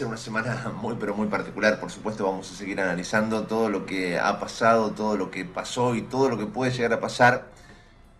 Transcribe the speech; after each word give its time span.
En 0.00 0.08
una 0.08 0.16
semana 0.16 0.72
muy 0.82 0.96
pero 0.98 1.14
muy 1.14 1.28
particular, 1.28 1.78
por 1.80 1.90
supuesto 1.90 2.24
vamos 2.24 2.50
a 2.50 2.54
seguir 2.54 2.80
analizando 2.80 3.46
todo 3.46 3.68
lo 3.70 3.86
que 3.86 4.18
ha 4.18 4.38
pasado, 4.38 4.90
todo 4.90 5.16
lo 5.16 5.30
que 5.30 5.44
pasó 5.44 5.94
y 5.94 6.02
todo 6.02 6.28
lo 6.28 6.38
que 6.38 6.46
puede 6.46 6.72
llegar 6.72 6.92
a 6.92 7.00
pasar 7.00 7.46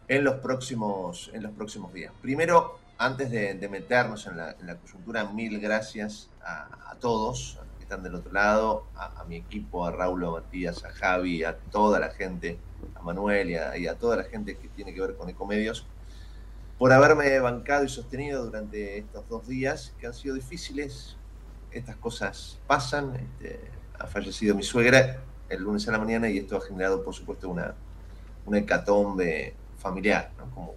en 0.09 0.25
los 0.25 0.37
próximos, 0.37 1.31
en 1.35 1.43
los 1.43 1.53
próximos 1.53 1.93
días. 1.93 2.13
Primero, 2.23 2.79
antes 2.99 3.31
de, 3.31 3.69
meternos 3.69 4.27
en 4.27 4.37
la, 4.37 4.77
coyuntura, 4.83 5.25
mil 5.25 5.61
gracias 5.61 6.31
a, 6.43 6.95
todos 7.01 7.59
que 7.77 7.83
están 7.83 8.03
del 8.03 8.15
otro 8.15 8.33
lado, 8.33 8.87
a, 8.97 9.25
mi 9.29 9.37
equipo, 9.37 9.85
a 9.85 9.91
Raúl, 9.91 10.25
a 10.25 10.31
Matías, 10.31 10.85
a 10.85 10.91
Javi, 10.91 11.45
a 11.45 11.57
toda 11.57 11.99
la 12.01 12.11
gente, 12.11 12.59
a 12.95 13.03
Manuel 13.03 13.51
y 13.51 13.57
a, 13.57 13.77
y 13.77 13.87
a 13.87 13.97
toda 13.97 14.17
la 14.17 14.25
gente 14.25 14.57
que 14.57 14.69
tiene 14.69 14.95
que 14.95 15.01
ver 15.01 15.17
con 15.17 15.29
Ecomedios 15.29 15.87
por 16.79 16.93
haberme 16.93 17.39
bancado 17.41 17.85
y 17.85 17.89
sostenido 17.89 18.45
durante 18.45 18.99
estos 18.99 19.29
dos 19.29 19.47
días 19.47 19.95
que 19.99 20.07
han 20.07 20.15
sido 20.15 20.35
difíciles. 20.35 21.16
Estas 21.79 21.97
cosas 21.97 22.59
pasan. 22.67 23.15
Este, 23.17 23.61
ha 23.99 24.07
fallecido 24.07 24.55
mi 24.55 24.63
suegra 24.63 25.21
el 25.49 25.63
lunes 25.63 25.89
a 25.89 25.93
la 25.93 25.99
mañana 25.99 26.29
y 26.29 26.39
esto 26.39 26.57
ha 26.57 26.61
generado, 26.61 27.03
por 27.03 27.15
supuesto, 27.15 27.49
una, 27.49 27.75
una 28.45 28.59
hecatombe 28.59 29.55
familiar, 29.79 30.31
como, 30.55 30.75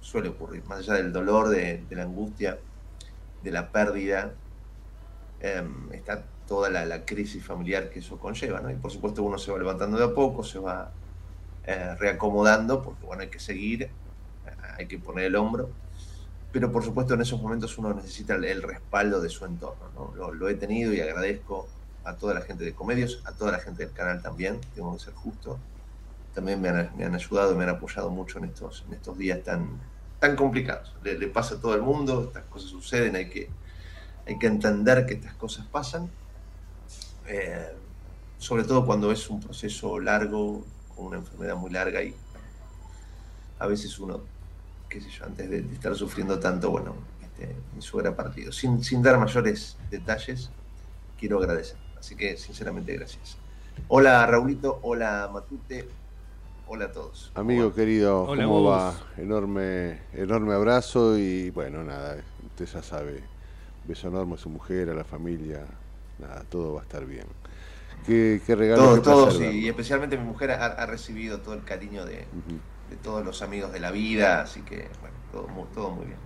suele 0.00 0.28
ocurrir. 0.28 0.64
Más 0.64 0.80
allá 0.80 0.94
del 0.94 1.12
dolor, 1.12 1.48
de, 1.48 1.82
la 1.90 2.02
angustia, 2.02 2.58
de 3.42 3.50
la 3.50 3.70
pérdida, 3.70 4.34
em, 5.40 5.90
está 5.92 6.24
toda 6.46 6.68
la, 6.68 7.04
crisis 7.04 7.44
familiar 7.44 7.88
que 7.88 8.00
eso 8.00 8.18
conlleva. 8.18 8.60
Y 8.70 8.76
por 8.76 8.90
supuesto 8.90 9.22
uno 9.22 9.38
se 9.38 9.52
va 9.52 9.58
levantando 9.58 9.96
de 9.96 10.04
a 10.04 10.14
poco, 10.14 10.42
se 10.42 10.58
va 10.58 10.90
eh, 11.66 11.94
reacomodando, 11.98 12.82
porque 12.82 13.06
bueno, 13.06 13.22
hay 13.22 13.28
que 13.28 13.38
seguir 13.38 13.90
hay 14.76 14.86
que 14.86 14.98
poner 14.98 15.26
el 15.26 15.36
hombro. 15.36 15.70
Pero 16.52 16.70
por 16.70 16.84
supuesto 16.84 17.14
en 17.14 17.22
esos 17.22 17.40
momentos 17.40 17.78
uno 17.78 17.94
necesita 17.94 18.34
el, 18.34 18.62
respaldo 18.62 19.20
de 19.20 19.30
su 19.30 19.46
entorno. 19.46 20.12
Lo, 20.14 20.48
he 20.48 20.54
tenido 20.54 20.92
y 20.92 21.00
agradezco 21.00 21.66
a 22.04 22.14
toda 22.14 22.34
la 22.34 22.42
gente 22.42 22.64
de 22.64 22.74
Comedios, 22.74 23.22
a 23.24 23.32
toda 23.32 23.52
la 23.52 23.58
gente 23.58 23.84
del 23.84 23.94
canal 23.94 24.22
también, 24.22 24.60
tengo 24.74 24.92
que 24.94 25.02
ser 25.02 25.14
justo. 25.14 25.58
También 26.34 26.60
me 26.60 26.68
han, 26.68 27.14
ayudado, 27.14 27.54
me 27.54 27.64
han 27.64 27.70
apoyado 27.70 28.10
mucho 28.10 28.38
en 28.38 28.44
estos, 28.44 28.84
en 28.86 28.94
estos 28.94 29.16
días 29.16 29.42
tan, 29.42 29.80
tan 30.18 30.36
complicados. 30.36 30.94
Le, 31.02 31.26
pasa 31.28 31.54
a 31.54 31.60
todo 31.60 31.74
el 31.74 31.82
mundo, 31.82 32.24
estas 32.28 32.44
cosas 32.44 32.70
suceden, 32.70 33.16
hay 33.16 33.28
que, 33.28 33.48
hay 34.26 34.38
que 34.38 34.46
entender 34.46 35.06
que 35.06 35.14
estas 35.14 35.34
cosas 35.34 35.66
pasan. 35.66 36.10
Eh, 37.26 37.72
sobre 38.38 38.64
todo 38.64 38.84
cuando 38.84 39.12
es 39.12 39.30
un 39.30 39.40
proceso 39.40 40.00
largo, 40.00 40.64
con 40.94 41.06
una 41.06 41.16
enfermedad 41.18 41.56
muy 41.56 41.70
larga 41.70 42.02
y 42.02 42.14
a 43.58 43.66
veces 43.66 43.98
uno 43.98 44.20
qué 44.92 45.00
sé 45.00 45.08
yo, 45.08 45.24
antes 45.24 45.48
de, 45.48 45.60
estar 45.72 45.94
sufriendo 45.94 46.38
tanto, 46.38 46.70
bueno, 46.70 46.94
este, 47.22 47.56
mi 47.74 47.80
suegra 47.80 48.14
partido. 48.14 48.52
Sin, 48.52 48.84
sin 48.84 49.02
dar 49.02 49.18
mayores 49.18 49.78
detalles, 49.90 50.50
quiero 51.18 51.38
agradecer. 51.38 51.78
Así 51.98 52.14
que, 52.14 52.36
sinceramente, 52.36 52.92
gracias. 52.92 53.38
Hola, 53.88 54.26
Raulito. 54.26 54.80
Hola, 54.82 55.30
Matute. 55.32 55.88
Hola 56.66 56.86
a 56.86 56.92
todos. 56.92 57.32
Amigo 57.34 57.74
querido, 57.74 58.26
¿cómo 58.26 58.64
va? 58.64 58.94
Enorme, 59.16 60.02
enorme 60.12 60.54
abrazo 60.54 61.18
y 61.18 61.50
bueno, 61.50 61.82
nada, 61.82 62.16
usted 62.46 62.66
ya 62.66 62.82
sabe, 62.82 63.22
beso 63.86 64.08
enorme 64.08 64.34
a 64.34 64.38
su 64.38 64.48
mujer, 64.48 64.88
a 64.88 64.94
la 64.94 65.04
familia, 65.04 65.66
nada, 66.18 66.44
todo 66.48 66.74
va 66.74 66.80
a 66.80 66.82
estar 66.84 67.04
bien. 67.04 67.26
Qué, 68.06 68.40
qué 68.46 68.54
regalo. 68.54 69.00
Todo, 69.02 69.28
todo, 69.28 69.52
y 69.52 69.68
especialmente 69.68 70.16
mi 70.16 70.24
mujer 70.24 70.52
ha, 70.52 70.86
recibido 70.86 71.40
todo 71.40 71.54
el 71.54 71.64
cariño 71.64 72.06
de, 72.06 72.26
de 72.90 72.96
todos 72.96 73.24
los 73.24 73.42
amigos 73.42 73.72
de 73.72 73.80
la 73.80 73.90
vida, 73.90 74.42
así 74.42 74.62
que 74.62 74.88
bueno, 75.00 75.16
todo, 75.30 75.46
todo 75.74 75.90
muy 75.90 76.06
bien, 76.06 76.18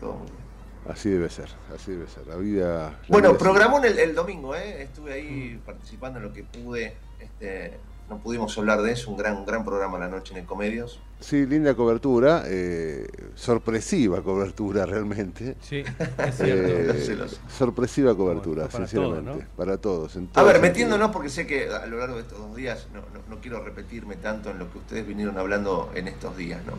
todo 0.00 0.14
muy 0.14 0.26
bien. 0.26 0.40
Así 0.88 1.10
debe 1.10 1.28
ser, 1.28 1.48
así 1.74 1.92
debe 1.92 2.08
ser. 2.08 2.26
La 2.26 2.36
vida. 2.36 2.98
bueno, 3.08 3.36
programó 3.36 3.82
el, 3.84 3.98
el, 3.98 4.14
domingo, 4.14 4.54
¿eh? 4.54 4.82
estuve 4.82 5.12
ahí 5.12 5.60
participando 5.64 6.18
en 6.18 6.24
lo 6.24 6.32
que 6.32 6.42
pude. 6.42 6.96
Este, 7.18 7.78
no 8.08 8.18
pudimos 8.18 8.56
hablar 8.58 8.82
de 8.82 8.92
eso, 8.92 9.10
un 9.10 9.16
gran, 9.16 9.44
gran 9.44 9.64
programa 9.64 9.98
la 9.98 10.08
noche 10.08 10.32
en 10.32 10.44
Ecomedios. 10.44 11.00
Sí, 11.20 11.44
linda 11.44 11.74
cobertura, 11.74 12.44
eh, 12.46 13.06
sorpresiva 13.34 14.22
cobertura 14.22 14.86
realmente. 14.86 15.56
Sí, 15.60 15.84
es 16.26 16.36
cierto. 16.36 16.92
Eh, 16.92 17.28
sorpresiva 17.48 18.16
cobertura, 18.16 18.70
sinceramente, 18.70 19.46
para 19.54 19.76
todos. 19.76 20.18
a 20.34 20.42
ver, 20.42 20.60
metiéndonos, 20.60 21.10
porque 21.10 21.28
sé 21.28 21.46
que 21.46 21.68
a 21.68 21.86
lo 21.86 21.98
largo 21.98 22.16
de 22.16 22.22
estos 22.22 22.38
dos 22.38 22.56
días, 22.56 22.88
no, 22.94 23.02
no, 23.28 23.40
quiero 23.40 23.62
repetirme 23.62 24.16
tanto 24.16 24.50
en 24.50 24.58
lo 24.58 24.72
que 24.72 24.78
ustedes 24.78 25.06
vinieron 25.06 25.36
hablando 25.36 25.90
en 25.94 26.08
estos 26.08 26.36
días, 26.36 26.64
¿no? 26.64 26.72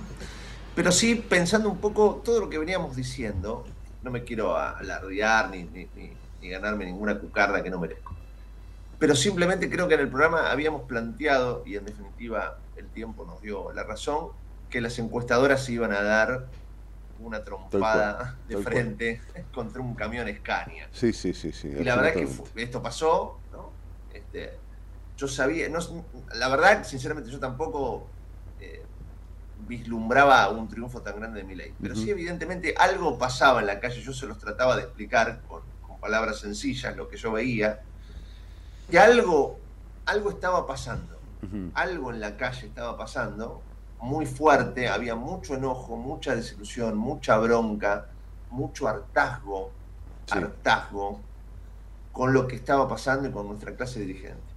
Pero 0.75 0.91
sí 0.91 1.15
pensando 1.15 1.69
un 1.69 1.77
poco 1.77 2.21
todo 2.23 2.39
lo 2.39 2.49
que 2.49 2.57
veníamos 2.57 2.95
diciendo, 2.95 3.65
no 4.01 4.09
me 4.09 4.23
quiero 4.23 4.57
alardear 4.57 5.51
ni, 5.51 5.63
ni, 5.65 5.87
ni 6.41 6.49
ganarme 6.49 6.85
ninguna 6.85 7.19
cucarda 7.19 7.61
que 7.61 7.69
no 7.69 7.79
merezco 7.79 8.15
pero 9.01 9.15
simplemente 9.15 9.67
creo 9.67 9.87
que 9.87 9.95
en 9.95 10.01
el 10.01 10.09
programa 10.09 10.51
habíamos 10.51 10.83
planteado, 10.83 11.63
y 11.65 11.75
en 11.75 11.85
definitiva 11.85 12.59
el 12.75 12.87
tiempo 12.89 13.25
nos 13.25 13.41
dio 13.41 13.71
la 13.71 13.81
razón, 13.81 14.27
que 14.69 14.79
las 14.79 14.99
encuestadoras 14.99 15.67
iban 15.69 15.91
a 15.91 16.03
dar 16.03 16.45
una 17.19 17.43
trompada 17.43 18.37
de 18.47 18.57
frente 18.57 19.19
contra 19.55 19.81
un 19.81 19.95
camión 19.95 20.27
Scania. 20.37 20.87
Sí, 20.91 21.13
sí, 21.13 21.33
sí, 21.33 21.51
sí. 21.51 21.69
Y 21.69 21.83
la 21.83 21.95
verdad 21.95 22.15
es 22.15 22.39
que 22.53 22.61
esto 22.61 22.83
pasó, 22.83 23.39
¿no? 23.51 23.71
Este, 24.13 24.59
yo 25.17 25.27
sabía, 25.27 25.67
no, 25.67 25.79
la 26.35 26.47
verdad, 26.49 26.83
sinceramente, 26.83 27.31
yo 27.31 27.39
tampoco 27.39 28.05
eh, 28.59 28.83
vislumbraba 29.67 30.47
un 30.49 30.67
triunfo 30.67 31.01
tan 31.01 31.19
grande 31.19 31.39
de 31.39 31.47
Milei. 31.47 31.73
Pero 31.81 31.95
sí, 31.95 32.11
evidentemente, 32.11 32.75
algo 32.77 33.17
pasaba 33.17 33.61
en 33.61 33.65
la 33.65 33.79
calle, 33.79 33.99
yo 33.99 34.13
se 34.13 34.27
los 34.27 34.37
trataba 34.37 34.75
de 34.75 34.83
explicar 34.83 35.41
con, 35.47 35.71
palabras 35.99 36.39
sencillas 36.39 36.97
lo 36.97 37.07
que 37.07 37.15
yo 37.15 37.31
veía, 37.31 37.81
que 38.91 38.99
algo, 38.99 39.57
algo 40.05 40.29
estaba 40.29 40.67
pasando, 40.67 41.17
algo 41.73 42.11
en 42.11 42.19
la 42.19 42.35
calle 42.35 42.67
estaba 42.67 42.97
pasando, 42.97 43.61
muy 44.01 44.25
fuerte, 44.25 44.89
había 44.89 45.15
mucho 45.15 45.55
enojo, 45.55 45.95
mucha 45.95 46.35
desilusión, 46.35 46.97
mucha 46.97 47.37
bronca, 47.37 48.07
mucho 48.49 48.89
hartazgo, 48.89 49.71
hartazgo 50.29 51.21
con 52.11 52.33
lo 52.33 52.47
que 52.47 52.57
estaba 52.57 52.87
pasando 52.87 53.29
y 53.29 53.31
con 53.31 53.47
nuestra 53.47 53.73
clase 53.75 54.01
dirigente. 54.01 54.51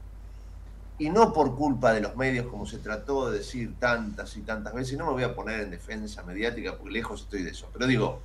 Y 0.98 1.10
no 1.10 1.32
por 1.32 1.54
culpa 1.56 1.92
de 1.92 2.00
los 2.00 2.16
medios, 2.16 2.46
como 2.48 2.66
se 2.66 2.78
trató 2.78 3.30
de 3.30 3.38
decir 3.38 3.78
tantas 3.78 4.36
y 4.36 4.42
tantas 4.42 4.74
veces, 4.74 4.94
y 4.94 4.96
no 4.96 5.06
me 5.06 5.12
voy 5.12 5.22
a 5.22 5.34
poner 5.34 5.60
en 5.60 5.70
defensa 5.70 6.24
mediática 6.24 6.76
porque 6.76 6.92
lejos 6.92 7.22
estoy 7.22 7.44
de 7.44 7.50
eso, 7.50 7.68
pero 7.72 7.86
digo, 7.86 8.20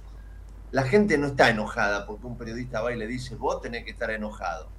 la 0.72 0.84
gente 0.84 1.20
no 1.20 1.28
está 1.28 1.50
enojada 1.50 2.08
porque 2.08 2.26
un 2.26 2.38
periodista 2.38 2.82
va 2.82 2.94
y 2.94 2.98
le 2.98 3.06
dice, 3.06 3.36
vos 3.36 3.62
tenés 3.62 3.86
que 3.86 3.92
estar 3.92 4.10
enojado. 4.10 4.79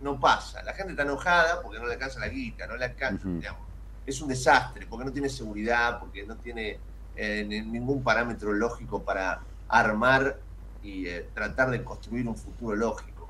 No 0.00 0.18
pasa, 0.18 0.62
la 0.62 0.72
gente 0.72 0.92
está 0.92 1.02
enojada 1.02 1.60
porque 1.62 1.78
no 1.78 1.86
le 1.86 1.94
alcanza 1.94 2.20
la 2.20 2.28
guita, 2.28 2.66
no 2.66 2.76
le 2.76 2.86
alcanza, 2.86 3.28
digamos. 3.28 3.68
Es 4.06 4.20
un 4.20 4.28
desastre, 4.28 4.86
porque 4.86 5.04
no 5.04 5.12
tiene 5.12 5.28
seguridad, 5.28 6.00
porque 6.00 6.24
no 6.24 6.36
tiene 6.36 6.78
eh, 7.16 7.44
ningún 7.44 8.02
parámetro 8.02 8.52
lógico 8.52 9.02
para 9.02 9.40
armar 9.68 10.38
y 10.82 11.06
eh, 11.06 11.28
tratar 11.34 11.70
de 11.70 11.84
construir 11.84 12.26
un 12.26 12.36
futuro 12.36 12.74
lógico. 12.74 13.28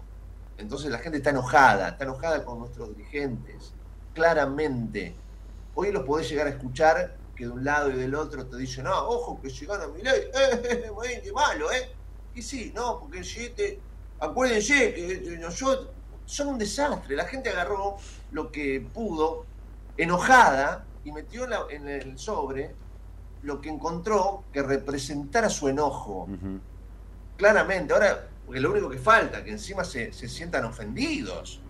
Entonces 0.58 0.90
la 0.90 0.98
gente 0.98 1.18
está 1.18 1.30
enojada, 1.30 1.88
está 1.88 2.04
enojada 2.04 2.44
con 2.44 2.60
nuestros 2.60 2.96
dirigentes, 2.96 3.72
claramente. 4.14 5.14
Hoy 5.74 5.90
los 5.90 6.04
podés 6.04 6.28
llegar 6.28 6.46
a 6.46 6.50
escuchar 6.50 7.16
que 7.34 7.44
de 7.44 7.50
un 7.50 7.64
lado 7.64 7.90
y 7.90 7.94
del 7.94 8.14
otro 8.14 8.46
te 8.46 8.56
dicen, 8.58 8.84
no, 8.84 9.08
ojo, 9.08 9.40
que 9.40 9.50
si 9.50 9.66
gana 9.66 9.88
mi 9.88 10.02
ley, 10.02 10.20
eh, 10.34 11.20
qué 11.24 11.32
malo, 11.32 11.72
¿eh? 11.72 11.90
Y 12.34 12.42
sí, 12.42 12.72
no, 12.74 13.00
porque 13.00 13.18
el 13.20 13.78
acuérdense 14.20 14.94
que 14.94 15.38
nosotros, 15.40 15.88
son 16.30 16.48
un 16.48 16.58
desastre. 16.58 17.16
La 17.16 17.24
gente 17.24 17.50
agarró 17.50 17.96
lo 18.32 18.50
que 18.50 18.86
pudo, 18.94 19.44
enojada, 19.96 20.86
y 21.04 21.12
metió 21.12 21.46
en 21.70 21.88
el 21.88 22.18
sobre 22.18 22.74
lo 23.42 23.60
que 23.60 23.70
encontró 23.70 24.44
que 24.52 24.62
representara 24.62 25.48
su 25.48 25.68
enojo. 25.68 26.28
Claramente, 27.36 27.92
ahora, 27.92 28.28
porque 28.44 28.60
lo 28.60 28.70
único 28.70 28.90
que 28.90 28.98
falta, 28.98 29.42
que 29.42 29.50
encima 29.50 29.82
se, 29.82 30.12
se 30.12 30.28
sientan 30.28 30.64
ofendidos. 30.64 31.60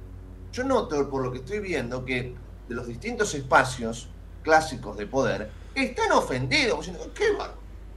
Yo 0.53 0.65
noto, 0.65 1.09
por 1.09 1.23
lo 1.23 1.31
que 1.31 1.39
estoy 1.39 1.61
viendo, 1.61 2.05
que 2.05 2.35
de 2.69 2.75
los 2.75 2.87
distintos 2.87 3.35
espacios 3.35 4.11
clásicos 4.43 4.97
de 4.97 5.07
poder 5.07 5.51
están 5.75 6.12
ofendidos, 6.12 6.79
diciendo, 6.81 7.12
qué, 7.15 7.37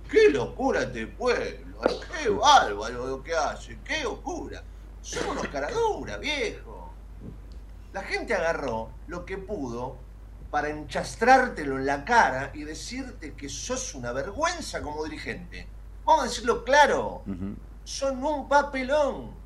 qué 0.10 0.30
locura 0.30 0.84
este 0.84 1.08
pueblo, 1.08 1.80
qué 2.22 2.30
bárbaro 2.30 3.08
lo 3.08 3.24
que 3.24 3.34
hace, 3.34 3.80
qué 3.84 4.04
locura. 4.04 4.64
Son 5.04 5.30
unos 5.30 5.48
caraduras, 5.50 6.20
viejo. 6.20 6.92
La 7.94 8.02
gente 8.02 8.34
agarró 8.34 8.90
lo 9.06 9.24
que 9.24 9.38
pudo 9.38 9.98
para 10.50 10.70
enchastrártelo 10.70 11.78
en 11.78 11.86
la 11.86 12.04
cara 12.04 12.50
y 12.56 12.64
decirte 12.64 13.34
que 13.34 13.50
sos 13.50 13.94
una 13.94 14.12
vergüenza 14.12 14.82
como 14.82 15.04
dirigente. 15.04 15.68
Vamos 16.04 16.24
a 16.24 16.28
decirlo 16.28 16.64
claro, 16.64 17.24
son 17.84 18.24
un 18.24 18.50
papelón 18.50 19.44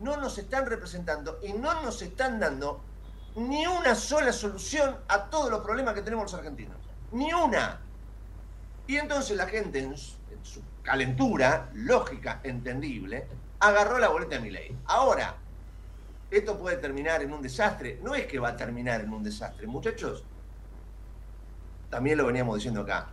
no 0.00 0.16
nos 0.16 0.38
están 0.38 0.66
representando 0.66 1.40
y 1.42 1.52
no 1.52 1.82
nos 1.82 2.02
están 2.02 2.38
dando 2.38 2.80
ni 3.36 3.66
una 3.66 3.94
sola 3.94 4.32
solución 4.32 4.96
a 5.08 5.24
todos 5.24 5.50
los 5.50 5.60
problemas 5.62 5.94
que 5.94 6.02
tenemos 6.02 6.30
los 6.30 6.34
argentinos. 6.34 6.76
Ni 7.12 7.32
una. 7.32 7.80
Y 8.86 8.96
entonces 8.96 9.36
la 9.36 9.46
gente, 9.46 9.80
en 9.80 9.96
su, 9.96 10.14
calentura, 10.82 11.70
lógica, 11.72 12.40
entendible, 12.42 13.26
agarró 13.68 13.98
la 13.98 14.08
boleta 14.08 14.36
de 14.36 14.40
mi 14.40 14.50
ley. 14.50 14.76
Ahora, 14.86 15.36
esto 16.30 16.58
puede 16.58 16.76
terminar 16.76 17.22
en 17.22 17.32
un 17.32 17.42
desastre. 17.42 17.98
No 18.02 18.14
es 18.14 18.26
que 18.26 18.38
va 18.38 18.50
a 18.50 18.56
terminar 18.56 19.00
en 19.00 19.12
un 19.12 19.22
desastre, 19.22 19.66
muchachos. 19.66 20.24
También 21.90 22.18
lo 22.18 22.26
veníamos 22.26 22.56
diciendo 22.56 22.80
acá. 22.80 23.08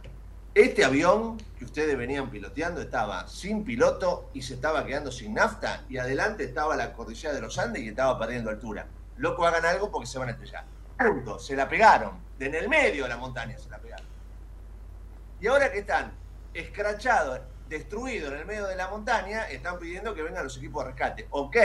Este 0.54 0.84
avión 0.84 1.38
que 1.58 1.64
ustedes 1.64 1.98
venían 1.98 2.30
piloteando 2.30 2.82
estaba 2.82 3.28
sin 3.28 3.64
piloto 3.64 4.30
y 4.34 4.42
se 4.42 4.56
estaba 4.56 4.86
quedando 4.86 5.12
sin 5.12 5.34
nafta 5.34 5.86
y 5.88 5.98
adelante 5.98 6.44
estaba 6.44 6.76
la 6.76 6.92
cordillera 6.92 7.34
de 7.34 7.42
los 7.42 7.58
Andes 7.58 7.84
y 7.84 7.90
estaba 7.90 8.20
perdiendo 8.20 8.50
altura. 8.50 8.88
Loco, 9.18 9.46
hagan 9.46 9.66
algo 9.66 9.90
porque 9.90 10.08
se 10.08 10.20
van 10.20 10.30
a 10.30 10.32
estrellar. 10.32 10.66
Punto. 10.98 11.40
Se 11.40 11.56
la 11.56 11.70
pegaron. 11.70 12.20
De 12.38 12.48
en 12.48 12.56
el 12.56 12.68
medio 12.68 13.04
de 13.04 13.10
la 13.10 13.18
montaña 13.18 13.58
se 13.58 13.70
la 13.70 13.78
pegaron. 13.78 14.06
Y 15.40 15.48
ahora 15.48 15.72
que 15.72 15.80
están 15.80 16.12
escrachados, 16.54 17.40
destruidos 17.72 18.34
en 18.34 18.40
el 18.40 18.46
medio 18.46 18.68
de 18.68 18.76
la 18.76 18.88
montaña, 18.90 19.50
están 19.50 19.80
pidiendo 19.80 20.14
que 20.14 20.22
vengan 20.22 20.44
los 20.44 20.58
equipos 20.58 20.84
de 20.84 20.92
rescate. 20.92 21.28
Ok. 21.32 21.58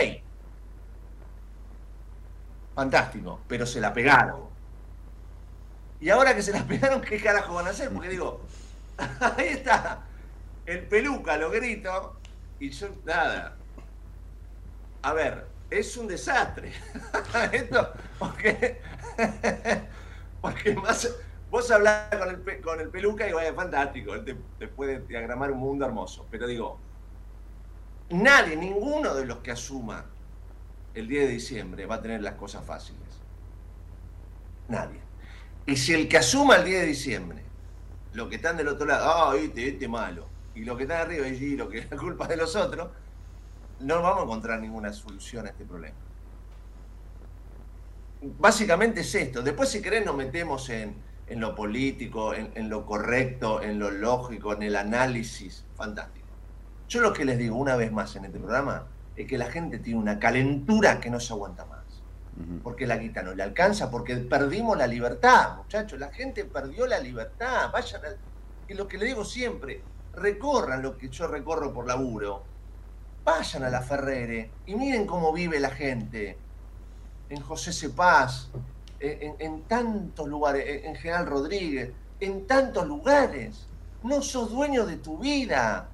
Fantástico. 2.74 3.40
Pero 3.46 3.66
se 3.66 3.80
la 3.80 3.92
pegaron. 3.92 4.46
Y 6.00 6.08
ahora 6.08 6.34
que 6.34 6.42
se 6.42 6.52
la 6.52 6.64
pegaron, 6.66 7.02
¿qué 7.02 7.20
carajo 7.20 7.54
van 7.54 7.66
a 7.66 7.70
hacer? 7.70 7.90
Porque 7.90 8.08
digo, 8.08 8.40
Ahí 9.20 9.48
está. 9.48 10.02
El 10.64 10.86
peluca 10.86 11.36
lo 11.36 11.50
grito 11.50 12.16
y 12.58 12.70
yo, 12.70 12.88
nada. 13.04 13.56
A 15.02 15.12
ver, 15.12 15.46
es 15.70 15.96
un 15.96 16.08
desastre. 16.08 16.72
Esto, 17.52 17.92
porque, 18.18 18.80
porque 20.40 20.74
más, 20.74 21.08
vos 21.56 21.70
hablás 21.70 22.14
con 22.14 22.28
el, 22.28 22.60
con 22.60 22.80
el 22.80 22.90
peluca 22.90 23.26
y 23.26 23.32
vaya, 23.32 23.54
fantástico, 23.54 24.14
él 24.14 24.24
te, 24.58 24.68
puede 24.68 25.00
diagramar 25.00 25.50
un 25.50 25.58
mundo 25.58 25.86
hermoso. 25.86 26.26
Pero 26.30 26.46
digo, 26.46 26.78
nadie, 28.10 28.56
ninguno 28.56 29.14
de 29.14 29.24
los 29.24 29.38
que 29.38 29.52
asuma 29.52 30.04
el 30.94 31.08
10 31.08 31.26
de 31.26 31.32
diciembre 31.32 31.86
va 31.86 31.94
a 31.94 32.02
tener 32.02 32.20
las 32.20 32.34
cosas 32.34 32.62
fáciles. 32.62 33.00
Nadie. 34.68 35.00
Y 35.64 35.76
si 35.76 35.94
el 35.94 36.08
que 36.08 36.18
asuma 36.18 36.56
el 36.56 36.64
10 36.64 36.80
de 36.82 36.86
diciembre 36.86 37.42
los 38.12 38.28
que 38.28 38.36
están 38.36 38.58
del 38.58 38.68
otro 38.68 38.86
lado, 38.86 39.30
ah, 39.30 39.36
este, 39.36 39.68
este 39.68 39.88
malo, 39.88 40.26
y 40.54 40.64
los 40.64 40.76
que 40.76 40.82
están 40.82 41.02
arriba, 41.02 41.26
y 41.26 41.56
lo 41.56 41.70
que 41.70 41.78
es 41.78 41.90
la 41.90 41.96
culpa 41.96 42.26
de 42.26 42.36
los 42.36 42.54
otros, 42.54 42.90
no 43.80 44.02
vamos 44.02 44.20
a 44.20 44.24
encontrar 44.24 44.60
ninguna 44.60 44.92
solución 44.92 45.46
a 45.46 45.50
este 45.50 45.64
problema. 45.64 45.96
Básicamente 48.38 49.00
es 49.00 49.14
esto. 49.14 49.42
Después, 49.42 49.70
si 49.70 49.80
querés, 49.80 50.04
nos 50.04 50.16
metemos 50.16 50.68
en, 50.70 51.05
lo 51.28 51.54
político, 51.54 52.34
en, 52.34 52.68
lo 52.68 52.86
correcto, 52.86 53.62
en 53.62 53.78
lo 53.78 53.90
lógico, 53.90 54.52
en 54.52 54.62
el 54.62 54.76
análisis. 54.76 55.64
Fantástico. 55.76 56.26
Yo 56.88 57.00
lo 57.00 57.12
que 57.12 57.24
les 57.24 57.38
digo 57.38 57.56
una 57.56 57.76
vez 57.76 57.90
más 57.90 58.14
en 58.16 58.26
este 58.26 58.38
programa 58.38 58.86
es 59.16 59.26
que 59.26 59.38
la 59.38 59.50
gente 59.50 59.78
tiene 59.78 59.98
una 59.98 60.18
calentura 60.18 61.00
que 61.00 61.10
no 61.10 61.18
se 61.18 61.32
aguanta 61.32 61.64
más 61.64 61.76
porque 62.62 62.86
la 62.86 62.98
guita 62.98 63.22
no 63.22 63.34
le 63.34 63.42
alcanza, 63.42 63.90
porque 63.90 64.16
perdimos 64.16 64.76
la 64.76 64.86
libertad, 64.86 65.56
muchachos, 65.56 65.98
la 65.98 66.12
gente 66.12 66.44
perdió 66.44 66.86
la 66.86 66.98
libertad, 66.98 67.70
vayan 67.72 68.04
a... 68.04 68.08
Y 68.68 68.74
lo 68.74 68.86
que 68.86 68.98
le 68.98 69.06
digo 69.06 69.24
siempre, 69.24 69.80
recorran 70.14 70.82
lo 70.82 70.98
que 70.98 71.08
yo 71.08 71.26
recorro 71.28 71.72
por 71.72 71.86
laburo, 71.86 72.42
vayan 73.24 73.64
a 73.64 73.70
la 73.70 73.80
Ferrere 73.80 74.50
y 74.66 74.74
miren 74.74 75.06
cómo 75.06 75.32
vive 75.32 75.60
la 75.60 75.70
gente, 75.70 76.36
en 77.28 77.40
José 77.40 77.72
Cepaz, 77.72 78.50
en, 79.00 79.36
en 79.38 79.62
tantos 79.62 80.28
lugares, 80.28 80.84
en 80.84 80.96
General 80.96 81.26
Rodríguez, 81.26 81.92
en 82.20 82.46
tantos 82.46 82.86
lugares, 82.86 83.66
no 84.02 84.22
sos 84.22 84.50
dueño 84.50 84.86
de 84.86 84.96
tu 84.96 85.18
vida. 85.18 85.88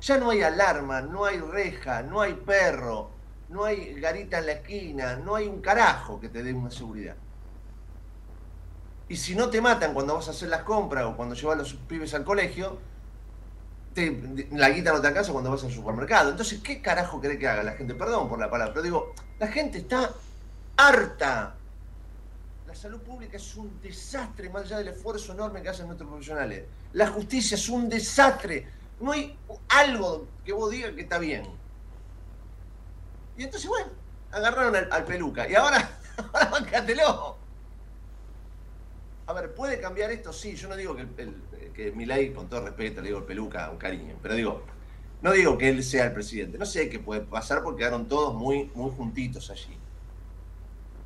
Ya 0.00 0.18
no 0.18 0.30
hay 0.30 0.42
alarma, 0.42 1.00
no 1.00 1.24
hay 1.24 1.38
reja, 1.38 2.02
no 2.02 2.20
hay 2.20 2.34
perro, 2.34 3.10
no 3.48 3.64
hay 3.64 3.94
garita 4.00 4.38
en 4.38 4.46
la 4.46 4.52
esquina, 4.52 5.16
no 5.16 5.36
hay 5.36 5.46
un 5.46 5.60
carajo 5.60 6.18
que 6.18 6.28
te 6.28 6.42
dé 6.42 6.52
una 6.52 6.70
seguridad. 6.70 7.14
Y 9.08 9.16
si 9.16 9.34
no 9.34 9.50
te 9.50 9.60
matan 9.60 9.94
cuando 9.94 10.14
vas 10.14 10.28
a 10.28 10.30
hacer 10.32 10.48
las 10.48 10.62
compras 10.62 11.04
o 11.04 11.16
cuando 11.16 11.34
llevas 11.34 11.56
a 11.56 11.58
los 11.58 11.74
pibes 11.74 12.14
al 12.14 12.24
colegio, 12.24 12.78
la 14.52 14.70
guita 14.70 14.92
no 14.92 15.00
te 15.00 15.08
alcanza 15.08 15.32
cuando 15.32 15.50
vas 15.50 15.62
al 15.64 15.70
supermercado. 15.70 16.30
Entonces, 16.30 16.60
¿qué 16.60 16.80
carajo 16.80 17.20
cree 17.20 17.38
que 17.38 17.46
haga 17.46 17.62
la 17.62 17.72
gente? 17.72 17.94
Perdón 17.94 18.28
por 18.28 18.38
la 18.38 18.50
palabra, 18.50 18.72
pero 18.72 18.82
digo, 18.82 19.12
la 19.38 19.48
gente 19.48 19.78
está 19.78 20.10
harta. 20.76 21.54
La 22.66 22.74
salud 22.74 23.00
pública 23.00 23.36
es 23.36 23.54
un 23.56 23.80
desastre, 23.82 24.48
más 24.48 24.64
allá 24.64 24.78
del 24.78 24.88
esfuerzo 24.88 25.32
enorme 25.32 25.62
que 25.62 25.68
hacen 25.68 25.86
nuestros 25.86 26.08
profesionales. 26.08 26.64
La 26.94 27.08
justicia 27.08 27.54
es 27.56 27.68
un 27.68 27.88
desastre. 27.88 28.66
No 29.00 29.12
hay 29.12 29.36
algo 29.68 30.26
que 30.44 30.52
vos 30.52 30.70
digas 30.70 30.92
que 30.92 31.02
está 31.02 31.18
bien. 31.18 31.42
Y 33.36 33.44
entonces, 33.44 33.68
bueno, 33.68 33.88
agarraron 34.30 34.74
al, 34.90 35.04
peluca. 35.04 35.48
Y 35.48 35.54
ahora, 35.54 35.98
ahora 36.32 36.46
bancátelo. 36.46 37.36
A 39.26 39.32
ver, 39.32 39.54
¿puede 39.54 39.80
cambiar 39.80 40.10
esto? 40.10 40.32
Sí, 40.32 40.56
yo 40.56 40.68
no 40.68 40.76
digo 40.76 40.96
que, 40.96 41.02
el, 41.02 41.72
que 41.74 41.92
Milay, 41.92 42.32
con 42.32 42.48
todo 42.48 42.62
respeto, 42.62 43.00
le 43.00 43.08
digo 43.08 43.18
el 43.18 43.24
peluca, 43.24 43.70
un 43.70 43.78
cariño, 43.78 44.16
pero 44.22 44.34
digo, 44.34 44.62
no 45.20 45.32
digo 45.32 45.56
que 45.56 45.68
él 45.68 45.82
sea 45.84 46.06
el 46.06 46.12
presidente. 46.12 46.58
No 46.58 46.66
sé 46.66 46.88
qué 46.88 46.98
puede 46.98 47.20
pasar 47.20 47.62
porque 47.62 47.80
quedaron 47.80 48.08
todos 48.08 48.34
muy, 48.34 48.70
muy 48.74 48.90
juntitos 48.90 49.50
allí. 49.50 49.78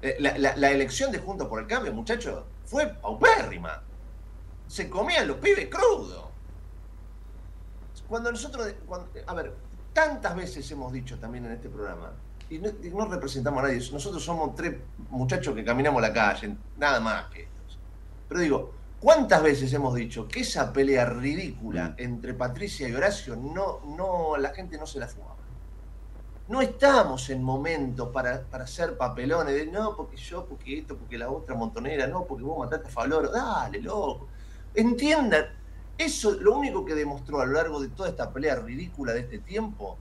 Eh, 0.03 0.17
la, 0.19 0.71
elección 0.71 1.11
de 1.11 1.19
Juntos 1.19 1.49
por 1.49 1.61
el 1.61 1.67
Cambio, 1.67 1.93
muchachos, 1.93 2.45
fue 2.65 2.87
paupérrima. 2.87 3.83
se 4.67 4.91
comían 4.91 5.27
los 5.29 5.39
pibes 5.39 5.69
crudos. 5.69 6.25
Cuando 8.09 8.31
nosotros, 8.31 8.73
a 9.27 9.35
ver, 9.35 9.55
tantas 9.93 10.37
veces 10.37 10.71
hemos 10.71 10.93
dicho 10.93 11.19
también 11.19 11.47
en 11.47 11.53
este 11.53 11.69
programa, 11.69 12.13
y 12.49 12.59
no, 12.59 13.07
representamos 13.07 13.65
a 13.65 13.67
nadie, 13.67 13.91
nosotros 13.91 14.23
somos 14.23 14.55
tres 14.55 14.77
muchachos 15.11 15.55
que 15.55 15.65
caminamos 15.65 16.01
la 16.01 16.13
calle, 16.13 16.57
nada 16.77 17.01
más 17.01 17.27
que 17.27 17.43
estos. 17.43 17.79
Pero 18.29 18.41
digo, 18.41 18.75
¿cuántas 19.01 19.43
veces 19.43 19.73
hemos 19.73 19.95
dicho 19.95 20.29
que 20.29 20.41
esa 20.41 20.73
pelea 20.73 21.07
ridícula 21.07 21.91
mm. 21.91 21.95
entre 21.99 22.35
Patricia 22.35 22.89
y 22.89 22.95
Horacio, 22.95 23.35
no, 23.35 23.81
no, 23.97 24.37
la 24.37 24.51
gente 24.51 24.79
no 24.79 24.87
se 24.87 25.01
la 25.01 25.09
fumaba? 25.09 25.36
No 26.49 26.63
estamos 26.63 27.29
en 27.31 27.43
momentos 27.43 28.09
para, 28.11 28.43
para 28.43 28.65
hacer 28.65 28.97
papelones 28.97 29.55
de 29.55 29.67
no, 29.67 29.97
porque 29.97 30.17
yo, 30.17 30.47
porque 30.47 30.79
esto, 30.79 30.97
porque 30.97 31.19
la 31.19 31.29
otra 31.29 31.57
montonera, 31.57 32.07
no, 32.07 32.25
porque 32.25 32.45
vos 32.45 32.59
mataste 32.59 32.87
a 32.87 32.91
Faloro, 32.91 33.31
dale, 33.31 33.81
loco. 33.81 34.29
Entiendan, 34.73 35.47
eso 35.99 36.33
lo 36.33 36.57
único 36.57 36.85
que 36.85 36.95
demostró 36.95 37.41
a 37.41 37.47
lo 37.47 37.53
largo 37.53 37.81
de 37.81 37.89
toda 37.89 38.11
esta 38.11 38.33
pelea 38.33 38.57
ridícula 38.57 39.13
de 39.13 39.21
este 39.21 39.41
tiempo, 39.41 39.99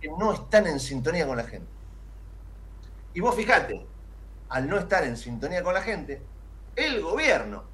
que 0.00 0.08
no 0.08 0.32
están 0.32 0.66
en 0.66 0.80
sintonía 0.80 1.26
con 1.26 1.36
la 1.36 1.44
gente. 1.44 1.68
Y 3.12 3.20
vos 3.20 3.34
fijate, 3.34 3.84
al 4.48 4.68
no 4.68 4.78
estar 4.78 5.04
en 5.04 5.18
sintonía 5.18 5.62
con 5.62 5.74
la 5.74 5.82
gente, 5.82 6.22
el 6.76 7.02
gobierno, 7.02 7.64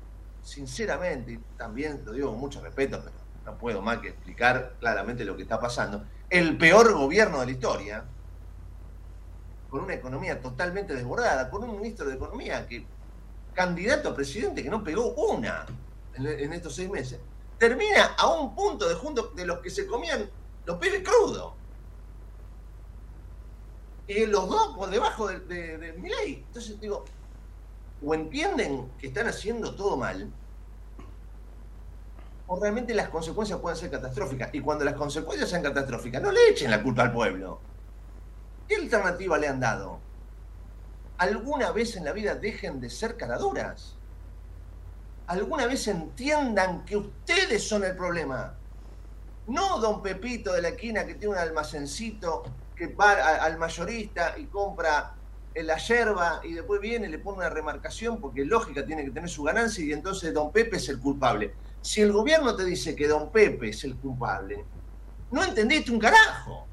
sinceramente, 0.43 1.33
y 1.33 1.39
también 1.57 2.03
lo 2.05 2.13
digo 2.13 2.31
con 2.31 2.41
mucho 2.41 2.61
respeto, 2.61 3.01
pero 3.05 3.15
no 3.45 3.57
puedo 3.57 3.83
más 3.83 3.99
que 3.99 4.09
explicar 4.09 4.75
claramente 4.81 5.25
lo 5.25 5.37
que 5.37 5.43
está 5.43 5.61
pasando, 5.61 6.05
el 6.31 6.57
peor 6.57 6.93
gobierno 6.93 7.41
de 7.41 7.47
la 7.47 7.53
historia, 7.53 8.05
con 9.71 9.85
una 9.85 9.95
economía 9.95 10.41
totalmente 10.41 10.95
desbordada, 10.95 11.51
con 11.51 11.65
un 11.65 11.77
ministro 11.77 12.07
de 12.07 12.15
Economía 12.15 12.67
que, 12.67 12.87
candidato 13.55 14.11
a 14.11 14.15
presidente 14.15 14.63
que 14.63 14.71
no 14.71 14.85
pegó 14.85 15.15
una 15.15 15.67
en, 16.15 16.53
estos 16.53 16.75
seis 16.75 16.91
meses, 16.91 17.21
termina 17.59 18.15
a 18.19 18.29
un 18.29 18.55
punto 18.55 18.89
de 18.89 18.95
junto 18.95 19.29
de 19.35 19.47
los 19.47 19.61
que 19.61 19.71
se 19.71 19.87
comían 19.87 20.29
los 20.65 20.79
pibes 20.79 21.03
crudos. 21.03 21.53
Y 24.09 24.27
los 24.27 24.49
dos 24.49 24.77
por 24.77 24.89
debajo 24.89 25.29
de, 25.29 25.79
de 25.79 25.93
mi 25.95 26.09
ley. 26.09 26.45
Entonces 26.47 26.79
digo, 26.81 27.05
o 28.05 28.15
entienden 28.15 28.91
que 28.99 29.09
están 29.09 29.27
haciendo 29.27 29.75
todo 29.75 29.97
mal, 29.97 30.31
o 32.49 32.61
realmente 32.61 32.95
las 32.95 33.09
consecuencias 33.09 33.59
pueden 33.59 33.77
ser 33.77 33.91
catastróficas. 33.91 34.51
Y 34.53 34.61
cuando 34.61 34.85
las 34.85 34.95
consecuencias 34.95 35.51
sean 35.51 35.63
catastróficas, 35.63 36.23
no 36.23 36.31
le 36.31 36.49
echen 36.49 36.71
la 36.71 36.83
culpa 36.83 37.03
al 37.03 37.13
pueblo. 37.13 37.61
¿Qué 38.69 38.77
alternativa 38.77 39.39
le 39.39 39.49
han 39.49 39.61
dado? 39.61 39.99
¿Alguna 41.19 41.73
vez 41.73 41.97
en 41.97 42.05
la 42.05 42.13
vida 42.13 42.35
dejen 42.35 42.81
de 42.81 42.91
ser 42.91 43.17
caraduras? 43.17 43.95
¿Alguna 45.27 45.67
vez 45.67 45.89
entiendan 45.89 46.85
que 46.85 46.97
ustedes 46.97 47.67
son 47.67 47.85
el 47.85 47.97
problema? 47.97 48.55
No 49.49 49.79
don 49.79 50.03
Pepito 50.03 50.53
de 50.53 50.63
la 50.63 50.69
esquina 50.69 51.07
que 51.07 51.15
tiene 51.15 51.35
un 51.35 51.41
almacencito 51.41 52.45
que 52.77 52.89
va 52.89 53.13
al 53.13 53.59
mayorista 53.59 54.35
y 54.39 54.47
compra 54.47 55.15
la 55.55 55.79
yerba 55.79 56.41
y 56.45 56.53
después 56.53 56.81
viene 56.81 57.07
y 57.07 57.11
le 57.11 57.19
pone 57.19 57.39
una 57.39 57.49
remarcación 57.49 58.21
porque 58.21 58.45
lógica 58.45 58.85
tiene 58.85 59.05
que 59.05 59.11
tener 59.11 59.31
su 59.31 59.43
ganancia 59.43 59.85
y 59.85 59.93
entonces 59.93 60.35
don 60.35 60.53
Pepe 60.53 60.77
es 60.77 60.89
el 60.89 61.01
culpable. 61.01 61.55
Si 61.87 62.01
el 62.01 62.11
gobierno 62.11 62.57
te 62.57 62.65
dice 62.65 62.97
que 62.97 63.07
don 63.07 63.31
Pepe 63.31 63.69
es 63.69 63.85
el 63.85 63.95
culpable, 63.95 64.65
no 65.31 65.45
entendiste 65.45 65.93
un 65.93 66.01
carajo. 66.01 66.67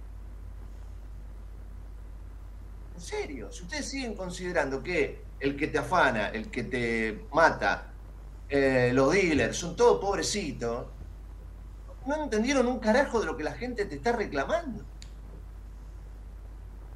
En 2.96 3.00
serio, 3.00 3.52
si 3.52 3.62
ustedes 3.62 3.88
siguen 3.88 4.16
considerando 4.16 4.82
que 4.82 5.24
el 5.40 5.56
que 5.56 5.68
te 5.68 5.78
afana, 5.78 6.30
el 6.30 6.50
que 6.50 6.64
te 6.64 7.28
mata, 7.32 7.92
eh, 8.50 8.90
los 8.92 9.14
dealers, 9.14 9.56
son 9.56 9.76
todos 9.76 10.02
pobrecitos, 10.02 10.88
no 12.08 12.24
entendieron 12.24 12.66
un 12.66 12.80
carajo 12.80 13.20
de 13.20 13.28
lo 13.28 13.38
que 13.38 13.44
la 13.44 13.54
gente 13.54 13.86
te 13.86 13.94
está 13.94 14.14
reclamando. 14.14 14.84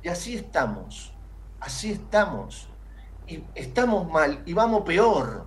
Y 0.01 0.07
así 0.07 0.35
estamos, 0.35 1.13
así 1.59 1.91
estamos. 1.91 2.67
Y 3.27 3.43
estamos 3.53 4.09
mal 4.09 4.41
y 4.47 4.53
vamos 4.53 4.81
peor. 4.81 5.46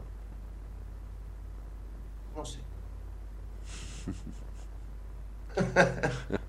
No 2.36 2.44
sé. 2.44 2.58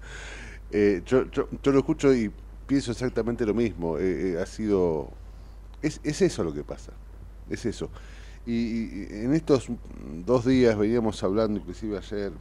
Eh, 0.74 1.02
yo, 1.06 1.26
lo 1.66 1.80
escucho 1.80 2.14
y 2.14 2.32
pienso 2.66 2.94
exactamente 2.94 3.46
lo 3.46 3.54
mismo. 3.54 3.98
Eh, 3.98 4.36
eh, 4.36 4.42
ha 4.42 4.46
sido. 4.46 5.10
Es, 5.82 6.00
eso 6.04 6.46
lo 6.46 6.54
que 6.54 6.64
pasa. 6.64 6.94
Es 7.50 7.66
eso. 7.66 7.90
Y, 8.46 9.04
en 9.14 9.34
estos 9.34 9.68
dos 10.26 10.46
días 10.46 10.78
veníamos 10.78 11.22
hablando, 11.24 11.60
inclusive 11.60 11.98
ayer, 11.98 12.32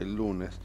el 0.00 0.16
lunes, 0.16 0.58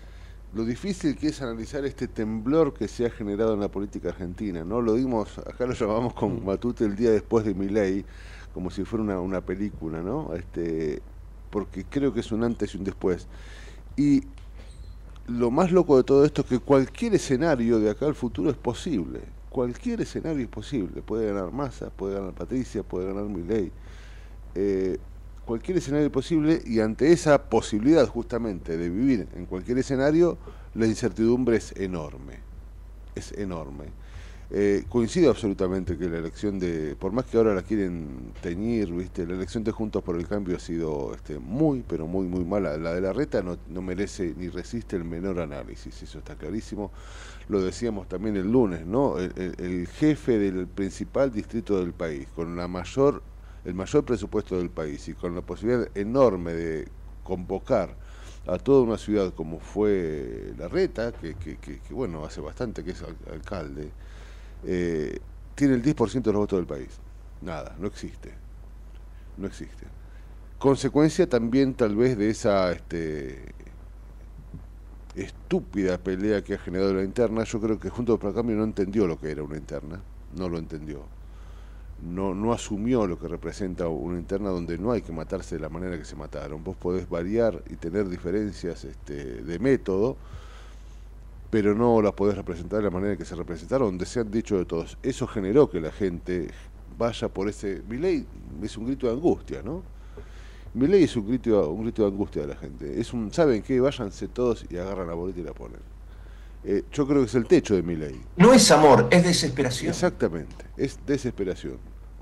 lo 0.53 0.65
difícil 0.65 1.15
que 1.17 1.27
es 1.27 1.41
analizar 1.41 1.85
este 1.85 2.07
temblor 2.07 2.73
que 2.73 2.87
se 2.87 3.05
ha 3.05 3.11
generado 3.11 3.53
en 3.53 3.59
la 3.59 3.69
política 3.69 4.09
argentina. 4.09 4.63
¿no? 4.63 4.81
Lo 4.81 4.95
dimos, 4.95 5.37
acá 5.37 5.67
lo 5.67 5.73
llamamos 5.73 6.13
con 6.15 6.41
mm. 6.41 6.45
Matute 6.45 6.85
el 6.85 6.95
día 6.95 7.11
después 7.11 7.45
de 7.45 7.53
mi 7.53 7.69
ley, 7.69 8.05
como 8.53 8.71
si 8.71 8.83
fuera 8.85 9.03
una, 9.03 9.19
una 9.19 9.41
película, 9.41 10.01
¿no? 10.01 10.33
Este, 10.33 11.01
porque 11.49 11.85
creo 11.85 12.13
que 12.13 12.19
es 12.19 12.31
un 12.31 12.43
antes 12.43 12.73
y 12.73 12.77
un 12.77 12.83
después. 12.83 13.27
Y 13.97 14.23
lo 15.27 15.51
más 15.51 15.71
loco 15.71 15.97
de 15.97 16.03
todo 16.03 16.25
esto 16.25 16.41
es 16.41 16.47
que 16.47 16.59
cualquier 16.59 17.15
escenario 17.15 17.79
de 17.79 17.89
acá 17.89 18.05
al 18.05 18.15
futuro 18.15 18.49
es 18.49 18.57
posible. 18.57 19.21
Cualquier 19.49 20.01
escenario 20.01 20.43
es 20.43 20.49
posible. 20.49 21.01
Puede 21.01 21.27
ganar 21.27 21.51
Massa, 21.51 21.89
puede 21.89 22.15
ganar 22.15 22.33
Patricia, 22.33 22.83
puede 22.83 23.07
ganar 23.07 23.23
Milei. 23.23 23.71
Eh, 24.53 24.97
cualquier 25.45 25.77
escenario 25.77 26.07
es 26.07 26.11
posible 26.11 26.61
y 26.65 26.79
ante 26.79 27.11
esa 27.11 27.49
posibilidad 27.49 28.07
justamente 28.07 28.77
de 28.77 28.89
vivir 28.89 29.27
en 29.35 29.45
cualquier 29.45 29.77
escenario, 29.77 30.37
la 30.73 30.87
incertidumbre 30.87 31.57
es 31.57 31.73
enorme. 31.77 32.39
Es 33.15 33.31
enorme. 33.31 33.85
Eh, 34.51 34.83
coincido 34.89 35.31
absolutamente 35.31 35.97
que 35.97 36.07
la 36.07 36.19
elección 36.19 36.59
de, 36.59 36.95
por 36.95 37.11
más 37.11 37.25
que 37.25 37.37
ahora 37.37 37.55
la 37.55 37.63
quieren 37.63 38.31
teñir, 38.41 38.93
viste, 38.93 39.25
la 39.25 39.33
elección 39.33 39.63
de 39.63 39.71
Juntos 39.71 40.03
por 40.03 40.15
el 40.17 40.27
Cambio 40.27 40.55
ha 40.55 40.59
sido 40.59 41.15
este, 41.15 41.39
muy, 41.39 41.83
pero 41.87 42.05
muy, 42.05 42.27
muy 42.27 42.45
mala. 42.45 42.77
La 42.77 42.93
de 42.93 43.01
la 43.01 43.11
reta 43.11 43.41
no, 43.41 43.57
no 43.67 43.81
merece 43.81 44.35
ni 44.37 44.49
resiste 44.49 44.95
el 44.97 45.03
menor 45.03 45.39
análisis, 45.39 46.03
eso 46.03 46.19
está 46.19 46.35
clarísimo. 46.35 46.91
Lo 47.49 47.61
decíamos 47.61 48.07
también 48.07 48.37
el 48.37 48.51
lunes, 48.51 48.85
¿no? 48.85 49.17
El, 49.17 49.87
jefe 49.87 50.37
del 50.37 50.67
principal 50.67 51.31
distrito 51.31 51.79
del 51.79 51.93
país, 51.93 52.27
con 52.35 52.55
la 52.55 52.67
mayor, 52.67 53.23
el 53.65 53.73
mayor 53.73 54.05
presupuesto 54.05 54.57
del 54.57 54.69
país 54.69 55.07
y 55.07 55.13
con 55.13 55.33
la 55.33 55.41
posibilidad 55.41 55.87
enorme 55.95 56.53
de 56.53 56.87
convocar 57.23 57.95
a 58.47 58.59
toda 58.59 58.83
una 58.83 58.97
ciudad 58.99 59.33
como 59.33 59.59
fue 59.59 60.53
la 60.57 60.67
reta, 60.67 61.11
que, 61.11 61.33
que, 61.33 61.57
que, 61.57 61.79
que 61.79 61.93
bueno, 61.95 62.23
hace 62.25 62.41
bastante 62.41 62.83
que 62.83 62.91
es 62.91 63.03
alcalde, 63.31 63.91
eh, 64.65 65.19
tiene 65.55 65.75
el 65.75 65.83
10% 65.83 66.21
de 66.21 66.31
los 66.31 66.41
votos 66.41 66.59
del 66.59 66.67
país. 66.67 66.89
Nada, 67.41 67.75
no 67.79 67.87
existe. 67.87 68.33
No 69.37 69.47
existe. 69.47 69.85
Consecuencia 70.57 71.27
también 71.27 71.73
tal 71.73 71.95
vez 71.95 72.17
de 72.17 72.29
esa 72.29 72.71
este, 72.71 73.53
estúpida 75.15 75.97
pelea 75.97 76.43
que 76.43 76.55
ha 76.55 76.57
generado 76.57 76.93
la 76.93 77.03
interna, 77.03 77.43
yo 77.43 77.59
creo 77.59 77.79
que 77.79 77.89
Junto 77.89 78.17
por 78.17 78.29
el 78.29 78.35
Cambio 78.35 78.55
no 78.55 78.63
entendió 78.63 79.07
lo 79.07 79.19
que 79.19 79.31
era 79.31 79.43
una 79.43 79.57
interna, 79.57 80.01
no 80.35 80.49
lo 80.49 80.57
entendió. 80.57 81.03
No, 82.03 82.35
no 82.35 82.51
asumió 82.51 83.07
lo 83.07 83.17
que 83.17 83.27
representa 83.27 83.87
una 83.87 84.19
interna 84.19 84.49
donde 84.49 84.77
no 84.77 84.91
hay 84.91 85.01
que 85.01 85.13
matarse 85.13 85.55
de 85.55 85.61
la 85.61 85.69
manera 85.69 85.97
que 85.97 86.03
se 86.05 86.15
mataron. 86.15 86.63
Vos 86.63 86.75
podés 86.75 87.09
variar 87.09 87.63
y 87.69 87.75
tener 87.75 88.09
diferencias 88.09 88.83
este, 88.83 89.41
de 89.43 89.59
método, 89.59 90.17
pero 91.49 91.75
no 91.75 92.01
las 92.01 92.13
podés 92.13 92.35
representar 92.35 92.79
de 92.79 92.85
la 92.85 92.91
manera 92.91 93.15
que 93.15 93.25
se 93.25 93.35
representaron, 93.35 93.87
donde 93.87 94.05
se 94.05 94.19
han 94.19 94.31
dicho 94.31 94.57
de 94.57 94.65
todos. 94.65 94.97
Eso 95.03 95.27
generó 95.27 95.69
que 95.69 95.79
la 95.79 95.91
gente 95.91 96.49
vaya 96.97 97.27
por 97.29 97.49
ese... 97.49 97.81
Mi 97.87 97.97
ley 97.97 98.25
es 98.61 98.77
un 98.77 98.85
grito 98.85 99.07
de 99.07 99.13
angustia, 99.13 99.61
¿no? 99.63 99.83
Mi 100.73 100.87
ley 100.87 101.03
es 101.03 101.15
un 101.15 101.27
grito, 101.27 101.69
un 101.69 101.83
grito 101.83 102.01
de 102.01 102.09
angustia 102.09 102.41
de 102.41 102.49
la 102.49 102.55
gente. 102.55 102.99
Es 102.99 103.13
un, 103.13 103.31
¿saben 103.31 103.61
qué? 103.61 103.79
Váyanse 103.79 104.27
todos 104.27 104.65
y 104.69 104.77
agarran 104.77 105.07
la 105.07 105.13
boleta 105.13 105.39
y 105.39 105.43
la 105.43 105.53
ponen. 105.53 105.79
Eh, 106.65 106.83
yo 106.91 107.07
creo 107.07 107.21
que 107.21 107.27
es 107.27 107.35
el 107.35 107.45
techo 107.45 107.75
de 107.75 107.83
mi 107.83 107.95
ley. 107.95 108.19
No 108.37 108.51
es 108.51 108.69
amor, 108.71 109.07
es 109.11 109.23
desesperación. 109.23 109.91
Exactamente, 109.91 110.65
es 110.75 110.99
desesperación, 111.05 111.77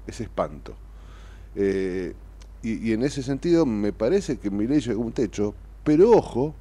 es 0.06 0.20
espanto. 0.20 0.76
Eh, 1.56 2.14
y, 2.62 2.90
y, 2.90 2.94
en 2.94 3.04
ese 3.04 3.24
sentido 3.24 3.66
me 3.66 3.94
parece 3.94 4.38
que 4.38 4.52
mi 4.52 4.68
ley 4.68 4.82
llegó 4.82 5.02
a 5.02 5.06
un 5.06 5.14
techo, 5.14 5.56
pero 5.84 6.12
ojo, 6.12 6.54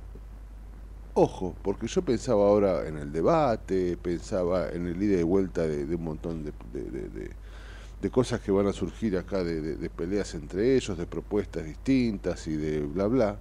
Ojo, 1.14 1.54
porque 1.62 1.88
yo 1.88 2.00
pensaba 2.00 2.47
ahora 2.47 2.88
en 2.88 2.97
el 2.97 3.12
debate, 3.12 3.99
pensaba 3.99 4.71
en 4.71 4.87
el 4.87 5.02
ida 5.02 5.21
y 5.21 5.23
vuelta 5.23 5.66
de, 5.66 5.95
un 5.95 6.04
montón 6.04 6.42
de, 6.42 8.11
cosas 8.11 8.40
que 8.40 8.50
van 8.50 8.66
a 8.66 8.73
surgir 8.73 9.19
acá, 9.19 9.45
de, 9.45 9.90
peleas 9.90 10.35
entre 10.35 10.75
ellos, 10.75 10.97
de 10.97 11.07
propuestas 11.07 11.66
distintas 11.66 12.47
y 12.47 12.57
de 12.57 12.81
bla 12.81 13.07
bla. 13.09 13.38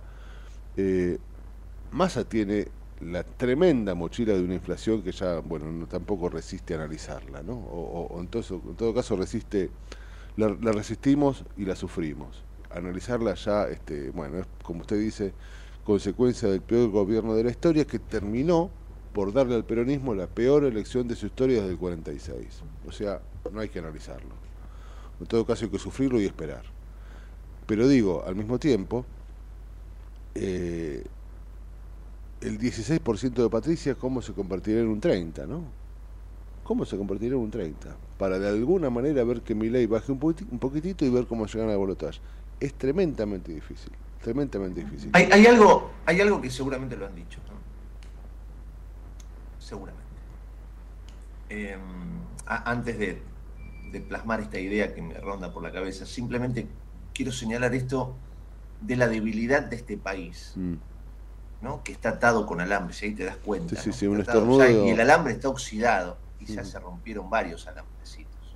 Eh, 0.75 1.17
Massa 1.91 2.25
tiene 2.25 2.67
la 2.99 3.23
tremenda 3.23 3.95
mochila 3.95 4.33
de 4.33 4.43
una 4.43 4.55
inflación 4.55 5.01
que 5.01 5.13
ya, 5.13 5.39
bueno, 5.39 5.71
no, 5.71 5.87
tampoco 5.87 6.29
resiste 6.29 6.73
analizarla, 6.75 7.41
¿no? 7.41 7.53
O, 7.53 8.19
entonces, 8.19 8.51
en 8.51 8.75
todo 8.75 8.93
caso 8.93 9.15
resiste, 9.15 9.69
la 10.35 10.71
resistimos 10.73 11.45
y 11.57 11.65
la 11.65 11.75
sufrimos 11.77 12.43
analizarla 12.73 13.33
ya, 13.35 13.67
este, 13.67 14.09
bueno, 14.11 14.39
es 14.39 14.45
como 14.63 14.81
usted 14.81 14.99
dice, 14.99 15.33
consecuencia 15.83 16.50
del 16.50 16.61
peor 16.61 16.89
gobierno 16.89 17.33
de 17.35 17.43
la 17.43 17.51
historia 17.51 17.85
que 17.85 18.00
terminó 18.00 18.69
por 19.13 19.33
darle 19.33 19.55
al 19.55 19.65
peronismo 19.65 20.15
la 20.15 20.27
peor 20.27 20.63
elección 20.63 21.07
de 21.07 21.15
su 21.15 21.25
historia 21.25 21.57
desde 21.57 21.71
el 21.71 21.77
46. 21.77 22.61
O 22.88 22.91
sea, 22.91 23.21
no 23.51 23.59
hay 23.59 23.69
que 23.69 23.79
analizarlo. 23.79 24.31
En 25.19 25.27
todo 25.27 25.45
caso 25.45 25.65
hay 25.65 25.71
que 25.71 25.79
sufrirlo 25.79 26.19
y 26.19 26.25
esperar. 26.25 26.63
Pero 27.67 27.88
digo, 27.88 28.23
al 28.25 28.35
mismo 28.35 28.57
tiempo, 28.57 29.05
eh, 30.35 31.03
el 32.41 32.57
16% 32.57 33.33
de 33.33 33.50
Patricia, 33.50 33.95
¿cómo 33.95 34.21
se 34.21 34.33
convertirá 34.33 34.81
en 34.81 34.88
un 34.88 35.00
30%? 35.00 35.47
¿no? 35.47 35.63
¿Cómo 36.63 36.85
se 36.85 36.97
convertirá 36.97 37.35
en 37.35 37.41
un 37.41 37.51
30%? 37.51 37.73
Para 38.17 38.39
de 38.39 38.50
alguna 38.50 38.89
manera 38.89 39.23
ver 39.23 39.41
que 39.41 39.53
mi 39.53 39.69
ley 39.69 39.85
baje 39.85 40.11
un, 40.11 40.19
poquitito 40.19 41.05
y 41.05 41.09
ver 41.09 41.25
cómo 41.27 41.45
llegan 41.45 41.69
a 41.69 41.75
bolotaje. 41.75 42.19
Es 42.59 42.73
tremendamente 42.73 43.51
difícil, 43.51 43.91
tremendamente 44.21 44.81
difícil. 44.83 45.09
Hay, 45.13 45.45
algo, 45.45 45.91
hay 46.05 46.21
algo 46.21 46.41
que 46.41 46.49
seguramente 46.49 46.95
lo 46.95 47.05
han 47.05 47.15
dicho, 47.15 47.39
seguramente. 49.71 50.01
Em, 51.49 51.79
antes 52.45 52.97
de, 52.97 53.21
plasmar 54.07 54.39
esta 54.41 54.59
idea 54.59 54.93
que 54.93 55.01
me 55.01 55.15
ronda 55.15 55.51
por 55.51 55.63
la 55.63 55.71
cabeza, 55.71 56.05
simplemente 56.05 56.67
quiero 57.13 57.31
señalar 57.31 57.73
esto 57.75 58.15
de 58.81 58.95
la 58.95 59.07
debilidad 59.07 59.63
de 59.63 59.75
este 59.75 59.97
país. 59.97 60.53
Mm. 60.55 60.75
¿no? 61.61 61.83
que 61.83 61.91
está 61.91 62.09
atado 62.09 62.47
con 62.47 62.59
alambre, 62.59 62.91
si 62.91 63.05
ahí 63.05 63.13
te 63.13 63.23
das 63.23 63.37
cuenta. 63.37 63.75
y 63.85 64.89
el 64.89 64.99
alambre 64.99 65.33
está 65.33 65.47
oxidado 65.47 66.17
y 66.39 66.45
ya 66.47 66.63
mm. 66.63 66.65
se 66.65 66.79
rompieron 66.79 67.29
varios 67.29 67.67
alambrecitos. 67.67 68.55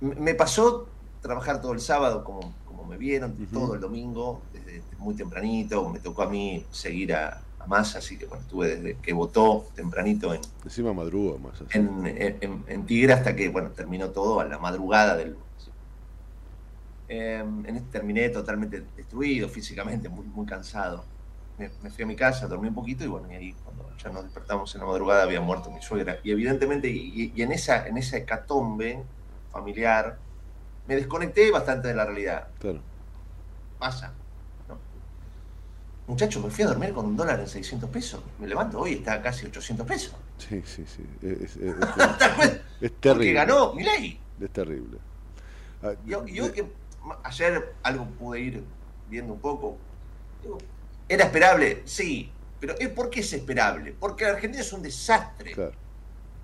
Me 0.00 0.34
pasó 0.34 0.86
trabajar 1.22 1.62
todo 1.62 1.72
el 1.72 1.80
sábado, 1.80 2.24
como, 2.24 2.52
como 2.80 2.92
me 2.92 2.96
vieron, 2.96 3.34
todo 3.52 3.74
el 3.74 3.80
domingo, 3.80 4.40
desde 4.54 4.82
muy 4.98 5.14
tempranito, 5.14 5.86
me 5.90 5.98
tocó 5.98 6.22
a 6.22 6.30
mí 6.30 6.64
seguir 6.70 7.14
a, 7.14 7.42
a 7.58 7.66
Massa, 7.66 7.98
así 7.98 8.16
que 8.16 8.24
bueno, 8.24 8.42
estuve 8.42 8.76
desde 8.76 8.96
que 8.96 9.12
votó 9.12 9.66
tempranito 9.74 10.32
en... 10.32 10.40
Encima 10.64 10.94
madruga 10.94 11.38
Massa. 11.38 11.66
En, 11.74 12.06
en, 12.66 12.86
Tigre 12.86 13.12
hasta 13.12 13.36
que, 13.36 13.50
bueno, 13.50 13.70
terminó 13.70 14.08
todo 14.08 14.40
a 14.40 14.46
la 14.46 14.58
madrugada 14.58 15.14
del 15.14 15.32
lunes. 15.32 15.44
Em, 17.08 17.66
en 17.66 17.76
este 17.76 17.90
terminé 17.90 18.30
totalmente 18.30 18.82
destruido 18.96 19.48
físicamente, 19.50 20.08
muy, 20.08 20.24
muy 20.24 20.46
cansado. 20.46 21.04
Me, 21.58 21.68
fui 21.90 22.04
a 22.04 22.06
mi 22.06 22.16
casa, 22.16 22.46
dormí 22.46 22.68
un 22.68 22.74
poquito 22.74 23.04
y 23.04 23.08
bueno, 23.08 23.30
y 23.30 23.34
ahí 23.34 23.54
cuando 23.62 23.94
ya 24.02 24.08
nos 24.08 24.24
despertamos 24.24 24.74
en 24.74 24.80
la 24.80 24.86
madrugada 24.86 25.24
había 25.24 25.42
muerto 25.42 25.70
mi 25.70 25.82
suegra. 25.82 26.18
Y 26.24 26.30
evidentemente, 26.30 26.88
y, 26.88 27.34
en, 27.36 27.52
esa, 27.52 27.86
en 27.86 27.98
esa 27.98 28.16
hecatombe 28.16 29.02
familiar, 29.52 30.18
me 30.90 30.96
desconecté 30.96 31.52
bastante 31.52 31.86
de 31.86 31.94
la 31.94 32.04
realidad. 32.04 32.48
Claro. 32.58 32.80
Pasa. 33.78 34.12
Muchachos, 36.08 36.42
me 36.42 36.50
fui 36.50 36.64
a 36.64 36.66
dormir 36.66 36.92
con 36.92 37.06
un 37.06 37.16
dólar 37.16 37.38
en 37.38 37.46
600 37.46 37.88
pesos. 37.90 38.20
Me 38.40 38.48
levanto 38.48 38.80
hoy, 38.80 38.94
está 38.94 39.22
casi 39.22 39.46
800 39.46 39.86
pesos. 39.86 40.16
Sí, 40.38 40.60
sí, 40.66 40.84
sí. 40.84 41.06
Es, 41.22 41.56
es, 41.56 41.58
terrible. 42.18 42.62
Porque 43.00 43.32
ganó 43.32 43.72
ley. 43.76 44.18
Es 44.40 44.50
terrible. 44.50 44.98
Ah, 45.80 45.92
yo, 46.04 46.26
yo 46.26 46.52
que 46.52 46.66
ayer 47.22 47.72
algo 47.84 48.06
pude 48.06 48.40
ir 48.40 48.64
viendo 49.08 49.32
un 49.32 49.38
poco. 49.38 49.78
¿Era 51.08 51.26
esperable? 51.26 51.82
Sí. 51.84 52.32
Pero 52.58 52.74
¿por 52.96 53.10
qué 53.10 53.20
es 53.20 53.32
esperable? 53.32 53.94
Porque 53.96 54.24
la 54.24 54.30
Argentina 54.30 54.60
es 54.60 54.72
un 54.72 54.82
desastre. 54.82 55.52
Claro. 55.52 55.72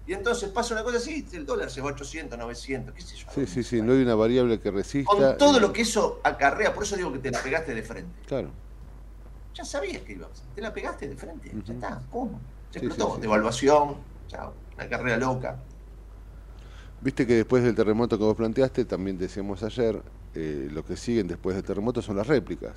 Y 0.07 0.13
entonces 0.13 0.49
pasa 0.51 0.75
una 0.75 0.85
cosa 0.85 0.99
así, 0.99 1.27
el 1.33 1.45
dólar 1.45 1.71
se 1.71 1.81
va 1.81 1.91
a 1.91 1.93
800, 1.93 2.39
900, 2.39 2.95
qué 2.95 3.03
sé 3.03 3.17
yo. 3.17 3.27
Sí, 3.35 3.47
sí, 3.47 3.63
sí, 3.63 3.83
no 3.83 3.93
hay 3.93 4.03
una 4.03 4.15
variable 4.15 4.61
que 4.61 4.71
resista. 4.71 5.11
Con 5.11 5.37
todo 5.37 5.59
lo 5.59 5.73
que 5.73 5.83
eso 5.83 6.21
acarrea, 6.23 6.73
por 6.73 6.85
eso 6.85 6.97
digo 6.97 7.13
que 7.13 7.19
te 7.19 7.31
la 7.31 7.43
pegaste 7.43 7.75
de 7.75 7.83
frente. 7.83 8.13
Claro 8.27 8.51
ya 9.57 9.65
sabías 9.65 10.03
que 10.03 10.13
iba 10.13 10.27
a 10.27 10.29
pasar. 10.29 10.47
Te 10.55 10.61
la 10.61 10.73
pegaste 10.73 11.09
de 11.09 11.17
frente, 11.17 11.51
ya 11.65 11.75
está, 11.75 12.03
¿cómo? 12.11 12.41
Se 12.71 12.79
explotó, 12.79 13.19
devaluación, 13.19 13.97
chao, 14.29 14.53
una 14.75 14.89
carrera 14.89 15.17
loca. 15.17 15.57
Viste 17.01 17.27
que 17.27 17.35
después 17.35 17.63
del 17.63 17.75
terremoto 17.75 18.19
que 18.19 18.25
vos 18.25 18.37
planteaste, 18.37 18.85
también 18.85 19.17
decíamos 19.17 19.63
ayer, 19.63 20.03
eh, 20.35 20.69
lo 20.71 20.85
que 20.85 20.97
siguen 20.97 21.27
después 21.27 21.57
del 21.57 21.65
terremoto 21.65 22.03
son 22.03 22.17
las 22.17 22.27
réplicas. 22.27 22.77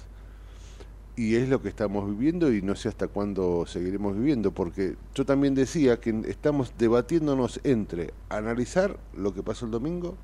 Y 1.20 1.36
es 1.36 1.50
lo 1.50 1.62
que 1.62 1.68
estamos 1.68 2.10
viviendo 2.10 2.50
y 2.50 2.62
no 2.62 2.78
sé 2.78 2.88
hasta 2.88 3.10
cuándo 3.10 3.66
seguiremos 3.66 4.16
viviendo, 4.16 4.54
porque 4.54 4.96
yo 5.14 5.26
también 5.26 5.54
decía 5.54 6.00
que 6.00 6.18
estamos 6.30 6.72
debatiéndonos 6.78 7.60
entre 7.66 8.14
analizar 8.30 8.98
lo 9.18 9.34
que 9.34 9.44
pasó 9.44 9.66
el 9.66 9.72
domingo, 9.72 10.16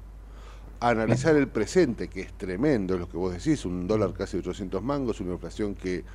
analizar 0.80 1.36
el 1.36 1.50
presente, 1.50 2.08
que 2.08 2.22
es 2.22 2.32
tremendo, 2.32 2.98
lo 2.98 3.10
que 3.10 3.18
vos 3.18 3.34
decís, 3.34 3.66
un 3.66 3.90
dólar 3.90 4.14
casi 4.14 4.38
800 4.38 4.82
mangos, 4.82 5.20
una 5.20 5.34
inflación 5.34 5.76
que 5.76 6.06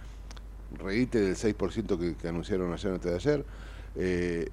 reíte 0.78 1.20
del 1.20 1.36
6% 1.36 2.16
que, 2.16 2.28
anunciaron 2.28 2.72
ayer 2.72 2.90
antes 2.90 3.10
de 3.10 3.16
ayer, 3.16 3.44
eh, 3.96 4.48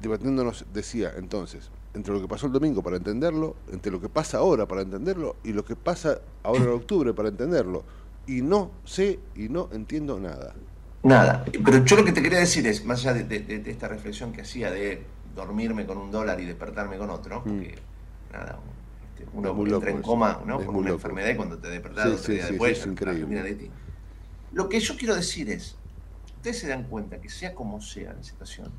debatiéndonos, 0.00 0.64
decía 0.72 1.12
entonces, 1.18 1.70
entre 1.92 2.14
lo 2.14 2.22
que 2.22 2.28
pasó 2.28 2.46
el 2.46 2.52
domingo 2.52 2.82
para 2.82 2.96
entenderlo, 2.96 3.54
entre 3.70 3.92
lo 3.92 4.00
que 4.00 4.08
pasa 4.08 4.38
ahora 4.38 4.66
para 4.66 4.80
entenderlo 4.80 5.36
y 5.44 5.52
lo 5.52 5.62
que 5.62 5.76
pasa 5.76 6.22
ahora 6.42 6.64
en 6.64 6.70
octubre 6.70 7.12
para 7.12 7.28
entenderlo. 7.28 7.84
Y 8.26 8.42
no 8.42 8.70
sé 8.84 9.18
y 9.34 9.48
no 9.48 9.68
entiendo 9.72 10.18
nada. 10.20 10.54
Nada. 11.02 11.44
Pero 11.64 11.84
yo 11.84 11.96
lo 11.96 12.04
que 12.04 12.12
te 12.12 12.22
quería 12.22 12.38
decir 12.38 12.66
es, 12.66 12.84
más 12.84 13.04
allá 13.04 13.14
de, 13.24 13.62
esta 13.66 13.88
reflexión 13.88 14.32
que 14.32 14.42
hacía 14.42 14.70
de 14.70 15.02
dormirme 15.34 15.86
con 15.86 15.98
un 15.98 16.10
dólar 16.10 16.40
y 16.40 16.44
despertarme 16.44 16.96
con 16.96 17.10
otro, 17.10 17.40
mm. 17.40 17.42
porque 17.42 17.74
nada, 18.32 18.58
este, 19.18 19.26
uno 19.32 19.76
entra 19.76 19.90
en 19.90 20.02
coma 20.02 20.40
¿no? 20.46 20.60
por 20.60 20.76
una 20.76 20.90
enfermedad 20.90 21.30
y 21.30 21.36
cuando 21.36 21.58
te 21.58 21.68
despertas 21.68 22.20
sí, 22.20 22.32
sí, 22.32 22.32
después, 22.34 22.78
es 22.78 22.86
increíble. 22.86 23.42
De 23.42 23.54
ti. 23.54 23.70
Lo 24.52 24.68
que 24.68 24.78
yo 24.78 24.96
quiero 24.96 25.14
decir 25.14 25.50
es, 25.50 25.76
ustedes 26.36 26.60
se 26.60 26.68
dan 26.68 26.84
cuenta 26.84 27.20
que 27.20 27.28
sea 27.28 27.54
como 27.54 27.80
sea 27.80 28.12
la 28.12 28.22
situación, 28.22 28.70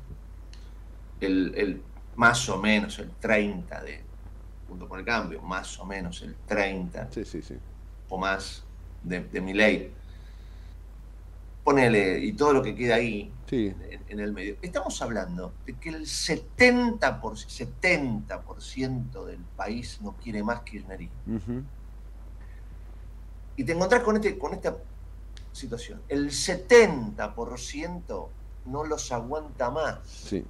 el, 1.20 1.82
más 2.16 2.48
o 2.48 2.60
menos 2.60 2.98
el 2.98 3.10
30 3.10 3.82
de, 3.82 4.02
junto 4.68 4.88
con 4.88 5.00
el 5.00 5.04
cambio, 5.04 5.42
más 5.42 5.78
o 5.78 5.84
menos 5.84 6.22
el 6.22 6.36
30 6.46 7.10
o 8.08 8.18
más 8.18 8.64
de, 9.04 9.40
mi 9.40 9.52
ley, 9.52 9.92
ponele, 11.62 12.18
y 12.20 12.32
todo 12.32 12.52
lo 12.52 12.62
que 12.62 12.74
queda 12.74 12.96
ahí 12.96 13.30
en, 13.50 14.20
el 14.20 14.32
medio. 14.32 14.56
Estamos 14.62 15.00
hablando 15.02 15.52
de 15.66 15.74
que 15.74 15.90
el 15.90 16.02
70%, 16.02 17.20
por, 17.20 17.38
70 17.38 18.40
del 19.24 19.40
país 19.56 20.00
no 20.02 20.12
quiere 20.22 20.42
más 20.42 20.62
kirchnerismo. 20.62 21.14
Y 23.56 23.64
te 23.64 23.72
encontrás 23.72 24.02
con, 24.02 24.16
este, 24.16 24.36
con 24.36 24.52
esta 24.54 24.76
situación. 25.52 26.02
El 26.08 26.30
70% 26.30 28.28
no 28.66 28.84
los 28.84 29.12
aguanta 29.12 29.70
más. 29.70 29.98
Sí. 30.06 30.44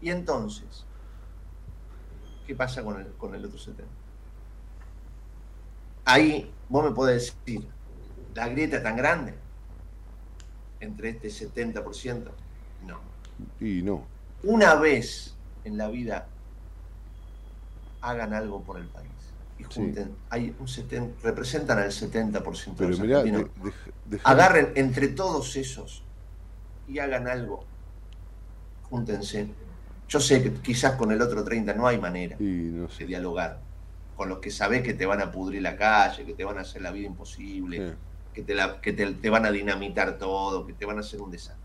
Y 0.00 0.10
entonces, 0.10 0.84
¿qué 2.46 2.54
pasa 2.54 2.82
con 2.82 3.00
el, 3.00 3.08
con 3.14 3.34
el 3.34 3.44
otro 3.44 3.58
70%? 3.58 3.84
Ahí 6.04 6.50
vos 6.68 6.84
me 6.84 6.90
podés 6.92 7.34
decir, 7.44 7.66
la 8.34 8.48
grieta 8.48 8.82
tan 8.82 8.96
grande 8.96 9.34
entre 10.80 11.10
este 11.10 11.28
70%. 11.28 12.24
No. 12.86 13.00
Y 13.60 13.82
no. 13.82 14.04
Una 14.42 14.74
vez 14.76 15.34
en 15.64 15.76
la 15.76 15.88
vida 15.88 16.28
hagan 18.00 18.32
algo 18.32 18.62
por 18.62 18.78
el 18.78 18.86
país 18.86 19.10
y 19.58 19.64
junten, 19.64 20.14
hay 20.30 20.54
un 20.58 20.68
70, 20.68 21.20
representan 21.22 21.78
al 21.78 21.90
70% 21.90 22.74
Pero 22.76 22.96
de 22.96 23.32
los 23.32 24.20
Agarren 24.24 24.72
entre 24.76 25.08
todos 25.08 25.56
esos 25.56 26.04
y 26.86 27.00
hagan 27.00 27.26
algo. 27.26 27.64
Júntense. 28.88 29.48
Yo 30.08 30.20
sé 30.20 30.42
que 30.42 30.54
quizás 30.54 30.92
con 30.92 31.12
el 31.12 31.20
otro 31.20 31.44
30 31.44 31.74
no 31.74 31.86
hay 31.86 31.98
manera 31.98 32.36
de 32.38 33.06
dialogar. 33.06 33.60
Con 34.18 34.28
los 34.28 34.38
que 34.40 34.50
sabés 34.50 34.82
que 34.82 34.94
te 34.94 35.06
van 35.06 35.22
a 35.22 35.30
pudrir 35.30 35.62
la 35.62 35.76
calle, 35.76 36.26
que 36.26 36.34
te 36.34 36.44
van 36.44 36.58
a 36.58 36.62
hacer 36.62 36.82
la 36.82 36.90
vida 36.90 37.06
imposible, 37.06 37.94
que, 38.34 38.42
te, 38.42 38.54
la, 38.54 38.80
que 38.80 38.92
te 38.92 39.30
van 39.30 39.46
a 39.46 39.52
dinamitar 39.52 40.18
todo, 40.18 40.66
que 40.66 40.72
te 40.72 40.84
van 40.84 40.96
a 40.96 41.00
hacer 41.00 41.22
un 41.22 41.30
desastre. 41.30 41.64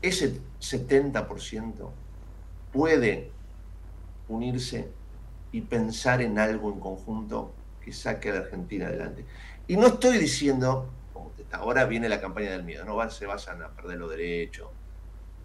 Ese 0.00 0.40
70% 0.60 1.90
puede 2.72 3.30
unirse 4.28 4.88
y 5.50 5.62
pensar 5.62 6.22
en 6.22 6.38
algo 6.38 6.72
en 6.72 6.78
conjunto 6.78 7.52
que 7.84 7.92
saque 7.92 8.30
a 8.30 8.34
la 8.34 8.40
Argentina 8.40 8.86
adelante. 8.86 9.24
Y 9.66 9.76
no 9.76 9.88
estoy 9.88 10.18
diciendo, 10.18 10.88
como 11.12 11.32
ahora 11.50 11.84
viene 11.84 12.08
la 12.08 12.20
campaña 12.20 12.52
del 12.52 12.62
miedo, 12.62 12.84
no 12.84 13.10
se 13.10 13.26
vayan 13.26 13.60
a 13.62 13.70
perder 13.70 13.98
los 13.98 14.10
derechos, 14.10 14.68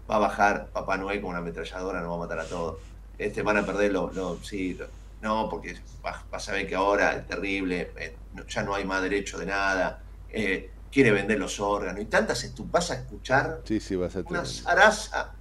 va 0.08 0.16
a 0.16 0.20
bajar 0.20 0.68
Papá 0.68 0.96
Noel 0.96 1.20
con 1.20 1.30
una 1.30 1.38
ametralladora, 1.38 2.00
no 2.00 2.10
va 2.10 2.16
a 2.16 2.18
matar 2.20 2.38
a 2.38 2.44
todos, 2.44 2.78
este, 3.18 3.42
van 3.42 3.56
a 3.56 3.66
perder 3.66 3.92
los, 3.92 4.46
sí, 4.46 4.78
no, 5.26 5.48
porque 5.48 5.76
vas, 6.02 6.48
a 6.48 6.52
ver 6.52 6.66
que 6.66 6.76
ahora 6.76 7.16
es 7.16 7.26
terrible, 7.26 7.92
eh, 7.96 8.16
ya 8.48 8.62
no 8.62 8.74
hay 8.74 8.84
más 8.84 9.02
derecho 9.02 9.38
de 9.38 9.46
nada, 9.46 10.02
eh, 10.30 10.70
quiere 10.90 11.10
vender 11.10 11.38
los 11.38 11.58
órganos, 11.58 12.00
y 12.00 12.06
tantas 12.06 12.54
tú 12.54 12.64
vas 12.70 12.90
a 12.92 12.94
escuchar 12.94 13.62
sí, 13.64 13.80
sí, 13.80 13.96
vas 13.96 14.14
a 14.14 14.20
una 14.20 14.44
zaraza 14.44 15.34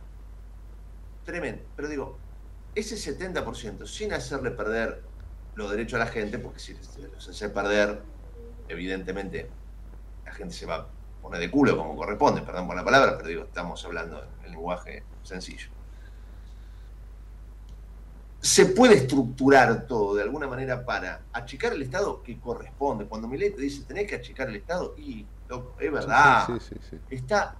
tremenda, 1.23 1.61
pero 1.75 1.87
digo, 1.87 2.17
ese 2.73 2.95
70%, 2.95 3.85
sin 3.85 4.11
hacerle 4.11 4.51
perder 4.51 5.03
los 5.53 5.69
derechos 5.69 6.01
a 6.01 6.05
la 6.05 6.11
gente, 6.11 6.39
porque 6.39 6.59
si 6.59 6.73
los 7.13 7.29
hace 7.29 7.49
perder, 7.49 8.01
evidentemente 8.67 9.49
la 10.25 10.33
gente 10.33 10.53
se 10.53 10.65
va 10.65 10.75
a 10.75 10.87
poner 11.21 11.39
de 11.39 11.51
culo 11.51 11.77
como 11.77 11.95
corresponde, 11.95 12.41
perdón 12.41 12.67
por 12.67 12.75
la 12.75 12.83
palabra, 12.83 13.15
pero 13.17 13.29
digo, 13.29 13.43
estamos 13.43 13.85
hablando 13.85 14.27
en 14.43 14.51
lenguaje 14.51 15.03
sencillo. 15.23 15.74
Se 18.45 18.67
puede 18.67 18.93
estructurar 18.93 19.87
todo 19.87 20.13
de 20.13 20.21
alguna 20.21 20.47
manera 20.47 20.85
para 20.85 21.23
achicar 21.33 21.73
el 21.73 21.81
Estado 21.81 22.21
que 22.21 22.39
corresponde. 22.39 23.07
Cuando 23.07 23.27
mi 23.27 23.39
ley 23.39 23.49
te 23.49 23.59
dice 23.59 23.83
tenés 23.85 24.05
que 24.07 24.13
achicar 24.13 24.47
el 24.49 24.57
Estado, 24.57 24.93
y 24.99 25.25
es 25.79 25.91
verdad, 25.91 26.47
está 27.09 27.57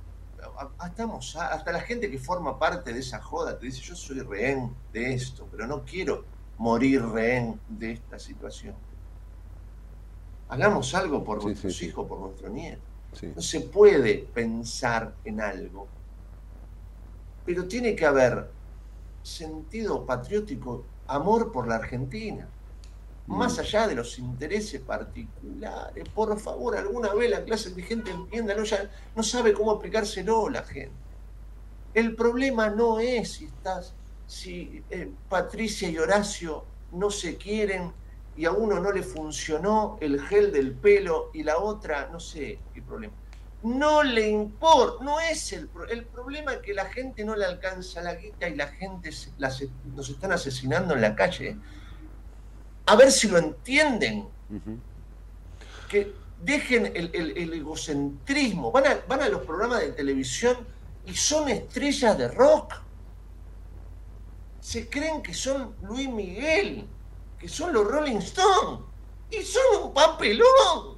estamos 0.85 1.35
hasta 1.37 1.71
la 1.71 1.81
gente 1.81 2.11
que 2.11 2.19
forma 2.19 2.59
parte 2.59 2.93
de 2.93 2.99
esa 2.99 3.19
joda 3.19 3.57
te 3.57 3.65
dice 3.65 3.81
yo 3.81 3.95
soy 3.95 4.19
rehén 4.19 4.75
de 4.93 5.11
esto, 5.11 5.47
pero 5.49 5.65
no 5.65 5.83
quiero 5.83 6.23
morir 6.59 7.03
rehén 7.03 7.59
de 7.67 7.93
esta 7.93 8.19
situación. 8.19 8.75
Hagamos 10.49 10.93
algo 10.93 11.23
por 11.23 11.43
nuestros 11.43 11.81
hijos, 11.81 12.07
por 12.07 12.19
nuestro 12.19 12.47
nieto. 12.49 12.83
No 13.35 13.41
se 13.41 13.61
puede 13.61 14.19
pensar 14.19 15.15
en 15.23 15.41
algo, 15.41 15.87
pero 17.43 17.67
tiene 17.67 17.95
que 17.95 18.05
haber 18.05 18.53
sentido 19.25 20.05
patriótico, 20.05 20.85
amor 21.07 21.51
por 21.51 21.67
la 21.67 21.75
Argentina, 21.75 22.47
más 23.25 23.57
mm. 23.57 23.59
allá 23.59 23.87
de 23.87 23.95
los 23.95 24.19
intereses 24.19 24.79
particulares. 24.81 26.07
Por 26.09 26.39
favor, 26.39 26.77
alguna 26.77 27.13
vez 27.13 27.31
la 27.31 27.43
clase 27.43 27.71
dirigente 27.71 28.11
entienda, 28.11 28.53
no, 28.53 28.63
ya 28.63 28.89
no 29.15 29.23
sabe 29.23 29.53
cómo 29.53 29.71
aplicárselo 29.71 30.47
la 30.49 30.63
gente. 30.63 30.93
El 31.95 32.15
problema 32.15 32.69
no 32.69 32.99
es 32.99 33.31
si 33.33 33.45
estás, 33.45 33.95
si 34.27 34.83
eh, 34.91 35.11
Patricia 35.27 35.89
y 35.89 35.97
Horacio 35.97 36.65
no 36.91 37.09
se 37.09 37.35
quieren 37.37 37.91
y 38.37 38.45
a 38.45 38.51
uno 38.51 38.79
no 38.79 38.91
le 38.91 39.01
funcionó 39.01 39.97
el 40.01 40.21
gel 40.21 40.51
del 40.51 40.73
pelo 40.73 41.31
y 41.33 41.41
la 41.41 41.57
otra, 41.57 42.09
no 42.11 42.19
sé 42.19 42.59
qué 42.73 42.81
problema. 42.81 43.13
No 43.65 44.03
le 44.03 44.29
importa, 44.29 45.03
no 45.03 45.19
es 45.19 45.51
el, 45.51 45.67
el 45.89 46.05
problema 46.05 46.61
que 46.61 46.71
la 46.71 46.85
gente 46.85 47.25
no 47.25 47.35
le 47.35 47.45
alcanza 47.45 47.99
la 48.03 48.13
guita 48.13 48.47
y 48.47 48.55
la 48.55 48.67
gente 48.67 49.09
nos 49.95 50.09
están 50.09 50.31
asesinando 50.31 50.93
en 50.93 51.01
la 51.01 51.15
calle. 51.15 51.57
A 52.85 52.95
ver 52.95 53.11
si 53.11 53.27
lo 53.27 53.39
entienden. 53.39 54.27
Que 55.89 56.13
dejen 56.43 56.91
el, 56.95 57.53
egocentrismo. 57.53 58.71
Van 58.71 58.85
a, 58.85 58.99
van 59.07 59.21
a 59.21 59.29
los 59.29 59.41
programas 59.41 59.81
de 59.81 59.93
televisión 59.93 60.57
y 61.07 61.15
son 61.15 61.49
estrellas 61.49 62.15
de 62.19 62.27
rock. 62.27 62.75
Se 64.59 64.87
creen 64.87 65.23
que 65.23 65.33
son 65.33 65.75
Luis 65.81 66.07
Miguel 66.07 66.87
que 67.39 67.47
son 67.47 67.73
los 67.73 67.87
Rolling 67.87 68.17
Stones. 68.17 68.81
Y 69.31 69.41
son 69.41 69.85
un 69.85 69.93
papelón. 69.93 70.94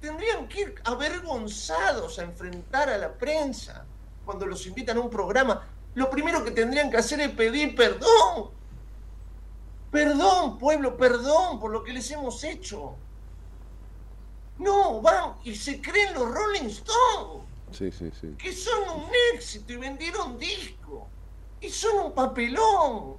Tendrían 0.00 0.48
que 0.48 0.60
ir 0.62 0.74
avergonzados 0.84 2.18
a 2.18 2.22
enfrentar 2.22 2.88
a 2.88 2.98
la 2.98 3.12
prensa 3.12 3.84
cuando 4.24 4.46
los 4.46 4.66
invitan 4.66 4.96
a 4.96 5.00
un 5.00 5.10
programa. 5.10 5.68
Lo 5.94 6.08
primero 6.08 6.42
que 6.44 6.50
tendrían 6.52 6.90
que 6.90 6.96
hacer 6.96 7.20
es 7.20 7.30
pedir 7.30 7.74
perdón. 7.74 8.50
Perdón, 9.90 10.58
pueblo, 10.58 10.96
perdón 10.96 11.60
por 11.60 11.70
lo 11.70 11.82
que 11.82 11.92
les 11.92 12.10
hemos 12.10 12.42
hecho. 12.44 12.94
No, 14.58 15.00
van 15.00 15.34
y 15.44 15.54
se 15.54 15.80
creen 15.80 16.14
los 16.14 16.32
Rolling 16.32 16.68
Stones. 16.68 17.44
Sí, 17.72 17.90
sí, 17.90 18.10
sí. 18.20 18.34
Que 18.38 18.52
son 18.52 19.02
un 19.02 19.10
éxito 19.34 19.72
y 19.72 19.76
vendieron 19.76 20.38
disco. 20.38 21.08
Y 21.60 21.68
son 21.68 22.06
un 22.06 22.12
papelón 22.12 23.16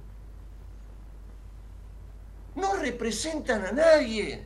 no 2.54 2.74
representan 2.74 3.64
a 3.64 3.72
nadie. 3.72 4.44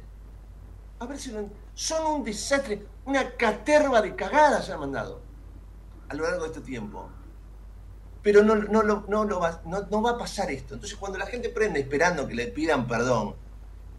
A 0.99 1.07
ver 1.07 1.19
si 1.19 1.31
son 1.77 2.21
un 2.21 2.25
desastre, 2.25 2.87
una 3.05 3.37
caterva 3.37 4.01
de 4.01 4.17
cagadas 4.17 4.71
han 4.71 4.81
mandado 4.81 5.21
a 6.09 6.15
lo 6.15 6.25
largo 6.25 6.45
de 6.45 6.49
este 6.49 6.63
tiempo. 6.63 7.07
Pero 8.23 8.43
no, 8.43 8.57
no, 8.57 8.83
no, 8.83 9.05
no, 9.07 9.41
va, 9.41 9.61
no, 9.67 10.03
va 10.03 10.13
a 10.13 10.19
pasar 10.19 10.51
esto. 10.51 10.75
Entonces 10.75 10.97
cuando 10.97 11.19
la 11.19 11.27
gente 11.27 11.51
prende 11.51 11.81
esperando 11.81 12.27
que 12.27 12.35
le 12.35 12.47
pidan 12.47 12.87
perdón 12.87 13.35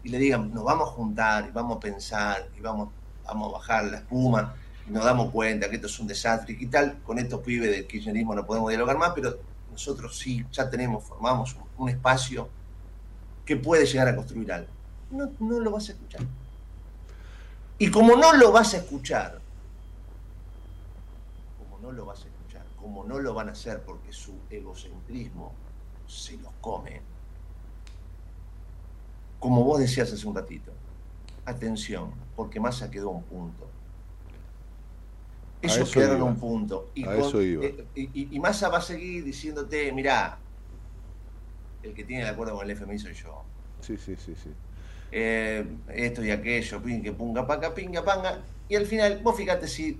y 0.02 0.08
le 0.08 0.18
digan, 0.18 0.52
nos 0.52 0.64
vamos 0.64 0.88
a 0.88 0.92
juntar 0.92 1.46
y 1.46 1.52
vamos 1.52 1.76
a 1.76 1.80
pensar 1.80 2.48
y 2.56 2.60
vamos, 2.60 2.88
vamos 3.24 3.48
a 3.48 3.52
bajar 3.52 3.84
la 3.84 3.98
espuma 3.98 4.56
y 4.86 4.90
nos 4.90 5.04
damos 5.04 5.30
cuenta 5.30 5.70
que 5.70 5.76
esto 5.76 5.86
es 5.86 6.00
un 6.00 6.08
desastre 6.08 6.56
y 6.58 6.66
tal, 6.66 7.00
con 7.04 7.16
estos 7.20 7.40
pibes 7.42 7.70
del 7.70 7.86
kirchnerismo 7.86 8.34
no 8.34 8.44
podemos 8.44 8.70
dialogar 8.70 8.98
más, 8.98 9.12
pero 9.14 9.38
nosotros 9.70 10.18
sí, 10.18 10.44
ya 10.50 10.68
tenemos, 10.68 11.04
formamos 11.04 11.56
un 11.76 11.88
espacio 11.88 12.48
que 13.44 13.56
puede 13.56 13.86
llegar 13.86 14.08
a 14.08 14.16
construir 14.16 14.52
algo. 14.52 14.68
No, 15.12 15.30
no 15.38 15.60
lo 15.60 15.70
vas 15.70 15.88
a 15.88 15.92
escuchar. 15.92 16.22
Y 17.78 17.90
como 17.90 18.16
no 18.16 18.32
lo 18.34 18.50
vas 18.50 18.74
a 18.74 18.78
escuchar, 18.78 19.40
como 21.58 21.78
no 21.78 21.92
lo 21.92 22.04
vas 22.06 22.24
a 22.24 22.28
escuchar, 22.28 22.66
como 22.76 23.04
no 23.04 23.20
lo 23.20 23.34
van 23.34 23.48
a 23.48 23.52
hacer 23.52 23.82
porque 23.82 24.12
su 24.12 24.34
egocentrismo 24.50 25.52
se 26.06 26.36
los 26.38 26.52
come, 26.60 27.00
como 29.38 29.62
vos 29.62 29.78
decías 29.78 30.12
hace 30.12 30.26
un 30.26 30.34
ratito, 30.34 30.72
atención, 31.44 32.12
porque 32.34 32.58
Massa 32.58 32.90
quedó 32.90 33.10
un 33.10 33.22
punto. 33.22 33.68
Ellos 35.62 35.90
quedaron 35.90 36.22
un 36.22 36.36
punto. 36.36 36.90
Y, 36.94 37.04
eh, 37.04 37.86
y, 37.94 38.36
y 38.36 38.40
Massa 38.40 38.68
va 38.68 38.78
a 38.78 38.82
seguir 38.82 39.24
diciéndote, 39.24 39.92
mirá, 39.92 40.38
el 41.82 41.94
que 41.94 42.04
tiene 42.04 42.22
el 42.22 42.28
acuerdo 42.28 42.54
con 42.54 42.64
el 42.64 42.70
FMI 42.70 42.98
soy 42.98 43.14
yo. 43.14 43.42
Sí, 43.80 43.96
sí, 43.96 44.16
sí, 44.16 44.34
sí. 44.34 44.50
Eh, 45.10 45.64
esto 45.88 46.24
y 46.24 46.30
aquello, 46.30 46.82
pingue, 46.82 47.12
punga, 47.12 47.46
paca, 47.46 47.74
pinga, 47.74 48.04
panga. 48.04 48.42
Y 48.68 48.76
al 48.76 48.86
final, 48.86 49.20
vos 49.22 49.36
fíjate 49.36 49.66
si 49.66 49.98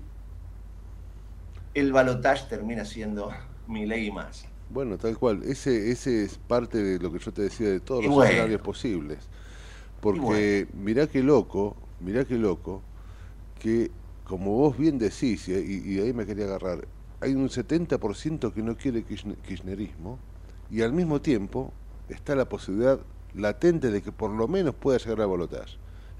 el 1.75 1.93
balotaje 1.93 2.47
termina 2.49 2.85
siendo 2.85 3.31
mi 3.67 3.87
ley 3.87 4.11
más. 4.11 4.47
Bueno, 4.71 4.99
tal 4.99 5.17
cual. 5.17 5.43
Ese, 5.45 5.91
ese 5.91 6.25
es 6.25 6.37
parte 6.37 6.83
de 6.83 6.99
lo 6.99 7.11
que 7.13 7.19
yo 7.19 7.33
te 7.33 7.43
decía 7.43 7.69
de 7.69 7.81
todos 7.81 8.05
los 8.05 8.25
escenarios 8.25 8.61
posibles. 8.61 9.19
Porque 10.01 10.69
mirá 10.75 11.07
qué 11.07 11.23
loco, 11.23 11.77
mirá 12.01 12.25
qué 12.25 12.37
loco, 12.37 12.83
que 13.59 13.91
como 14.25 14.53
vos 14.53 14.77
bien 14.77 14.99
decís, 14.99 15.49
y, 15.49 15.53
y 15.53 15.99
ahí 16.01 16.13
me 16.13 16.27
quería 16.27 16.45
agarrar, 16.45 16.87
hay 17.21 17.35
un 17.35 17.49
70% 17.49 18.53
que 18.53 18.63
no 18.63 18.77
quiere 18.77 19.03
kirchnerismo, 19.03 20.19
y 20.71 20.83
al 20.83 20.93
mismo 20.93 21.21
tiempo 21.21 21.73
está 22.09 22.35
la 22.37 22.49
posibilidad 22.49 23.01
latente 23.39 23.91
de 23.91 24.03
que 24.03 24.13
por 24.13 24.31
lo 24.31 24.49
menos 24.49 24.75
pueda 24.75 24.99
llegar 24.99 25.23
a 25.23 25.27
votar 25.27 25.67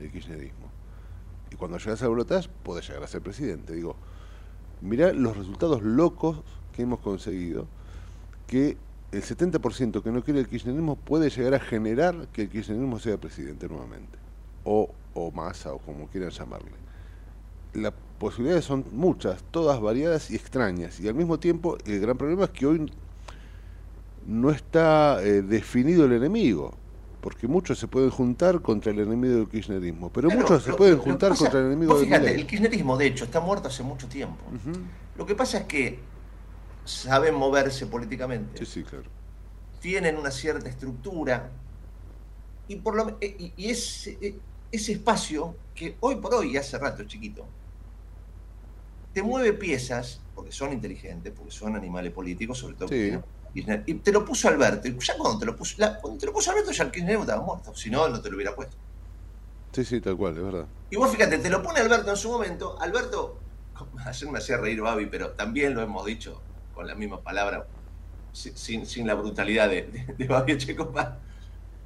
el 0.01 0.11
kirchnerismo. 0.11 0.69
Y 1.51 1.57
cuando 1.57 1.79
llegas 1.79 2.03
a 2.03 2.09
votar 2.09 2.49
puede 2.63 2.83
llegar 2.83 3.03
a 3.03 3.07
ser 3.07 3.23
presidente. 3.23 3.75
Digo, 3.75 3.97
mirá 4.81 5.13
los 5.13 5.37
resultados 5.37 5.83
locos 5.83 6.41
que 6.73 6.83
hemos 6.83 7.01
conseguido, 7.01 7.67
que 8.47 8.77
el 9.11 9.23
70% 9.23 10.03
que 10.03 10.13
no 10.13 10.23
quiere 10.23 10.41
el 10.41 10.49
kirchnerismo 10.49 10.97
puede 10.97 11.31
llegar 11.31 11.55
a 11.55 11.61
generar 11.61 12.29
que 12.29 12.43
el 12.43 12.49
kirchnerismo 12.49 12.99
sea 12.99 13.19
presidente 13.19 13.69
nuevamente, 13.69 14.19
o, 14.65 14.91
o 15.15 15.31
masa, 15.33 15.73
o 15.73 15.79
como 15.79 16.07
quieran 16.09 16.31
llamarle. 16.31 16.71
Las 17.75 17.95
posibilidades 18.19 18.65
son 18.65 18.85
muchas, 18.93 19.43
todas 19.51 19.81
variadas 19.81 20.31
y 20.31 20.37
extrañas, 20.37 21.01
y 21.01 21.09
al 21.09 21.15
mismo 21.15 21.39
tiempo 21.39 21.79
el 21.87 22.01
gran 22.01 22.17
problema 22.17 22.45
es 22.45 22.51
que 22.51 22.67
hoy 22.67 22.93
no 24.27 24.51
está 24.51 25.23
eh, 25.23 25.43
definido 25.43 26.05
el 26.05 26.13
enemigo 26.13 26.75
porque 27.21 27.49
muchos 27.49 27.79
se 27.79 27.89
pueden 27.89 28.11
juntar 28.11 28.61
contra 28.63 28.93
el 28.93 29.01
enemigo 29.01 29.37
del 29.37 29.49
kirchnerismo, 29.49 30.11
pero 30.13 30.31
muchos 30.31 30.63
se 30.63 30.73
pueden 30.75 30.99
juntar 30.99 31.35
contra 31.37 31.61
el 31.61 31.67
enemigo 31.67 31.97
del 31.99 32.07
Fíjate, 32.07 32.35
el 32.35 32.47
kirchnerismo 32.47 32.97
de 32.97 33.07
hecho 33.07 33.25
está 33.25 33.41
muerto 33.41 33.69
hace 33.69 33.83
mucho 33.83 34.09
tiempo. 34.09 34.45
Lo 35.17 35.27
que 35.27 35.35
pasa 35.35 35.59
es 35.59 35.65
que 35.65 35.99
saben 36.85 37.35
moverse 37.35 37.87
políticamente. 37.87 38.65
Sí, 38.65 38.67
sí, 38.67 38.83
claro. 38.85 39.07
Tienen 39.81 40.17
una 40.17 40.31
cierta 40.31 40.69
estructura 40.69 41.51
y 42.69 42.77
por 42.77 42.97
lo 42.97 43.19
y, 43.21 43.53
ese, 43.71 44.19
e, 44.21 44.39
ese 44.71 44.93
espacio 44.93 45.57
que 45.75 45.97
hoy 46.01 46.17
por 46.17 46.35
hoy 46.35 46.57
hace 46.57 46.79
rato 46.79 47.05
chiquito 47.05 47.47
te 49.13 49.23
mueve 49.23 49.53
piezas 49.53 50.21
porque 50.35 50.53
son 50.53 50.73
inteligentes, 50.73 51.33
porque 51.33 51.51
son 51.51 51.75
animales 51.75 52.13
políticos, 52.13 52.59
sobre 52.59 52.75
todo 52.77 52.89
y 53.55 53.95
te 53.95 54.13
lo 54.13 54.25
puso 54.25 54.49
Alberto. 54.49 54.89
Y 54.89 54.99
ya 54.99 55.17
cuando 55.17 55.39
te 55.39 55.47
lo 55.47 55.57
puso, 55.57 55.77
cuando 56.01 56.19
te 56.19 56.27
lo 56.27 56.33
puso 56.33 56.51
Alberto, 56.51 56.71
ya 56.71 56.85
el 56.85 56.91
Kirchner 56.91 57.19
estaba 57.19 57.43
muerto. 57.43 57.75
Si 57.75 57.91
no, 57.91 58.09
no 58.09 58.21
te 58.21 58.31
lo 58.31 58.37
hubiera 58.37 58.55
puesto. 58.55 58.77
Sí, 59.73 59.85
sí, 59.85 60.01
tal 60.01 60.17
cual, 60.17 60.37
es 60.37 60.43
verdad. 60.43 60.67
Y 60.91 60.97
vos 60.97 61.11
fíjate, 61.11 61.39
te 61.39 61.51
lo 61.51 61.63
pone 61.63 61.81
Alberto 61.81 62.11
en 62.11 62.17
su 62.17 62.31
momento. 62.31 62.81
Alberto, 62.81 63.39
ayer 64.07 64.31
me 64.31 64.39
hacía 64.39 64.57
reír 64.57 64.81
Babi, 64.81 65.07
pero 65.07 65.31
también 65.31 65.75
lo 65.75 65.83
hemos 65.83 66.05
dicho 66.05 66.41
con 66.75 66.87
la 66.87 66.95
misma 66.95 67.21
palabra, 67.21 67.67
sin, 68.33 68.87
sin 68.87 69.07
la 69.07 69.15
brutalidad 69.15 69.69
de, 69.69 70.15
de, 70.17 70.27
Babi 70.27 70.53
Echecopa. 70.53 71.19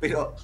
Pero 0.00 0.34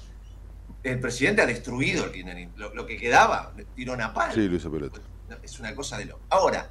el 0.83 0.99
presidente 0.99 1.41
ha 1.41 1.45
destruido 1.45 2.05
el 2.05 2.11
Kirchner. 2.11 2.49
Lo, 2.55 2.85
que 2.85 2.97
quedaba, 2.97 3.53
tiró 3.75 3.93
una 3.93 4.13
pala. 4.13 4.33
Sí, 4.33 4.41
hizo 4.41 4.71
pelota. 4.71 4.99
Es 5.43 5.59
una 5.59 5.75
cosa 5.75 5.97
de 5.97 6.05
lo. 6.05 6.19
Ahora, 6.29 6.69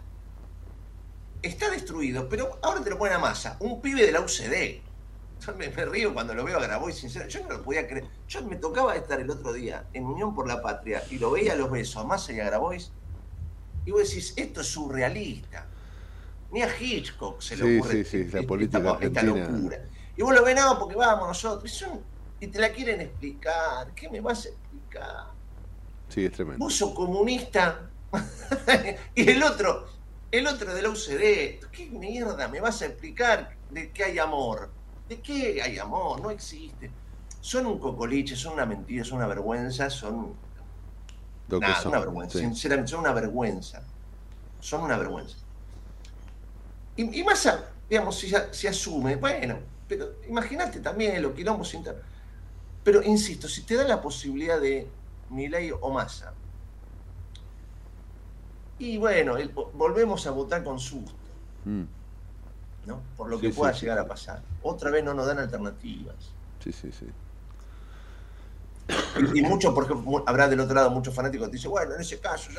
está 1.42 1.70
destruido, 1.70 2.28
pero 2.28 2.58
ahora 2.62 2.82
te 2.82 2.90
lo 2.90 2.98
ponen 2.98 3.14
a 3.14 3.18
masa, 3.18 3.56
un 3.60 3.80
pibe 3.80 4.04
de 4.04 4.12
la 4.12 4.20
UCD. 4.20 4.82
me, 5.56 5.84
río 5.86 6.12
cuando 6.12 6.34
lo 6.34 6.44
veo 6.44 6.58
a 6.58 6.62
Grabois, 6.62 6.96
sinceramente, 6.96 7.38
yo 7.38 7.46
no 7.46 7.58
lo 7.58 7.62
podía 7.62 7.86
creer. 7.86 8.06
Yo 8.28 8.42
me 8.44 8.56
tocaba 8.56 8.96
estar 8.96 9.20
el 9.20 9.30
otro 9.30 9.52
día 9.52 9.86
en 9.92 10.04
Unión 10.04 10.34
por 10.34 10.48
la 10.48 10.60
Patria 10.60 11.02
y 11.10 11.18
lo 11.18 11.30
veía 11.30 11.52
a 11.52 11.56
los 11.56 11.70
besos 11.70 11.96
a 11.96 12.04
Massa 12.04 12.32
y 12.32 12.40
a 12.40 12.44
Grabois, 12.44 12.92
y 13.84 13.90
vos 13.90 14.08
decís, 14.08 14.34
esto 14.36 14.60
es 14.60 14.66
surrealista. 14.66 15.66
Ni 16.50 16.62
a 16.62 16.68
Hitchcock 16.78 17.40
se 17.40 17.56
le 17.56 17.78
ocurre 17.78 18.04
sí, 18.04 18.24
sí, 18.24 18.30
la 18.30 18.42
política 18.42 18.98
esta, 19.00 19.22
locura. 19.22 19.78
Y 20.16 20.22
vos 20.22 20.34
lo 20.34 20.44
ven, 20.44 20.56
no, 20.56 20.78
porque 20.78 20.96
vamos 20.96 21.28
nosotros. 21.28 21.86
Y 22.40 22.46
te 22.48 22.58
la 22.58 22.70
quieren 22.70 23.00
explicar. 23.00 23.92
¿Qué 23.94 24.08
me 24.08 24.20
vas 24.20 24.46
a 24.46 24.48
explicar? 24.48 25.26
Sí, 26.08 26.24
es 26.24 26.32
tremendo. 26.32 26.64
Vos 26.64 26.74
sos 26.74 26.94
comunista. 26.94 27.90
y 29.14 29.30
el 29.30 29.42
otro, 29.42 29.86
el 30.30 30.46
otro 30.46 30.74
de 30.74 30.82
la 30.82 30.90
UCD. 30.90 31.70
¿Qué 31.70 31.88
mierda 31.90 32.48
me 32.48 32.60
vas 32.60 32.82
a 32.82 32.86
explicar 32.86 33.56
de 33.70 33.90
qué 33.90 34.04
hay 34.04 34.18
amor? 34.18 34.70
¿De 35.08 35.20
qué 35.20 35.62
hay 35.62 35.78
amor? 35.78 36.20
No 36.20 36.30
existe. 36.30 36.90
Son 37.40 37.66
un 37.66 37.78
cocoliche, 37.78 38.36
son 38.36 38.54
una 38.54 38.66
mentira, 38.66 39.04
son 39.04 39.18
una 39.18 39.26
vergüenza, 39.26 39.88
son. 39.88 40.34
Nada, 41.48 41.88
una 41.88 42.00
vergüenza. 42.00 42.38
Sinceramente, 42.38 42.90
son 42.90 43.00
una 43.00 43.12
vergüenza. 43.12 43.82
Son 44.60 44.82
una 44.82 44.98
vergüenza. 44.98 45.36
Y, 46.96 47.22
más, 47.22 47.48
digamos, 47.88 48.18
si 48.18 48.32
se 48.50 48.68
asume, 48.68 49.16
bueno, 49.16 49.56
pero 49.86 50.16
imagínate 50.28 50.80
también 50.80 51.22
lo 51.22 51.32
quilombos 51.32 51.72
internos. 51.74 52.02
Pero 52.82 53.02
insisto, 53.02 53.48
si 53.48 53.62
te 53.62 53.76
da 53.76 53.84
la 53.84 54.02
posibilidad 54.02 54.60
de 54.60 54.88
Milei 55.30 55.70
o 55.70 55.90
Massa, 55.90 56.34
y 58.78 58.98
bueno, 58.98 59.36
volvemos 59.74 60.26
a 60.26 60.30
votar 60.30 60.62
con 60.62 60.78
susto. 60.78 61.12
Mm. 61.64 61.84
¿no? 62.88 63.02
Por 63.16 63.28
lo 63.28 63.38
que 63.38 63.50
pueda 63.50 63.72
llegar 63.72 63.98
a 63.98 64.06
pasar. 64.06 64.42
Otra 64.62 64.90
vez 64.90 65.04
no 65.04 65.14
nos 65.14 65.26
dan 65.26 65.38
alternativas. 65.38 66.16
Sí, 66.64 66.72
sí, 66.72 66.90
sí. 66.90 67.06
Y, 69.34 69.42
mucho, 69.42 69.74
porque 69.74 69.94
habrá 70.26 70.48
del 70.48 70.60
otro 70.60 70.74
lado 70.74 70.90
muchos 70.90 71.14
fanáticos 71.14 71.48
que 71.48 71.56
dicen, 71.56 71.70
bueno, 71.70 71.94
en 71.94 72.00
ese 72.00 72.18
caso, 72.18 72.50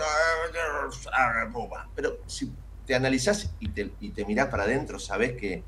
pero 1.96 2.20
si 2.28 2.54
te 2.86 2.94
analizás 2.94 3.50
y 3.60 3.70
te, 3.70 3.92
y 4.00 4.12
te 4.12 4.26
mirás 4.26 4.48
para 4.50 4.64
adentro, 4.64 5.00
sabés 5.00 5.36
que 5.36 5.64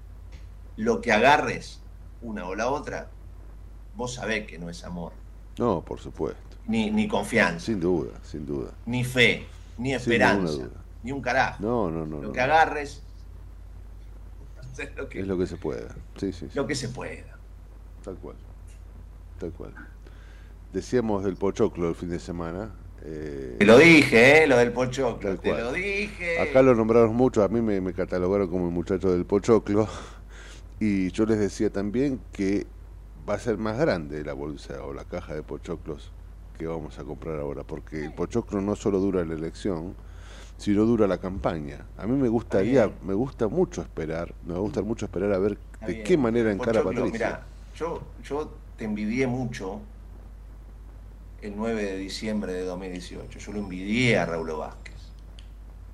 lo 0.78 1.02
que 1.02 1.12
agarres, 1.12 1.82
una 2.22 2.46
o 2.46 2.54
la 2.54 2.70
otra, 2.70 3.10
vos 3.96 4.14
sabés 4.14 4.46
que 4.46 4.60
no 4.60 4.70
es 4.70 4.84
amor. 4.84 5.14
No, 5.58 5.82
por 5.82 6.00
supuesto. 6.00 6.58
Ni, 6.68 6.92
ni 6.92 7.08
confianza. 7.08 7.66
Sin 7.66 7.80
duda, 7.80 8.12
sin 8.22 8.46
duda. 8.46 8.72
Ni 8.86 9.04
fe, 9.04 9.48
ni 9.78 9.94
esperanza, 9.94 10.70
ni 11.04 11.12
un 11.12 11.22
carajo. 11.22 11.64
No, 11.64 11.90
no, 11.90 12.06
no. 12.06 12.22
Lo 12.22 12.32
que 12.32 12.42
agarres 12.42 13.02
es 15.14 15.28
lo 15.28 15.38
que 15.38 15.48
se 15.48 15.58
pueda. 15.58 15.96
Sí, 16.18 16.32
sí, 16.34 16.48
Lo 16.54 16.66
que 16.66 16.76
se 16.76 16.90
pueda. 16.90 17.38
Tal 18.04 18.16
cual. 18.16 18.36
Tal 19.40 19.52
cual. 19.52 19.74
Decíamos 20.74 21.24
del 21.24 21.36
pochoclo 21.36 21.90
el 21.90 21.96
fin 21.96 22.10
de 22.10 22.20
semana. 22.20 22.72
Eh, 23.04 23.56
te 23.60 23.66
lo 23.66 23.78
dije, 23.78 24.44
¿eh? 24.44 24.48
lo 24.48 24.58
del 24.58 24.72
pochoclo. 24.72 25.38
Te 25.38 25.54
lo 25.54 25.74
dije. 25.74 26.40
Acá 26.40 26.62
lo 26.62 26.76
nombraron 26.76 27.16
mucho. 27.16 27.44
A 27.44 27.48
mí 27.48 27.62
me, 27.62 27.82
me 27.82 27.94
catalogaron 27.94 28.48
como 28.48 28.68
el 28.68 28.72
muchacho 28.72 29.12
del 29.12 29.26
pochoclo. 29.26 29.88
Y 30.84 31.12
yo 31.12 31.28
les 31.28 31.38
decía 31.38 31.70
también 31.70 32.20
que 32.34 32.66
va 33.30 33.36
a 33.36 33.40
ser 33.40 33.60
más 33.60 33.78
grande 33.78 34.24
la 34.24 34.34
bolsa 34.34 34.84
o 34.84 34.94
la 34.94 35.06
caja 35.06 35.36
de 35.36 35.44
pochoclos 35.44 36.12
que 36.62 36.68
vamos 36.68 37.00
a 37.00 37.04
comprar 37.04 37.40
ahora, 37.40 37.64
porque 37.64 38.06
el 38.06 38.14
pochoclo 38.14 38.62
no 38.62 38.76
solo 38.76 39.00
dura 39.00 39.26
la 39.26 39.34
elección, 39.34 39.96
si 40.58 40.72
no 40.72 40.86
dura 40.86 41.08
la 41.08 41.18
campaña. 41.18 41.88
A 41.98 42.06
mí 42.06 42.16
me 42.16 42.30
gustaría, 42.30 42.92
me 43.04 43.16
gusta 43.16 43.48
mucho 43.48 43.82
esperar, 43.82 44.34
me 44.46 44.54
gusta 44.54 44.84
mucho 44.84 45.06
esperar 45.06 45.34
a 45.34 45.40
ver 45.40 45.58
de 45.88 46.04
qué 46.04 46.18
manera 46.18 46.52
encara 46.52 46.84
Patricia. 46.84 47.12
Mira, 47.12 47.46
yo, 47.76 48.02
yo 48.24 48.54
te 48.78 48.86
envidié 48.86 49.26
mucho 49.26 49.80
el 51.42 51.56
9 51.56 51.84
de 51.84 51.98
diciembre 51.98 52.54
de 52.54 52.64
2018. 52.64 53.40
Yo 53.40 53.54
lo 53.54 53.60
envidié 53.60 54.20
a 54.20 54.28
Raúl 54.28 54.52
Vázquez, 54.52 54.94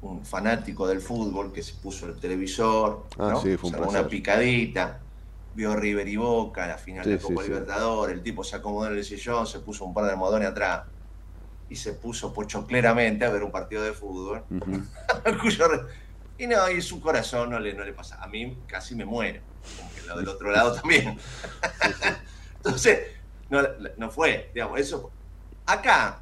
un 0.01 0.25
fanático 0.25 0.85
del 0.85 0.99
fútbol 0.99 1.53
que 1.53 1.63
se 1.63 1.75
puso 1.75 2.07
el 2.07 2.19
televisor, 2.19 3.05
ah, 3.17 3.41
una 3.87 4.05
picadita, 4.05 4.99
vio 5.57 5.75
River 5.75 6.07
y 6.07 6.17
Boca, 6.17 6.67
la 6.67 6.77
final 6.77 7.03
de 7.03 7.17
Copa 7.17 7.41
Libertador, 7.41 8.11
el 8.11 8.21
tipo 8.21 8.43
se 8.43 8.55
acomodó 8.55 8.91
en 8.91 8.97
el 8.97 9.03
sillón, 9.03 9.47
se 9.47 9.59
puso 9.59 9.85
un 9.85 9.93
par 9.93 10.05
de 10.05 10.11
almohadones 10.11 10.49
atrás 10.49 10.83
y 11.67 11.75
se 11.75 11.93
puso 11.93 12.31
pochocleramente 12.31 13.25
a 13.25 13.31
ver 13.31 13.41
un 13.41 13.51
partido 13.51 13.81
de 13.83 13.91
fútbol. 13.91 14.43
y 16.37 16.45
no, 16.45 16.69
y 16.69 16.79
su 16.83 17.01
corazón 17.01 17.49
no 17.49 17.59
le, 17.59 17.73
no 17.73 17.83
le 17.83 17.91
pasa. 17.91 18.21
A 18.21 18.27
mí 18.27 18.55
casi 18.67 18.93
me 18.93 19.03
muero, 19.03 19.41
como 19.77 19.91
que 19.95 20.01
lo 20.03 20.17
del 20.17 20.27
otro 20.27 20.51
lado 20.51 20.73
también. 20.73 21.17
Entonces, 22.57 22.99
no, 23.49 23.59
no 23.97 24.11
fue, 24.11 24.51
digamos, 24.53 24.79
eso. 24.79 25.11
Acá 25.65 26.19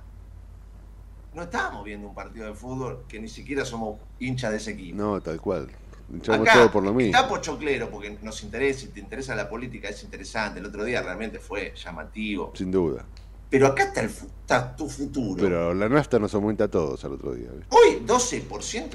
no 1.34 1.44
estábamos 1.44 1.84
viendo 1.84 2.08
un 2.08 2.16
partido 2.16 2.48
de 2.48 2.54
fútbol 2.54 3.04
que 3.10 3.20
ni 3.20 3.28
siquiera 3.28 3.66
somos 3.66 4.00
hinchas 4.18 4.52
de 4.52 4.58
ese 4.58 4.72
equipo. 4.72 4.96
No, 4.96 5.20
tal 5.20 5.42
cual. 5.42 5.70
Hinchamos 6.12 6.48
todo 6.52 6.72
por 6.72 6.84
lo 6.84 6.94
mismo. 6.94 7.16
Está 7.16 7.28
pochoclero 7.28 7.90
porque 7.90 8.18
nos 8.22 8.44
interesa, 8.44 8.82
si 8.82 8.88
te 8.88 9.00
interesa 9.00 9.36
la 9.36 9.50
política 9.50 9.90
es 9.90 10.04
interesante. 10.04 10.60
El 10.60 10.66
otro 10.66 10.84
día 10.84 11.02
realmente 11.02 11.40
fue 11.40 11.74
llamativo. 11.76 12.54
Sin 12.56 12.72
duda. 12.72 13.06
Pero 13.50 13.68
acá 13.68 13.84
está, 13.84 14.02
el, 14.02 14.08
está 14.08 14.76
tu 14.76 14.90
futuro. 14.90 15.42
Pero 15.42 15.74
la 15.74 15.88
nuestra 15.88 16.20
nos 16.20 16.34
aumenta 16.34 16.66
a 16.66 16.68
todos 16.68 17.04
al 17.06 17.14
otro 17.14 17.34
día. 17.34 17.50
Hoy 17.70 18.04
12%. 18.06 18.90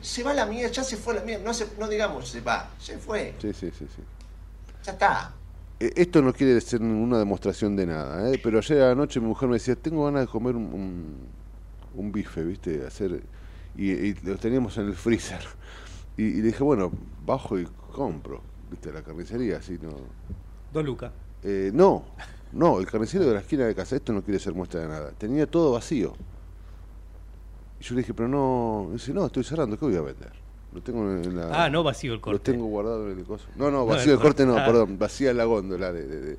se 0.00 0.22
va 0.22 0.34
la 0.34 0.46
mía, 0.46 0.68
ya 0.68 0.84
se 0.84 0.96
fue 0.96 1.14
la 1.14 1.22
mía. 1.22 1.40
No, 1.44 1.52
no 1.78 1.88
digamos 1.88 2.28
se 2.28 2.40
va, 2.40 2.70
se 2.78 2.98
fue. 2.98 3.34
Sí, 3.40 3.52
sí, 3.52 3.70
sí. 3.76 3.86
sí. 3.94 4.02
Ya 4.84 4.92
está. 4.92 5.34
E, 5.80 5.92
esto 5.96 6.20
no 6.22 6.32
quiere 6.32 6.60
ser 6.60 6.80
ninguna 6.82 7.18
demostración 7.18 7.74
de 7.74 7.86
nada, 7.86 8.30
¿eh? 8.30 8.40
pero 8.42 8.58
ayer 8.58 8.82
anoche 8.82 9.18
mi 9.18 9.26
mujer 9.26 9.48
me 9.48 9.54
decía, 9.54 9.74
tengo 9.76 10.04
ganas 10.04 10.22
de 10.22 10.26
comer 10.28 10.54
un, 10.54 11.16
un, 11.94 12.12
bife, 12.12 12.44
¿viste? 12.44 12.86
Hacer 12.86 13.22
y, 13.76 14.14
lo 14.26 14.36
teníamos 14.36 14.76
en 14.76 14.88
el 14.88 14.94
freezer. 14.94 15.40
Y, 16.16 16.22
y, 16.24 16.34
le 16.36 16.48
dije, 16.48 16.62
bueno, 16.62 16.90
bajo 17.24 17.58
y 17.58 17.66
compro, 17.92 18.40
¿viste? 18.70 18.92
La 18.92 19.02
carnicería, 19.02 19.58
así 19.58 19.78
no... 19.80 19.90
Dos 20.72 20.84
lucas. 20.84 21.12
Eh, 21.42 21.70
no, 21.72 22.04
no, 22.52 22.78
el 22.78 22.86
carnicero 22.86 23.24
de 23.26 23.34
la 23.34 23.40
esquina 23.40 23.66
de 23.66 23.74
casa, 23.74 23.96
esto 23.96 24.12
no 24.12 24.22
quiere 24.22 24.38
ser 24.38 24.54
muestra 24.54 24.80
de 24.80 24.88
nada. 24.88 25.12
Tenía 25.12 25.46
todo 25.46 25.72
vacío. 25.72 26.14
Y 27.80 27.84
yo 27.84 27.94
le 27.94 28.02
dije, 28.02 28.14
pero 28.14 28.28
no. 28.28 28.90
dice, 28.92 29.12
no, 29.12 29.26
estoy 29.26 29.44
cerrando, 29.44 29.78
¿qué 29.78 29.86
voy 29.86 29.96
a 29.96 30.02
vender? 30.02 30.32
Lo 30.72 30.82
tengo 30.82 31.00
en 31.10 31.36
la. 31.36 31.64
Ah, 31.64 31.70
no 31.70 31.82
vacío 31.82 32.12
el 32.12 32.20
corte. 32.20 32.52
Lo 32.52 32.56
tengo 32.56 32.66
guardado 32.66 33.10
en 33.10 33.18
el 33.18 33.24
coso. 33.24 33.48
No, 33.56 33.70
no, 33.70 33.86
vacío 33.86 34.12
el, 34.12 34.20
corte 34.20 34.46
no, 34.46 34.56
ah. 34.56 34.64
perdón, 34.64 34.98
vacía 34.98 35.32
la 35.32 35.44
góndola. 35.44 35.92
De, 35.92 36.06
de, 36.06 36.38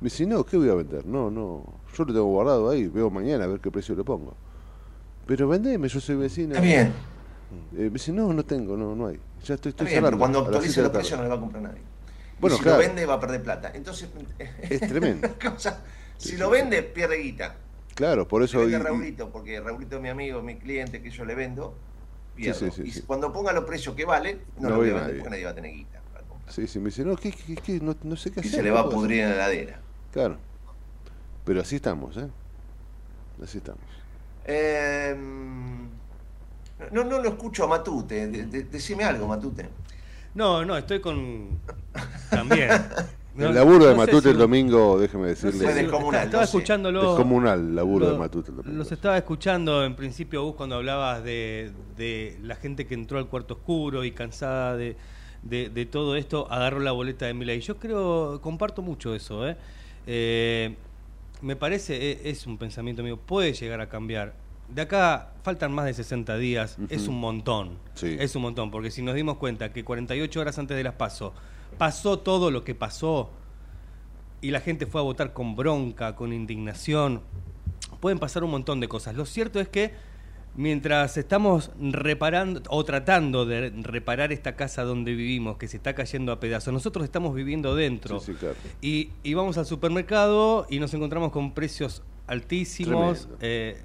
Me 0.00 0.04
dice, 0.04 0.26
no, 0.26 0.44
¿qué 0.44 0.56
voy 0.56 0.68
a 0.68 0.74
vender? 0.74 1.06
No, 1.06 1.30
no, 1.30 1.64
yo 1.96 2.04
lo 2.04 2.12
tengo 2.12 2.26
guardado 2.26 2.68
ahí, 2.68 2.88
veo 2.88 3.10
mañana 3.10 3.44
a 3.44 3.46
ver 3.46 3.60
qué 3.60 3.70
precio 3.70 3.94
le 3.94 4.04
pongo. 4.04 4.34
Pero 5.26 5.48
vendeme, 5.48 5.88
yo 5.88 6.00
soy 6.00 6.16
vecino. 6.16 6.54
Está 6.54 6.60
bien. 6.60 6.92
Eh, 7.72 7.84
me 7.84 7.90
dice, 7.90 8.12
no, 8.12 8.32
no 8.32 8.44
tengo, 8.44 8.76
no, 8.76 8.94
no 8.94 9.06
hay. 9.06 9.18
Ya 9.44 9.54
estoy, 9.54 9.70
estoy 9.70 9.86
cuando 10.16 10.40
actualice 10.40 10.82
los 10.82 10.90
precios 10.90 11.18
no 11.18 11.24
le 11.24 11.28
va 11.28 11.36
a 11.36 11.40
comprar 11.40 11.62
nadie. 11.62 11.80
Bueno, 12.38 12.56
si 12.56 12.64
lo 12.64 12.76
vende 12.76 13.06
va 13.06 13.14
a 13.14 13.20
perder 13.20 13.42
plata. 13.42 13.72
Entonces, 13.74 14.08
es 14.60 14.80
tremendo. 14.80 15.28
si 16.18 16.36
lo 16.36 16.50
vende, 16.50 16.82
pierde 16.82 17.16
guita. 17.16 17.56
Claro, 17.94 18.26
por 18.26 18.42
eso. 18.42 18.60
Vende 18.60 18.78
Raulito, 18.78 19.30
porque 19.30 19.60
Raulito 19.60 19.96
es 19.96 20.02
mi 20.02 20.08
amigo, 20.08 20.42
mi 20.42 20.56
cliente, 20.56 21.02
que 21.02 21.10
yo 21.10 21.24
le 21.24 21.34
vendo, 21.34 21.74
y 22.36 23.00
cuando 23.02 23.32
ponga 23.32 23.52
los 23.52 23.64
precios 23.64 23.94
que 23.94 24.04
vale, 24.04 24.38
no, 24.58 24.70
lo 24.70 24.76
voy 24.76 24.90
a 24.90 24.94
vender 24.94 25.16
porque 25.16 25.30
nadie 25.30 25.44
va 25.44 25.50
a 25.50 25.54
tener 25.54 25.72
guita. 25.72 26.00
Sí, 26.48 26.66
sí, 26.66 26.78
me 26.78 26.86
dice, 26.86 27.04
no, 27.04 27.16
¿qué, 27.16 27.30
qué, 27.30 27.54
qué? 27.54 27.80
No, 27.80 27.96
no, 28.02 28.16
sé 28.16 28.30
qué 28.30 28.40
hacer. 28.40 28.52
Y 28.52 28.54
se 28.54 28.62
le 28.62 28.70
va 28.70 28.80
a 28.80 28.88
pudrir 28.90 29.20
en 29.20 29.30
la 29.30 29.34
heladera. 29.36 29.80
Claro. 30.12 30.36
Pero 31.44 31.60
así 31.60 31.76
estamos, 31.76 32.16
¿eh? 32.16 32.28
Así 33.42 33.58
estamos. 33.58 33.80
Eh, 34.44 35.16
no, 36.90 37.04
no 37.04 37.20
lo 37.20 37.28
escucho 37.28 37.64
a 37.64 37.68
Matute. 37.68 38.26
decime 38.26 39.04
algo, 39.04 39.26
Matute. 39.26 39.68
No, 40.34 40.64
no, 40.64 40.76
estoy 40.76 41.00
con. 41.00 41.60
También. 42.30 42.70
el 43.38 43.54
laburo 43.54 43.86
de 43.86 43.94
Matute 43.94 44.30
el 44.30 44.38
domingo, 44.38 44.98
déjeme 44.98 45.28
decirle. 45.28 45.64
Fue 45.64 45.74
descomunal. 45.74 46.24
Estaba 46.26 46.44
escuchándolo. 46.44 47.02
Descomunal 47.02 47.60
el 47.60 47.74
laburo 47.74 48.10
de 48.10 48.18
Matute 48.18 48.50
el 48.50 48.56
domingo. 48.56 48.78
Los 48.78 48.92
estaba 48.92 49.18
escuchando 49.18 49.84
en 49.84 49.94
principio 49.94 50.42
vos 50.42 50.54
cuando 50.54 50.76
hablabas 50.76 51.22
de, 51.22 51.72
de 51.96 52.38
la 52.42 52.56
gente 52.56 52.86
que 52.86 52.94
entró 52.94 53.18
al 53.18 53.28
cuarto 53.28 53.54
oscuro 53.54 54.04
y 54.04 54.12
cansada 54.12 54.76
de, 54.76 54.96
de, 55.42 55.86
todo 55.86 56.16
esto, 56.16 56.46
agarró 56.50 56.80
la 56.80 56.92
boleta 56.92 57.26
de 57.26 57.34
Milay. 57.34 57.60
Yo 57.60 57.76
creo, 57.76 58.40
comparto 58.40 58.82
mucho 58.82 59.14
eso. 59.14 59.46
¿eh? 59.48 59.56
Eh, 60.06 60.74
me 61.40 61.56
parece, 61.56 62.12
e, 62.12 62.30
es 62.30 62.46
un 62.46 62.58
pensamiento 62.58 63.02
mío, 63.02 63.18
puede 63.18 63.52
llegar 63.52 63.80
a 63.80 63.88
cambiar 63.88 64.34
de 64.74 64.82
acá 64.82 65.32
faltan 65.42 65.72
más 65.72 65.84
de 65.84 65.94
60 65.94 66.36
días, 66.38 66.78
es 66.88 67.08
un 67.08 67.20
montón. 67.20 67.78
Es 68.00 68.34
un 68.36 68.42
montón, 68.42 68.70
porque 68.70 68.90
si 68.90 69.02
nos 69.02 69.14
dimos 69.14 69.36
cuenta 69.36 69.72
que 69.72 69.84
48 69.84 70.40
horas 70.40 70.58
antes 70.58 70.76
de 70.76 70.84
las 70.84 70.94
PASO 70.94 71.34
pasó 71.78 72.18
todo 72.18 72.50
lo 72.50 72.64
que 72.64 72.74
pasó 72.74 73.30
y 74.40 74.50
la 74.50 74.60
gente 74.60 74.86
fue 74.86 75.00
a 75.00 75.04
votar 75.04 75.32
con 75.32 75.56
bronca, 75.56 76.16
con 76.16 76.32
indignación, 76.32 77.22
pueden 78.00 78.18
pasar 78.18 78.44
un 78.44 78.50
montón 78.50 78.80
de 78.80 78.88
cosas. 78.88 79.14
Lo 79.14 79.26
cierto 79.26 79.60
es 79.60 79.68
que 79.68 79.92
mientras 80.54 81.16
estamos 81.16 81.70
reparando 81.80 82.62
o 82.68 82.84
tratando 82.84 83.46
de 83.46 83.70
reparar 83.70 84.32
esta 84.32 84.56
casa 84.56 84.82
donde 84.84 85.14
vivimos, 85.14 85.56
que 85.56 85.68
se 85.68 85.76
está 85.76 85.94
cayendo 85.94 86.32
a 86.32 86.40
pedazos, 86.40 86.72
nosotros 86.72 87.04
estamos 87.04 87.34
viviendo 87.34 87.74
dentro. 87.74 88.20
Sí, 88.20 88.32
sí, 88.32 88.38
claro. 88.38 88.56
y, 88.80 89.10
y 89.22 89.34
vamos 89.34 89.58
al 89.58 89.66
supermercado 89.66 90.66
y 90.68 90.78
nos 90.80 90.92
encontramos 90.94 91.30
con 91.30 91.52
precios 91.52 92.02
altísimos. 92.26 93.28
Eh, 93.40 93.80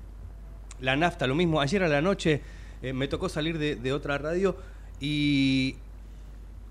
la 0.79 0.95
nafta, 0.95 1.27
lo 1.27 1.35
mismo. 1.35 1.61
Ayer 1.61 1.83
a 1.83 1.87
la 1.87 2.01
noche 2.01 2.41
eh, 2.81 2.93
me 2.93 3.07
tocó 3.07 3.29
salir 3.29 3.57
de, 3.57 3.75
de 3.75 3.93
otra 3.93 4.17
radio 4.17 4.57
y 4.99 5.75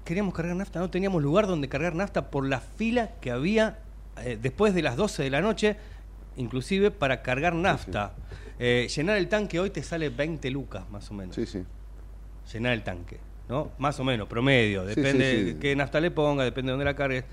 queríamos 0.05 0.35
cargar 0.35 0.57
nafta, 0.57 0.79
no 0.79 0.91
teníamos 0.91 1.23
lugar 1.23 1.47
donde 1.47 1.69
cargar 1.69 1.95
nafta 1.95 2.31
por 2.31 2.47
la 2.47 2.61
fila 2.61 3.11
que 3.21 3.31
había 3.31 3.79
eh, 4.25 4.39
después 4.41 4.75
de 4.75 4.83
las 4.83 4.97
12 4.97 5.25
de 5.25 5.31
la 5.31 5.41
noche, 5.41 5.77
inclusive 6.37 6.91
para 6.91 7.23
cargar 7.23 7.55
nafta. 7.55 8.15
Eh, 8.59 8.89
llenar 8.95 9.19
el 9.19 9.29
tanque 9.29 9.61
hoy 9.61 9.71
te 9.71 9.83
sale 9.83 10.09
20 10.09 10.51
lucas 10.51 10.89
más 10.91 11.11
o 11.11 11.15
menos. 11.15 11.35
Sí, 11.35 11.45
sí. 11.45 11.63
Llenar 12.53 12.73
el 12.73 12.83
tanque, 12.83 13.19
¿no? 13.49 13.73
Más 13.79 13.99
o 14.01 14.05
menos, 14.05 14.29
promedio. 14.29 14.85
Depende 14.85 15.37
sí. 15.37 15.45
de 15.45 15.59
qué 15.59 15.77
nafta 15.77 16.01
le 16.01 16.11
ponga, 16.11 16.45
depende 16.45 16.71
de 16.71 16.73
dónde 16.73 16.85
la 16.85 16.97
cargues. 16.97 17.25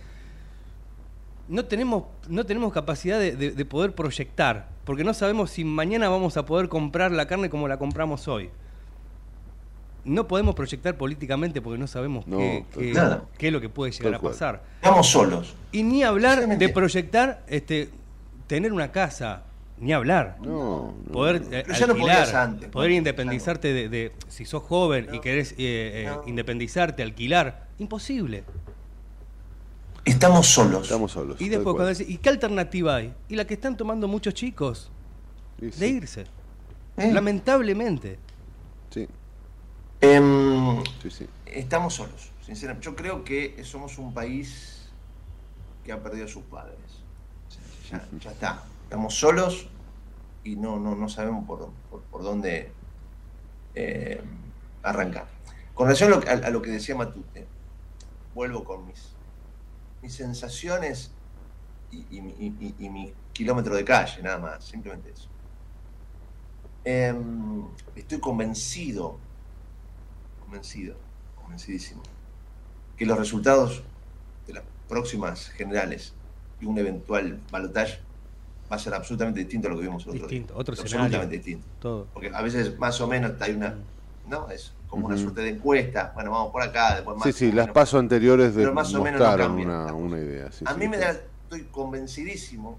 No 1.47 1.65
tenemos, 1.65 2.03
no 2.29 2.45
tenemos 2.45 2.71
capacidad 2.73 3.19
de, 3.19 3.35
de- 3.35 3.51
de 3.51 3.65
poder 3.65 3.93
proyectar, 3.93 4.69
porque 4.85 5.03
no 5.03 5.13
sabemos 5.13 5.51
si 5.51 5.63
mañana 5.65 6.07
vamos 6.09 6.37
a 6.37 6.45
poder 6.45 6.69
comprar 6.69 7.11
la 7.11 7.27
carne 7.27 7.49
como 7.49 7.67
la 7.67 7.77
compramos 7.77 8.27
hoy. 8.27 8.49
No 10.05 10.27
podemos 10.27 10.53
proyectar 10.55 10.97
políticamente 10.97 11.61
porque 11.61 11.77
no 11.79 11.87
sabemos 11.87 12.27
No, 12.27 12.37
qué, 12.37 12.65
qué- 13.37 13.47
es 13.47 13.53
lo 13.53 13.61
que 13.61 13.69
puede 13.69 13.91
llegar 13.91 14.15
a 14.15 14.19
pasar. 14.19 14.63
Estamos 14.81 15.07
solos. 15.09 15.53
Y 15.71 15.83
ni 15.83 16.03
hablar 16.03 16.57
de 16.57 16.69
proyectar 16.69 17.43
este, 17.47 17.89
tener 18.47 18.73
una 18.73 18.91
casa, 18.91 19.43
ni 19.79 19.93
hablar. 19.93 20.37
No, 20.41 20.93
no. 21.05 21.11
Poder 21.11 21.41
eh, 21.51 21.63
alquilar, 21.83 22.35
antes, 22.35 22.69
poder 22.69 22.91
¿no? 22.91 22.97
independizarte 22.97 23.71
de, 23.73 23.87
de- 23.89 24.11
si 24.27 24.43
sos 24.45 24.63
joven 24.63 25.07
y 25.13 25.19
querés 25.19 25.53
eh, 25.53 25.55
eh, 26.07 26.11
independizarte, 26.25 27.01
alquilar, 27.03 27.67
imposible. 27.79 28.43
Estamos 30.05 30.47
solos. 30.47 30.83
Estamos 30.83 31.11
solos. 31.11 31.39
Y 31.39 31.49
después 31.49 31.75
cuando 31.75 31.93
decís, 31.93 32.09
¿y 32.09 32.17
qué 32.17 32.29
alternativa 32.29 32.95
hay? 32.95 33.13
Y 33.29 33.35
la 33.35 33.45
que 33.45 33.53
están 33.53 33.77
tomando 33.77 34.07
muchos 34.07 34.33
chicos, 34.33 34.89
Sí, 35.59 35.69
de 35.69 35.87
irse. 35.87 36.25
¿Eh? 36.97 37.11
Lamentablemente. 37.11 38.19
Sí, 38.89 39.07
Em, 40.01 40.83
sí, 41.01 41.09
sí. 41.09 41.27
estamos 41.45 41.93
solos, 41.93 42.31
sinceramente. 42.45 42.85
Yo 42.85 42.95
creo 42.95 43.23
que 43.23 43.63
somos 43.63 43.97
un 43.97 44.13
país 44.13 44.89
que 45.85 45.93
ha 45.93 46.03
perdido 46.03 46.25
a 46.25 46.27
sus 46.27 46.43
padres. 46.43 46.75
Ya, 47.89 48.05
ya 48.21 48.31
está. 48.31 48.63
Estamos 48.83 49.15
solos 49.15 49.67
y 50.43 50.57
no, 50.57 50.77
no, 50.79 50.95
no 50.95 51.07
sabemos 51.07 51.45
por, 51.47 51.69
por, 51.89 52.01
por 52.01 52.23
dónde 52.23 52.71
eh, 53.75 54.21
arrancar. 54.83 55.27
Con 55.73 55.87
relación 55.87 56.11
a 56.11 56.15
lo, 56.17 56.21
que- 56.21 56.29
a- 56.29 56.33
a 56.47 56.49
lo 56.49 56.61
que 56.61 56.69
decía 56.71 56.95
Matute, 56.95 57.47
vuelvo 58.35 58.65
con 58.65 58.85
mis, 58.85 59.12
mis 60.03 60.13
sensaciones 60.15 61.11
y, 61.89 62.17
y 62.17 62.21
mi- 62.21 62.35
y- 62.37 62.55
y- 62.59 62.85
y 62.85 62.89
mi 62.89 63.13
kilómetro 63.31 63.73
de 63.75 63.85
calle, 63.85 64.21
nada 64.21 64.37
más, 64.37 64.65
simplemente 64.65 65.11
eso. 65.11 65.29
Em, 66.83 67.63
estoy 67.95 68.19
convencido, 68.19 69.17
convencido, 70.41 70.95
convencidísimo, 71.35 72.03
que 72.97 73.05
los 73.05 73.17
resultados 73.17 73.81
de 74.45 74.53
las 74.53 74.63
próximas 74.89 75.47
generales 75.51 76.13
y 76.59 76.65
un 76.65 76.77
eventual 76.77 77.39
balotaje 77.49 77.99
va 78.69 78.75
a 78.75 78.79
ser 78.79 78.93
absolutamente 78.93 79.39
distinto 79.39 79.67
a 79.69 79.71
lo 79.71 79.77
que 79.77 79.83
vimos 79.83 80.03
el 80.03 80.09
otro 80.09 80.27
Distinto, 80.27 80.53
día. 80.53 80.59
otro 80.61 80.75
absolutamente 80.77 81.35
distinto. 81.37 81.65
Todo. 81.79 82.07
Porque 82.13 82.29
a 82.33 82.41
veces 82.41 82.77
más 82.77 82.99
o 82.99 83.07
menos 83.07 83.39
hay 83.41 83.53
una, 83.53 83.77
¿no? 84.27 84.49
Es 84.49 84.73
como 84.93 85.07
una 85.07 85.17
suerte 85.17 85.41
de 85.41 85.49
encuesta. 85.49 86.11
Bueno, 86.13 86.29
vamos 86.29 86.51
por 86.51 86.61
acá, 86.61 86.93
después 86.93 87.17
más 87.17 87.23
Sí, 87.25 87.33
sí, 87.33 87.51
las 87.51 87.67
pasos 87.69 87.99
anteriores 87.99 88.53
de, 88.53 88.61
Pero 88.61 88.75
más 88.75 88.93
o 88.93 89.01
menos 89.03 89.19
no 89.19 89.55
una, 89.55 89.91
una 89.91 90.19
idea. 90.19 90.51
sí, 90.51 90.63
a 90.67 90.73
sí, 90.73 90.79
mí 90.79 90.87
me 90.87 90.97
da, 90.97 91.09
estoy 91.09 91.63
convencidísimo, 91.71 92.77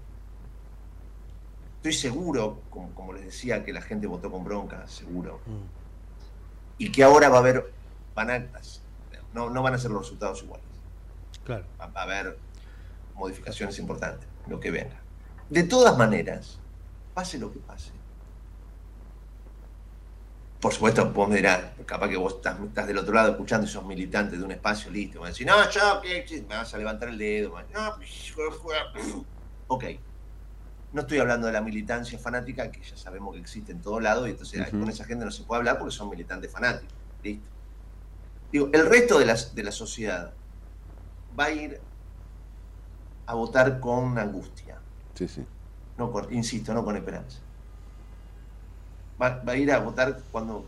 estoy 1.75 1.91
seguro, 1.91 2.61
como, 2.69 2.89
como 2.91 3.11
les 3.11 3.25
decía, 3.25 3.65
que 3.65 3.73
la 3.73 3.81
gente 3.81 4.07
votó 4.07 4.31
con 4.31 4.45
bronca, 4.45 4.87
seguro, 4.87 5.41
Mm, 5.45 5.65
y 6.77 6.89
que 6.89 7.03
ahora 7.03 7.27
va 7.27 7.35
a 7.35 7.39
haber, 7.41 7.73
van 8.15 8.31
a, 8.31 8.45
no, 9.33 9.49
no 9.49 9.61
van 9.61 9.73
a 9.73 9.77
ser 9.77 9.91
los 9.91 10.03
resultados 10.03 10.41
iguales, 10.41 10.65
Claro. 11.43 11.65
va, 11.77 11.87
va 11.87 11.99
a 11.99 12.03
haber 12.03 12.37
modificaciones 13.15 13.77
importantes, 13.77 14.25
lo 14.47 14.61
que 14.61 14.71
venga. 14.71 15.01
De 15.49 15.63
todas 15.63 15.97
maneras, 15.97 16.59
pase 17.13 17.37
lo 17.39 17.51
que 17.51 17.59
pase. 17.59 17.91
Por 20.65 20.73
supuesto, 20.73 21.11
vos 21.11 21.29
me 21.29 21.35
dirás, 21.35 21.61
capaz 21.85 22.09
que 22.09 22.17
vos 22.17 22.37
estás, 22.37 22.59
estás 22.59 22.87
del 22.87 22.97
otro 22.97 23.13
lado 23.13 23.29
escuchando 23.29 23.67
y 23.67 23.69
sos 23.69 23.85
militante 23.85 24.35
de 24.35 24.43
un 24.43 24.49
espacio, 24.49 24.89
listo. 24.89 25.19
Me 25.19 25.19
vas 25.19 25.27
a 25.27 25.31
decir, 25.33 25.45
no, 25.45 25.69
yo, 25.69 26.01
¿qué? 26.01 26.43
Me 26.49 26.55
vas 26.55 26.73
a 26.73 26.77
levantar 26.79 27.09
el 27.09 27.19
dedo. 27.19 27.51
vas 27.51 27.65
no, 27.71 27.97
ok. 29.67 29.83
No 30.91 31.01
estoy 31.01 31.19
hablando 31.19 31.45
de 31.45 31.53
la 31.53 31.61
militancia 31.61 32.17
fanática, 32.17 32.71
que 32.71 32.81
ya 32.81 32.97
sabemos 32.97 33.35
que 33.35 33.41
existe 33.41 33.73
en 33.73 33.83
todo 33.83 33.99
lado, 33.99 34.25
y 34.27 34.31
entonces 34.31 34.67
con 34.71 34.89
esa 34.89 35.05
gente 35.05 35.23
no 35.23 35.29
se 35.29 35.43
puede 35.43 35.59
hablar 35.59 35.77
porque 35.77 35.93
son 35.93 36.09
militantes 36.09 36.51
fanáticos. 36.51 36.95
Listo. 37.21 37.47
Digo, 38.51 38.69
el 38.73 38.87
resto 38.87 39.19
de, 39.19 39.25
las, 39.27 39.53
de 39.53 39.61
la 39.61 39.71
sociedad 39.71 40.33
va 41.39 41.43
a 41.43 41.51
ir 41.51 41.79
a 43.27 43.35
votar 43.35 43.79
con 43.79 44.17
angustia, 44.17 44.79
Sí, 45.13 45.27
sí. 45.27 45.45
no 45.99 46.11
con, 46.11 46.33
insisto, 46.33 46.73
no 46.73 46.83
con 46.83 46.95
esperanza. 46.95 47.44
Va, 49.21 49.41
va 49.47 49.53
a 49.53 49.57
ir 49.57 49.71
a 49.71 49.79
votar 49.79 50.19
cuando 50.31 50.65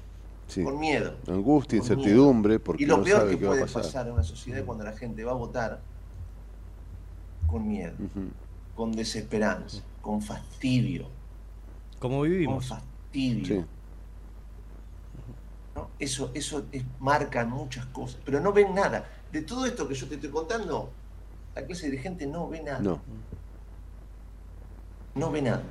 sí. 0.48 0.64
con 0.64 0.80
miedo. 0.80 1.16
Angustia, 1.28 1.80
con 1.80 1.88
incertidumbre, 1.90 2.60
porque 2.60 2.84
y 2.84 2.86
lo 2.86 2.98
no 2.98 3.04
peor 3.04 3.20
sabe 3.20 3.32
que 3.32 3.40
qué 3.40 3.46
va 3.46 3.52
a 3.52 3.54
puede 3.56 3.62
pasar. 3.66 3.82
pasar 3.84 4.08
en 4.08 4.14
una 4.14 4.24
sociedad 4.24 4.60
es 4.60 4.66
cuando 4.66 4.84
la 4.84 4.94
gente 4.94 5.24
va 5.24 5.32
a 5.32 5.36
votar 5.36 5.80
con 7.48 7.68
miedo, 7.68 7.94
con 8.76 8.92
desesperanza, 8.92 9.82
con 10.02 10.22
fastidio, 10.22 11.08
Como 12.00 12.20
con 12.20 12.30
vivimos. 12.30 12.68
fastidio. 12.68 13.46
Sí. 13.62 13.66
¿no? 15.76 15.90
Eso, 16.00 16.32
eso 16.34 16.66
es- 16.72 16.84
marca 17.00 17.46
muchas 17.46 17.86
cosas, 17.88 18.20
pero 18.26 18.40
no 18.40 18.52
ven 18.54 18.74
nada. 18.74 19.06
De 19.32 19.42
todo 19.42 19.66
esto 19.66 19.88
que 19.88 19.94
yo 19.96 20.08
te 20.08 20.16
estoy 20.16 20.30
contando, 20.30 20.90
la 21.56 21.66
clase 21.66 21.90
dirigente 21.90 22.26
no 22.28 22.48
ve 22.50 22.62
nada. 22.64 22.80
No. 22.80 23.00
No 25.16 25.32
ve 25.32 25.42
nada. 25.42 25.64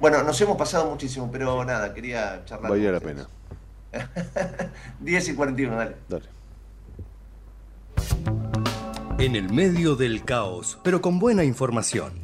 Bueno, 0.00 0.22
nos 0.22 0.40
hemos 0.40 0.56
pasado 0.56 0.88
muchísimo, 0.90 1.28
pero 1.30 1.62
nada, 1.64 1.92
quería 1.92 2.42
charlar. 2.46 2.70
Valía 2.70 2.92
la 2.92 2.98
ustedes. 2.98 3.26
10 5.00 5.28
y 5.28 5.34
41, 5.34 5.76
dale. 5.76 5.96
Dale. 6.08 6.24
En 9.18 9.36
el 9.36 9.52
medio 9.52 9.96
del 9.96 10.24
caos, 10.24 10.78
pero 10.82 11.02
con 11.02 11.18
buena 11.18 11.44
información. 11.44 12.14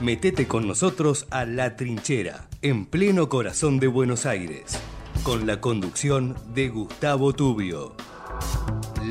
Metete 0.00 0.46
con 0.46 0.68
nosotros 0.68 1.26
a 1.30 1.44
La 1.44 1.74
Trinchera, 1.74 2.48
en 2.62 2.86
pleno 2.86 3.28
corazón 3.28 3.80
de 3.80 3.88
Buenos 3.88 4.24
Aires, 4.24 4.78
con 5.24 5.48
la 5.48 5.60
conducción 5.60 6.36
de 6.54 6.68
Gustavo 6.68 7.32
Tubio. 7.32 7.96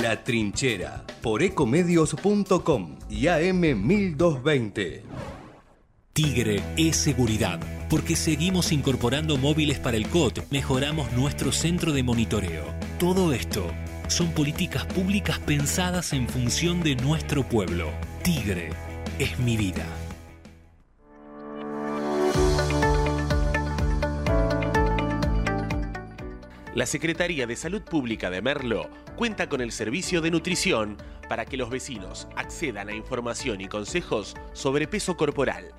La 0.02 0.24
Trinchera, 0.24 1.04
por 1.22 1.44
ecomedios.com 1.44 2.96
y 3.10 3.24
AM1220. 3.24 5.02
Tigre 6.18 6.64
es 6.78 6.96
seguridad, 6.96 7.60
porque 7.92 8.16
seguimos 8.16 8.72
incorporando 8.72 9.38
móviles 9.38 9.78
para 9.78 9.98
el 9.98 10.10
COT, 10.10 10.50
mejoramos 10.50 11.12
nuestro 11.12 11.52
centro 11.52 11.94
de 11.94 12.02
monitoreo. 12.02 12.64
Todo 12.98 13.34
esto 13.34 13.72
son 14.08 14.32
políticas 14.32 14.88
públicas 14.88 15.38
pensadas 15.38 16.14
en 16.14 16.28
función 16.28 16.82
de 16.82 16.96
nuestro 16.96 17.48
pueblo. 17.48 17.92
Tigre 18.24 18.70
es 19.20 19.38
mi 19.38 19.58
vida. 19.58 19.86
La 26.74 26.88
Secretaría 26.88 27.46
de 27.46 27.56
Salud 27.56 27.84
Pública 27.84 28.32
de 28.32 28.42
Merlo 28.42 28.90
cuenta 29.16 29.48
con 29.50 29.62
el 29.62 29.72
servicio 29.72 30.22
de 30.22 30.32
nutrición 30.32 30.98
para 31.30 31.46
que 31.46 31.58
los 31.58 31.70
vecinos 31.70 32.28
accedan 32.36 32.90
a 32.90 32.96
información 32.96 33.62
y 33.62 33.68
consejos 33.68 34.36
sobre 34.54 34.88
peso 34.88 35.16
corporal, 35.16 35.74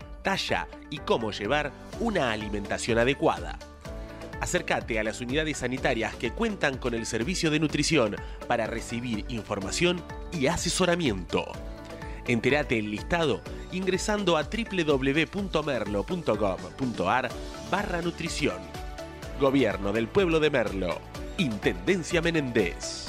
y 0.91 0.99
cómo 0.99 1.33
llevar 1.33 1.73
una 2.01 2.33
alimentación 2.33 2.99
adecuada. 2.99 3.59
Acércate 4.41 4.99
a 4.99 5.03
las 5.03 5.23
unidades 5.23 5.57
sanitarias 5.59 6.15
que 6.17 6.33
cuentan 6.33 6.77
con 6.77 6.93
el 6.95 7.07
servicio 7.07 7.51
de 7.51 7.59
nutrición 7.59 8.15
para 8.47 8.67
recibir 8.67 9.25
información 9.29 10.03
y 10.33 10.49
asesoramiento. 10.49 11.51
Entérate 12.27 12.79
el 12.79 12.91
listado 12.91 13.41
ingresando 13.73 14.37
a 14.37 14.43
www.merlo.gov.ar 14.43 17.31
barra 17.71 18.03
nutrición. 18.03 18.59
Gobierno 19.41 19.93
del 19.93 20.09
Pueblo 20.09 20.41
de 20.41 20.51
Merlo. 20.51 21.01
Intendencia 21.39 22.21
Menéndez. 22.21 23.07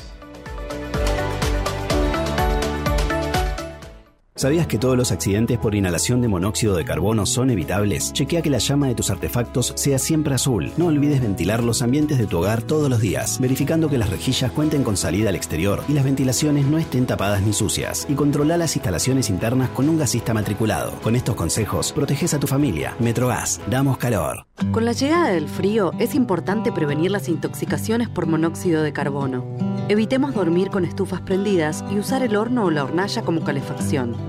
¿Sabías 4.39 4.67
que 4.67 4.77
todos 4.77 4.95
los 4.95 5.11
accidentes 5.11 5.57
por 5.57 5.75
inhalación 5.75 6.21
de 6.21 6.29
monóxido 6.29 6.73
de 6.77 6.85
carbono 6.85 7.25
son 7.25 7.49
evitables? 7.49 8.13
Chequea 8.13 8.41
que 8.41 8.49
la 8.49 8.59
llama 8.59 8.87
de 8.87 8.95
tus 8.95 9.09
artefactos 9.09 9.73
sea 9.75 9.99
siempre 9.99 10.33
azul. 10.33 10.71
No 10.77 10.85
olvides 10.85 11.19
ventilar 11.19 11.61
los 11.61 11.81
ambientes 11.81 12.17
de 12.17 12.25
tu 12.25 12.37
hogar 12.37 12.61
todos 12.61 12.89
los 12.89 13.01
días, 13.01 13.37
verificando 13.41 13.89
que 13.89 13.97
las 13.97 14.09
rejillas 14.09 14.53
cuenten 14.53 14.85
con 14.85 14.95
salida 14.95 15.27
al 15.27 15.35
exterior 15.35 15.83
y 15.89 15.91
las 15.91 16.05
ventilaciones 16.05 16.65
no 16.67 16.77
estén 16.77 17.05
tapadas 17.05 17.41
ni 17.41 17.51
sucias. 17.51 18.05
Y 18.07 18.13
controla 18.13 18.55
las 18.55 18.77
instalaciones 18.77 19.29
internas 19.29 19.71
con 19.71 19.89
un 19.89 19.97
gasista 19.97 20.33
matriculado. 20.33 20.93
Con 21.01 21.17
estos 21.17 21.35
consejos, 21.35 21.91
proteges 21.91 22.33
a 22.33 22.39
tu 22.39 22.47
familia. 22.47 22.95
Metrogas, 22.97 23.59
damos 23.69 23.97
calor. 23.97 24.45
Con 24.71 24.85
la 24.85 24.93
llegada 24.93 25.31
del 25.31 25.49
frío, 25.49 25.91
es 25.99 26.15
importante 26.15 26.71
prevenir 26.71 27.11
las 27.11 27.27
intoxicaciones 27.27 28.07
por 28.07 28.25
monóxido 28.25 28.83
de 28.83 28.93
carbono. 28.93 29.43
Evitemos 29.89 30.35
dormir 30.35 30.69
con 30.69 30.85
estufas 30.85 31.19
prendidas 31.19 31.83
y 31.91 31.97
usar 31.97 32.21
el 32.21 32.35
horno 32.35 32.65
o 32.65 32.71
la 32.71 32.83
hornalla 32.83 33.23
como 33.23 33.43
calefacción. 33.43 34.28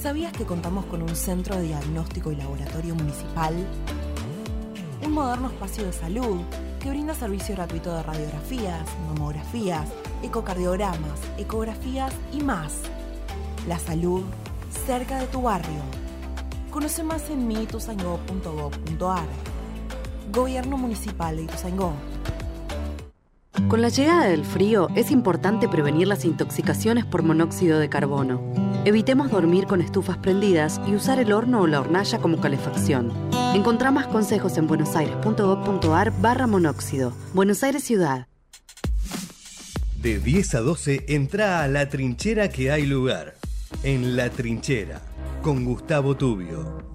¿Sabías 0.00 0.32
que 0.32 0.44
contamos 0.44 0.84
con 0.84 1.02
un 1.02 1.16
centro 1.16 1.56
de 1.56 1.64
diagnóstico 1.64 2.30
y 2.30 2.36
laboratorio 2.36 2.94
municipal? 2.94 3.52
Un 5.04 5.12
moderno 5.12 5.48
espacio 5.48 5.84
de 5.86 5.92
salud 5.92 6.40
que 6.80 6.90
brinda 6.90 7.14
servicio 7.14 7.56
gratuito 7.56 7.92
de 7.92 8.04
radiografías, 8.04 8.88
mamografías, 9.08 9.88
ecocardiogramas, 10.22 11.18
ecografías 11.36 12.12
y 12.32 12.42
más. 12.42 12.74
La 13.66 13.80
salud 13.80 14.22
cerca 14.86 15.18
de 15.18 15.26
tu 15.26 15.42
barrio. 15.42 15.80
Conoce 16.70 17.02
más 17.02 17.28
en 17.30 17.48
mitusango.gov.ar. 17.48 19.26
Gobierno 20.30 20.78
Municipal 20.78 21.36
de 21.38 21.42
Ituzaingó. 21.42 21.92
Con 23.66 23.82
la 23.82 23.88
llegada 23.88 24.26
del 24.26 24.44
frío 24.44 24.88
es 24.94 25.10
importante 25.10 25.68
prevenir 25.68 26.06
las 26.06 26.24
intoxicaciones 26.24 27.04
por 27.04 27.24
monóxido 27.24 27.80
de 27.80 27.88
carbono. 27.88 28.67
Evitemos 28.84 29.30
dormir 29.30 29.66
con 29.66 29.80
estufas 29.80 30.16
prendidas 30.18 30.80
y 30.86 30.94
usar 30.94 31.18
el 31.18 31.32
horno 31.32 31.60
o 31.60 31.66
la 31.66 31.80
hornalla 31.80 32.18
como 32.18 32.40
calefacción. 32.40 33.12
Encontrá 33.54 33.90
más 33.90 34.06
consejos 34.06 34.56
en 34.56 34.66
buenosaires.gov.ar 34.66 36.12
barra 36.20 36.46
monóxido. 36.46 37.12
Buenos 37.34 37.62
Aires 37.62 37.84
Ciudad. 37.84 38.28
De 40.00 40.20
10 40.20 40.54
a 40.54 40.60
12 40.60 41.04
entra 41.08 41.62
a 41.62 41.68
la 41.68 41.88
trinchera 41.88 42.48
que 42.50 42.70
hay 42.70 42.86
lugar. 42.86 43.34
En 43.82 44.16
la 44.16 44.30
trinchera, 44.30 45.02
con 45.42 45.64
Gustavo 45.64 46.16
Tubio. 46.16 46.87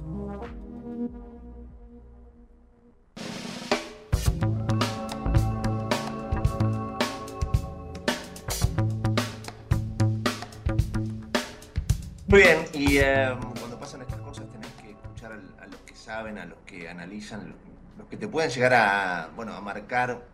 Muy 12.33 12.41
bien, 12.41 12.65
y 12.73 12.97
em, 12.97 13.39
cuando 13.59 13.77
pasan 13.79 14.01
estas 14.01 14.19
cosas 14.21 14.49
tenés 14.49 14.71
que 14.81 14.89
escuchar 14.89 15.33
a, 15.33 15.67
los 15.67 15.79
que 15.81 15.93
saben, 15.93 16.39
a 16.39 16.45
los 16.45 16.57
que 16.65 16.89
analizan, 16.89 17.53
los, 17.95 18.07
que 18.07 18.17
te 18.17 18.27
pueden 18.27 18.49
llegar 18.49 18.73
a, 18.73 19.29
bueno, 19.35 19.53
a 19.53 19.61
marcar 19.61 20.25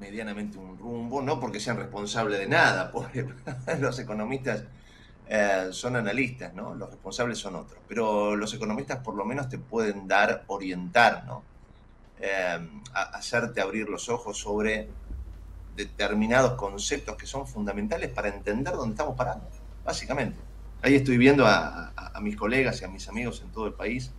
medianamente 0.00 0.58
un 0.58 0.76
rumbo, 0.76 1.22
no 1.22 1.38
porque 1.38 1.60
sean 1.60 1.76
responsables 1.76 2.40
de 2.40 2.48
nada, 2.48 2.90
porque 2.92 3.24
los 3.78 4.00
economistas 4.00 4.64
eh, 5.28 5.68
son 5.70 5.94
analistas, 5.94 6.54
¿no? 6.54 6.74
Los 6.74 6.90
responsables 6.90 7.38
son 7.38 7.54
otros, 7.54 7.78
pero 7.86 8.34
los 8.34 8.52
economistas 8.52 8.98
por 8.98 9.14
lo 9.14 9.24
menos 9.24 9.48
te 9.48 9.58
pueden 9.58 10.08
dar, 10.08 10.42
orientar, 10.48 11.24
¿no? 11.24 11.44
Em, 12.18 12.82
hacerte 12.94 13.60
abrir 13.60 13.88
los 13.88 14.08
ojos 14.08 14.38
sobre 14.38 14.88
determinados 15.76 16.54
conceptos 16.54 17.16
que 17.16 17.26
son 17.28 17.46
fundamentales 17.46 18.10
para 18.10 18.26
entender 18.26 18.74
dónde 18.74 18.94
estamos 18.94 19.16
parando, 19.16 19.46
básicamente. 19.84 20.51
Ahí 20.84 20.96
estoy 20.96 21.16
viendo 21.16 21.46
a, 21.46 21.92
mis 22.20 22.36
colegas 22.36 22.82
y 22.82 22.84
a 22.84 22.88
mis 22.88 23.08
amigos 23.08 23.40
en 23.40 23.52
todo 23.52 23.68
el 23.68 23.72
país, 23.72 24.12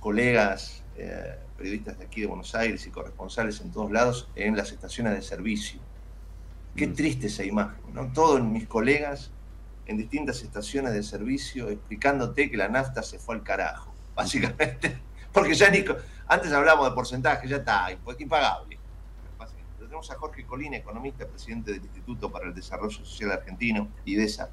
colegas 0.00 0.82
eh, 0.96 1.38
periodistas 1.58 1.98
de 1.98 2.06
aquí 2.06 2.22
de 2.22 2.26
Buenos 2.26 2.54
Aires 2.54 2.86
y 2.86 2.90
corresponsales 2.90 3.60
en 3.60 3.70
todos 3.70 3.90
lados 3.90 4.28
en 4.34 4.56
las 4.56 4.72
estaciones 4.72 5.12
de 5.12 5.20
servicio. 5.20 5.78
Qué 6.74 6.86
mm. 6.86 6.94
triste 6.94 7.26
esa 7.26 7.44
imagen, 7.44 7.82
¿no? 7.92 8.10
Todos 8.12 8.42
mis 8.42 8.66
colegas 8.66 9.30
en 9.84 9.98
distintas 9.98 10.42
estaciones 10.42 10.94
de 10.94 11.02
servicio 11.02 11.68
explicándote 11.68 12.50
que 12.50 12.56
la 12.56 12.68
nafta 12.68 13.02
se 13.02 13.18
fue 13.18 13.34
al 13.34 13.42
carajo, 13.42 13.92
básicamente. 14.14 14.98
Porque 15.32 15.54
ya 15.54 15.68
ni, 15.68 15.84
antes 16.28 16.50
hablábamos 16.50 16.88
de 16.88 16.94
porcentaje, 16.94 17.46
ya 17.46 17.56
está, 17.56 17.88
impagable. 18.18 18.78
tenemos 19.78 20.10
a 20.10 20.14
Jorge 20.14 20.46
Colina, 20.46 20.78
economista, 20.78 21.26
presidente 21.26 21.72
del 21.72 21.82
Instituto 21.82 22.32
para 22.32 22.46
el 22.46 22.54
Desarrollo 22.54 23.04
Social 23.04 23.32
Argentino, 23.32 23.90
IDESA 24.06 24.48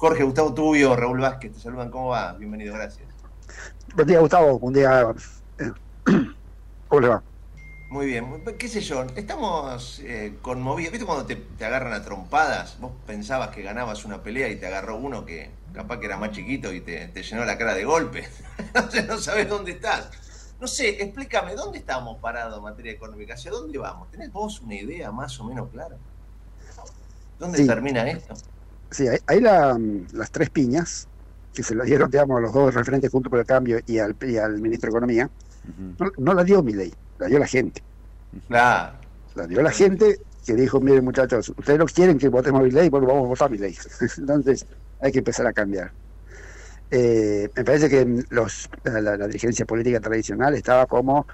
Jorge, 0.00 0.22
Gustavo 0.22 0.54
Tubio, 0.54 0.96
Raúl 0.96 1.20
Vázquez, 1.20 1.52
te 1.52 1.60
saludan. 1.60 1.90
¿Cómo 1.90 2.08
va? 2.08 2.32
Bienvenido, 2.32 2.72
gracias. 2.72 3.06
Buen 3.94 4.08
día, 4.08 4.18
Gustavo. 4.20 4.58
Buen 4.58 4.72
día. 4.72 5.12
Eh, 5.58 5.72
¿Cómo 6.88 7.00
le 7.02 7.08
va? 7.08 7.22
Muy 7.90 8.06
bien, 8.06 8.42
qué 8.58 8.66
sé 8.66 8.80
yo, 8.80 9.02
estamos 9.14 10.00
eh, 10.02 10.38
conmovidos. 10.40 10.92
¿Viste 10.92 11.04
cuando 11.04 11.26
te, 11.26 11.36
te, 11.36 11.66
agarran 11.66 11.92
a 11.92 12.02
trompadas? 12.02 12.80
Vos 12.80 12.92
pensabas 13.06 13.50
que 13.50 13.60
ganabas 13.60 14.06
una 14.06 14.22
pelea 14.22 14.48
y 14.48 14.56
te 14.56 14.68
agarró 14.68 14.96
uno 14.96 15.26
que 15.26 15.50
capaz 15.74 15.98
que 16.00 16.06
era 16.06 16.16
más 16.16 16.30
chiquito 16.30 16.72
y 16.72 16.80
te, 16.80 17.08
te 17.08 17.22
llenó 17.22 17.44
la 17.44 17.58
cara 17.58 17.74
de 17.74 17.84
golpe. 17.84 18.26
Entonces 18.58 19.06
no 19.06 19.18
sabes 19.18 19.50
dónde 19.50 19.72
estás. 19.72 20.08
No 20.58 20.66
sé, 20.66 21.02
explícame, 21.02 21.54
¿dónde 21.54 21.76
estamos 21.76 22.18
parados 22.22 22.56
en 22.56 22.64
materia 22.64 22.92
económica? 22.92 23.34
¿Hacia 23.34 23.50
dónde 23.50 23.76
vamos? 23.76 24.10
¿Tenés 24.10 24.32
vos 24.32 24.62
una 24.62 24.76
idea 24.76 25.12
más 25.12 25.38
o 25.40 25.44
menos 25.44 25.68
clara? 25.68 25.96
¿Dónde 27.38 27.58
Sí. 27.58 27.66
termina 27.66 28.08
esto? 28.08 28.32
Sí, 28.90 29.06
hay, 29.08 29.18
hay 29.26 29.40
la, 29.40 29.78
las 30.12 30.30
tres 30.30 30.50
piñas 30.50 31.08
que 31.52 31.62
se 31.62 31.74
las 31.74 31.86
dieron, 31.86 32.10
digamos, 32.10 32.38
a 32.38 32.40
los 32.40 32.52
dos 32.52 32.74
referentes 32.74 33.10
junto 33.10 33.30
por 33.30 33.38
el 33.40 33.46
cambio 33.46 33.80
y 33.86 33.98
al, 33.98 34.16
y 34.20 34.36
al 34.36 34.60
ministro 34.60 34.88
de 34.88 34.92
Economía. 34.92 35.30
no, 35.98 36.10
no 36.18 36.34
la 36.34 36.44
dio 36.44 36.62
mi 36.62 36.74
ley, 36.74 36.92
la 37.18 37.28
dio 37.28 37.38
la 37.38 37.48
gente. 37.48 37.82
La 39.34 39.46
dio 39.46 39.62
la 39.62 39.70
gente 39.70 40.18
que 40.44 40.54
dijo, 40.54 40.80
miren 40.80 41.04
muchachos, 41.04 41.52
ustedes 41.56 41.78
no 41.78 41.86
quieren 41.86 42.18
que 42.18 42.28
votemos 42.28 42.62
mi 42.62 42.70
ley, 42.70 42.88
bueno, 42.88 43.06
vamos 43.06 43.24
a 43.26 43.28
votar 43.28 43.50
mi 43.50 43.58
ley. 43.58 43.76
Entonces 44.18 44.66
hay 44.98 45.12
que 45.12 45.18
empezar 45.18 45.46
a 45.46 45.52
cambiar. 45.52 45.94
Eh, 46.90 47.48
me 47.56 47.64
parece 47.64 47.88
que 47.90 48.06
los, 48.30 48.68
la, 48.84 49.00
la- 49.00 49.16
la 49.16 49.26
dirigencia 49.28 49.66
política 49.66 50.00
tradicional 50.00 50.54
estaba 50.54 50.86
como 50.86 51.26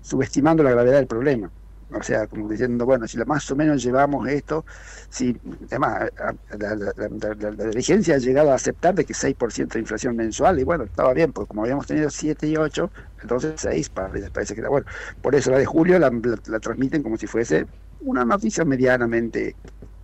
subestimando 0.00 0.62
la 0.62 0.70
gravedad 0.72 0.96
del 0.98 1.06
problema. 1.08 1.52
O 1.98 2.02
sea, 2.02 2.26
como 2.26 2.48
diciendo, 2.48 2.84
bueno, 2.86 3.06
si 3.08 3.18
más 3.18 3.50
o 3.50 3.56
menos 3.56 3.82
llevamos 3.82 4.28
esto, 4.28 4.64
si, 5.10 5.38
además, 5.70 6.10
la, 6.58 6.74
la- 6.76 7.64
dirigencia 7.70 8.14
ha 8.16 8.18
llegado 8.18 8.50
a 8.50 8.54
aceptar 8.54 8.94
de 8.94 9.04
que 9.04 9.14
6% 9.14 9.74
de 9.74 9.80
inflación 9.80 10.16
mensual, 10.16 10.58
y 10.60 10.64
bueno, 10.64 10.84
estaba 10.84 11.12
bien, 11.14 11.32
porque 11.32 11.48
como 11.48 11.62
habíamos 11.62 11.86
tenido 11.86 12.10
7 12.10 12.46
y 12.48 12.56
8, 12.56 12.90
entonces 13.22 13.54
6 13.60 13.90
para, 13.90 14.12
les 14.12 14.30
parece 14.30 14.54
que 14.54 14.60
era 14.60 14.70
bueno. 14.70 14.86
Por 15.20 15.34
eso 15.34 15.50
la 15.50 15.58
de 15.58 15.66
julio 15.66 15.98
la 15.98 16.60
transmiten 16.60 17.02
como 17.02 17.16
si 17.16 17.26
fuese 17.26 17.66
una 18.00 18.24
noticia 18.24 18.64
medianamente 18.64 19.56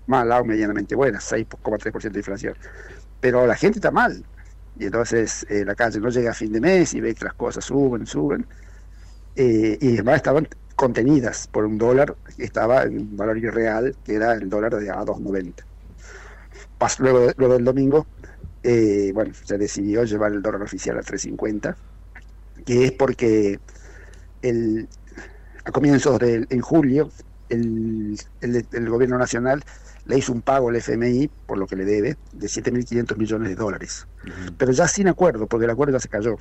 mala 0.07 0.41
o 0.41 0.45
medianamente 0.45 0.95
buena, 0.97 1.21
6,3% 1.21 2.15
de 2.15 2.21
inflación. 2.21 2.55
Pero 3.21 3.47
la 3.47 3.57
gente 3.57 3.79
está 3.79 3.91
mal. 3.91 4.27
Y 4.75 4.87
entonces 4.87 5.45
eh, 5.49 5.65
la 5.65 5.75
calle 5.75 6.01
no 6.01 6.09
llega 6.11 6.31
a 6.31 6.35
fin 6.35 6.53
de 6.53 6.61
mes 6.61 6.95
y 6.95 7.01
ve 7.01 7.15
que 7.15 7.25
las 7.25 7.35
cosas 7.35 7.65
suben, 7.65 8.07
suben. 8.07 8.47
Eh, 9.35 9.79
y 9.81 9.95
además 9.95 10.17
estaban 10.17 10.49
contenidas 10.77 11.47
por 11.49 11.65
un 11.65 11.79
dólar 11.79 12.17
estaba 12.39 12.83
en 12.85 12.99
un 12.99 13.17
valor 13.17 13.39
irreal, 13.39 13.97
que 14.03 14.15
era 14.15 14.33
el 14.35 14.49
dólar 14.49 14.75
de 14.77 14.91
a 14.91 15.05
2.90. 15.05 15.67
Pas- 16.79 16.99
Luego, 16.99 17.31
luego 17.37 17.55
del 17.55 17.65
domingo, 17.65 18.09
eh, 18.63 19.13
bueno, 19.15 19.33
se 19.35 19.59
decidió 19.59 20.05
llevar 20.05 20.33
el 20.33 20.43
dólar 20.43 20.63
oficial 20.63 20.99
a 20.99 21.03
3.50, 21.03 21.77
que 22.67 22.87
es 22.87 22.93
porque 22.93 23.61
el, 24.43 24.89
a 25.65 25.73
comienzos 25.73 26.19
de 26.19 26.47
en 26.49 26.61
julio 26.61 27.11
el, 27.49 28.19
el- 28.41 28.69
el 28.73 28.91
gobierno 28.91 29.19
nacional 29.19 29.63
le 30.05 30.19
hizo 30.19 30.33
un 30.33 30.43
pago 30.43 30.71
al 30.71 30.77
FMI 30.77 31.31
por 31.47 31.59
lo 31.59 31.67
que 31.67 31.77
le 31.77 31.85
debe 31.85 32.17
de 32.33 32.49
7.500 32.49 33.19
millones 33.19 33.49
de 33.51 33.55
dólares, 33.57 34.07
pero 34.59 34.73
ya 34.73 34.89
sin 34.89 35.09
acuerdo, 35.09 35.47
porque 35.49 35.65
el 35.67 35.71
acuerdo 35.71 35.95
ya 35.95 36.01
se 36.01 36.09
cayó. 36.09 36.37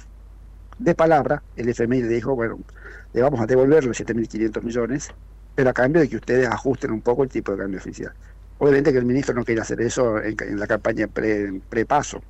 De 0.80 0.96
palabra, 0.96 1.44
el 1.56 1.70
FMI 1.70 2.02
le 2.04 2.08
dijo, 2.08 2.36
bueno, 2.36 2.58
le 3.12 3.22
vamos 3.22 3.42
a 3.42 3.46
devolver 3.46 3.84
los 3.84 3.98
7.500 3.98 4.64
millones, 4.64 5.10
pero 5.54 5.70
a 5.70 5.74
cambio 5.74 6.02
de 6.02 6.08
que 6.10 6.16
ustedes 6.18 6.48
ajusten 6.48 6.92
un 6.92 7.02
poco 7.02 7.24
el 7.24 7.30
tipo 7.30 7.52
de 7.52 7.58
cambio 7.60 7.80
oficial. 7.80 8.14
Obviamente 8.58 8.92
que 8.94 8.98
el 9.00 9.06
ministro 9.06 9.36
no 9.36 9.44
quería 9.44 9.64
hacer 9.64 9.82
eso 9.82 10.22
en, 10.24 10.36
la 10.60 10.68
campaña 10.68 11.08
pre- 11.08 11.62
pre-paso. 11.70 12.22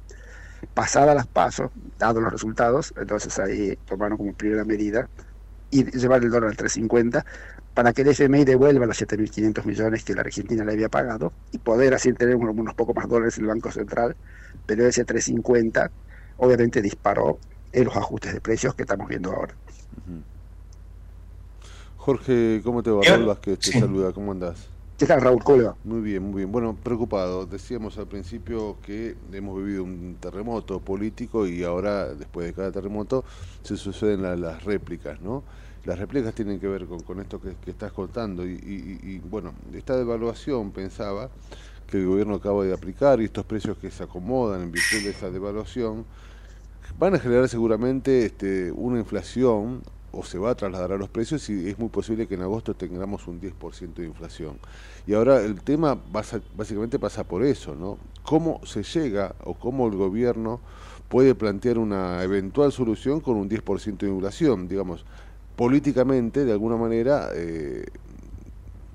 Pasadas 0.74 1.16
las 1.16 1.28
pasos, 1.28 1.72
dados 1.76 2.24
los 2.24 2.32
resultados, 2.34 2.94
entonces 2.98 3.38
ahí 3.40 3.78
tomaron 3.86 4.18
como 4.18 4.36
primera 4.36 4.66
medida 4.66 5.10
y 5.70 5.84
llevar 5.98 6.24
el 6.24 6.32
dólar 6.32 6.50
al 6.50 6.58
350 6.58 7.26
para 7.74 7.94
que 7.94 8.02
el 8.02 8.10
FMI 8.10 8.46
devuelva 8.46 8.86
los 8.86 8.98
7.500 8.98 9.66
millones 9.66 10.04
que 10.04 10.14
la 10.16 10.22
Argentina 10.22 10.66
le 10.66 10.74
había 10.74 10.90
pagado 10.90 11.36
y 11.52 11.60
poder 11.60 11.94
así 11.94 12.14
tener 12.14 12.36
unos, 12.36 12.56
unos 12.58 12.74
pocos 12.76 12.96
más 12.96 13.08
dólares 13.08 13.38
en 13.38 13.44
el 13.46 13.50
Banco 13.50 13.72
Central, 13.72 14.18
pero 14.66 14.86
ese 14.88 15.06
350 15.06 15.92
obviamente 16.38 16.82
disparó 16.82 17.40
en 17.72 17.86
los 17.86 17.96
ajustes 17.98 18.34
de 18.34 18.42
precios 18.42 18.76
que 18.76 18.84
estamos 18.84 19.08
viendo 19.08 19.32
ahora. 19.32 19.58
Jorge, 21.98 22.62
¿cómo 22.64 22.82
te 22.84 22.90
va? 22.92 23.06
Raúl 23.06 23.26
Vázquez 23.26 23.60
te 23.62 23.72
saluda, 23.74 24.12
¿cómo 24.14 24.32
andás? 24.32 24.70
¿Qué 24.98 25.06
tal, 25.08 25.22
Raúl? 25.22 25.44
¿Cómo 25.44 25.58
le 25.58 25.64
va? 25.64 25.78
Muy 25.84 26.02
bien, 26.02 26.24
muy 26.24 26.40
bien. 26.42 26.52
Bueno, 26.52 26.76
preocupado. 26.84 27.46
Decíamos 27.46 27.98
al 27.98 28.08
principio 28.08 28.80
que 28.82 29.18
hemos 29.32 29.58
vivido 29.58 29.84
un 29.84 30.18
terremoto 30.20 30.84
político 30.84 31.48
y 31.48 31.64
ahora, 31.64 32.14
después 32.16 32.48
de 32.48 32.54
cada 32.54 32.72
terremoto, 32.72 33.24
se 33.64 33.78
suceden 33.78 34.22
la- 34.22 34.36
las 34.36 34.64
réplicas, 34.66 35.22
¿no? 35.22 35.46
Las 35.86 35.98
réplicas 36.00 36.34
tienen 36.36 36.60
que 36.60 36.68
ver 36.68 36.86
con, 36.86 37.04
con 37.04 37.20
esto 37.22 37.40
que, 37.40 37.56
que 37.56 37.72
estás 37.72 37.94
contando 37.94 38.46
y, 38.46 38.52
y- 38.62 39.00
y, 39.16 39.20
bueno, 39.20 39.54
esta 39.74 39.96
devaluación 39.98 40.72
pensaba 40.74 41.32
que 41.88 41.98
el 41.98 42.08
gobierno 42.08 42.36
acaba 42.36 42.66
de 42.66 42.74
aplicar 42.74 43.22
y 43.22 43.26
estos 43.26 43.46
precios 43.46 43.78
que 43.78 43.92
se 43.92 44.04
acomodan 44.04 44.62
en 44.64 44.72
virtud 44.72 45.04
de 45.04 45.12
esa 45.12 45.32
devaluación 45.32 46.06
van 47.00 47.16
a 47.16 47.20
generar 47.20 47.48
seguramente 47.48 48.26
este, 48.26 48.72
una 48.74 49.00
inflación 49.00 49.82
o 50.12 50.24
se 50.24 50.38
va 50.38 50.52
a 50.52 50.56
trasladar 50.56 50.92
a 50.92 50.98
los 50.98 51.08
precios 51.08 51.50
y 51.50 51.70
es 51.70 51.80
muy 51.80 51.88
posible 51.88 52.28
que 52.28 52.36
en 52.36 52.42
agosto 52.42 52.76
tengamos 52.76 53.26
un 53.28 53.40
10% 53.40 53.94
de 53.94 54.06
inflación. 54.06 54.58
Y 55.08 55.14
ahora 55.14 55.40
el 55.40 55.62
tema 55.62 55.98
básicamente 56.56 57.00
pasa 57.00 57.24
por 57.24 57.44
eso, 57.44 57.74
¿no? 57.74 57.98
¿Cómo 58.24 58.60
se 58.66 58.84
llega 58.84 59.34
o 59.46 59.54
cómo 59.54 59.88
el 59.88 59.96
gobierno 59.96 60.60
puede 61.08 61.36
plantear 61.36 61.78
una 61.78 62.22
eventual 62.22 62.72
solución 62.74 63.22
con 63.22 63.38
un 63.38 63.50
10% 63.50 63.98
de 63.98 64.10
inflación? 64.10 64.68
Digamos, 64.68 65.06
políticamente, 65.56 66.44
de 66.44 66.52
alguna 66.52 66.76
manera, 66.76 67.30
eh, 67.34 67.86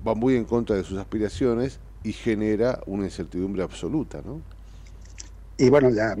va 0.07 0.13
muy 0.13 0.35
en 0.35 0.45
contra 0.45 0.75
de 0.75 0.83
sus 0.83 0.99
aspiraciones 0.99 1.79
y 2.03 2.11
genera 2.11 2.81
una 2.85 3.05
incertidumbre 3.05 3.63
absoluta, 3.63 4.21
¿no? 4.23 4.41
Y 5.57 5.69
bueno, 5.69 5.89
la, 5.89 6.15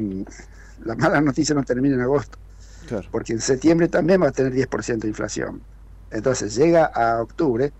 la 0.77 0.95
mala 0.95 1.21
noticia 1.21 1.55
no 1.55 1.63
termina 1.63 1.95
en 1.95 2.01
agosto, 2.01 2.37
Claro. 2.85 3.07
porque 3.11 3.33
en 3.33 3.41
septiembre 3.41 3.89
también 3.89 4.21
va 4.21 4.29
a 4.29 4.31
tener 4.31 4.53
10% 4.53 5.07
de 5.07 5.09
inflación. 5.11 5.65
Entonces 6.09 6.55
llega 6.55 6.85
a 6.85 7.21
octubre, 7.21 7.71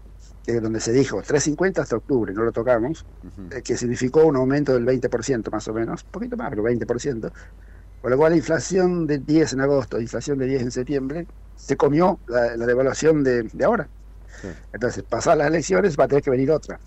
que 0.44 0.54
es 0.58 0.62
donde 0.62 0.80
se 0.80 0.92
dijo 0.94 1.24
3.50 1.24 1.82
hasta 1.84 1.98
octubre, 1.98 2.34
no 2.34 2.44
lo 2.44 2.52
tocamos, 2.52 3.06
eh, 3.50 3.62
que 3.64 3.78
significó 3.78 4.26
un 4.26 4.36
aumento 4.38 4.74
del 4.74 4.86
20% 4.86 5.52
más 5.52 5.68
o 5.68 5.74
menos, 5.74 6.04
un 6.06 6.12
poquito 6.12 6.38
más, 6.38 6.50
pero 6.50 6.64
20%. 6.64 7.32
Con 8.02 8.12
lo 8.12 8.18
cual 8.18 8.32
la 8.34 8.38
inflación 8.38 9.08
de 9.08 9.20
10 9.20 9.54
en 9.54 9.62
agosto, 9.62 10.00
inflación 10.00 10.38
de 10.40 10.48
10 10.48 10.62
en 10.64 10.72
septiembre, 10.72 11.28
se 11.56 11.78
comió 11.78 12.22
la, 12.28 12.56
la 12.58 12.66
devaluación 12.66 13.24
de, 13.24 13.44
de 13.52 13.66
ahora. 13.66 13.90
Entonces, 14.72 15.04
pasadas 15.10 15.40
las 15.40 15.48
elecciones 15.48 15.98
va 16.00 16.06
a 16.06 16.08
tener 16.08 16.24
que 16.24 16.32
venir 16.32 16.52
otra. 16.52 16.82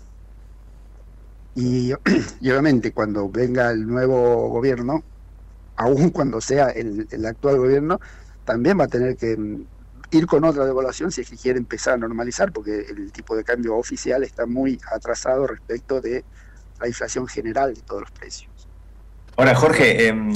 Y, 1.53 1.91
y 2.39 2.49
obviamente 2.51 2.93
cuando 2.93 3.29
venga 3.29 3.71
el 3.71 3.85
nuevo 3.87 4.49
gobierno, 4.49 5.03
aun 5.79 6.09
cuando 6.09 6.41
sea 6.41 6.69
el, 6.69 7.25
actual 7.25 7.57
gobierno, 7.57 7.99
también 8.43 8.77
va 8.77 8.83
a 8.83 8.87
tener 8.87 9.15
que 9.15 9.37
mm, 9.37 9.65
ir 10.11 10.27
con 10.27 10.43
otra 10.43 10.65
devaluación 10.65 11.09
si 11.09 11.21
es 11.21 11.29
que 11.29 11.37
quiere 11.37 11.57
empezar 11.57 11.93
a 11.93 11.97
normalizar, 11.97 12.51
porque 12.51 12.85
el 12.89 13.11
tipo 13.13 13.35
de 13.35 13.45
cambio 13.45 13.77
oficial 13.77 14.23
está 14.23 14.45
muy 14.45 14.79
atrasado 14.91 15.47
respecto 15.47 16.01
de 16.01 16.25
la 16.81 16.87
inflación 16.87 17.27
general 17.27 17.73
de 17.73 17.81
todos 17.81 18.01
los 18.01 18.11
precios. 18.11 18.67
Ahora, 19.37 19.55
Jorge, 19.55 20.07
em, 20.07 20.33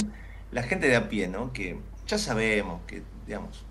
la 0.52 0.64
gente 0.64 0.88
de 0.88 0.96
a 0.96 1.10
pie, 1.10 1.28
¿no? 1.28 1.52
Que 1.52 1.78
ya 2.08 2.18
sabemos 2.18 2.82
que, 2.88 3.04
digamos, 3.28 3.66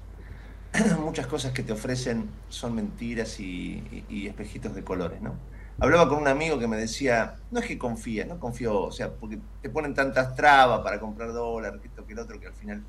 muchas 1.01 1.27
cosas 1.27 1.53
que 1.53 1.62
te 1.62 1.73
ofrecen 1.73 2.29
son 2.51 2.75
mentiras 2.75 3.41
y 3.41 4.27
espejitos 4.29 4.75
de 4.75 4.85
colores, 4.85 5.23
¿no? 5.23 5.37
Hablaba 5.79 6.09
con 6.09 6.18
un 6.18 6.29
amigo 6.29 6.59
que 6.59 6.68
me 6.68 6.77
decía, 6.77 7.43
no 7.51 7.59
es 7.61 7.66
que 7.66 7.77
confía, 7.79 8.25
no 8.25 8.39
confío, 8.39 8.83
o 8.85 8.93
sea, 8.93 9.16
porque 9.18 9.43
te 9.61 9.68
ponen 9.70 9.95
tantas 9.95 10.35
trabas 10.37 10.81
para 10.83 11.01
comprar 11.01 11.33
dólares, 11.33 11.81
que 11.83 11.89
esto 11.89 12.07
que 12.07 12.12
el 12.12 12.20
otro, 12.20 12.39
que 12.39 12.47
al 12.47 12.55
final 12.55 12.87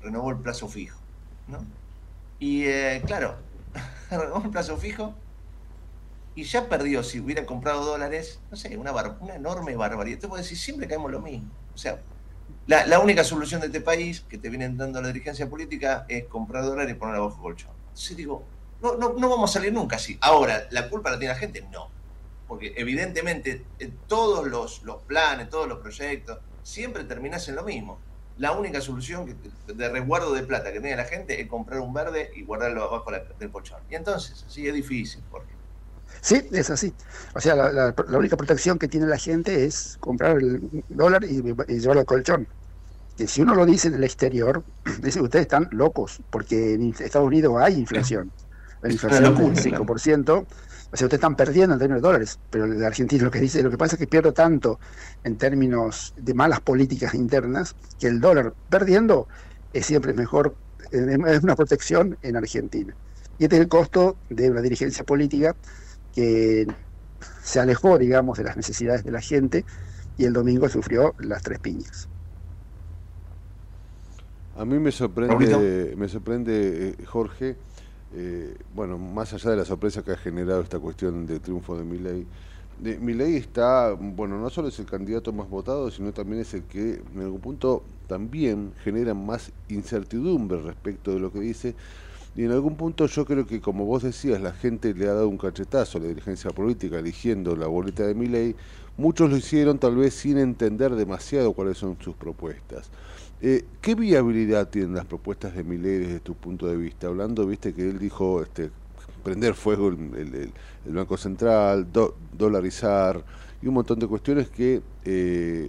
renovó 0.00 0.30
el 0.30 0.40
plazo 0.42 0.68
fijo, 0.68 1.06
¿no? 1.46 1.72
Y 2.38 2.66
eh, 2.66 3.04
claro, 3.06 3.48
renovó 4.10 4.44
el 4.44 4.50
plazo 4.50 4.78
fijo 4.78 5.22
y 6.34 6.44
ya 6.44 6.68
perdió, 6.68 7.02
si 7.02 7.18
hubiera 7.20 7.46
comprado 7.46 7.84
dólares, 7.84 8.44
no 8.50 8.56
sé, 8.56 8.76
una, 8.76 8.92
bar- 8.92 9.16
una 9.20 9.36
enorme 9.36 9.74
barbaridad. 9.76 10.18
Te 10.20 10.28
puedo 10.28 10.42
decir, 10.42 10.58
siempre 10.58 10.86
caemos 10.88 11.10
lo 11.10 11.20
mismo. 11.22 11.54
O 11.72 11.78
sea, 11.78 12.04
la, 12.66 12.86
la 12.86 13.00
única 13.00 13.24
solución 13.24 13.60
de 13.62 13.68
este 13.68 13.80
país 13.82 14.22
que 14.28 14.38
te 14.38 14.50
vienen 14.50 14.76
dando 14.76 15.00
la 15.02 15.08
dirigencia 15.08 15.48
política 15.50 16.04
es 16.08 16.28
comprar 16.28 16.64
dólares 16.64 16.94
y 16.94 16.98
poner 16.98 17.16
abajo 17.16 17.40
colchón. 17.42 17.76
Entonces 17.88 18.16
digo, 18.18 18.52
no, 18.80 18.96
no, 18.96 19.14
no 19.14 19.28
vamos 19.30 19.50
a 19.50 19.54
salir 19.54 19.72
nunca 19.72 19.96
así. 19.96 20.18
Ahora, 20.22 20.66
¿la 20.72 20.90
culpa 20.90 21.10
la 21.10 21.18
tiene 21.18 21.34
la 21.34 21.40
gente? 21.40 21.62
No. 21.72 21.95
Porque 22.46 22.74
evidentemente 22.76 23.68
todos 24.06 24.46
los, 24.46 24.82
los 24.82 25.02
planes, 25.04 25.48
todos 25.50 25.68
los 25.68 25.78
proyectos, 25.80 26.38
siempre 26.62 27.04
terminas 27.04 27.48
en 27.48 27.56
lo 27.56 27.64
mismo. 27.64 28.02
La 28.36 28.52
única 28.52 28.80
solución 28.80 29.26
que- 29.26 29.50
de 29.74 29.88
resguardo 29.88 30.32
de 30.34 30.42
plata 30.42 30.72
que 30.72 30.80
tiene 30.80 30.96
la 30.96 31.04
gente 31.04 31.40
es 31.40 31.48
comprar 31.48 31.80
un 31.80 31.92
verde 31.94 32.30
y 32.34 32.44
guardarlo 32.44 32.84
abajo 32.84 33.10
del 33.38 33.50
colchón. 33.50 33.78
Y 33.88 33.94
entonces, 33.94 34.44
así 34.46 34.66
es 34.68 34.74
difícil, 34.74 35.24
porque 35.30 35.56
Sí, 36.22 36.48
es 36.52 36.70
así. 36.70 36.94
O 37.34 37.40
sea, 37.40 37.54
la, 37.54 37.72
la- 37.72 37.94
la 38.08 38.18
única 38.18 38.36
protección 38.36 38.78
que 38.78 38.88
tiene 38.88 39.06
la 39.06 39.18
gente 39.18 39.64
es 39.64 39.96
comprar 40.00 40.38
el 40.38 40.60
dólar 40.88 41.24
y, 41.24 41.38
y 41.68 41.78
llevarlo 41.80 42.00
al 42.00 42.06
colchón. 42.06 42.48
Que 43.16 43.26
si 43.26 43.42
uno 43.42 43.54
lo 43.54 43.66
dice 43.66 43.88
en 43.88 43.94
el 43.94 44.04
exterior, 44.04 44.64
dice 45.02 45.20
ustedes 45.20 45.44
están 45.44 45.68
locos, 45.72 46.22
porque 46.30 46.74
en 46.74 46.90
Estados 46.98 47.26
Unidos 47.26 47.54
hay 47.60 47.74
inflación. 47.74 48.32
la 48.82 48.92
inflación 48.92 49.36
del 49.36 49.56
5%, 49.56 50.46
o 50.96 50.98
sea, 50.98 51.06
ustedes 51.08 51.18
están 51.18 51.36
perdiendo 51.36 51.74
en 51.74 51.78
términos 51.78 52.00
de 52.00 52.08
dólares, 52.08 52.38
pero 52.48 52.64
el 52.64 52.82
argentino 52.82 53.26
lo 53.26 53.30
que 53.30 53.38
dice, 53.38 53.62
lo 53.62 53.70
que 53.70 53.76
pasa 53.76 53.96
es 53.96 53.98
que 53.98 54.06
pierdo 54.06 54.32
tanto 54.32 54.80
en 55.24 55.36
términos 55.36 56.14
de 56.16 56.32
malas 56.32 56.62
políticas 56.62 57.14
internas, 57.14 57.76
que 58.00 58.06
el 58.06 58.18
dólar 58.18 58.54
perdiendo 58.70 59.28
es 59.74 59.84
siempre 59.84 60.14
mejor, 60.14 60.54
eh, 60.92 61.18
es 61.26 61.42
una 61.42 61.54
protección 61.54 62.16
en 62.22 62.36
Argentina. 62.36 62.94
Y 63.38 63.44
este 63.44 63.56
es 63.56 63.62
el 63.62 63.68
costo 63.68 64.16
de 64.30 64.50
una 64.50 64.62
dirigencia 64.62 65.04
política 65.04 65.54
que 66.14 66.66
se 67.42 67.60
alejó, 67.60 67.98
digamos, 67.98 68.38
de 68.38 68.44
las 68.44 68.56
necesidades 68.56 69.04
de 69.04 69.10
la 69.10 69.20
gente 69.20 69.66
y 70.16 70.24
el 70.24 70.32
domingo 70.32 70.66
sufrió 70.70 71.14
las 71.18 71.42
tres 71.42 71.58
piñas. 71.58 72.08
A 74.56 74.64
mí 74.64 74.78
me 74.78 74.92
sorprende, 74.92 75.94
me 75.94 76.08
sorprende 76.08 76.94
eh, 76.98 77.04
Jorge, 77.04 77.56
eh, 78.18 78.56
bueno, 78.74 78.96
más 78.96 79.34
allá 79.34 79.50
de 79.50 79.58
la 79.58 79.66
sorpresa 79.66 80.02
que 80.02 80.12
ha 80.12 80.16
generado 80.16 80.62
esta 80.62 80.78
cuestión 80.78 81.26
de 81.26 81.38
triunfo 81.38 81.76
de 81.76 81.84
Milei, 81.84 82.26
de, 82.80 82.98
Milei 82.98 83.36
está, 83.36 83.92
bueno, 83.92 84.38
no 84.38 84.48
solo 84.48 84.68
es 84.68 84.78
el 84.78 84.86
candidato 84.86 85.34
más 85.34 85.50
votado, 85.50 85.90
sino 85.90 86.12
también 86.12 86.40
es 86.40 86.54
el 86.54 86.62
que 86.62 87.02
en 87.14 87.20
algún 87.20 87.40
punto 87.40 87.82
también 88.06 88.72
genera 88.82 89.12
más 89.12 89.52
incertidumbre 89.68 90.62
respecto 90.62 91.12
de 91.12 91.20
lo 91.20 91.30
que 91.30 91.40
dice. 91.40 91.74
Y 92.34 92.44
en 92.44 92.52
algún 92.52 92.76
punto 92.76 93.06
yo 93.06 93.26
creo 93.26 93.46
que, 93.46 93.60
como 93.60 93.84
vos 93.84 94.02
decías, 94.02 94.40
la 94.40 94.52
gente 94.52 94.94
le 94.94 95.08
ha 95.08 95.12
dado 95.12 95.28
un 95.28 95.38
cachetazo 95.38 95.98
a 95.98 96.00
la 96.00 96.08
dirigencia 96.08 96.50
política 96.50 96.98
eligiendo 96.98 97.54
la 97.54 97.66
boleta 97.66 98.06
de 98.06 98.14
Milei. 98.14 98.56
Muchos 98.96 99.28
lo 99.28 99.36
hicieron 99.36 99.78
tal 99.78 99.96
vez 99.96 100.14
sin 100.14 100.38
entender 100.38 100.94
demasiado 100.94 101.52
cuáles 101.52 101.76
son 101.76 101.98
sus 102.00 102.14
propuestas. 102.14 102.90
Eh, 103.42 103.64
¿Qué 103.82 103.94
viabilidad 103.94 104.68
tienen 104.68 104.94
las 104.94 105.04
propuestas 105.04 105.54
de 105.54 105.62
Milei 105.62 105.98
desde 105.98 106.20
tu 106.20 106.34
punto 106.34 106.66
de 106.66 106.76
vista? 106.76 107.08
Hablando, 107.08 107.46
viste 107.46 107.74
que 107.74 107.82
él 107.82 107.98
dijo 107.98 108.42
este, 108.42 108.70
prender 109.22 109.54
fuego 109.54 109.88
el, 109.88 110.52
Banco 110.86 111.18
Central, 111.18 111.86
dolarizar 112.32 113.22
y 113.60 113.66
un 113.68 113.74
montón 113.74 113.98
de 113.98 114.06
cuestiones 114.06 114.48
que 114.48 114.80
eh, 115.04 115.68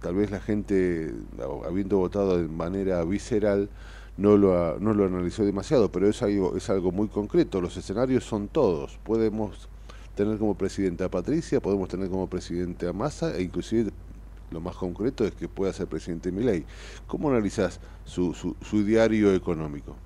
tal 0.00 0.14
vez 0.14 0.30
la 0.30 0.40
gente, 0.40 1.12
habiendo 1.66 1.98
votado 1.98 2.38
de 2.38 2.48
manera 2.48 3.04
visceral, 3.04 3.68
no 4.16 4.36
lo, 4.38 4.78
no 4.80 4.94
lo 4.94 5.04
analizó 5.04 5.44
demasiado, 5.44 5.92
pero 5.92 6.08
es 6.08 6.22
algo, 6.22 6.56
es 6.56 6.70
algo 6.70 6.92
muy 6.92 7.08
concreto. 7.08 7.60
Los 7.60 7.76
escenarios 7.76 8.24
son 8.24 8.48
todos. 8.48 8.98
Podemos 9.04 9.68
tener 10.14 10.38
como 10.38 10.54
presidente 10.54 11.04
a 11.04 11.10
Patricia, 11.10 11.60
podemos 11.60 11.88
tener 11.88 12.08
como 12.08 12.26
presidente 12.26 12.86
a 12.86 12.92
Massa 12.92 13.36
e 13.36 13.42
inclusive 13.42 13.90
lo 14.52 14.60
más 14.60 14.76
concreto 14.76 15.24
es 15.24 15.34
que 15.34 15.48
pueda 15.48 15.72
ser 15.72 15.86
presidente 15.86 16.30
Milei. 16.30 16.64
¿Cómo 17.06 17.30
analizas 17.30 17.80
su, 18.04 18.34
su, 18.34 18.84
diario 18.84 19.34
económico? 19.34 19.96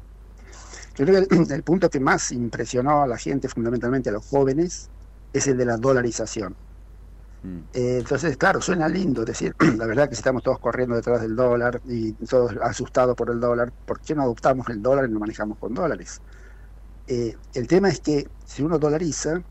Yo 0.96 1.04
creo 1.04 1.26
que 1.26 1.36
el, 1.54 1.62
punto 1.62 1.90
que 1.90 2.00
más 2.00 2.32
impresionó 2.32 3.02
a 3.02 3.06
la 3.06 3.18
gente, 3.18 3.48
fundamentalmente 3.48 4.10
a 4.10 4.12
los 4.12 4.26
jóvenes, 4.26 4.88
es 5.32 5.46
el 5.46 5.58
de 5.58 5.64
la 5.66 5.76
dolarización. 5.76 6.54
Mm. 7.42 7.58
Eh, 7.74 7.98
entonces, 7.98 8.36
claro, 8.36 8.60
suena 8.60 8.88
lindo 8.88 9.24
decir, 9.24 9.54
la 9.76 9.86
verdad 9.86 10.08
que 10.08 10.14
si 10.14 10.20
estamos 10.20 10.42
todos 10.42 10.58
corriendo 10.58 10.94
detrás 10.94 11.20
del 11.20 11.36
dólar 11.36 11.80
y 11.86 12.12
todos 12.12 12.54
asustados 12.62 13.16
por 13.16 13.30
el 13.30 13.40
dólar, 13.40 13.72
¿por 13.84 14.00
qué 14.00 14.14
no 14.14 14.22
adoptamos 14.22 14.68
el 14.68 14.82
dólar 14.82 15.08
y 15.08 15.12
lo 15.12 15.20
manejamos 15.20 15.58
con 15.58 15.74
dólares? 15.74 16.20
Eh, 17.08 17.36
el 17.54 17.68
tema 17.68 17.88
es 17.88 18.00
que 18.00 18.28
si 18.44 18.62
uno 18.62 18.78
dolariza, 18.78 19.42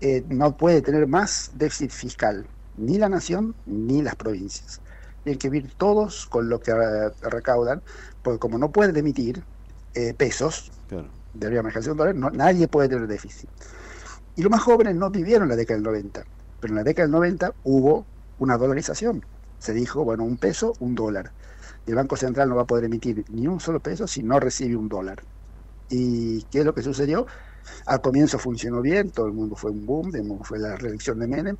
eh, 0.00 0.24
no 0.28 0.56
puede 0.56 0.82
tener 0.82 1.06
más 1.06 1.52
déficit 1.54 1.90
fiscal 1.90 2.46
ni 2.76 2.98
la 2.98 3.08
nación 3.08 3.54
ni 3.66 4.02
las 4.02 4.16
provincias. 4.16 4.80
Tienen 5.22 5.38
que 5.38 5.48
vivir 5.48 5.72
todos 5.76 6.26
con 6.26 6.48
lo 6.48 6.60
que 6.60 6.72
recaudan, 7.22 7.82
porque 8.22 8.38
como 8.38 8.58
no 8.58 8.70
pueden 8.70 8.96
emitir 8.96 9.42
eh, 9.94 10.12
pesos, 10.14 10.70
debería 11.32 11.62
manejarse 11.62 11.90
un 11.90 11.96
dólar, 11.96 12.14
nadie 12.14 12.68
puede 12.68 12.88
tener 12.88 13.06
déficit. 13.06 13.48
Y 14.36 14.42
los 14.42 14.50
más 14.50 14.62
jóvenes 14.62 14.96
no 14.96 15.10
vivieron 15.10 15.48
la 15.48 15.56
década 15.56 15.76
del 15.76 15.84
90, 15.84 16.24
pero 16.60 16.72
en 16.72 16.76
la 16.76 16.84
década 16.84 17.06
del 17.06 17.12
90 17.12 17.54
hubo 17.64 18.04
una 18.38 18.58
dolarización. 18.58 19.24
Se 19.58 19.72
dijo, 19.72 20.04
bueno, 20.04 20.24
un 20.24 20.36
peso, 20.36 20.74
un 20.80 20.94
dólar. 20.94 21.30
Y 21.86 21.90
el 21.90 21.96
Banco 21.96 22.16
Central 22.16 22.48
no 22.48 22.56
va 22.56 22.62
a 22.62 22.66
poder 22.66 22.84
emitir 22.84 23.24
ni 23.30 23.46
un 23.46 23.60
solo 23.60 23.80
peso 23.80 24.06
si 24.06 24.22
no 24.22 24.40
recibe 24.40 24.76
un 24.76 24.88
dólar. 24.88 25.22
¿Y 25.88 26.42
qué 26.44 26.60
es 26.60 26.64
lo 26.64 26.74
que 26.74 26.82
sucedió? 26.82 27.26
Al 27.86 28.00
comienzo 28.00 28.38
funcionó 28.38 28.82
bien, 28.82 29.10
todo 29.10 29.26
el 29.26 29.32
mundo 29.32 29.56
fue 29.56 29.70
un 29.70 29.86
boom, 29.86 30.10
fue 30.42 30.58
la 30.58 30.76
reelección 30.76 31.18
de 31.18 31.26
Menem, 31.26 31.56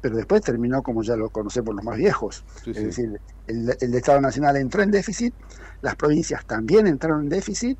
pero 0.00 0.16
después 0.16 0.42
terminó 0.42 0.82
como 0.82 1.02
ya 1.02 1.16
lo 1.16 1.30
conocemos 1.30 1.74
los 1.74 1.84
más 1.84 1.96
viejos. 1.96 2.44
es 2.66 2.82
decir, 2.82 3.20
el, 3.46 3.94
Estado 3.94 4.20
Nacional 4.20 4.56
entró 4.56 4.82
en 4.82 4.90
déficit, 4.90 5.34
las 5.82 5.96
provincias 5.96 6.44
también 6.46 6.86
entraron 6.86 7.22
en 7.22 7.28
déficit 7.28 7.78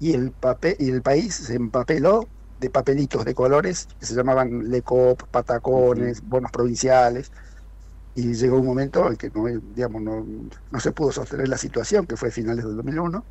y 0.00 0.14
el, 0.14 0.30
papel, 0.30 0.76
y 0.78 0.90
el 0.90 1.02
país 1.02 1.34
se 1.34 1.54
empapeló 1.54 2.26
de 2.60 2.70
papelitos 2.70 3.24
de 3.24 3.34
colores 3.34 3.88
que 3.98 4.06
se 4.06 4.14
llamaban 4.14 4.70
LECOP, 4.70 5.24
patacones, 5.24 6.22
bonos 6.26 6.50
provinciales. 6.50 7.30
Y 8.14 8.34
llegó 8.34 8.58
un 8.58 8.66
momento 8.66 9.08
en 9.08 9.16
que 9.16 9.30
no, 9.30 9.46
digamos, 9.74 10.02
no, 10.02 10.26
no 10.70 10.80
se 10.80 10.92
pudo 10.92 11.12
sostener 11.12 11.48
la 11.48 11.56
situación, 11.56 12.06
que 12.06 12.16
fue 12.16 12.28
a 12.28 12.32
finales 12.32 12.64
del 12.64 12.76
2001, 12.76 13.24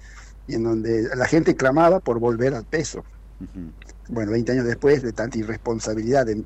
y 0.48 0.56
en 0.56 0.64
donde 0.64 1.16
la 1.16 1.26
gente 1.26 1.56
clamaba 1.56 2.00
por 2.00 2.20
volver 2.20 2.56
al 2.56 2.66
peso. 2.66 3.04
Bueno, 4.10 4.32
20 4.32 4.52
años 4.52 4.66
después 4.66 5.02
de 5.02 5.14
tanta 5.14 5.38
irresponsabilidad 5.38 6.26
de 6.26 6.44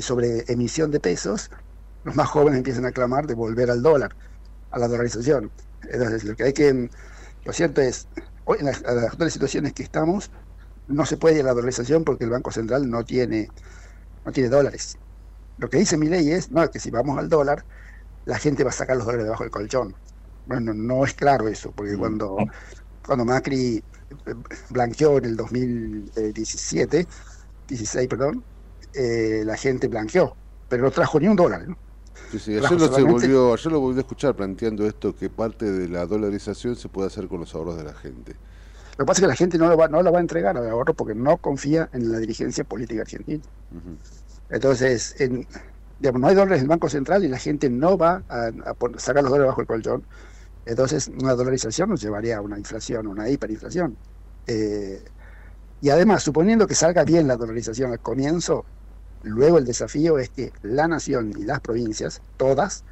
sobre 0.00 0.44
emisión 0.48 0.90
de 0.90 1.00
pesos, 1.00 1.50
los 2.04 2.14
más 2.14 2.28
jóvenes 2.28 2.58
empiezan 2.58 2.86
a 2.86 2.92
clamar 2.92 3.26
de 3.26 3.34
volver 3.34 3.70
al 3.70 3.82
dólar, 3.82 4.14
a 4.70 4.78
la 4.78 4.88
dolarización. 4.88 5.50
Entonces, 5.82 6.24
lo 6.24 6.36
que 6.36 6.44
hay 6.44 6.52
que, 6.52 6.90
lo 7.44 7.52
cierto 7.52 7.80
es, 7.80 8.08
hoy 8.44 8.58
en 8.60 8.66
las, 8.66 8.82
actuales 8.84 9.32
situaciones 9.32 9.72
que 9.72 9.82
estamos, 9.82 10.30
no 10.86 11.04
se 11.04 11.16
puede 11.16 11.36
ir 11.36 11.42
a 11.42 11.46
la 11.46 11.54
dolarización 11.54 12.04
porque 12.04 12.24
el 12.24 12.30
Banco 12.30 12.50
Central 12.50 12.88
no 12.88 13.04
tiene, 13.04 13.48
no 14.24 14.32
tiene 14.32 14.48
dólares. 14.48 14.96
Lo 15.58 15.68
que 15.68 15.78
dice 15.78 15.96
mi 15.96 16.06
ley 16.06 16.30
es, 16.30 16.50
no, 16.50 16.70
que 16.70 16.78
si 16.78 16.90
vamos 16.90 17.18
al 17.18 17.28
dólar, 17.28 17.64
la 18.24 18.38
gente 18.38 18.64
va 18.64 18.70
a 18.70 18.72
sacar 18.72 18.96
los 18.96 19.06
dólares 19.06 19.24
debajo 19.24 19.42
del 19.42 19.50
colchón. 19.50 19.94
Bueno, 20.46 20.72
no 20.72 21.04
es 21.04 21.14
claro 21.14 21.48
eso, 21.48 21.72
porque 21.72 21.96
mm. 21.96 21.98
cuando, 21.98 22.36
cuando 23.04 23.24
Macri 23.24 23.82
eh, 24.26 24.34
blanqueó 24.70 25.18
en 25.18 25.24
el 25.26 25.36
2017, 25.36 27.06
16, 27.68 28.08
perdón, 28.08 28.44
eh, 28.94 29.42
la 29.44 29.56
gente 29.56 29.88
blanqueó, 29.88 30.36
pero 30.68 30.82
no 30.84 30.90
trajo 30.90 31.20
ni 31.20 31.28
un 31.28 31.36
dólar. 31.36 31.66
Sí, 32.30 32.38
sí. 32.38 32.58
Ayer, 32.58 32.72
lo 32.72 33.06
volvió, 33.06 33.56
lo 33.56 33.80
volví 33.80 33.98
a 33.98 34.00
escuchar 34.00 34.34
planteando 34.34 34.86
esto, 34.86 35.14
que 35.16 35.30
parte 35.30 35.70
de 35.70 35.88
la 35.88 36.04
dolarización 36.06 36.76
se 36.76 36.88
puede 36.88 37.06
hacer 37.06 37.28
con 37.28 37.40
los 37.40 37.54
ahorros 37.54 37.76
de 37.76 37.84
la 37.84 37.94
gente. 37.94 38.36
Lo 38.98 39.04
que 39.04 39.06
pasa 39.06 39.20
es 39.20 39.22
que 39.22 39.28
la 39.28 39.36
gente 39.36 39.58
no 39.58 39.68
lo 39.68 39.76
va, 39.76 39.88
no 39.88 40.02
lo 40.02 40.10
va 40.12 40.18
a 40.18 40.20
entregar 40.20 40.56
al 40.56 40.68
ahorro 40.68 40.92
porque 40.92 41.14
no 41.14 41.36
confía 41.36 41.88
en 41.92 42.10
la 42.10 42.18
dirigencia 42.18 42.64
política 42.64 43.02
argentina. 43.02 43.42
Entonces, 44.50 45.14
en, 45.20 45.46
digamos, 46.00 46.20
no 46.20 46.26
hay 46.26 46.34
dólares 46.34 46.58
en 46.58 46.64
el 46.64 46.68
Banco 46.68 46.88
Central 46.88 47.24
y 47.24 47.28
la 47.28 47.38
gente 47.38 47.70
no 47.70 47.96
va 47.96 48.22
a, 48.28 48.50
sacar 48.96 49.22
los 49.22 49.30
dólares 49.30 49.50
bajo 49.50 49.60
el 49.60 49.66
colchón. 49.66 50.02
Entonces, 50.66 51.08
una 51.08 51.34
dolarización 51.34 51.90
nos 51.90 52.00
llevaría 52.00 52.38
a 52.38 52.40
una 52.40 52.58
inflación, 52.58 53.06
una 53.06 53.28
hiperinflación. 53.28 53.96
Eh, 54.46 55.02
y 55.80 55.90
además, 55.90 56.22
suponiendo 56.22 56.66
que 56.66 56.74
salga 56.74 57.04
bien 57.04 57.28
la 57.28 57.36
dolarización 57.36 57.92
al 57.92 58.00
comienzo, 58.00 58.64
Luego 59.22 59.58
el 59.58 59.64
desafío 59.64 60.18
es 60.18 60.30
que 60.30 60.52
la 60.62 60.86
nación 60.86 61.32
y 61.36 61.44
las 61.44 61.60
provincias, 61.60 62.22
todas, 62.36 62.84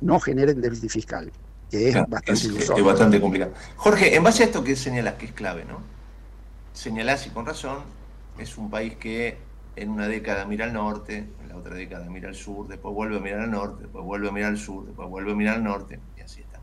no 0.00 0.20
generen 0.20 0.60
déficit 0.60 0.90
fiscal, 0.90 1.32
que 1.70 1.88
es 1.88 1.94
bastante 2.08 2.82
bastante 2.82 3.20
complicado. 3.20 3.52
Jorge, 3.76 4.14
en 4.14 4.22
base 4.22 4.42
a 4.42 4.46
esto 4.46 4.62
que 4.62 4.76
señalas, 4.76 5.14
que 5.14 5.26
es 5.26 5.32
clave, 5.32 5.64
¿no? 5.64 5.80
Señalás 6.74 7.26
y 7.26 7.30
con 7.30 7.46
razón, 7.46 7.78
es 8.38 8.58
un 8.58 8.70
país 8.70 8.96
que 8.96 9.38
en 9.76 9.90
una 9.90 10.08
década 10.08 10.44
mira 10.44 10.66
al 10.66 10.74
norte, 10.74 11.26
en 11.42 11.48
la 11.48 11.56
otra 11.56 11.74
década 11.74 12.06
mira 12.10 12.28
al 12.28 12.34
sur, 12.34 12.68
después 12.68 12.94
vuelve 12.94 13.16
a 13.16 13.20
mirar 13.20 13.40
al 13.40 13.50
norte, 13.50 13.84
después 13.84 14.04
vuelve 14.04 14.28
a 14.28 14.32
mirar 14.32 14.50
al 14.50 14.58
sur, 14.58 14.84
después 14.84 15.08
vuelve 15.08 15.32
a 15.32 15.34
mirar 15.34 15.56
al 15.56 15.64
norte, 15.64 15.98
y 16.18 16.20
así 16.20 16.42
está. 16.42 16.60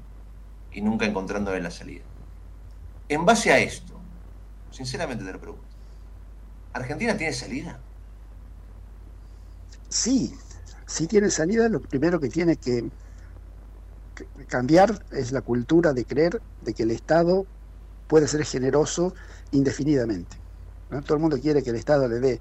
Y 0.72 0.82
nunca 0.82 1.06
encontrando 1.06 1.58
la 1.58 1.72
salida. 1.72 2.04
En 3.10 3.26
base 3.26 3.52
a 3.52 3.60
esto, 3.60 4.00
sinceramente 4.72 5.26
te 5.26 5.34
lo 5.34 5.40
pregunto, 5.40 5.64
¿Argentina 6.74 7.16
tiene 7.16 7.34
salida? 7.34 7.80
Sí, 9.94 10.34
sí 10.88 11.08
tiene 11.08 11.30
salida, 11.30 11.70
lo 11.70 11.80
primero 11.80 12.20
que 12.20 12.30
tiene 12.30 12.58
que 12.58 12.90
cambiar 14.48 15.06
es 15.12 15.32
la 15.32 15.42
cultura 15.42 15.94
de 15.94 16.06
creer 16.06 16.42
de 16.62 16.74
que 16.74 16.84
el 16.84 16.92
Estado 16.92 17.46
puede 18.08 18.28
ser 18.28 18.44
generoso 18.46 19.14
indefinidamente. 19.52 20.38
Todo 21.06 21.16
el 21.16 21.22
mundo 21.22 21.40
quiere 21.40 21.64
que 21.64 21.70
el 21.70 21.76
Estado 21.76 22.08
le 22.08 22.20
dé 22.20 22.40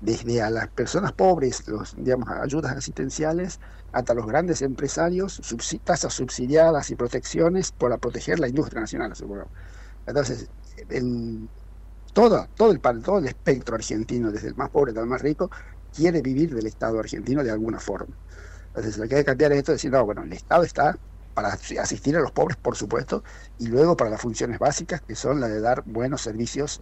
desde 0.00 0.42
a 0.42 0.50
las 0.50 0.68
personas 0.68 1.12
pobres, 1.12 1.66
los, 1.68 1.94
digamos, 1.96 2.28
ayudas 2.28 2.76
asistenciales, 2.76 3.58
hasta 3.92 4.14
los 4.14 4.26
grandes 4.26 4.62
empresarios, 4.62 5.40
tasas 5.84 6.12
subsidiadas 6.12 6.90
y 6.90 6.96
protecciones 6.96 7.72
para 7.72 7.98
proteger 7.98 8.38
la 8.40 8.48
industria 8.48 8.80
nacional. 8.80 9.12
Entonces, 10.06 10.48
todo, 12.12 12.48
todo, 12.56 12.72
el, 12.72 12.80
todo 12.80 13.18
el 13.18 13.26
espectro 13.26 13.76
argentino, 13.76 14.30
desde 14.30 14.48
el 14.48 14.56
más 14.56 14.70
pobre 14.70 14.90
hasta 14.90 15.00
el 15.00 15.06
más 15.06 15.22
rico, 15.22 15.50
quiere 15.94 16.22
vivir 16.22 16.54
del 16.54 16.66
Estado 16.66 16.98
argentino 16.98 17.42
de 17.42 17.50
alguna 17.50 17.78
forma. 17.78 18.14
Entonces 18.68 18.98
lo 18.98 19.08
que 19.08 19.16
hay 19.16 19.20
que 19.22 19.26
cambiar 19.26 19.52
es 19.52 19.58
esto, 19.58 19.72
decir, 19.72 19.90
no, 19.90 20.04
bueno, 20.04 20.22
el 20.22 20.32
Estado 20.32 20.64
está 20.64 20.98
para 21.34 21.48
asistir 21.48 22.16
a 22.16 22.20
los 22.20 22.30
pobres, 22.32 22.56
por 22.56 22.76
supuesto, 22.76 23.24
y 23.58 23.66
luego 23.66 23.96
para 23.96 24.10
las 24.10 24.20
funciones 24.20 24.58
básicas, 24.58 25.00
que 25.00 25.16
son 25.16 25.40
las 25.40 25.50
de 25.50 25.60
dar 25.60 25.82
buenos 25.84 26.22
servicios 26.22 26.80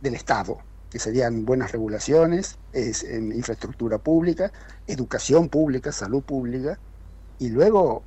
del 0.00 0.14
Estado, 0.14 0.58
que 0.90 0.98
serían 0.98 1.44
buenas 1.44 1.72
regulaciones, 1.72 2.58
es, 2.72 3.04
en 3.04 3.32
infraestructura 3.32 3.98
pública, 3.98 4.52
educación 4.86 5.48
pública, 5.48 5.92
salud 5.92 6.22
pública, 6.22 6.78
y 7.38 7.50
luego 7.50 8.02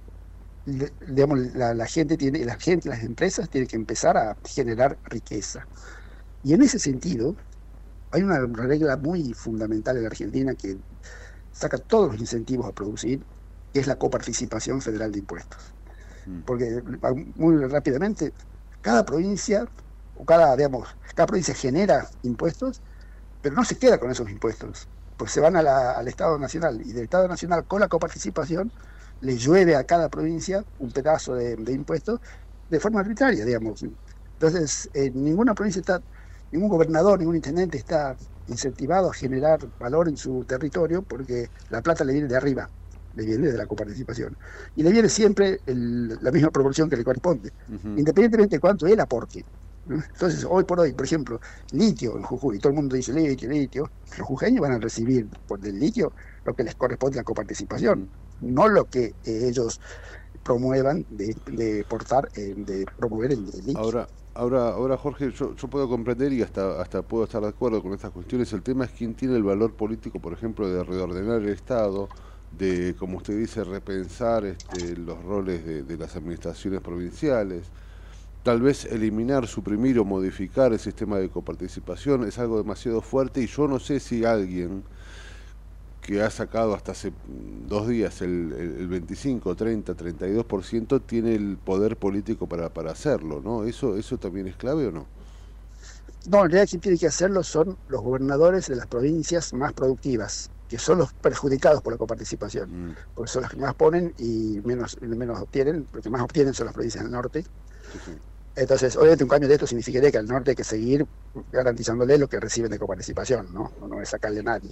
digamos, 0.66 1.40
la, 1.56 1.86
gente 1.88 2.18
tiene, 2.18 2.46
la 2.46 2.56
gente, 2.60 2.90
las 2.90 3.04
empresas 3.04 3.50
tienen 3.50 3.68
que 3.68 3.76
empezar 3.76 4.18
a 4.18 4.38
generar 4.46 4.98
riqueza. 5.06 5.68
Y 6.44 6.54
en 6.54 6.62
ese 6.62 6.80
sentido, 6.80 7.36
hay 8.12 8.24
una 8.24 8.40
regla 8.40 8.98
muy 8.98 9.34
fundamental 9.34 9.98
en 9.98 10.04
la 10.04 10.10
Argentina 10.10 10.56
que 10.56 10.78
saca 11.52 11.78
todos 11.78 12.12
los 12.14 12.22
incentivos 12.22 12.68
a 12.68 12.72
producir, 12.72 13.22
que 13.74 13.80
es 13.80 13.88
la 13.88 13.98
coparticipación 13.98 14.82
federal 14.82 15.12
de 15.12 15.20
impuestos. 15.20 15.60
Mm. 16.26 16.40
Porque 16.42 16.82
muy 17.36 17.58
rápidamente, 17.66 18.34
cada 18.82 19.06
provincia, 19.06 19.68
o 20.18 20.26
cada, 20.26 20.56
digamos, 20.56 20.96
cada 21.16 21.28
provincia 21.28 21.54
genera 21.54 22.08
impuestos, 22.24 22.82
pero 23.42 23.56
no 23.56 23.64
se 23.64 23.78
queda 23.78 24.00
con 24.00 24.12
esos 24.12 24.30
impuestos, 24.30 24.88
pues 25.18 25.32
se 25.32 25.42
van 25.42 25.56
al 25.56 26.08
Estado 26.08 26.40
Nacional, 26.40 26.82
y 26.82 26.94
del 26.94 27.04
Estado 27.04 27.28
Nacional 27.28 27.66
con 27.66 27.82
la 27.82 27.88
coparticipación 27.88 28.72
le 29.22 29.38
llueve 29.38 29.76
a 29.76 29.84
cada 29.84 30.10
provincia 30.10 30.64
un 30.80 30.92
pedazo 30.92 31.36
de, 31.36 31.56
impuestos 31.74 32.22
de 32.70 32.80
forma 32.80 33.02
arbitraria, 33.02 33.44
digamos. 33.44 33.84
Entonces, 33.84 34.90
en 34.94 35.24
ninguna 35.24 35.54
provincia 35.54 35.82
está, 35.82 36.02
ningún 36.52 36.70
gobernador, 36.70 37.20
ningún 37.20 37.36
intendente 37.36 37.78
está 37.78 38.16
incentivado 38.48 39.10
a 39.10 39.14
generar 39.14 39.60
valor 39.78 40.08
en 40.10 40.18
su 40.18 40.46
territorio 40.46 41.04
porque 41.04 41.48
la 41.70 41.82
plata 41.82 42.04
le 42.04 42.14
viene 42.14 42.28
de 42.28 42.36
arriba, 42.38 42.70
le 43.14 43.26
viene 43.26 43.48
de 43.52 43.58
la 43.58 43.68
coparticipación. 43.68 44.36
Y 44.76 44.84
le 44.84 44.92
viene 44.92 45.10
siempre 45.10 45.60
la 45.66 46.32
misma 46.32 46.52
proporción 46.52 46.90
que 46.90 46.98
le 46.98 47.04
corresponde, 47.04 47.52
independientemente 47.96 48.56
de 48.58 48.60
cuánto 48.60 48.88
él 48.88 49.00
aporte. 49.00 49.46
Entonces, 49.88 50.46
hoy 50.48 50.66
por 50.66 50.80
hoy, 50.80 50.94
por 50.94 51.06
ejemplo, 51.06 51.40
litio 51.72 52.16
en 52.18 52.24
Jujuy, 52.24 52.60
todo 52.60 52.70
el 52.72 52.76
mundo 52.76 52.96
dice 52.96 53.12
litio, 53.14 53.50
litio, 53.50 53.92
los 54.18 54.28
jujeños 54.28 54.62
van 54.62 54.74
a 54.74 54.80
recibir 54.80 55.28
por 55.48 55.66
el 55.66 55.80
litio 55.80 56.14
lo 56.44 56.54
que 56.54 56.64
les 56.64 56.76
corresponde 56.76 57.18
a 57.18 57.22
la 57.22 57.24
coparticipación 57.24 58.12
no 58.42 58.70
lo 58.70 58.86
que 58.86 59.18
eh, 59.24 59.48
ellos 59.50 59.80
promuevan 60.44 61.06
de, 61.10 61.36
de 61.46 61.86
portar, 61.86 62.30
eh, 62.36 62.54
de 62.56 62.86
promover 62.96 63.34
el 63.34 63.46
delito. 63.52 63.80
Ahora, 63.80 64.08
ahora, 64.34 64.70
ahora 64.70 64.98
Jorge, 64.98 65.32
yo, 65.32 65.56
puedo 65.56 65.88
comprender 65.90 66.32
y 66.34 66.42
hasta, 66.42 66.82
hasta 66.82 67.02
puedo 67.02 67.24
estar 67.24 67.42
de 67.42 67.50
acuerdo 67.50 67.82
con 67.82 67.94
estas 67.94 68.12
cuestiones. 68.12 68.52
El 68.54 68.62
tema 68.62 68.86
es 68.86 68.92
quién 68.92 69.14
tiene 69.16 69.36
el 69.36 69.44
valor 69.44 69.74
político, 69.74 70.20
por 70.20 70.34
ejemplo, 70.34 70.68
de 70.68 70.84
reordenar 70.84 71.42
el 71.42 71.50
Estado, 71.50 72.10
de, 72.58 72.96
como 72.98 73.18
usted 73.18 73.38
dice, 73.38 73.64
repensar 73.64 74.46
este, 74.46 74.96
los 74.98 75.22
roles 75.24 75.88
de 75.88 75.98
las 75.98 76.16
administraciones 76.16 76.82
provinciales. 76.82 77.72
Tal 78.44 78.62
vez 78.62 78.86
eliminar, 78.86 79.48
suprimir 79.48 80.00
o 80.00 80.06
modificar 80.06 80.72
el 80.72 80.80
sistema 80.80 81.18
de 81.18 81.30
coparticipación 81.30 82.24
es 82.24 82.40
algo 82.40 82.58
demasiado 82.58 83.02
fuerte 83.02 83.42
y 83.42 83.48
yo 83.48 83.68
no 83.68 83.80
sé 83.80 84.00
si 84.00 84.24
alguien 84.24 84.84
que 86.10 86.24
ha 86.24 86.32
sacado 86.32 86.74
hasta 86.74 86.94
hace 86.94 87.14
dos 87.68 87.88
días 87.88 88.24
el, 88.24 88.52
el 88.52 88.88
25, 88.88 89.56
30, 89.56 89.96
32%, 89.96 91.04
tiene 91.06 91.36
el 91.36 91.56
poder 91.64 91.98
político 91.98 92.48
para, 92.48 92.74
para 92.74 92.90
hacerlo, 92.92 93.42
¿no? 93.44 93.64
¿Eso, 93.64 93.96
¿Eso 93.96 94.18
también 94.18 94.48
es 94.48 94.56
clave 94.56 94.88
o 94.88 94.92
no? 94.92 95.06
No, 96.28 96.46
en 96.46 96.52
realidad 96.52 96.68
quien 96.68 96.82
tiene 96.82 96.98
que 96.98 97.06
hacerlo 97.06 97.44
son 97.44 97.78
los 97.90 98.02
gobernadores 98.02 98.66
de 98.70 98.76
las 98.76 98.88
provincias 98.88 99.54
más 99.54 99.72
productivas, 99.74 100.50
que 100.68 100.80
son 100.80 100.98
los 100.98 101.14
perjudicados 101.14 101.84
por 101.84 101.94
la 101.94 102.00
coparticipación, 102.00 102.88
mm. 102.88 102.96
porque 103.14 103.32
son 103.32 103.44
los 103.44 103.52
que 103.52 103.58
más 103.58 103.76
ponen 103.76 104.16
y 104.18 104.62
menos, 104.66 105.00
menos 105.02 105.40
obtienen, 105.40 105.86
porque 105.92 106.10
más 106.10 106.24
obtienen 106.24 106.56
son 106.56 106.66
las 106.66 106.74
provincias 106.74 107.04
del 107.04 107.14
norte. 107.14 107.46
Entonces, 108.60 108.98
obviamente 108.98 109.24
un 109.24 109.30
cambio 109.30 109.48
de 109.48 109.56
esto 109.56 109.66
significaría 109.66 110.12
que 110.12 110.18
al 110.18 110.26
norte 110.26 110.52
hay 110.52 110.56
que 110.56 110.66
seguir 110.66 111.06
garantizándole 111.50 112.18
lo 112.18 112.28
que 112.28 112.42
reciben 112.42 112.70
de 112.70 112.78
coparticipación, 112.78 113.54
¿no? 113.54 113.72
No 113.88 114.02
es 114.02 114.10
sacarle 114.10 114.42
a 114.42 114.44
nadie. 114.44 114.72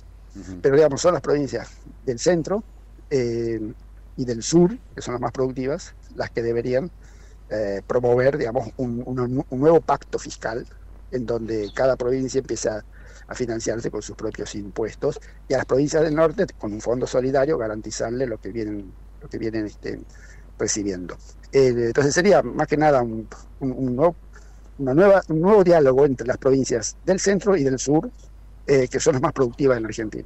Pero 0.61 0.75
digamos, 0.75 0.99
son 0.99 1.13
las 1.13 1.21
provincias 1.21 1.69
del 2.05 2.19
centro 2.19 2.63
eh, 3.09 3.73
y 4.17 4.25
del 4.25 4.43
sur, 4.43 4.77
que 4.93 5.01
son 5.01 5.13
las 5.13 5.21
más 5.21 5.31
productivas, 5.31 5.95
las 6.15 6.29
que 6.31 6.41
deberían 6.41 6.91
eh, 7.49 7.81
promover, 7.87 8.37
digamos, 8.37 8.69
un, 8.75 9.45
nuevo 9.51 9.79
pacto 9.79 10.19
fiscal 10.19 10.67
en 11.11 11.25
donde 11.25 11.71
cada 11.73 11.95
provincia 11.95 12.39
empieza 12.39 12.83
a 13.25 13.35
financiarse 13.35 13.89
con 13.89 14.01
sus 14.01 14.17
propios 14.17 14.53
impuestos 14.55 15.17
y 15.47 15.53
a 15.53 15.57
las 15.57 15.65
provincias 15.65 16.03
del 16.03 16.13
norte, 16.13 16.45
con 16.57 16.73
un 16.73 16.81
fondo 16.81 17.07
solidario, 17.07 17.57
garantizarle 17.57 18.27
lo 18.27 18.37
que 18.37 18.51
vienen, 18.51 18.91
lo 19.21 19.29
que 19.29 19.37
vienen 19.37 19.65
este, 19.65 20.01
recibiendo. 20.59 21.17
Eh, 21.51 21.73
entonces 21.87 22.13
sería 22.13 22.41
más 22.41 22.67
que 22.67 22.77
nada 22.77 23.01
un, 23.01 23.27
nuevo, 23.59 24.15
una 24.77 24.93
nueva, 24.93 25.21
un 25.29 25.41
nuevo 25.41 25.63
diálogo 25.63 26.05
entre 26.05 26.27
las 26.27 26.37
provincias 26.37 26.97
del 27.05 27.19
centro 27.19 27.55
y 27.55 27.63
del 27.63 27.79
sur 27.79 28.11
eh, 28.67 28.89
que 28.89 28.99
son 28.99 29.13
las 29.13 29.21
más 29.21 29.31
productivas 29.31 29.77
en 29.77 29.85
Argentina. 29.85 30.25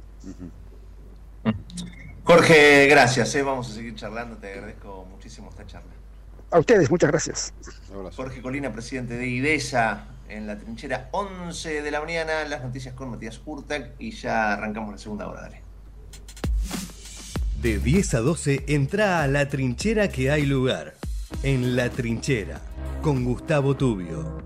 Jorge, 2.24 2.86
gracias. 2.88 3.34
Eh. 3.36 3.42
Vamos 3.42 3.70
a 3.70 3.74
seguir 3.74 3.94
charlando. 3.94 4.36
Te 4.36 4.52
agradezco 4.52 5.06
muchísimo 5.08 5.48
esta 5.50 5.64
charla. 5.64 5.92
A 6.50 6.58
ustedes, 6.58 6.90
muchas 6.90 7.10
gracias. 7.10 7.54
Jorge 8.16 8.42
Colina, 8.42 8.72
presidente 8.72 9.16
de 9.16 9.26
IDESA, 9.26 10.06
en 10.28 10.46
la 10.46 10.58
trinchera 10.58 11.08
11 11.12 11.82
de 11.82 11.90
la 11.90 12.00
mañana. 12.00 12.44
Las 12.48 12.62
noticias 12.64 12.94
con 12.94 13.10
Matías 13.10 13.40
Urtac 13.46 13.92
y 14.00 14.10
ya 14.10 14.52
arrancamos 14.54 14.90
la 14.92 14.98
segunda 14.98 15.28
hora. 15.28 15.42
Dale. 15.42 15.62
De 17.60 17.78
10 17.78 18.14
a 18.14 18.20
12, 18.20 18.64
entra 18.66 19.22
a 19.22 19.28
la 19.28 19.48
trinchera 19.48 20.08
que 20.08 20.32
hay 20.32 20.46
lugar. 20.46 20.94
En 21.42 21.74
la 21.74 21.90
trinchera, 21.90 22.60
con 23.02 23.24
Gustavo 23.24 23.76
Tubio. 23.76 24.40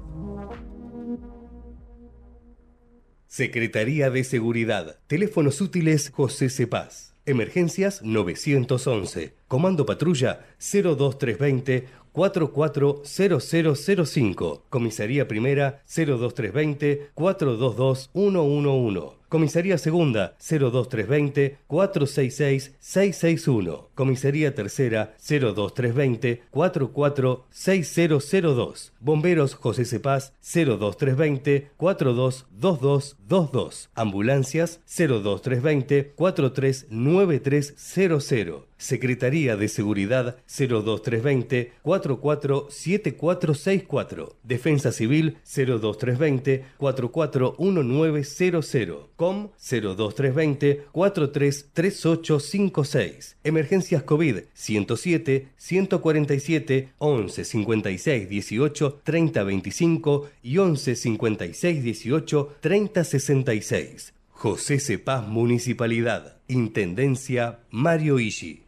Secretaría 3.26 4.09
de 4.09 4.24
Seguridad. 4.24 4.99
Teléfonos 5.07 5.61
útiles 5.61 6.11
José 6.11 6.49
Cepaz. 6.49 7.12
Emergencias 7.26 8.01
911. 8.03 9.34
Comando 9.47 9.84
Patrulla 9.84 10.47
02320 10.59 11.87
440005. 12.12 14.64
Comisaría 14.70 15.28
Primera 15.28 15.82
02320 15.87 17.11
422 17.12 18.09
111. 18.14 19.16
Comisaría 19.29 19.77
Segunda 19.77 20.37
02320 20.39 21.59
466 21.66 22.77
661. 22.79 23.91
Comisaría 23.95 24.55
Tercera 24.55 25.16
02320 25.18 26.43
446002. 26.51 28.93
Bomberos 29.07 29.54
José 29.54 29.84
Cepaz 29.84 30.32
02320 30.42 31.70
422222. 31.76 33.88
Ambulancias 33.94 34.80
02320 34.84 36.12
439300. 36.16 38.64
Secretaría 38.78 39.57
de 39.57 39.68
Seguridad 39.68 40.38
02320 40.48 41.72
447464. 41.82 44.34
Defensa 44.42 44.90
Civil 44.90 45.36
02320 45.44 46.64
441900. 46.76 49.07
COM 49.14 49.50
02320 49.57 50.82
433856. 50.92 53.36
Emergencias 53.44 54.02
COVID 54.02 54.38
107 54.52 55.48
147 55.57 56.88
11 56.98 57.44
56 57.44 58.28
18 58.28 58.95
30 59.03 59.42
25 59.42 60.28
y 60.42 60.59
11 60.59 60.97
56 60.97 61.82
18 61.82 62.57
30 62.61 63.05
66. 63.05 64.14
José 64.30 64.80
Cepaz 64.80 65.26
Municipalidad. 65.26 66.36
Intendencia 66.49 67.61
Mario 67.70 68.18
Ishi. 68.18 68.64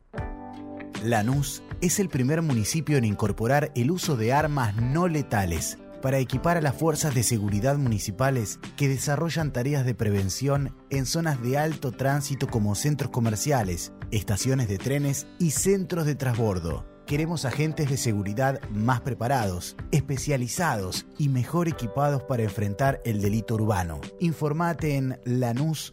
Lanús 1.04 1.62
es 1.80 2.00
el 2.00 2.08
primer 2.08 2.42
municipio 2.42 2.96
en 2.96 3.04
incorporar 3.04 3.70
el 3.76 3.90
uso 3.90 4.16
de 4.16 4.32
armas 4.32 4.74
no 4.76 5.06
letales 5.06 5.78
para 6.02 6.18
equipar 6.18 6.56
a 6.56 6.60
las 6.60 6.74
fuerzas 6.74 7.14
de 7.14 7.22
seguridad 7.22 7.76
municipales 7.76 8.58
que 8.76 8.88
desarrollan 8.88 9.52
tareas 9.52 9.84
de 9.84 9.94
prevención 9.94 10.74
en 10.90 11.06
zonas 11.06 11.42
de 11.42 11.58
alto 11.58 11.92
tránsito 11.92 12.46
como 12.48 12.74
centros 12.74 13.10
comerciales, 13.10 13.92
estaciones 14.10 14.68
de 14.68 14.78
trenes 14.78 15.26
y 15.38 15.50
centros 15.50 16.06
de 16.06 16.14
transbordo. 16.14 16.97
Queremos 17.08 17.44
agentes 17.46 17.88
de 17.88 17.96
seguridad 17.96 18.60
más 18.68 19.00
preparados, 19.00 19.76
especializados 19.92 21.06
y 21.16 21.30
mejor 21.30 21.66
equipados 21.66 22.22
para 22.24 22.42
enfrentar 22.42 23.00
el 23.06 23.22
delito 23.22 23.54
urbano. 23.54 24.02
Informate 24.20 24.96
en 24.96 25.18
lanus.gov.ar. 25.24 25.88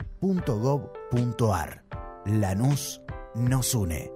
Lanús 2.25 3.01
nos 3.33 3.73
une. 3.75 4.11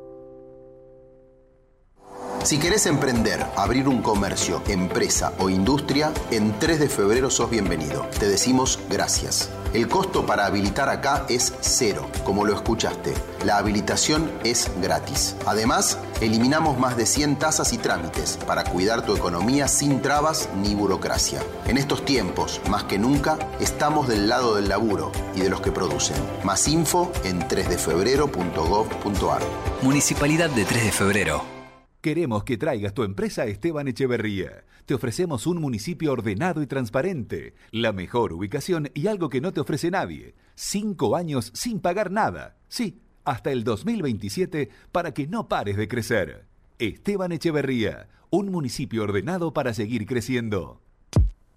Si 2.43 2.59
querés 2.59 2.85
emprender, 2.85 3.45
abrir 3.55 3.87
un 3.87 4.01
comercio, 4.01 4.61
empresa 4.67 5.31
o 5.39 5.49
industria, 5.49 6.11
en 6.31 6.59
3 6.59 6.81
de 6.81 6.89
febrero 6.89 7.29
sos 7.29 7.49
bienvenido. 7.49 8.07
Te 8.19 8.27
decimos 8.27 8.77
gracias. 8.89 9.49
El 9.73 9.87
costo 9.87 10.25
para 10.25 10.47
habilitar 10.47 10.89
acá 10.89 11.25
es 11.29 11.53
cero, 11.61 12.09
como 12.23 12.43
lo 12.43 12.55
escuchaste. 12.55 13.13
La 13.45 13.57
habilitación 13.57 14.31
es 14.43 14.71
gratis. 14.81 15.35
Además, 15.45 15.99
eliminamos 16.21 16.79
más 16.79 16.97
de 16.97 17.05
100 17.05 17.37
tasas 17.37 17.71
y 17.71 17.77
trámites 17.77 18.39
para 18.47 18.63
cuidar 18.63 19.05
tu 19.05 19.15
economía 19.15 19.67
sin 19.67 20.01
trabas 20.01 20.49
ni 20.55 20.73
burocracia. 20.73 21.43
En 21.67 21.77
estos 21.77 22.03
tiempos, 22.03 22.61
más 22.67 22.85
que 22.85 22.97
nunca, 22.97 23.37
estamos 23.59 24.07
del 24.07 24.27
lado 24.27 24.55
del 24.55 24.69
laburo 24.69 25.11
y 25.35 25.41
de 25.41 25.49
los 25.49 25.61
que 25.61 25.71
producen. 25.71 26.17
Más 26.43 26.67
info 26.67 27.11
en 27.23 27.47
3defebrero.gov.ar. 27.47 29.41
Municipalidad 29.83 30.49
de 30.49 30.65
3 30.65 30.83
de 30.83 30.91
Febrero. 30.91 31.58
Queremos 32.01 32.45
que 32.45 32.57
traigas 32.57 32.93
tu 32.93 33.03
empresa 33.03 33.41
a 33.41 33.47
Esteban 33.47 33.89
Echeverría. 33.89 34.63
Te 34.85 34.93
ofrecemos 34.93 35.45
un 35.47 35.59
municipio 35.59 36.13
ordenado 36.13 36.61
y 36.61 36.67
transparente, 36.67 37.55
la 37.71 37.91
mejor 37.91 38.31
ubicación 38.31 38.89
y 38.93 39.07
algo 39.07 39.27
que 39.27 39.41
no 39.41 39.51
te 39.51 39.59
ofrece 39.59 39.91
nadie. 39.91 40.33
Cinco 40.55 41.17
años 41.17 41.51
sin 41.53 41.81
pagar 41.81 42.09
nada. 42.09 42.55
Sí, 42.69 43.01
hasta 43.25 43.51
el 43.51 43.65
2027 43.65 44.69
para 44.93 45.13
que 45.13 45.27
no 45.27 45.49
pares 45.49 45.75
de 45.75 45.89
crecer. 45.89 46.45
Esteban 46.79 47.33
Echeverría, 47.33 48.07
un 48.29 48.49
municipio 48.49 49.03
ordenado 49.03 49.53
para 49.53 49.73
seguir 49.73 50.05
creciendo. 50.05 50.81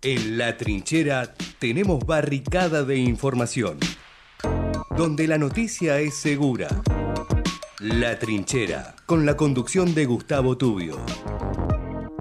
En 0.03 0.39
la 0.39 0.57
trinchera 0.57 1.35
tenemos 1.61 2.05
barricada 2.05 2.83
de 2.83 2.97
información, 2.97 3.79
donde 4.97 5.29
la 5.29 5.39
noticia 5.39 6.01
es 6.01 6.17
segura. 6.17 6.83
La 7.83 8.17
Trinchera, 8.17 8.95
con 9.07 9.27
la 9.27 9.37
conducción 9.37 9.93
de 9.93 10.05
Gustavo 10.07 10.57
Tubio. 10.57 11.05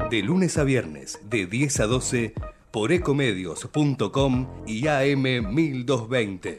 De 0.10 0.24
lunes 0.24 0.58
a 0.58 0.64
viernes, 0.64 1.20
de 1.30 1.46
10 1.46 1.82
a 1.82 1.86
12, 1.86 2.34
por 2.72 2.92
ecomedios.com 2.92 4.48
y 4.66 4.88
AM 4.88 5.54
1220. 5.54 6.58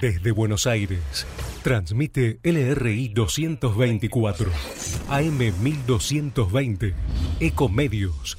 Desde 0.00 0.32
Buenos 0.32 0.66
Aires, 0.66 0.98
transmite 1.62 2.40
LRI 2.42 3.10
224, 3.10 4.50
AM 5.10 5.38
1220, 5.62 6.92
Ecomedios. 7.38 8.36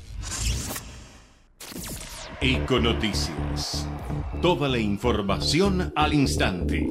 Econoticias. 2.41 3.87
Toda 4.41 4.67
la 4.67 4.77
información 4.77 5.93
al 5.95 6.13
instante. 6.13 6.89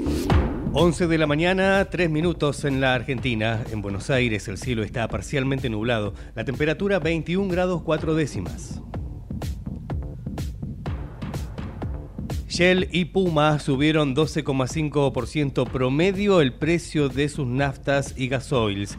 11 0.77 1.07
de 1.07 1.19
la 1.19 1.29
mañana, 1.29 1.85
3 1.89 2.11
minutos 2.11 2.65
en 2.65 2.81
la 2.81 2.95
Argentina. 2.95 3.63
En 3.71 3.81
Buenos 3.81 4.11
Aires 4.11 4.49
el 4.49 4.59
cielo 4.59 4.83
está 4.83 5.07
parcialmente 5.07 5.71
nublado. 5.71 6.15
La 6.35 6.45
temperatura 6.45 6.99
21 6.99 7.49
grados 7.49 7.83
4 7.83 8.17
décimas. 8.17 8.83
Shell 12.49 12.89
y 12.91 13.05
Puma 13.05 13.61
subieron 13.61 14.17
12,5% 14.17 15.71
promedio 15.71 16.41
el 16.41 16.53
precio 16.53 17.09
de 17.09 17.29
sus 17.29 17.47
naftas 17.47 18.13
y 18.17 18.27
gasoils. 18.27 18.99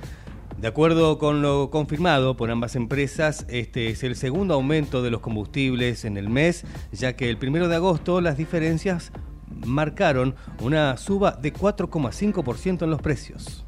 De 0.57 0.69
acuerdo 0.69 1.17
con 1.17 1.41
lo 1.41 1.71
confirmado 1.71 2.37
por 2.37 2.51
ambas 2.51 2.77
empresas, 2.77 3.45
este 3.49 3.89
es 3.89 4.01
el 4.05 4.15
segundo 4.15 4.53
aumento 4.53 5.03
de 5.03 5.11
los 5.11 5.19
combustibles 5.19 6.05
en 6.05 6.15
el 6.15 6.29
mes, 6.29 6.63
ya 6.93 7.17
que 7.17 7.29
el 7.29 7.37
primero 7.37 7.67
de 7.67 7.75
agosto 7.75 8.21
las 8.21 8.37
diferencias 8.37 9.11
marcaron 9.65 10.35
una 10.61 10.97
suba 10.97 11.31
de 11.31 11.53
4,5% 11.53 12.83
en 12.83 12.89
los 12.89 13.01
precios. 13.01 13.65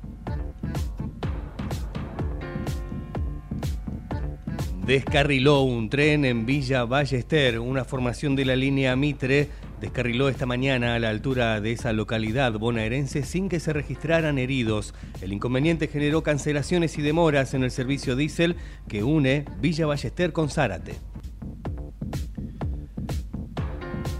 Descarriló 4.85 5.61
un 5.63 5.89
tren 5.89 6.23
en 6.23 6.45
Villa 6.45 6.85
Ballester, 6.85 7.59
una 7.59 7.83
formación 7.83 8.35
de 8.35 8.45
la 8.45 8.55
línea 8.55 8.95
Mitre 8.95 9.49
descarriló 9.79 10.27
esta 10.29 10.45
mañana 10.45 10.95
a 10.95 10.99
la 10.99 11.09
altura 11.09 11.61
de 11.61 11.71
esa 11.71 11.93
localidad 11.93 12.53
bonaerense 12.53 13.23
sin 13.23 13.49
que 13.49 13.59
se 13.59 13.73
registraran 13.73 14.37
heridos. 14.37 14.93
El 15.21 15.33
inconveniente 15.33 15.87
generó 15.87 16.23
cancelaciones 16.23 16.97
y 16.97 17.01
demoras 17.01 17.53
en 17.53 17.63
el 17.63 17.71
servicio 17.71 18.15
diésel 18.15 18.55
que 18.87 19.03
une 19.03 19.45
Villa 19.59 19.85
Ballester 19.85 20.33
con 20.33 20.49
Zárate. 20.49 20.95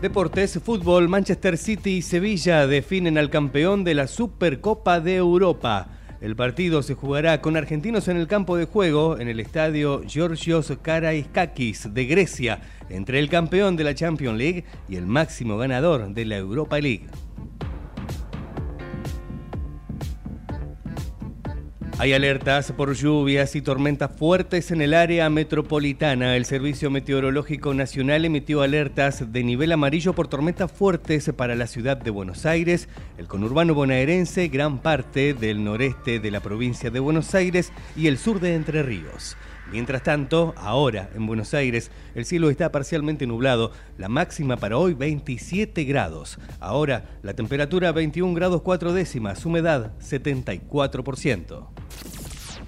Deportes, 0.01 0.59
fútbol, 0.63 1.09
Manchester 1.09 1.57
City 1.57 1.97
y 1.97 2.01
Sevilla 2.03 2.67
definen 2.67 3.17
al 3.17 3.31
campeón 3.31 3.83
de 3.83 3.95
la 3.95 4.05
Supercopa 4.05 4.99
de 4.99 5.15
Europa. 5.15 5.87
El 6.21 6.35
partido 6.35 6.83
se 6.83 6.93
jugará 6.93 7.41
con 7.41 7.57
argentinos 7.57 8.07
en 8.07 8.17
el 8.17 8.27
campo 8.27 8.57
de 8.57 8.65
juego 8.65 9.17
en 9.17 9.27
el 9.27 9.39
estadio 9.39 10.03
Georgios 10.07 10.71
Karaiskakis 10.83 11.95
de 11.95 12.05
Grecia, 12.05 12.61
entre 12.89 13.17
el 13.17 13.27
campeón 13.27 13.75
de 13.75 13.85
la 13.85 13.95
Champions 13.95 14.37
League 14.37 14.65
y 14.87 14.97
el 14.97 15.07
máximo 15.07 15.57
ganador 15.57 16.13
de 16.13 16.25
la 16.25 16.37
Europa 16.37 16.79
League. 16.79 17.07
Hay 21.99 22.13
alertas 22.13 22.71
por 22.73 22.93
lluvias 22.93 23.55
y 23.55 23.61
tormentas 23.63 24.11
fuertes 24.15 24.69
en 24.69 24.81
el 24.81 24.93
área 24.93 25.31
metropolitana. 25.31 26.35
El 26.35 26.45
Servicio 26.45 26.91
Meteorológico 26.91 27.73
Nacional 27.73 28.23
emitió 28.23 28.61
alertas 28.61 29.33
de 29.33 29.43
nivel 29.43 29.71
amarillo 29.71 30.13
por 30.13 30.27
tormentas 30.27 30.71
fuertes 30.71 31.31
para 31.35 31.55
la 31.55 31.65
ciudad 31.65 31.97
de 31.97 32.11
Buenos 32.11 32.45
Aires, 32.45 32.87
el 33.17 33.25
conurbano 33.25 33.73
bonaerense, 33.73 34.47
gran 34.47 34.77
parte 34.77 35.33
del 35.33 35.63
noreste 35.63 36.19
de 36.19 36.29
la 36.29 36.39
provincia 36.39 36.91
de 36.91 36.99
Buenos 36.99 37.33
Aires 37.33 37.71
y 37.95 38.05
el 38.05 38.19
sur 38.19 38.39
de 38.39 38.53
Entre 38.53 38.83
Ríos. 38.83 39.35
Mientras 39.71 40.03
tanto, 40.03 40.53
ahora 40.57 41.09
en 41.13 41.25
Buenos 41.25 41.53
Aires 41.53 41.91
el 42.15 42.25
cielo 42.25 42.49
está 42.49 42.71
parcialmente 42.71 43.27
nublado, 43.27 43.71
la 43.97 44.07
máxima 44.07 44.57
para 44.57 44.77
hoy 44.77 44.93
27 44.93 45.83
grados. 45.83 46.39
Ahora 46.59 47.19
la 47.21 47.33
temperatura 47.33 47.91
21 47.91 48.33
grados 48.33 48.61
4 48.61 48.93
décimas, 48.93 49.45
humedad 49.45 49.93
74%. 49.99 51.67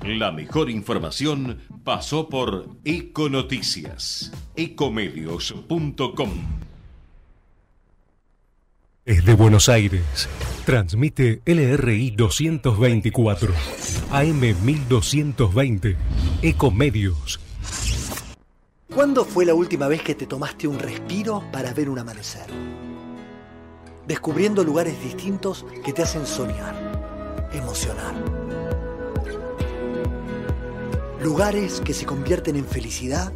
La 0.04 0.32
mejor 0.32 0.70
información 0.70 1.60
pasó 1.84 2.30
por 2.30 2.70
Econoticias, 2.86 4.32
ecomedios.com. 4.56 6.69
Desde 9.10 9.34
Buenos 9.34 9.70
Aires, 9.70 10.30
transmite 10.68 11.42
LRI 11.44 12.12
224, 12.12 13.52
AM 14.12 14.40
1220, 14.40 15.98
Ecomedios. 16.44 17.40
¿Cuándo 18.94 19.26
fue 19.26 19.48
la 19.48 19.56
última 19.56 19.88
vez 19.88 20.04
que 20.04 20.14
te 20.14 20.28
tomaste 20.28 20.68
un 20.68 20.78
respiro 20.78 21.44
para 21.52 21.74
ver 21.74 21.90
un 21.90 21.98
amanecer? 21.98 22.46
Descubriendo 24.06 24.64
lugares 24.64 25.02
distintos 25.04 25.66
que 25.84 25.92
te 25.92 26.04
hacen 26.04 26.28
soñar, 26.28 27.50
emocionar. 27.52 28.14
Lugares 31.24 31.82
que 31.84 31.96
se 31.96 32.06
convierten 32.06 32.58
en 32.58 32.66
felicidad 32.66 33.34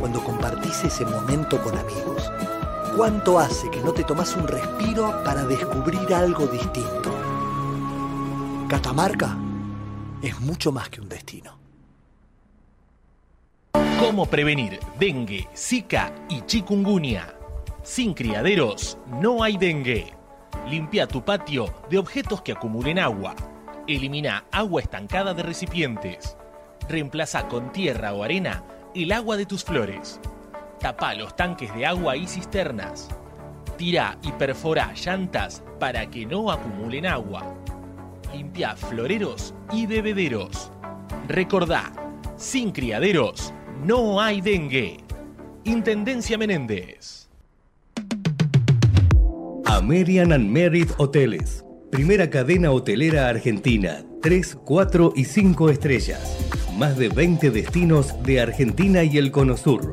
cuando 0.00 0.18
compartís 0.24 0.82
ese 0.82 1.04
momento 1.04 1.62
con 1.62 1.78
amigos. 1.78 2.28
¿Cuánto 2.96 3.38
hace 3.38 3.70
que 3.70 3.80
no 3.80 3.92
te 3.92 4.02
tomas 4.02 4.34
un 4.36 4.48
respiro 4.48 5.22
para 5.24 5.44
descubrir 5.44 6.12
algo 6.12 6.46
distinto? 6.48 7.14
Catamarca 8.68 9.38
es 10.20 10.40
mucho 10.40 10.72
más 10.72 10.88
que 10.88 11.00
un 11.00 11.08
destino. 11.08 11.56
¿Cómo 14.00 14.26
prevenir 14.26 14.80
dengue, 14.98 15.48
zika 15.56 16.12
y 16.28 16.42
chikungunya? 16.42 17.34
Sin 17.84 18.12
criaderos 18.12 18.98
no 19.06 19.44
hay 19.44 19.56
dengue. 19.56 20.12
Limpia 20.68 21.06
tu 21.06 21.24
patio 21.24 21.72
de 21.88 21.98
objetos 21.98 22.42
que 22.42 22.52
acumulen 22.52 22.98
agua. 22.98 23.36
Elimina 23.86 24.44
agua 24.50 24.82
estancada 24.82 25.32
de 25.32 25.44
recipientes. 25.44 26.36
Reemplaza 26.88 27.46
con 27.46 27.70
tierra 27.70 28.12
o 28.14 28.24
arena 28.24 28.64
el 28.94 29.12
agua 29.12 29.36
de 29.36 29.46
tus 29.46 29.64
flores. 29.64 30.20
Tapa 30.80 31.14
los 31.14 31.36
tanques 31.36 31.74
de 31.74 31.84
agua 31.84 32.16
y 32.16 32.26
cisternas. 32.26 33.10
Tira 33.76 34.16
y 34.22 34.32
perfora 34.32 34.94
llantas 34.94 35.62
para 35.78 36.08
que 36.08 36.24
no 36.24 36.50
acumulen 36.50 37.04
agua. 37.04 37.54
Limpia 38.34 38.74
floreros 38.76 39.54
y 39.72 39.84
bebederos. 39.84 40.72
Recordá, 41.28 41.92
sin 42.36 42.72
criaderos 42.72 43.52
no 43.84 44.22
hay 44.22 44.40
dengue. 44.40 45.04
Intendencia 45.64 46.38
Menéndez. 46.38 47.28
American 49.66 50.32
and 50.32 50.48
Merit 50.48 50.90
Hoteles. 50.96 51.62
Primera 51.90 52.30
cadena 52.30 52.70
hotelera 52.70 53.28
argentina. 53.28 54.02
3, 54.22 54.56
4 54.64 55.12
y 55.14 55.24
5 55.24 55.68
estrellas. 55.68 56.38
Más 56.78 56.96
de 56.96 57.10
20 57.10 57.50
destinos 57.50 58.14
de 58.22 58.40
Argentina 58.40 59.04
y 59.04 59.18
el 59.18 59.30
Cono 59.30 59.58
Sur. 59.58 59.92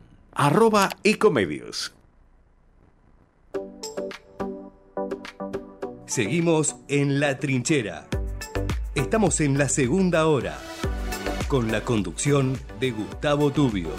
arroba 0.33 0.89
ecomedios. 1.03 1.93
Seguimos 6.05 6.75
en 6.87 7.19
La 7.19 7.37
Trinchera. 7.37 8.07
Estamos 8.95 9.39
en 9.39 9.57
la 9.57 9.69
segunda 9.69 10.27
hora, 10.27 10.57
con 11.47 11.71
la 11.71 11.83
conducción 11.83 12.57
de 12.79 12.91
Gustavo 12.91 13.51
Tubio. 13.51 13.89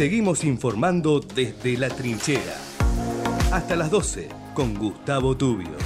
Seguimos 0.00 0.44
informando 0.44 1.20
desde 1.20 1.76
la 1.76 1.90
trinchera. 1.90 2.56
Hasta 3.52 3.76
las 3.76 3.90
12 3.90 4.30
con 4.54 4.74
Gustavo 4.78 5.36
Tubio. 5.36 5.76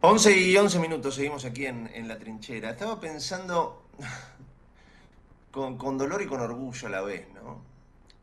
Once 0.00 0.34
y 0.34 0.56
11 0.56 0.78
minutos, 0.78 1.14
seguimos 1.16 1.44
aquí 1.44 1.66
en, 1.66 2.08
la 2.08 2.18
trinchera. 2.18 2.70
Estaba 2.70 2.98
pensando 2.98 3.82
con 5.50 5.98
dolor 5.98 6.22
y 6.22 6.26
con 6.26 6.40
orgullo 6.40 6.88
a 6.88 6.90
la 6.90 7.02
vez, 7.02 7.26
¿no? 7.34 7.39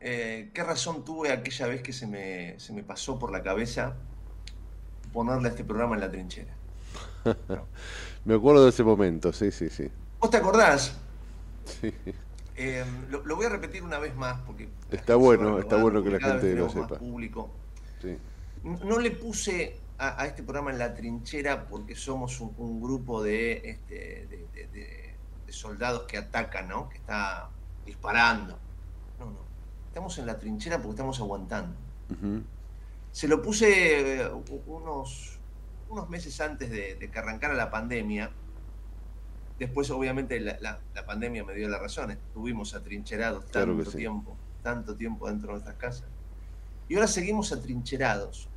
Eh, 0.00 0.50
¿qué 0.54 0.62
razón 0.62 1.04
tuve 1.04 1.32
aquella 1.32 1.66
vez 1.66 1.82
que 1.82 1.92
se 1.92 2.06
me, 2.06 2.58
se 2.60 2.72
me 2.72 2.82
pasó 2.82 3.18
por 3.18 3.32
la 3.32 3.42
cabeza 3.42 3.96
ponerle 5.12 5.48
a 5.48 5.50
este 5.50 5.64
programa 5.64 5.96
en 5.96 6.00
la 6.00 6.10
trinchera? 6.10 6.54
me 8.24 8.34
acuerdo 8.34 8.64
de 8.64 8.70
ese 8.70 8.84
momento, 8.84 9.32
sí, 9.32 9.50
sí, 9.50 9.68
sí. 9.68 9.90
¿Vos 10.20 10.30
te 10.30 10.36
acordás? 10.36 10.96
Sí. 11.80 11.92
Eh, 12.56 12.84
lo, 13.10 13.24
lo, 13.24 13.36
voy 13.36 13.46
a 13.46 13.50
repetir 13.50 13.82
una 13.82 13.98
vez 13.98 14.16
más 14.16 14.40
porque 14.40 14.68
está 14.90 15.14
bueno, 15.14 15.60
está 15.60 15.76
bueno 15.80 16.02
que 16.02 16.10
la 16.10 16.18
gente 16.18 16.54
lo 16.54 16.68
sepa. 16.68 16.98
Público. 16.98 17.50
Sí. 18.02 18.18
No 18.64 18.98
le 18.98 19.12
puse 19.12 19.78
a, 19.96 20.20
a, 20.22 20.26
este 20.26 20.42
programa 20.42 20.72
en 20.72 20.78
la 20.78 20.94
trinchera 20.94 21.66
porque 21.66 21.94
somos 21.94 22.40
un, 22.40 22.52
un 22.58 22.80
grupo 22.80 23.22
de, 23.22 23.62
este, 23.64 24.26
de, 24.28 24.48
de, 24.52 24.66
de, 24.68 25.52
soldados 25.52 26.02
que 26.02 26.18
atacan, 26.18 26.68
¿no? 26.68 26.88
Que 26.88 26.96
está 26.96 27.48
disparando. 27.86 28.58
Estamos 29.98 30.18
en 30.18 30.26
la 30.26 30.38
trinchera 30.38 30.76
porque 30.76 30.90
estamos 30.90 31.18
aguantando. 31.18 31.74
Uh 32.10 32.14
-huh. 32.14 32.44
Se 33.10 33.26
lo 33.26 33.42
puse 33.42 34.20
eh, 34.20 34.30
unos, 34.68 35.40
unos 35.88 36.08
meses 36.08 36.40
antes 36.40 36.70
de, 36.70 36.94
de, 36.94 37.10
que 37.10 37.18
arrancara 37.18 37.54
la 37.54 37.68
pandemia. 37.68 38.30
Después, 39.58 39.90
obviamente, 39.90 40.38
la, 40.38 40.56
la, 40.60 40.78
la, 40.94 41.04
pandemia 41.04 41.42
me 41.42 41.52
dio 41.52 41.68
la 41.68 41.80
razón. 41.80 42.12
Estuvimos 42.12 42.74
atrincherados 42.74 43.46
tanto 43.46 43.74
claro 43.74 43.90
sí. 43.90 43.96
tiempo, 43.98 44.36
tanto 44.62 44.94
tiempo 44.94 45.26
dentro 45.26 45.48
de 45.48 45.52
nuestras 45.54 45.74
casas. 45.74 46.08
Y 46.88 46.94
ahora 46.94 47.08
seguimos 47.08 47.50
atrincherados, 47.50 48.48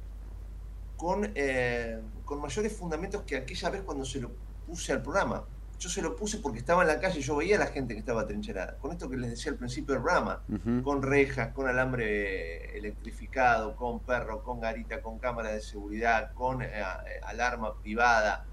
con, 0.95 1.31
eh, 1.33 1.99
con 2.23 2.39
mayores 2.39 2.71
fundamentos 2.71 3.23
que 3.23 3.37
aquella 3.37 3.71
vez 3.71 3.81
cuando 3.81 4.05
se 4.05 4.21
lo 4.21 4.29
puse 4.67 4.91
al 4.91 5.01
programa. 5.01 5.43
Yo 5.81 5.89
se 5.89 6.03
lo 6.03 6.15
puse 6.15 6.37
porque 6.37 6.59
estaba 6.59 6.83
en 6.83 6.89
la 6.89 6.99
calle 6.99 7.21
y 7.21 7.23
yo 7.23 7.35
veía 7.35 7.55
a 7.55 7.59
la 7.59 7.65
gente 7.65 7.95
que 7.95 7.99
estaba 8.01 8.21
atrincherada. 8.21 8.77
Con 8.77 8.91
esto 8.91 9.09
que 9.09 9.17
les 9.17 9.31
decía 9.31 9.51
al 9.51 9.57
principio 9.57 9.95
del 9.95 10.03
Ujú. 10.03 10.83
con 10.83 11.01
rejas, 11.01 11.53
con 11.53 11.67
alambre 11.67 12.77
electrificado, 12.77 13.75
con 13.75 13.99
perro, 14.01 14.43
con 14.43 14.59
garita, 14.59 15.01
con 15.01 15.17
cámara 15.17 15.49
de 15.49 15.59
seguridad, 15.59 16.33
con 16.35 16.61
eh, 16.61 16.69
eh, 16.71 17.19
alarma 17.23 17.73
privada. 17.81 18.45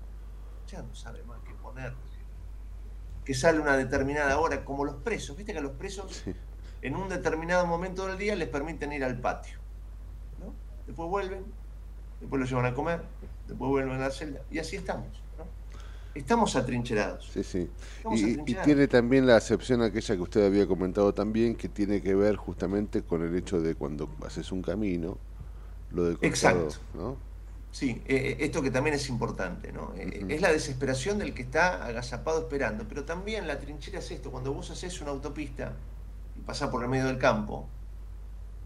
Ya 0.69 0.81
no 0.81 0.95
sabe 0.95 1.23
más 1.25 1.39
qué 1.47 1.53
poner. 1.53 1.93
Que 3.27 3.35
sale 3.35 3.61
una 3.61 3.77
determinada 3.77 4.39
hora, 4.39 4.65
como 4.65 4.87
los 4.87 4.95
presos. 4.97 5.37
Viste 5.37 5.53
que 5.53 5.59
a 5.59 5.63
los 5.63 5.73
presos 5.73 6.25
en 6.81 6.97
un 6.97 7.11
determinado 7.11 7.67
momento 7.67 8.07
del 8.07 8.17
día 8.17 8.37
les 8.37 8.49
permiten 8.49 8.91
ir 8.95 9.05
al 9.05 9.21
patio. 9.21 9.59
¿no? 10.41 10.55
Después 10.87 11.11
vuelven, 11.11 11.45
después 12.21 12.41
los 12.41 12.49
llevan 12.49 12.65
a 12.65 12.73
comer, 12.73 13.03
después 13.47 13.69
vuelven 13.69 13.97
a 13.97 13.99
la 13.99 14.11
celda. 14.11 14.41
Y 14.51 14.61
así 14.61 14.77
estamos. 14.77 15.28
Estamos 16.19 16.57
atrincherados. 16.57 17.31
Sí, 17.33 17.45
sí. 17.45 17.71
Estamos 17.99 18.21
Y, 18.21 18.55
tiene 18.65 18.89
también 18.89 19.27
la 19.27 19.37
acepción 19.37 19.83
aquella 19.83 20.17
que 20.17 20.23
usted 20.23 20.47
había 20.47 20.67
comentado 20.67 21.15
también, 21.15 21.55
que 21.55 21.69
tiene 21.69 22.03
que 22.03 22.15
ver 22.15 22.37
justamente 22.37 23.03
con 23.03 23.23
el 23.23 23.35
hecho 23.37 23.61
de 23.61 23.77
cuando 23.77 24.11
haces 24.27 24.51
un 24.51 24.61
camino, 24.61 25.17
lo 25.93 26.05
de 26.05 26.17
costado, 26.17 26.65
Exacto. 26.65 26.87
¿no? 26.95 27.17
Sí, 27.71 28.03
eh, 28.07 28.17
eh, 28.17 28.37
esto 28.41 28.63
que 28.63 28.71
también 28.73 28.97
es 28.97 29.09
importante, 29.09 29.73
¿no? 29.73 29.93
Eh, 29.97 30.27
Es 30.29 30.41
la 30.41 30.51
desesperación 30.51 31.19
del 31.19 31.35
que 31.35 31.43
está 31.43 31.85
agazapado 31.85 32.41
esperando, 32.41 32.87
pero 32.89 33.05
también 33.05 33.47
la 33.47 33.61
trinchera 33.61 34.01
es 34.01 34.11
esto, 34.11 34.33
cuando 34.33 34.53
vos 34.53 34.71
haces 34.71 35.01
una 35.01 35.13
autopista 35.13 35.75
y 36.37 36.41
pasás 36.41 36.71
por 36.71 36.83
el 36.83 36.89
medio 36.89 37.07
del 37.07 37.19
campo, 37.19 37.69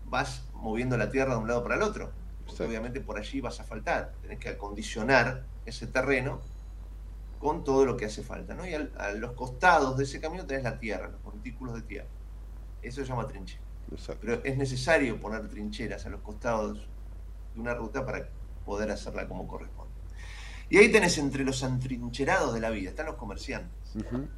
vas 0.06 0.44
moviendo 0.54 0.96
la 0.96 1.10
tierra 1.10 1.34
de 1.34 1.40
un 1.40 1.48
lado 1.48 1.62
para 1.62 1.74
el 1.74 1.82
otro, 1.82 2.12
porque 2.46 2.64
obviamente 2.64 3.00
por 3.00 3.18
allí 3.18 3.42
vas 3.42 3.60
a 3.60 3.64
faltar, 3.64 4.14
tenés 4.22 4.38
que 4.38 4.48
acondicionar 4.48 5.44
ese 5.66 5.86
terreno 5.86 6.40
con 7.42 7.64
todo 7.64 7.84
lo 7.84 7.96
que 7.96 8.04
hace 8.04 8.22
falta, 8.22 8.54
¿no? 8.54 8.64
Y 8.64 8.72
al- 8.72 8.92
a 8.96 9.10
los 9.10 9.32
costados 9.32 9.96
de 9.96 10.04
ese 10.04 10.20
camino 10.20 10.46
tenés 10.46 10.62
la 10.62 10.78
tierra, 10.78 11.08
los 11.08 11.22
montículos 11.24 11.74
de 11.74 11.82
tierra. 11.82 12.06
Eso 12.80 13.02
se 13.02 13.08
llama 13.08 13.26
trinchera. 13.26 13.60
Exacto. 13.90 14.20
Pero 14.20 14.44
es 14.44 14.56
necesario 14.56 15.20
poner 15.20 15.48
trincheras 15.48 16.06
a 16.06 16.08
los 16.10 16.20
costados 16.20 16.86
de 17.54 17.60
una 17.60 17.74
ruta 17.74 18.06
para 18.06 18.28
poder 18.64 18.92
hacerla 18.92 19.26
como 19.26 19.48
corresponde. 19.48 19.92
Y 20.70 20.78
ahí 20.78 20.92
tenés 20.92 21.18
entre 21.18 21.44
los 21.44 21.64
antrincherados 21.64 22.54
de 22.54 22.60
la 22.60 22.70
vida, 22.70 22.90
están 22.90 23.06
los 23.06 23.16
comerciantes. 23.16 23.96
Ujú. 23.96 24.28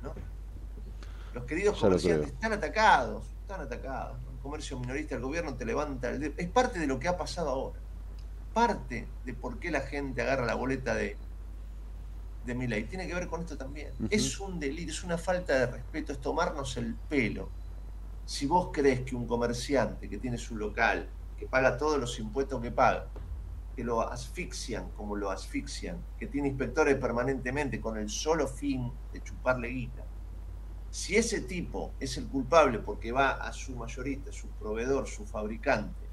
Los 1.34 1.44
queridos 1.44 1.76
Ya 1.76 1.80
comerciantes 1.82 2.28
están 2.30 2.52
atacados, 2.54 3.26
están 3.42 3.60
atacados. 3.60 4.18
El 4.32 4.38
comercio 4.40 4.78
minorista, 4.80 5.14
el 5.14 5.20
gobierno 5.20 5.54
te 5.54 5.66
levanta 5.66 6.08
el 6.08 6.20
dedo. 6.20 6.32
Es 6.38 6.48
parte 6.48 6.78
de 6.78 6.86
lo 6.86 6.98
que 6.98 7.08
ha 7.08 7.16
pasado 7.18 7.50
ahora. 7.50 7.78
Parte 8.54 9.06
de 9.26 9.34
por 9.34 9.58
qué 9.58 9.70
la 9.70 9.80
gente 9.82 10.22
agarra 10.22 10.46
la 10.46 10.54
boleta 10.54 10.94
de, 10.94 11.16
de 12.44 12.54
Milei. 12.54 12.84
Tiene 12.84 13.06
que 13.06 13.14
ver 13.14 13.28
con 13.28 13.40
esto 13.40 13.56
también. 13.56 13.92
Es 14.10 14.38
un 14.40 14.58
delirio, 14.60 14.92
es 14.92 15.02
una 15.04 15.18
falta 15.18 15.58
de 15.58 15.66
respeto, 15.66 16.12
es 16.12 16.20
tomarnos 16.20 16.76
el 16.76 16.94
pelo. 16.94 17.48
Si 18.26 18.46
vos 18.46 18.70
crees 18.72 19.00
que 19.00 19.14
un 19.16 19.26
comerciante 19.26 20.08
que 20.08 20.18
tiene 20.18 20.38
su 20.38 20.56
local, 20.56 21.08
que 21.38 21.46
paga 21.46 21.76
todos 21.76 21.98
los 21.98 22.18
impuestos 22.18 22.60
que 22.62 22.70
paga, 22.70 23.06
que 23.74 23.84
lo 23.84 24.00
asfixian 24.00 24.90
como 24.90 25.16
lo 25.16 25.30
asfixian, 25.30 25.98
que 26.18 26.26
tiene 26.26 26.48
inspectores 26.48 26.96
permanentemente 26.96 27.80
con 27.80 27.98
el 27.98 28.08
solo 28.08 28.46
fin 28.46 28.90
de 29.12 29.22
chuparle 29.22 29.68
guita, 29.68 30.04
si 30.90 31.16
ese 31.16 31.40
tipo 31.40 31.92
es 31.98 32.16
el 32.18 32.28
culpable 32.28 32.78
porque 32.78 33.10
va 33.10 33.32
a 33.32 33.52
su 33.52 33.74
mayorista, 33.74 34.32
su 34.32 34.46
proveedor, 34.46 35.08
su 35.08 35.26
fabricante, 35.26 36.06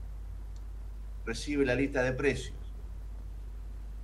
recibe 1.23 1.65
la 1.65 1.75
lista 1.75 2.01
de 2.01 2.13
precios 2.13 2.57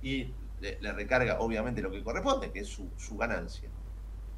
y 0.00 0.32
le, 0.60 0.80
le 0.80 0.92
recarga 0.92 1.40
obviamente 1.40 1.82
lo 1.82 1.90
que 1.90 2.02
corresponde, 2.02 2.50
que 2.50 2.60
es 2.60 2.68
su, 2.68 2.88
su 2.96 3.16
ganancia. 3.16 3.68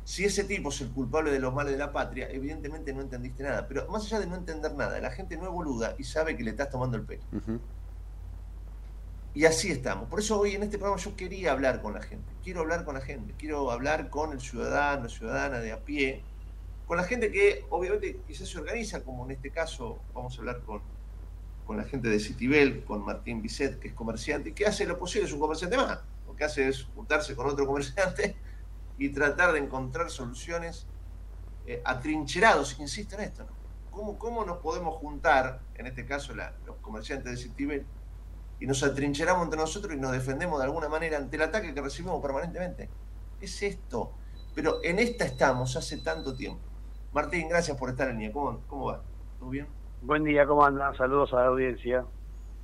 Si 0.05 0.25
ese 0.25 0.45
tipo 0.45 0.71
es 0.71 0.81
el 0.81 0.91
culpable 0.91 1.31
de 1.31 1.39
los 1.39 1.55
males 1.55 1.73
de 1.73 1.79
la 1.79 1.93
patria, 1.93 2.29
evidentemente 2.31 2.93
no 2.93 3.01
entendiste 3.01 3.43
nada. 3.43 3.69
Pero 3.69 3.87
más 3.89 4.05
allá 4.07 4.21
de 4.21 4.27
no 4.27 4.37
entender 4.37 4.75
nada, 4.75 4.99
la 5.01 5.11
gente 5.11 5.37
no 5.37 5.45
es 5.45 5.51
boluda 5.51 5.95
y 5.99 6.05
sabe 6.05 6.37
que 6.37 6.43
le 6.43 6.51
estás 6.51 6.71
tomando 6.71 6.97
el 6.97 7.05
pelo. 7.05 7.23
Y 9.33 9.45
así 9.45 9.71
estamos. 9.71 10.09
Por 10.09 10.19
eso 10.19 10.41
hoy 10.41 10.57
en 10.57 10.65
este 10.65 10.79
programa 10.79 11.01
yo 11.01 11.15
quería 11.15 11.53
hablar 11.53 11.81
con 11.81 11.95
la 11.95 12.03
gente. 12.03 12.33
Quiero 12.43 12.61
hablar 12.61 12.85
con 12.85 12.95
la 12.95 13.01
gente. 13.01 13.35
Quiero 13.39 13.71
hablar 13.71 14.11
con 14.11 14.33
el 14.33 14.41
ciudadano, 14.41 15.09
ciudadana 15.09 15.61
de 15.61 15.73
a 15.73 15.85
pie. 15.85 16.23
Con 16.87 16.97
la 16.97 17.05
gente 17.05 17.31
que 17.31 17.65
obviamente 17.71 18.21
quizás 18.27 18.49
se 18.49 18.59
organiza, 18.59 19.05
como 19.05 19.25
en 19.27 19.33
este 19.33 19.51
caso 19.51 20.01
vamos 20.13 20.35
a 20.37 20.41
hablar 20.41 20.61
con, 20.63 20.83
con 21.71 21.77
la 21.77 21.85
gente 21.85 22.09
de 22.09 22.19
Citibel, 22.19 22.85
con 22.85 23.05
Martín 23.05 23.43
Bisset, 23.43 23.79
que 23.79 23.87
es 23.87 23.95
comerciante, 23.95 24.49
y 24.51 24.53
que 24.55 24.67
hace 24.67 24.85
lo 24.87 24.99
posible, 24.99 25.29
es 25.29 25.33
un 25.33 25.39
comerciante 25.39 25.77
más. 25.77 26.01
Lo 26.27 26.35
que 26.35 26.43
hace 26.43 26.67
es 26.67 26.83
juntarse 26.97 27.37
con 27.37 27.47
otro 27.47 27.65
comerciante 27.65 28.35
y 28.99 29.11
tratar 29.11 29.53
de 29.53 29.61
encontrar 29.61 30.11
soluciones 30.11 30.89
eh, 31.69 31.81
atrincherados, 31.85 32.77
insisto 32.81 33.15
en 33.15 33.21
esto. 33.21 33.45
¿no? 33.45 33.51
¿Cómo, 33.93 34.19
¿Cómo 34.19 34.45
nos 34.45 34.59
podemos 34.59 34.97
juntar, 34.97 35.61
en 35.77 35.87
este 35.87 36.05
caso 36.05 36.35
la- 36.35 36.57
los 36.67 36.75
comerciantes 36.79 37.31
de 37.31 37.37
Citibel, 37.37 37.87
y 38.59 38.67
nos 38.67 38.83
atrincheramos 38.83 39.45
entre 39.45 39.61
nosotros 39.61 39.95
y 39.95 39.97
nos 39.97 40.11
defendemos 40.11 40.59
de 40.59 40.65
alguna 40.65 40.89
manera 40.89 41.19
ante 41.19 41.37
el 41.37 41.43
ataque 41.43 41.73
que 41.73 41.81
recibimos 41.81 42.21
permanentemente. 42.21 42.89
Es 43.41 43.63
esto. 43.63 44.11
Pero 44.57 44.83
en 44.83 44.99
esta 44.99 45.25
estamos 45.25 45.77
hace 45.77 45.99
tanto 45.99 46.35
tiempo. 46.35 46.59
Martín, 47.13 47.49
gracias 47.49 47.77
por 47.77 47.91
estar 47.91 48.09
en 48.09 48.17
línea. 48.17 48.33
¿Cómo, 48.33 48.61
cómo 48.67 48.87
va? 48.87 49.05
¿Todo 49.39 49.51
bien? 49.51 49.69
Buen 50.03 50.25
día, 50.25 50.47
¿cómo 50.47 50.65
andan? 50.65 50.97
Saludos 50.97 51.33
a 51.33 51.37
la 51.37 51.47
audiencia. 51.47 52.05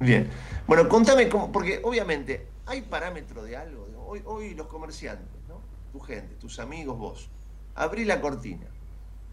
Bien. 0.01 0.29
Bueno, 0.67 0.89
contame 0.89 1.29
cómo, 1.29 1.53
porque 1.53 1.81
obviamente 1.83 2.47
hay 2.67 2.83
parámetro 2.83 3.43
de 3.43 3.57
algo. 3.57 3.87
Hoy, 4.07 4.23
hoy 4.25 4.55
los 4.55 4.67
comerciantes, 4.67 5.27
¿no? 5.49 5.61
Tu 5.93 6.01
gente, 6.01 6.35
tus 6.37 6.59
amigos, 6.59 6.99
vos. 6.99 7.31
Abrí 7.75 8.05
la 8.05 8.21
cortina. 8.21 8.67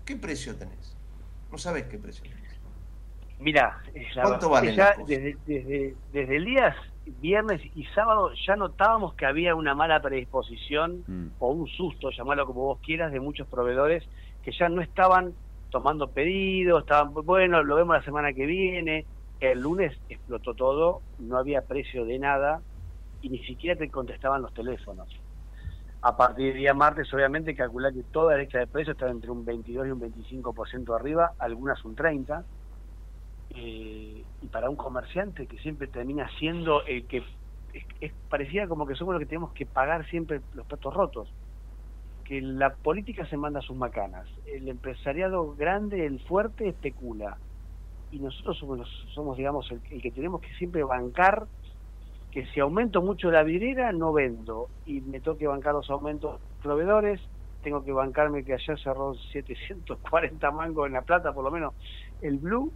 ¿Qué 0.06 0.16
precio 0.16 0.56
tenés? 0.56 0.97
No 1.51 1.58
sabés 1.58 1.84
qué 1.86 1.97
precio 1.97 2.24
tenés. 2.24 2.43
Mira, 3.39 3.82
es 3.93 4.16
la 4.16 4.24
¿Cuánto 4.24 4.49
verdad 4.49 4.62
que 4.62 4.68
valen 4.68 4.76
ya 4.76 4.95
desde, 5.06 5.38
desde, 5.45 5.95
desde 6.14 6.36
el 6.38 6.45
día 6.45 6.76
viernes 7.20 7.62
y 7.76 7.84
sábado 7.88 8.32
ya 8.47 8.56
notábamos 8.56 9.14
que 9.16 9.26
había 9.26 9.56
una 9.56 9.76
mala 9.76 10.01
predisposición 10.01 11.04
Mm. 11.06 11.28
o 11.39 11.49
un 11.51 11.68
susto, 11.68 12.10
llamarlo 12.12 12.45
como 12.45 12.62
vos 12.62 12.80
quieras, 12.82 13.12
de 13.12 13.20
muchos 13.20 13.47
proveedores 13.47 14.04
que 14.43 14.51
ya 14.58 14.70
no 14.70 14.82
estaban 14.82 15.34
tomando 15.74 16.12
pedidos, 16.12 16.84
estaban, 16.84 17.12
bueno, 17.26 17.64
lo 17.64 17.76
vemos 17.76 17.96
la 17.96 18.04
semana 18.04 18.32
que 18.32 18.46
viene. 18.46 19.08
El 19.40 19.60
lunes 19.60 19.98
explotó 20.08 20.54
todo, 20.54 21.02
no 21.18 21.36
había 21.36 21.64
precio 21.64 22.06
de 22.06 22.20
nada 22.20 22.62
y 23.24 23.30
ni 23.30 23.40
siquiera 23.40 23.76
te 23.76 23.90
contestaban 23.90 24.44
los 24.44 24.54
teléfonos. 24.54 25.10
A 26.04 26.16
partir 26.16 26.50
del 26.50 26.58
día 26.58 26.76
martes, 26.76 27.12
obviamente, 27.12 27.56
calcular 27.56 27.92
que 27.92 28.04
toda 28.04 28.34
la 28.34 28.44
lista 28.44 28.60
de 28.60 28.68
precios 28.68 28.94
está 28.94 29.10
entre 29.10 29.32
un 29.32 29.44
22 29.44 29.88
y 29.88 29.90
un 29.90 30.00
25% 30.00 30.96
arriba, 30.96 31.32
algunas 31.40 31.84
un 31.84 31.96
30%. 31.96 32.46
Eh, 33.56 34.24
y 34.42 34.48
para 34.48 34.70
un 34.70 34.76
comerciante 34.76 35.48
que 35.48 35.58
siempre 35.58 35.88
termina 35.88 36.30
siendo 36.38 36.86
el 36.86 37.08
que 37.08 37.24
es, 38.00 38.14
parecía 38.30 38.68
como 38.68 38.86
que 38.86 38.94
somos 38.94 39.16
los 39.16 39.22
que 39.22 39.28
tenemos 39.28 39.54
que 39.54 39.66
pagar 39.66 40.08
siempre 40.08 40.42
los 40.54 40.68
platos 40.68 40.94
rotos 40.94 41.30
que 42.26 42.41
la 42.41 42.74
política 42.74 43.26
se 43.26 43.38
manda 43.38 43.62
sus 43.62 43.76
macanas. 43.76 44.28
El 44.45 44.68
empresariado 44.70 45.56
grande 45.56 46.06
el 46.06 46.20
fuerte 46.22 46.68
especula. 46.70 47.38
Y 48.12 48.20
nosotros 48.20 48.58
somos 48.58 48.88
somos 49.14 49.38
digamos 49.38 49.70
el, 49.72 49.82
el 49.90 50.02
que 50.02 50.12
tenemos 50.12 50.41
que 50.41 50.54
siempre 50.56 50.84
bancar 50.84 51.48
que 52.32 52.45
si 52.48 52.60
aumento 52.60 53.02
mucho 53.02 53.30
la 53.32 53.44
vidriera 53.44 53.91
no 53.91 54.14
vendo. 54.14 54.70
Y 54.86 55.02
me 55.02 55.20
toque 55.20 55.48
bancar 55.48 55.74
los 55.74 55.90
aumentos 55.90 56.40
proveedores 56.62 57.20
tengo 57.64 57.84
que 57.84 57.94
bancarme 57.94 58.44
que 58.44 58.54
ayer 58.54 58.80
cerró 58.80 59.16
740 59.16 60.52
mangos 60.52 60.86
en 60.86 60.94
la 60.94 61.02
plata 61.02 61.34
por 61.34 61.44
lo 61.44 61.50
menos. 61.50 61.74
El 62.22 62.38
blue 62.38 62.72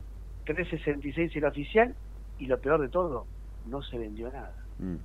366 0.46 1.36
el 1.36 1.46
oficial 1.46 1.96
y 2.40 2.48
lo 2.48 2.60
peor 2.60 2.82
de 2.82 2.90
todo 2.90 3.28
no 3.68 3.84
se 3.84 3.98
vendió 4.00 4.32
nada. 4.32 4.54
Mm. 4.80 4.98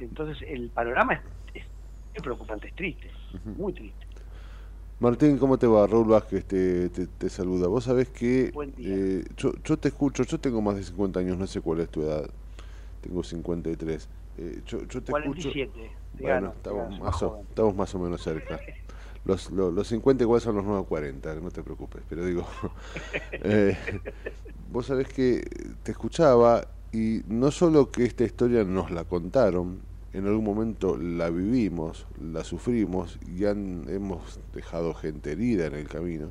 entonces 0.00 0.44
el 0.48 0.68
panorama 0.70 1.14
es, 1.14 1.20
es- 2.16 2.22
preocupante 2.22 2.68
es 2.68 2.74
triste 2.74 3.10
muy 3.56 3.72
triste 3.72 4.06
Martín, 4.98 5.36
¿cómo 5.36 5.58
te 5.58 5.66
va? 5.66 5.86
Raúl 5.86 6.06
Vázquez 6.08 6.44
te, 6.46 6.88
te, 6.88 7.06
te 7.06 7.28
saluda. 7.28 7.68
Vos 7.68 7.84
sabés 7.84 8.08
que 8.08 8.54
eh, 8.78 9.24
yo, 9.36 9.52
yo 9.62 9.76
te 9.76 9.88
escucho, 9.88 10.22
yo 10.24 10.40
tengo 10.40 10.62
más 10.62 10.76
de 10.76 10.84
50 10.84 11.20
años, 11.20 11.36
no 11.36 11.46
sé 11.46 11.60
cuál 11.60 11.80
es 11.80 11.90
tu 11.90 12.02
edad, 12.02 12.28
tengo 13.02 13.22
53. 13.22 14.08
Eh, 14.38 14.62
yo, 14.66 14.82
yo 14.86 15.02
te 15.02 15.12
47 15.12 15.70
escucho... 15.70 15.92
te 16.16 16.22
Bueno, 16.22 16.48
estamos, 16.56 17.00
más 17.00 17.22
o, 17.22 17.28
joven. 17.28 17.46
estamos 17.48 17.74
más 17.76 17.94
o 17.94 17.98
menos 17.98 18.22
cerca. 18.22 18.58
Los, 19.24 19.50
los, 19.50 19.72
los 19.74 19.86
50 19.88 20.24
igual 20.24 20.40
son 20.40 20.56
los 20.56 20.64
nuevos 20.64 20.86
40, 20.86 21.34
no 21.34 21.50
te 21.50 21.62
preocupes, 21.62 22.02
pero 22.08 22.24
digo, 22.24 22.46
eh, 23.42 23.76
vos 24.72 24.86
sabés 24.86 25.08
que 25.08 25.42
te 25.82 25.92
escuchaba 25.92 26.66
y 26.92 27.20
no 27.28 27.50
solo 27.50 27.90
que 27.90 28.04
esta 28.04 28.24
historia 28.24 28.64
nos 28.64 28.90
la 28.90 29.04
contaron, 29.04 29.80
en 30.16 30.26
algún 30.26 30.44
momento 30.44 30.96
la 30.96 31.28
vivimos, 31.28 32.06
la 32.18 32.42
sufrimos 32.42 33.18
y 33.36 33.44
han, 33.44 33.84
hemos 33.88 34.40
dejado 34.54 34.94
gente 34.94 35.32
herida 35.32 35.66
en 35.66 35.74
el 35.74 35.88
camino, 35.88 36.30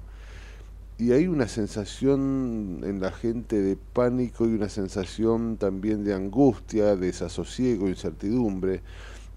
y 0.98 1.12
hay 1.12 1.28
una 1.28 1.48
sensación 1.48 2.82
en 2.84 3.00
la 3.00 3.12
gente 3.12 3.62
de 3.62 3.78
pánico 3.78 4.48
y 4.48 4.54
una 4.54 4.70
sensación 4.70 5.58
también 5.58 6.04
de 6.04 6.16
angustia, 6.16 6.96
desasosiego, 6.96 7.88
incertidumbre, 7.88 8.82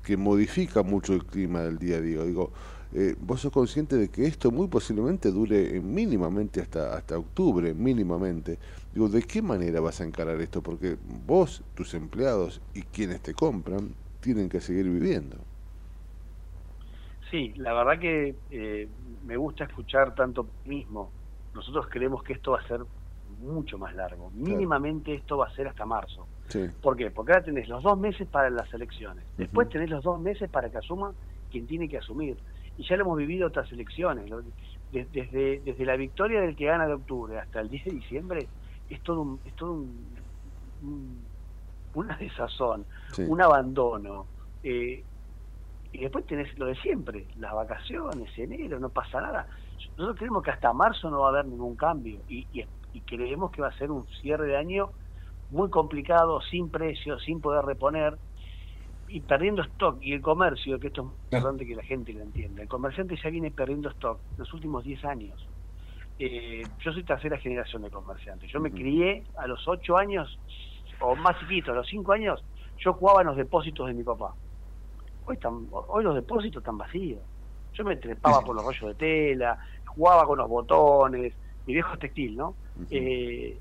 que 0.03 0.17
modifica 0.17 0.83
mucho 0.83 1.13
el 1.13 1.27
clima 1.27 1.61
del 1.61 1.79
día 1.79 1.97
a 1.97 2.01
día. 2.01 2.23
Digo, 2.23 2.51
eh, 2.95 3.17
vos 3.21 3.43
sos 3.43 3.53
consciente 3.53 3.97
de 3.97 4.09
que 4.09 4.27
esto 4.27 4.51
muy 4.51 4.69
posiblemente 4.69 5.31
dure 5.31 5.79
mínimamente 5.83 6.63
hasta, 6.63 6.97
hasta 6.97 7.19
octubre, 7.19 7.75
mínimamente. 7.75 8.59
Digo, 8.95 9.11
¿de 9.11 9.25
qué 9.25 9.43
manera 9.43 9.81
vas 9.81 10.01
a 10.01 10.05
encarar 10.05 10.41
esto? 10.41 10.63
Porque 10.63 10.97
vos, 11.27 11.63
tus 11.75 11.93
empleados 11.93 12.63
y 12.73 12.83
quienes 12.83 13.21
te 13.21 13.35
compran 13.35 13.93
tienen 14.21 14.49
que 14.49 14.61
seguir 14.61 14.85
viviendo. 14.89 15.37
Sí, 17.31 17.53
la 17.57 17.75
verdad 17.75 18.01
que 18.01 18.37
eh, 18.51 18.89
me 19.23 19.37
gusta 19.37 19.65
escuchar 19.65 20.15
tanto 20.15 20.55
mismo. 20.65 21.13
Nosotros 21.53 21.87
creemos 21.91 22.23
que 22.23 22.33
esto 22.35 22.53
va 22.53 22.61
a 22.61 22.67
ser 22.67 22.81
mucho 23.27 23.77
más 23.79 23.95
largo. 23.95 24.31
Mínimamente 24.31 25.15
esto 25.15 25.37
va 25.37 25.47
a 25.47 25.51
ser 25.55 25.69
hasta 25.69 25.85
marzo. 25.85 26.29
Sí. 26.49 26.61
¿Por 26.81 26.97
qué? 26.97 27.11
Porque 27.11 27.33
ahora 27.33 27.45
tenés 27.45 27.69
los 27.69 27.83
dos 27.83 27.99
meses 27.99 28.27
para 28.29 28.49
las 28.49 28.73
elecciones. 28.73 29.27
Después 29.37 29.69
tenés 29.69 29.91
los 29.91 30.03
dos 30.05 30.19
meses 30.21 30.49
para 30.51 30.71
que 30.71 30.79
asuma 30.79 31.15
quien 31.51 31.67
tiene 31.67 31.89
que 31.89 31.99
asumir. 31.99 32.43
Y 32.77 32.87
ya 32.89 32.97
lo 32.97 33.03
hemos 33.05 33.19
vivido 33.19 33.49
otras 33.49 33.71
elecciones. 33.73 34.31
Desde, 34.91 35.61
desde 35.61 35.85
la 35.85 35.97
victoria 35.97 36.41
del 36.41 36.57
que 36.57 36.65
gana 36.67 36.87
de 36.87 36.95
octubre 36.95 37.39
hasta 37.39 37.61
el 37.61 37.69
10 37.69 37.85
de 37.85 37.91
diciembre 37.91 38.49
es 38.89 39.03
todo 39.03 39.21
un, 39.21 39.41
es 39.45 39.55
todo 39.55 39.73
un, 39.73 40.17
un- 40.81 41.28
una 41.99 42.17
desazón, 42.17 42.87
Sí. 43.13 43.23
un 43.29 43.41
abandono. 43.41 44.27
Eh, 44.63 45.05
y 45.93 45.99
después 46.01 46.27
tenés 46.27 46.57
lo 46.59 46.67
de 46.67 46.75
siempre, 46.77 47.27
las 47.37 47.53
vacaciones, 47.55 48.31
enero, 48.37 48.79
no 48.79 48.91
pasa 48.91 49.21
nada. 49.21 49.47
Nosotros 49.97 50.17
creemos 50.19 50.43
que 50.43 50.51
hasta 50.51 50.73
marzo 50.73 51.11
no 51.11 51.21
va 51.21 51.27
a 51.27 51.31
haber 51.31 51.47
ningún 51.47 51.77
cambio 51.77 52.21
y, 52.29 52.47
y, 52.53 52.65
y 52.93 53.01
creemos 53.03 53.51
que 53.51 53.63
va 53.63 53.69
a 53.69 53.79
ser 53.79 53.91
un 53.91 54.07
cierre 54.21 54.47
de 54.47 54.57
año 54.57 54.91
muy 55.51 55.71
complicado, 55.71 56.41
sin 56.43 56.69
precios, 56.71 57.23
sin 57.25 57.41
poder 57.41 57.65
reponer 57.65 58.19
y 59.09 59.21
perdiendo 59.21 59.63
stock. 59.63 59.97
Y 60.03 60.13
el 60.13 60.21
comercio, 60.21 60.79
que 60.79 60.89
esto 60.89 61.01
es 61.01 61.07
muy 61.07 61.15
importante 61.25 61.67
que 61.67 61.75
la 61.75 61.83
gente 61.85 62.13
lo 62.13 62.21
entienda, 62.23 62.61
el 62.63 62.69
comerciante 62.69 63.17
ya 63.17 63.31
viene 63.31 63.51
perdiendo 63.51 63.89
stock 63.91 64.21
los 64.37 64.53
últimos 64.53 64.85
10 64.85 65.05
años. 65.07 65.47
Eh, 66.19 66.65
yo 66.81 66.93
soy 66.93 67.05
tercera 67.05 67.39
generación 67.39 67.81
de 67.83 67.91
comerciantes. 67.91 68.51
Yo 68.53 68.61
me 68.61 68.71
crié 68.73 69.23
a 69.39 69.47
los 69.47 69.67
8 69.67 69.97
años, 69.97 70.39
o 71.01 71.17
más 71.17 71.39
chiquito, 71.39 71.73
a 71.73 71.75
los 71.75 71.87
5 71.87 72.13
años, 72.13 72.45
yo 72.79 72.93
jugaba 72.95 73.21
en 73.23 73.29
los 73.29 73.37
depósitos 73.37 73.87
de 73.87 73.95
mi 73.95 74.05
papá. 74.05 74.35
Hoy, 75.25 75.35
están, 75.35 75.67
hoy 75.71 76.05
los 76.05 76.15
depósitos 76.15 76.61
están 76.61 76.79
vacíos. 76.79 77.23
Yo 77.75 77.85
me 77.85 77.97
trepaba 77.97 78.41
por 78.43 78.57
los 78.57 78.65
rollos 78.65 78.89
de 78.89 78.95
tela, 78.95 79.59
jugaba 79.87 80.25
con 80.27 80.39
los 80.39 80.49
botones, 80.49 81.35
mi 81.67 81.75
viejo 81.75 81.93
es 81.95 81.99
textil, 82.01 82.37
¿no? 82.37 82.57
Eh, 82.91 83.61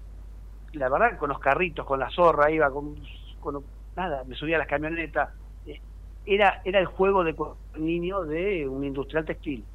la 0.74 0.90
verdad, 0.90 1.18
con 1.18 1.30
los 1.30 1.40
carritos, 1.40 1.86
con 1.86 2.00
la 2.00 2.10
zorra, 2.10 2.50
iba 2.52 2.72
con, 2.72 2.96
con- 3.40 3.66
nada, 3.96 4.24
me 4.24 4.36
subía 4.36 4.56
a 4.56 4.60
las 4.60 4.68
camionetas. 4.68 5.30
Eh, 5.66 5.82
Era, 6.26 6.62
era 6.66 6.80
el 6.80 6.86
juego 6.88 7.24
de 7.24 7.36
niño 7.76 8.22
de 8.24 8.68
un 8.68 8.84
industrial 8.84 9.26
textil. 9.26 9.66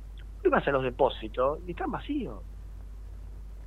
Hoy 0.45 0.51
vas 0.51 0.67
a 0.67 0.71
los 0.73 0.83
depósitos 0.83 1.61
y 1.67 1.71
están 1.73 1.91
vacíos. 1.91 2.43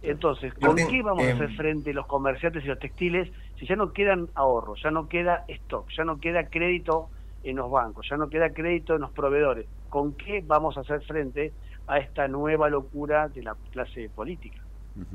Entonces, 0.01 0.53
¿con 0.55 0.76
qué 0.76 1.01
vamos 1.01 1.23
a 1.23 1.30
em, 1.30 1.35
hacer 1.35 1.55
frente 1.55 1.93
los 1.93 2.05
comerciantes 2.05 2.63
y 2.63 2.67
los 2.67 2.80
textiles 2.80 3.31
si 3.56 3.65
ya 3.68 3.76
no 3.76 3.94
quedan 3.94 4.30
ahorros, 4.36 4.82
ya 4.84 4.91
no 4.91 5.07
queda 5.07 5.45
stock, 5.48 5.90
ya 5.95 6.03
no 6.03 6.19
queda 6.19 6.49
crédito 6.49 7.11
en 7.41 7.57
los 7.57 7.69
bancos, 7.72 8.07
ya 8.10 8.18
no 8.18 8.30
queda 8.30 8.53
crédito 8.53 8.95
en 8.95 9.02
los 9.02 9.11
proveedores? 9.14 9.69
¿Con 9.90 10.15
qué 10.18 10.41
vamos 10.44 10.77
a 10.77 10.82
hacer 10.82 11.03
frente 11.03 11.56
a 11.88 11.99
esta 11.99 12.27
nueva 12.27 12.69
locura 12.69 13.30
de 13.30 13.44
la 13.44 13.57
clase 13.72 14.10
política? 14.10 14.60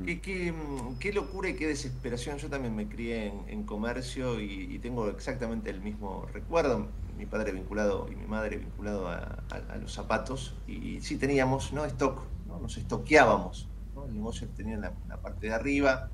Qué, 0.03 0.21
qué, 0.23 0.51
mm, 0.53 0.99
qué 0.99 1.13
locura 1.13 1.49
y 1.51 1.57
qué 1.57 1.67
desesperación. 1.67 2.39
Yo 2.39 2.49
también 2.51 2.75
me 2.75 2.89
crié 2.89 3.27
en, 3.27 3.49
en 3.49 3.65
comercio 3.67 4.41
y, 4.41 4.75
y 4.75 4.79
tengo 4.79 5.09
exactamente 5.09 5.71
el 5.71 5.81
mismo 5.83 6.27
recuerdo. 6.27 6.99
Mi 7.15 7.27
padre 7.27 7.53
vinculado 7.53 8.07
y 8.11 8.17
mi 8.17 8.27
madre 8.27 8.57
vinculado 8.59 9.09
a, 9.09 9.19
a- 9.51 9.57
a 9.75 9.77
los 9.79 9.93
zapatos. 9.93 10.63
Y, 10.67 11.01
sí 11.03 11.19
teníamos 11.19 11.73
no 11.73 11.85
stock, 11.87 12.33
¿no? 12.45 12.59
nos 12.61 12.77
estoqueábamos. 12.79 13.73
¿no? 13.95 14.07
El 14.07 14.15
negocio 14.15 14.51
tenía 14.55 14.77
la, 14.79 14.99
la 15.07 15.21
parte 15.21 15.47
de 15.49 15.53
arriba, 15.55 16.11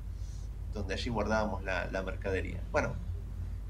donde 0.77 0.93
allí 0.93 1.09
guardábamos 1.09 1.63
la, 1.63 1.85
la 1.91 2.01
mercadería. 2.03 2.61
Bueno, 2.71 2.95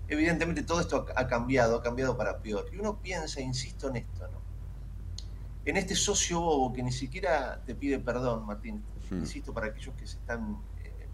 evidentemente 0.07 0.63
todo 0.63 0.79
esto 0.79 1.05
ha, 1.15 1.27
cambiado, 1.27 1.77
ha 1.77 1.83
cambiado 1.83 2.15
para 2.17 2.39
peor. 2.39 2.67
Y 2.73 2.77
uno 2.77 2.97
piensa, 3.01 3.41
insisto 3.41 3.89
en 3.89 3.97
esto, 3.97 4.27
¿no? 4.27 4.37
en 5.65 5.75
este 5.75 5.95
socio 5.95 6.39
bobo 6.39 6.71
que 6.71 6.81
ni 6.81 6.93
siquiera 6.93 7.61
te 7.65 7.75
pide 7.75 7.99
perdón, 7.99 8.45
Martín. 8.45 8.83
Insisto, 9.11 9.53
para 9.53 9.67
aquellos 9.67 9.93
que 9.95 10.07
se 10.07 10.17
están 10.17 10.57
eh, 10.83 11.07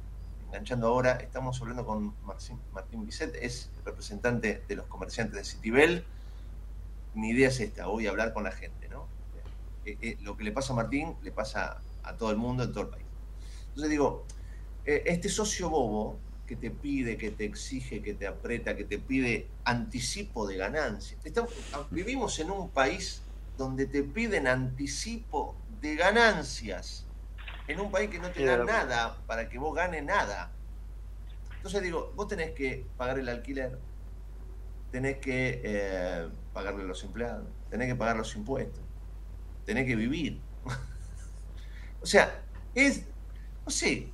enganchando 0.47 0.87
ahora, 0.87 1.13
estamos 1.13 1.59
hablando 1.61 1.85
con 1.85 2.13
Marcin- 2.23 2.59
Martín 2.71 3.05
Bisset, 3.05 3.35
es 3.35 3.69
el 3.79 3.85
representante 3.85 4.63
de 4.67 4.75
los 4.75 4.85
comerciantes 4.87 5.35
de 5.37 5.43
Citibel. 5.43 6.05
Mi 7.15 7.29
idea 7.29 7.47
es 7.49 7.59
esta, 7.59 7.85
voy 7.87 8.05
a 8.07 8.09
hablar 8.11 8.33
con 8.33 8.43
la 8.43 8.51
gente, 8.51 8.89
¿no? 8.89 9.07
Eh, 9.85 9.97
eh, 10.01 10.17
lo 10.21 10.37
que 10.37 10.43
le 10.43 10.51
pasa 10.51 10.73
a 10.73 10.75
Martín 10.75 11.15
le 11.23 11.31
pasa 11.31 11.81
a 12.03 12.13
todo 12.15 12.31
el 12.31 12.37
mundo, 12.37 12.63
en 12.63 12.71
todo 12.71 12.83
el 12.83 12.89
país. 12.89 13.05
Entonces 13.69 13.89
digo, 13.89 14.25
eh, 14.85 15.03
este 15.05 15.29
socio 15.29 15.69
bobo 15.69 16.19
que 16.45 16.55
te 16.55 16.69
pide, 16.71 17.17
que 17.17 17.31
te 17.31 17.45
exige, 17.45 18.01
que 18.01 18.13
te 18.13 18.27
aprieta, 18.27 18.75
que 18.75 18.83
te 18.83 18.99
pide 18.99 19.47
anticipo 19.63 20.45
de 20.47 20.57
ganancias. 20.57 21.25
Estamos- 21.25 21.51
vivimos 21.89 22.37
en 22.39 22.51
un 22.51 22.69
país 22.69 23.21
donde 23.57 23.85
te 23.85 24.03
piden 24.03 24.47
anticipo 24.47 25.55
de 25.81 25.95
ganancias. 25.95 27.05
En 27.67 27.79
un 27.79 27.89
país 27.91 28.09
que 28.09 28.19
no 28.19 28.29
te 28.29 28.43
da 28.45 28.57
nada 28.65 29.17
para 29.25 29.47
que 29.47 29.57
vos 29.57 29.73
ganes 29.73 30.03
nada. 30.03 30.51
Entonces 31.57 31.81
digo, 31.81 32.11
vos 32.15 32.27
tenés 32.27 32.51
que 32.51 32.85
pagar 32.97 33.19
el 33.19 33.29
alquiler, 33.29 33.79
tenés 34.91 35.17
que 35.19 35.61
eh, 35.63 36.27
pagarle 36.51 36.83
a 36.83 36.85
los 36.85 37.01
empleados, 37.05 37.47
tenés 37.69 37.87
que 37.87 37.95
pagar 37.95 38.17
los 38.17 38.35
impuestos, 38.35 38.83
tenés 39.65 39.85
que 39.87 39.95
vivir. 39.95 40.41
o 42.01 42.05
sea, 42.05 42.43
es, 42.75 43.05
no 43.65 43.71
sé, 43.71 44.12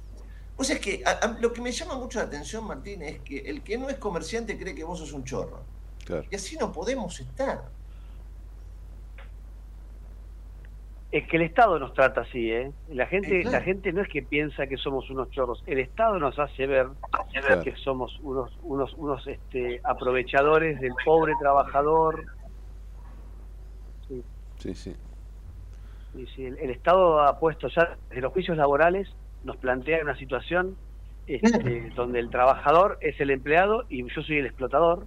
o 0.60 0.64
sea, 0.64 0.76
es 0.76 0.81
que 0.81 1.02
a- 1.06 1.11
a- 1.26 1.40
lo 1.40 1.52
que 1.53 1.61
me 1.61 1.72
llama 1.72 1.95
mucho 1.95 2.19
la 2.19 2.26
atención, 2.26 2.65
Martín, 2.68 3.02
es 3.02 3.19
que 3.22 3.38
el 3.40 3.61
que 3.64 3.77
no 3.77 3.90
es 3.90 3.95
comerciante 3.98 4.57
cree 4.60 4.76
que 4.76 4.84
vos 4.84 4.99
sos 4.99 5.14
un 5.14 5.23
chorro. 5.23 5.61
Claro. 6.06 6.26
Y 6.30 6.36
así 6.36 6.57
no 6.57 6.72
podemos 6.72 7.19
estar. 7.19 7.64
Es 11.11 11.27
que 11.27 11.38
el 11.38 11.44
Estado 11.44 11.80
nos 11.80 11.94
trata 11.94 12.22
así, 12.22 12.52
¿eh? 12.52 12.72
La 12.90 13.07
gente, 13.07 13.41
claro. 13.41 13.57
la 13.57 13.64
gente 13.64 13.91
no 13.91 14.02
es 14.03 14.07
que 14.10 14.22
piensa 14.22 14.68
que 14.68 14.77
somos 14.77 15.10
unos 15.10 15.31
chorros. 15.31 15.64
El 15.65 15.80
Estado 15.80 16.19
nos 16.19 16.38
hace 16.38 16.68
ver 16.68 16.88
Claro. 17.31 17.64
que 17.64 17.76
somos 17.77 18.19
unos, 18.22 18.52
unos, 18.61 18.94
unos 18.95 19.26
este, 19.26 19.81
aprovechadores 19.84 20.80
del 20.80 20.94
pobre 21.03 21.34
trabajador. 21.40 22.26
Sí, 24.07 24.23
Sí, 24.60 24.76
sí. 24.76 24.95
sí, 26.14 26.27
sí. 26.36 26.45
El, 26.45 26.60
el 26.60 26.69
Estado 26.69 27.22
ha 27.22 27.40
puesto 27.40 27.69
ya 27.69 27.98
desde 28.10 28.22
los 28.22 28.31
juicios 28.34 28.56
laborales 28.57 29.07
nos 29.44 29.57
plantea 29.57 30.02
una 30.03 30.18
situación 30.18 30.76
este, 31.28 31.91
donde 31.95 32.20
el 32.20 32.30
trabajador 32.30 32.98
es 33.02 33.20
el 33.22 33.30
empleado 33.30 33.86
y 33.90 34.03
yo 34.14 34.22
soy 34.24 34.38
el 34.38 34.45
explotador. 34.48 35.06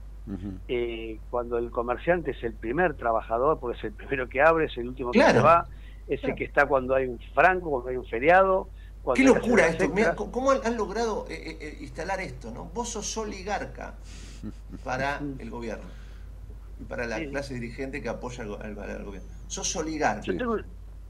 Eh, 0.69 1.19
cuando 1.31 1.59
el 1.59 1.71
comerciante 1.73 2.31
es 2.31 2.43
el 2.45 2.55
primer 2.55 2.95
trabajador, 2.95 3.59
porque 3.59 3.77
es 3.79 3.85
el 3.85 3.93
primero 3.93 4.29
que 4.29 4.41
abre, 4.41 4.67
es 4.67 4.77
el 4.77 4.89
último 4.89 5.11
que 5.11 5.19
se 5.21 5.41
va, 5.41 5.67
es 6.07 6.21
Claro. 6.21 6.33
el 6.33 6.39
que 6.39 6.45
está 6.45 6.67
cuando 6.67 6.95
hay 6.95 7.07
un 7.07 7.19
franco, 7.35 7.71
cuando 7.71 7.89
hay 7.91 7.97
un 7.97 8.07
feriado. 8.07 8.71
Cuando 9.03 9.17
Qué 9.21 9.25
locura 9.25 9.67
esto. 9.67 10.31
¿Cómo 10.31 10.53
han, 10.53 10.77
logrado 10.77 11.27
eh, 11.29 11.35
eh, 11.35 11.59
eh, 11.61 11.77
instalar 11.81 12.21
esto? 12.21 12.53
¿no? 12.53 12.67
Vos 12.67 12.91
sos 12.91 13.17
oligarca 13.17 13.95
para 14.85 15.21
el 15.41 15.51
gobierno 15.51 15.85
y 16.81 16.85
para 16.85 17.07
la 17.07 17.19
Sí. 17.19 17.27
clase 17.29 17.55
dirigente 17.55 18.01
que 18.01 18.09
apoya 18.09 18.45
al- 18.45 18.79
al 18.79 19.05
gobierno. 19.05 19.29
Sos 19.49 19.75
oligarca. 19.75 20.23
Yo 20.23 20.37
tengo, 20.37 20.57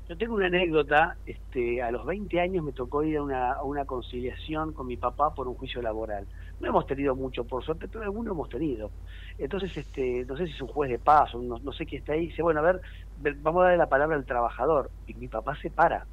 yo 0.09 0.17
tengo 0.19 0.35
una 0.35 0.47
anécdota, 0.47 1.17
este, 1.25 1.81
a 1.83 1.91
los 1.91 2.05
20 2.05 2.41
años 2.41 2.65
me 2.65 2.73
tocó 2.73 3.03
ir 3.05 3.17
a 3.19 3.23
una, 3.23 3.53
a 3.53 3.63
una 3.63 3.85
conciliación 3.85 4.73
con 4.73 4.87
mi 4.87 4.97
papá 4.97 5.33
por 5.35 5.49
un 5.49 5.55
juicio 5.55 5.81
laboral. 5.81 6.29
No 6.59 6.69
hemos 6.69 6.87
tenido 6.87 7.15
mucho, 7.15 7.45
por 7.47 7.65
suerte, 7.65 7.89
pero 7.89 8.05
alguno 8.05 8.33
hemos 8.33 8.49
tenido. 8.49 8.93
Entonces, 9.39 9.77
este, 9.77 10.25
no 10.25 10.37
sé 10.37 10.47
si 10.47 10.53
es 10.53 10.61
un 10.61 10.69
juez 10.69 10.91
de 10.91 10.99
paz, 10.99 11.35
o 11.35 11.41
no, 11.43 11.59
no 11.63 11.73
sé 11.73 11.87
quién 11.87 12.01
está 12.01 12.13
ahí, 12.15 12.27
dice, 12.27 12.43
bueno, 12.43 12.61
a 12.61 12.65
ver, 12.65 12.81
ve- 13.15 13.35
vamos 13.39 13.61
a 13.63 13.65
darle 13.65 13.79
la 13.79 13.89
palabra 13.89 14.17
al 14.17 14.27
trabajador. 14.27 14.93
Y 15.07 15.15
mi 15.15 15.29
papá 15.29 15.57
se 15.57 15.71
para, 15.71 16.07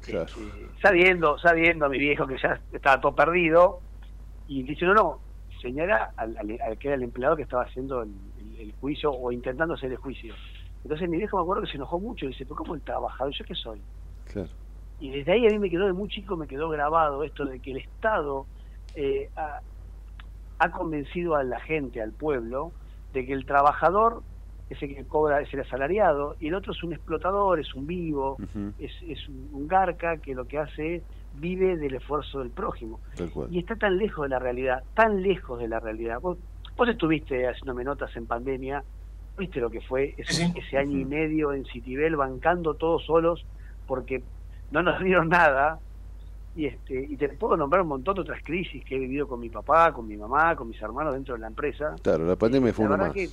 Claro. 0.00 0.32
sabiendo, 0.80 1.38
sabiendo 1.38 1.84
a 1.86 1.88
mi 1.88 1.98
viejo 1.98 2.26
que 2.26 2.38
ya 2.38 2.62
estaba 2.72 3.00
todo 3.00 3.14
perdido, 3.14 3.82
y 4.46 4.62
dice, 4.62 4.84
no, 4.86 4.94
no, 4.94 5.22
señala 5.60 6.12
al, 6.16 6.36
al- 6.38 6.58
al 6.62 6.78
que 6.78 6.88
era 6.88 6.96
el 6.96 7.02
empleado 7.02 7.36
que 7.36 7.42
estaba 7.42 7.64
haciendo 7.64 8.02
el, 8.02 8.32
el- 8.36 8.56
el 8.56 8.72
juicio 8.80 9.12
o 9.12 9.30
intentando 9.30 9.74
hacer 9.74 9.90
el 9.92 9.98
juicio. 9.98 10.34
Entonces 10.82 11.08
mi 11.08 11.18
viejo 11.18 11.36
me 11.36 11.42
acuerdo 11.42 11.62
que 11.62 11.70
se 11.70 11.76
enojó 11.76 11.98
mucho 11.98 12.24
y 12.24 12.28
dice, 12.28 12.44
pero 12.44 12.56
¿cómo 12.56 12.74
el 12.74 12.80
trabajador? 12.82 13.32
¿Yo 13.32 13.44
qué 13.44 13.54
soy? 13.54 13.80
Claro. 14.32 14.48
Y 14.98 15.10
desde 15.10 15.32
ahí 15.32 15.46
a 15.46 15.50
mí 15.50 15.58
me 15.58 15.70
quedó 15.70 15.86
de 15.86 15.92
muy 15.92 16.08
chico, 16.08 16.36
me 16.36 16.46
quedó 16.46 16.68
grabado 16.68 17.22
esto 17.24 17.44
de 17.44 17.60
que 17.60 17.72
el 17.72 17.78
Estado 17.78 18.46
eh, 18.94 19.30
ha, 19.36 19.60
ha 20.58 20.70
convencido 20.70 21.36
a 21.36 21.42
la 21.42 21.60
gente, 21.60 22.02
al 22.02 22.12
pueblo, 22.12 22.72
de 23.12 23.26
que 23.26 23.32
el 23.32 23.46
trabajador 23.46 24.22
ese 24.70 24.86
que 24.88 25.04
cobra 25.04 25.40
es 25.40 25.52
el 25.52 25.60
asalariado, 25.60 26.36
y 26.38 26.46
el 26.46 26.54
otro 26.54 26.72
es 26.72 26.82
un 26.84 26.92
explotador, 26.92 27.58
es 27.58 27.74
un 27.74 27.88
vivo, 27.88 28.36
es, 28.78 28.92
es 29.02 29.28
un, 29.28 29.66
garca 29.66 30.18
que 30.18 30.32
lo 30.32 30.46
que 30.46 30.58
hace 30.58 30.96
es 30.96 31.02
vive 31.34 31.76
del 31.76 31.96
esfuerzo 31.96 32.38
del 32.38 32.50
prójimo. 32.50 33.00
Y 33.50 33.58
está 33.58 33.74
tan 33.74 33.98
lejos 33.98 34.24
de 34.24 34.28
la 34.28 34.38
realidad, 34.38 34.84
tan 34.94 35.22
lejos 35.22 35.58
de 35.58 35.66
la 35.66 35.80
realidad. 35.80 36.20
Vos, 36.20 36.38
vos 36.76 36.88
estuviste 36.88 37.48
haciéndome 37.48 37.82
notas 37.82 38.16
en 38.16 38.26
pandemia, 38.26 38.84
viste 39.40 39.58
lo 39.60 39.70
que 39.70 39.80
fue 39.80 40.14
ese, 40.16 40.52
ese 40.54 40.78
año 40.78 40.96
y 40.98 41.04
medio 41.04 41.52
en 41.52 41.64
Citibel 41.64 42.14
bancando 42.16 42.74
todos 42.74 43.04
solos 43.04 43.44
porque 43.86 44.22
no 44.70 44.82
nos 44.82 45.00
dieron 45.04 45.28
nada. 45.28 45.80
Y, 46.56 46.66
este, 46.66 47.04
y 47.08 47.16
te 47.16 47.28
puedo 47.28 47.56
nombrar 47.56 47.82
un 47.82 47.88
montón 47.88 48.14
de 48.16 48.20
otras 48.22 48.42
crisis 48.42 48.84
que 48.84 48.96
he 48.96 48.98
vivido 48.98 49.26
con 49.28 49.40
mi 49.40 49.48
papá, 49.48 49.92
con 49.92 50.06
mi 50.06 50.16
mamá, 50.16 50.54
con 50.56 50.68
mis 50.68 50.80
hermanos 50.82 51.14
dentro 51.14 51.34
de 51.34 51.40
la 51.40 51.46
empresa. 51.48 51.94
Claro, 52.02 52.24
la 52.26 52.36
pandemia 52.36 52.72
fue 52.72 52.84
La 52.84 52.94
una 52.94 53.04
verdad 53.04 53.14
más. 53.16 53.28
que 53.28 53.30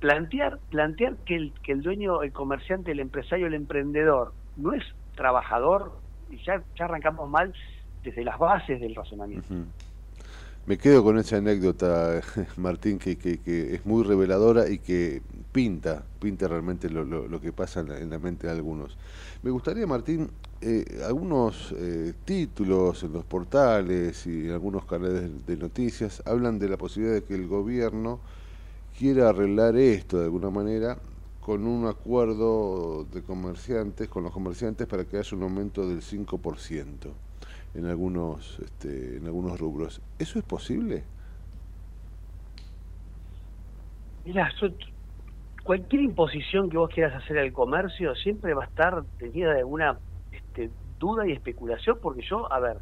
plantear 0.00 0.58
plantear 0.70 1.16
que 1.24 1.34
el, 1.36 1.52
que 1.62 1.72
el 1.72 1.82
dueño, 1.82 2.22
el 2.22 2.32
comerciante, 2.32 2.92
el 2.92 3.00
empresario, 3.00 3.46
el 3.46 3.54
emprendedor 3.54 4.32
no 4.56 4.72
es 4.74 4.82
trabajador, 5.16 5.92
y 6.30 6.36
ya, 6.44 6.62
ya 6.76 6.84
arrancamos 6.84 7.28
mal 7.30 7.54
desde 8.02 8.22
las 8.24 8.38
bases 8.38 8.80
del 8.80 8.94
razonamiento. 8.94 9.48
Me 10.66 10.78
quedo 10.78 11.04
con 11.04 11.18
esa 11.18 11.36
anécdota, 11.36 12.22
Martín, 12.56 12.98
que, 12.98 13.16
que, 13.18 13.38
que 13.38 13.74
es 13.74 13.84
muy 13.84 14.02
reveladora 14.02 14.66
y 14.66 14.78
que 14.78 15.20
pinta, 15.52 16.06
pinta 16.18 16.48
realmente 16.48 16.88
lo, 16.88 17.04
lo, 17.04 17.38
que 17.38 17.52
pasa 17.52 17.80
en 17.80 17.90
la, 17.90 17.98
en 17.98 18.08
la 18.08 18.18
mente 18.18 18.46
de 18.46 18.54
algunos. 18.54 18.96
Me 19.42 19.50
gustaría, 19.50 19.86
Martín, 19.86 20.30
eh, 20.62 21.02
algunos 21.06 21.74
eh, 21.76 22.14
títulos 22.24 23.02
en 23.02 23.12
los 23.12 23.26
portales 23.26 24.26
y 24.26 24.46
en 24.46 24.52
algunos 24.52 24.86
canales 24.86 25.46
de 25.46 25.56
noticias 25.58 26.22
hablan 26.24 26.58
de 26.58 26.70
la 26.70 26.78
posibilidad 26.78 27.16
de 27.16 27.24
que 27.24 27.34
el 27.34 27.46
gobierno 27.46 28.20
quiera 28.98 29.28
arreglar 29.28 29.76
esto 29.76 30.16
de 30.18 30.24
alguna 30.24 30.48
manera 30.48 30.96
con 31.42 31.66
un 31.66 31.86
acuerdo 31.86 33.04
de 33.12 33.22
comerciantes, 33.22 34.08
con 34.08 34.22
los 34.22 34.32
comerciantes 34.32 34.86
para 34.86 35.04
que 35.04 35.18
haya 35.18 35.36
un 35.36 35.42
aumento 35.42 35.86
del 35.86 36.00
5% 36.00 37.12
en 37.74 37.86
algunos, 37.86 38.58
este, 38.60 39.16
en 39.16 39.26
algunos 39.26 39.58
rubros. 39.58 40.00
¿Eso 40.18 40.38
es 40.38 40.44
posible? 40.44 41.04
Mira, 44.24 44.52
cualquier 45.62 46.02
imposición 46.02 46.70
que 46.70 46.78
vos 46.78 46.90
quieras 46.90 47.22
hacer 47.22 47.38
al 47.38 47.52
comercio 47.52 48.14
siempre 48.14 48.54
va 48.54 48.64
a 48.64 48.66
estar 48.66 49.04
tenida 49.18 49.52
de 49.52 49.60
alguna 49.60 50.00
este, 50.30 50.70
duda 50.98 51.26
y 51.26 51.32
especulación, 51.32 51.98
porque 52.00 52.22
yo, 52.28 52.50
a 52.50 52.58
ver, 52.60 52.78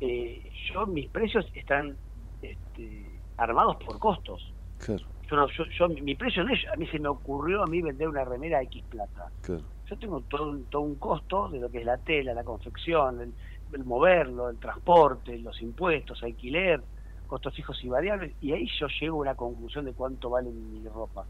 eh, 0.00 0.50
yo 0.72 0.86
mis 0.86 1.10
precios 1.10 1.46
están 1.54 1.98
este, 2.40 3.22
armados 3.36 3.76
por 3.84 3.98
costos. 3.98 4.54
Claro, 4.78 5.04
Yo, 5.28 5.36
no, 5.36 5.48
yo, 5.50 5.64
yo- 5.76 5.88
mi 5.88 6.14
precio 6.14 6.44
no 6.44 6.54
es, 6.54 6.60
a 6.72 6.76
mí 6.76 6.86
se 6.86 6.98
me 6.98 7.08
ocurrió 7.08 7.62
a 7.62 7.66
mí 7.66 7.82
vender 7.82 8.08
una 8.08 8.24
remera 8.24 8.58
a 8.58 8.62
X 8.62 8.84
plata. 8.88 9.32
claro. 9.40 9.64
Yo 9.86 9.98
tengo 9.98 10.20
todo, 10.22 10.58
todo 10.70 10.82
un 10.82 10.98
costo 10.98 11.48
de 11.48 11.58
lo 11.60 11.70
que 11.70 11.78
es 11.78 11.84
la 11.86 11.98
tela, 11.98 12.34
la 12.34 12.44
confección, 12.44 13.20
el, 13.22 13.34
el 13.72 13.84
moverlo, 13.84 14.48
el 14.50 14.58
transporte, 14.58 15.38
los 15.38 15.60
impuestos, 15.62 16.22
alquiler, 16.22 16.84
costos 17.26 17.54
fijos 17.54 17.82
y 17.84 17.88
variables, 17.88 18.36
y 18.40 18.52
ahí 18.52 18.66
yo 18.78 18.86
llego 19.00 19.18
a 19.18 19.20
una 19.20 19.34
conclusión 19.34 19.84
de 19.84 19.94
cuánto 19.94 20.30
vale 20.30 20.50
mi 20.50 20.86
ropa. 20.88 21.26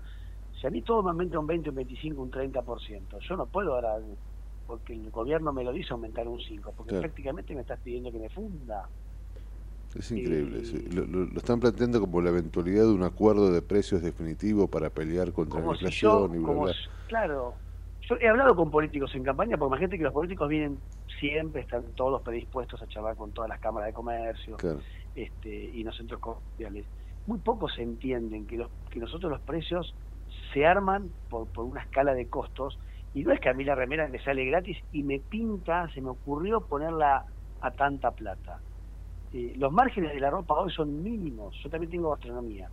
Si 0.61 0.67
a 0.67 0.71
mí 0.71 0.83
todo 0.83 1.03
me 1.03 1.11
aumenta 1.11 1.39
un 1.39 1.47
20, 1.47 1.71
un 1.71 1.77
25, 1.77 2.23
un 2.23 2.31
30%, 2.31 3.19
yo 3.21 3.37
no 3.37 3.47
puedo 3.49 3.75
ahora, 3.75 3.97
porque 4.67 4.93
el 4.93 5.11
gobierno 5.11 5.53
me 5.53 5.65
lo 5.65 5.73
dice 5.73 5.93
aumentar 5.93 6.29
un 6.29 6.41
5, 6.41 6.73
porque 6.77 6.91
Claro. 6.91 7.03
prácticamente 7.03 7.55
me 7.55 7.63
estás 7.63 7.81
pidiendo 7.81 8.13
que 8.13 8.19
me 8.19 8.29
funda. 8.31 8.89
Es 9.95 10.11
increíble. 10.11 10.65
sí. 10.65 10.79
Lo, 10.91 11.07
lo- 11.07 11.25
lo 11.27 11.39
están 11.39 11.61
planteando 11.61 12.01
como 12.01 12.21
la 12.21 12.31
eventualidad 12.31 12.85
de 12.85 12.93
un 12.93 13.03
acuerdo 13.03 13.51
de 13.51 13.63
precios 13.63 14.03
definitivo 14.03 14.69
para 14.69 14.91
pelear 14.91 15.33
contra 15.33 15.61
como 15.61 15.71
la 15.71 15.77
si 15.77 15.85
inflación 15.85 16.03
yo, 16.03 16.35
y 16.35 16.39
bla, 16.39 16.47
como 16.47 16.63
bla. 16.65 16.73
si- 16.75 16.91
claro, 17.07 17.63
yo 18.09 18.17
he 18.21 18.29
hablado 18.29 18.57
con 18.57 18.71
políticos 18.71 19.15
en 19.15 19.23
campaña, 19.25 19.57
porque 19.57 19.71
imagínate 19.71 19.99
que 19.99 20.05
los 20.05 20.13
políticos 20.13 20.49
vienen 20.49 20.79
siempre, 21.19 21.63
están 21.63 21.83
todos 21.95 22.23
predispuestos 22.23 22.81
a 22.83 22.87
charlar 22.87 23.17
con 23.17 23.33
todas 23.33 23.49
las 23.49 23.61
cámaras 23.61 23.89
de 23.89 23.93
comercio 23.93 24.57
Claro. 24.57 24.81
este, 25.15 25.49
y 25.49 25.83
los 25.83 25.97
centros 25.97 26.21
comerciales. 26.21 26.87
Muy 27.27 27.39
pocos 27.41 27.79
entienden 27.79 28.47
que, 28.47 28.57
los, 28.57 28.71
que 28.91 29.01
nosotros 29.01 29.31
los 29.31 29.41
precios 29.43 29.95
se 30.53 30.65
arman 30.67 31.11
por, 31.29 31.49
por 31.49 31.65
una 31.65 31.83
escala 31.83 32.15
de 32.15 32.29
costos 32.29 32.79
y 33.15 33.25
no 33.25 33.33
es 33.33 33.41
que 33.41 33.49
a 33.49 33.55
mí 33.55 33.65
la 33.65 33.75
remera 33.75 34.09
me 34.09 34.23
sale 34.23 34.45
gratis 34.45 34.79
y 34.93 35.03
me 35.03 35.19
pinta, 35.19 35.89
se 35.93 36.01
me 36.01 36.11
ocurrió 36.11 36.61
ponerla 36.61 37.25
a 37.61 37.71
tanta 37.73 38.13
plata. 38.13 38.61
Eh, 39.33 39.55
los 39.57 39.73
márgenes 39.73 40.15
de 40.15 40.21
la 40.21 40.31
ropa 40.31 40.55
hoy 40.55 40.73
son 40.73 41.03
mínimos, 41.03 41.55
yo 41.63 41.69
también 41.69 41.91
tengo 41.91 42.11
gastronomía. 42.11 42.71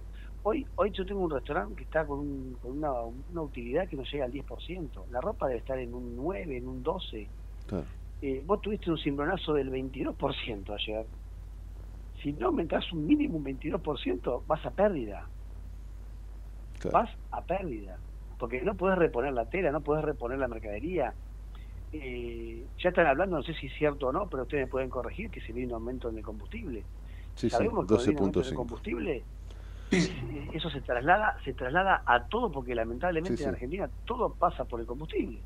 Hoy, 0.48 0.64
hoy 0.76 0.92
yo 0.92 1.04
tengo 1.08 1.22
un 1.22 1.32
restaurante 1.32 1.76
que 1.76 1.84
está 1.86 2.06
con, 2.06 2.20
un- 2.20 2.54
con 2.62 2.78
una, 2.78 2.92
una 3.02 3.42
utilidad 3.42 3.90
que 3.90 3.96
no 3.96 4.04
llega 4.04 4.26
al 4.26 4.32
10%. 4.32 5.06
La 5.10 5.20
ropa 5.20 5.48
debe 5.48 5.58
estar 5.60 5.80
en 5.80 5.92
un 5.92 6.16
9, 6.16 6.58
en 6.58 6.68
un 6.68 6.84
12. 6.84 7.28
Claro. 7.66 7.86
Eh, 8.22 8.44
vos 8.46 8.62
tuviste 8.62 8.92
un 8.92 8.98
cimbronazo 9.00 9.54
del 9.54 9.72
22% 9.72 10.72
ayer. 10.74 11.08
Si 12.22 12.32
no 12.34 12.48
aumentás 12.48 12.92
un 12.94 13.08
mínimo 13.08 13.38
un 13.38 13.44
22%, 13.46 14.44
vas 14.46 14.64
a 14.68 14.70
pérdida. 14.70 15.28
Claro. 16.80 17.00
Vas 17.00 17.10
a 17.32 17.44
pérdida. 17.44 18.00
Porque 18.38 18.62
no 18.62 18.76
podés 18.76 19.00
reponer 19.00 19.34
la 19.34 19.50
tela, 19.50 19.72
no 19.72 19.82
podés 19.82 20.06
reponer 20.06 20.38
la 20.38 20.48
mercadería. 20.48 21.16
Eh, 21.92 22.68
ya 22.78 22.90
están 22.90 23.08
hablando, 23.08 23.38
no 23.38 23.44
sé 23.44 23.56
si 23.56 23.66
es 23.66 23.74
cierto 23.74 24.10
o 24.10 24.12
no, 24.12 24.30
pero 24.30 24.44
ustedes 24.44 24.66
me 24.66 24.72
pueden 24.72 24.92
corregir 24.92 25.32
que 25.32 25.42
se 25.42 25.54
viene 25.54 25.70
un 25.74 25.80
aumento 25.80 26.10
en 26.10 26.18
el 26.18 26.24
combustible. 26.24 26.86
Sí, 27.34 27.50
sí, 27.50 27.50
Sabemos 27.50 27.88
que 27.88 27.96
viene 27.96 28.12
un 28.12 28.18
aumento 28.20 28.40
en 28.42 28.46
el 28.46 28.52
12.5. 28.52 28.56
combustible, 28.56 29.26
eso 29.92 30.70
se 30.70 30.82
traslada, 30.82 31.38
se 31.44 31.54
traslada 31.54 32.04
a 32.06 32.24
todo, 32.26 32.52
porque 32.52 32.76
lamentablemente 32.76 33.38
Sí, 33.38 33.44
en. 33.44 33.50
Argentina 33.50 33.90
todo 34.06 34.34
pasa 34.34 34.66
por 34.66 34.80
el 34.80 34.86
combustible. 34.86 35.40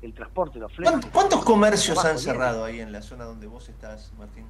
El 0.00 0.12
transporte, 0.14 0.58
los 0.58 0.72
fletes. 0.72 0.90
¿Cuántos, 0.90 1.10
cuántos 1.10 1.44
comercios 1.44 2.04
han 2.04 2.18
cerrado 2.18 2.64
ahí 2.64 2.80
en 2.80 2.90
la 2.90 3.02
zona 3.02 3.24
donde 3.24 3.46
vos 3.46 3.68
estás, 3.68 4.12
Martín? 4.18 4.44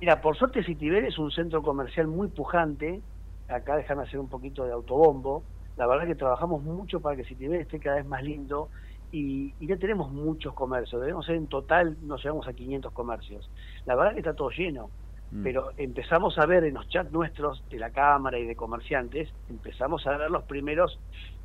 Mira, 0.00 0.20
por 0.20 0.36
suerte 0.36 0.62
Citibel 0.62 1.06
es 1.06 1.18
un 1.18 1.30
centro 1.30 1.62
comercial 1.62 2.06
muy 2.06 2.28
pujante. 2.28 3.00
Acá 3.48 3.76
déjame 3.76 4.02
hacer 4.02 4.20
un 4.20 4.28
poquito 4.28 4.64
de 4.64 4.72
autobombo. 4.72 5.42
La 5.76 5.86
verdad 5.86 6.06
que 6.06 6.14
trabajamos 6.14 6.62
mucho 6.62 7.00
para 7.00 7.16
que 7.16 7.24
Citibel 7.24 7.60
esté 7.60 7.80
cada 7.80 7.96
vez 7.96 8.06
más 8.06 8.22
lindo 8.22 8.68
y, 9.12 9.54
y 9.58 9.66
ya 9.66 9.76
tenemos 9.76 10.10
muchos 10.12 10.54
comercios. 10.54 11.00
Debemos 11.00 11.26
ser 11.26 11.36
en 11.36 11.46
total, 11.46 11.96
nos 12.02 12.22
llegamos 12.22 12.46
a 12.46 12.52
500 12.52 12.92
comercios. 12.92 13.50
La 13.86 13.94
verdad 13.94 14.12
que 14.12 14.20
está 14.20 14.34
todo 14.34 14.50
lleno. 14.50 14.90
Mm. 15.30 15.42
Pero 15.42 15.70
empezamos 15.76 16.38
a 16.38 16.46
ver 16.46 16.64
en 16.64 16.74
los 16.74 16.88
chats 16.88 17.10
nuestros 17.10 17.62
de 17.68 17.78
la 17.78 17.90
Cámara 17.90 18.38
y 18.38 18.46
de 18.46 18.54
comerciantes, 18.54 19.28
empezamos 19.48 20.06
a 20.06 20.16
ver 20.16 20.30
los 20.30 20.44
primeros 20.44 20.98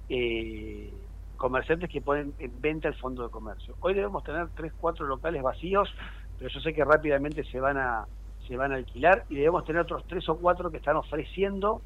eh, 0.09 0.93
comerciantes 1.37 1.89
que 1.89 2.01
ponen 2.01 2.33
en 2.39 2.61
venta 2.61 2.87
el 2.87 2.95
fondo 2.95 3.23
de 3.23 3.29
comercio. 3.29 3.75
Hoy 3.79 3.93
debemos 3.93 4.23
tener 4.23 4.49
tres, 4.55 4.71
cuatro 4.79 5.05
locales 5.07 5.41
vacíos, 5.41 5.89
pero 6.37 6.49
yo 6.49 6.59
sé 6.59 6.73
que 6.73 6.85
rápidamente 6.85 7.43
se 7.45 7.59
van 7.59 7.77
a 7.77 8.05
se 8.47 8.57
van 8.57 8.71
a 8.71 8.75
alquilar 8.75 9.25
y 9.29 9.35
debemos 9.35 9.63
tener 9.65 9.83
otros 9.83 10.03
tres 10.07 10.27
o 10.27 10.37
cuatro 10.37 10.71
que 10.71 10.77
están 10.77 10.95
ofreciendo 10.95 11.81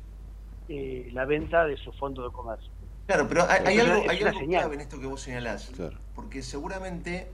eh, 0.68 1.10
la 1.14 1.26
venta 1.26 1.66
de 1.66 1.78
su 1.78 1.92
fondo 1.92 2.24
de 2.24 2.34
comercio. 2.34 2.72
Claro, 3.06 3.28
pero 3.28 3.44
hay, 3.48 3.62
hay 3.66 3.80
algo, 3.80 3.96
es 4.04 4.10
hay 4.10 4.22
una 4.22 4.30
algo 4.30 4.40
señal. 4.40 4.62
clave 4.62 4.76
en 4.76 4.82
esto 4.82 5.00
que 5.00 5.06
vos 5.06 5.22
señalás. 5.22 5.72
Porque 6.16 6.42
seguramente 6.42 7.28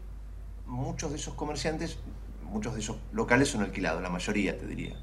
muchos 0.66 1.12
de 1.12 1.18
esos 1.18 1.34
comerciantes, 1.34 2.00
muchos 2.52 2.74
de 2.76 2.82
esos 2.82 2.98
locales 3.12 3.50
son 3.50 3.62
alquilados, 3.64 4.02
la 4.02 4.10
mayoría 4.10 4.58
te 4.58 4.68
diría. 4.68 4.98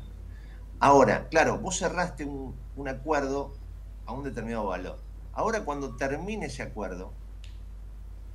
Ahora, 0.80 1.28
claro, 1.28 1.58
vos 1.60 1.78
cerraste 1.78 2.24
un, 2.24 2.60
un 2.74 2.88
acuerdo 2.88 3.54
a 4.06 4.12
un 4.14 4.24
determinado 4.24 4.66
valor. 4.66 5.04
Ahora 5.32 5.64
cuando 5.64 5.96
termine 5.96 6.46
ese 6.46 6.62
acuerdo, 6.62 7.16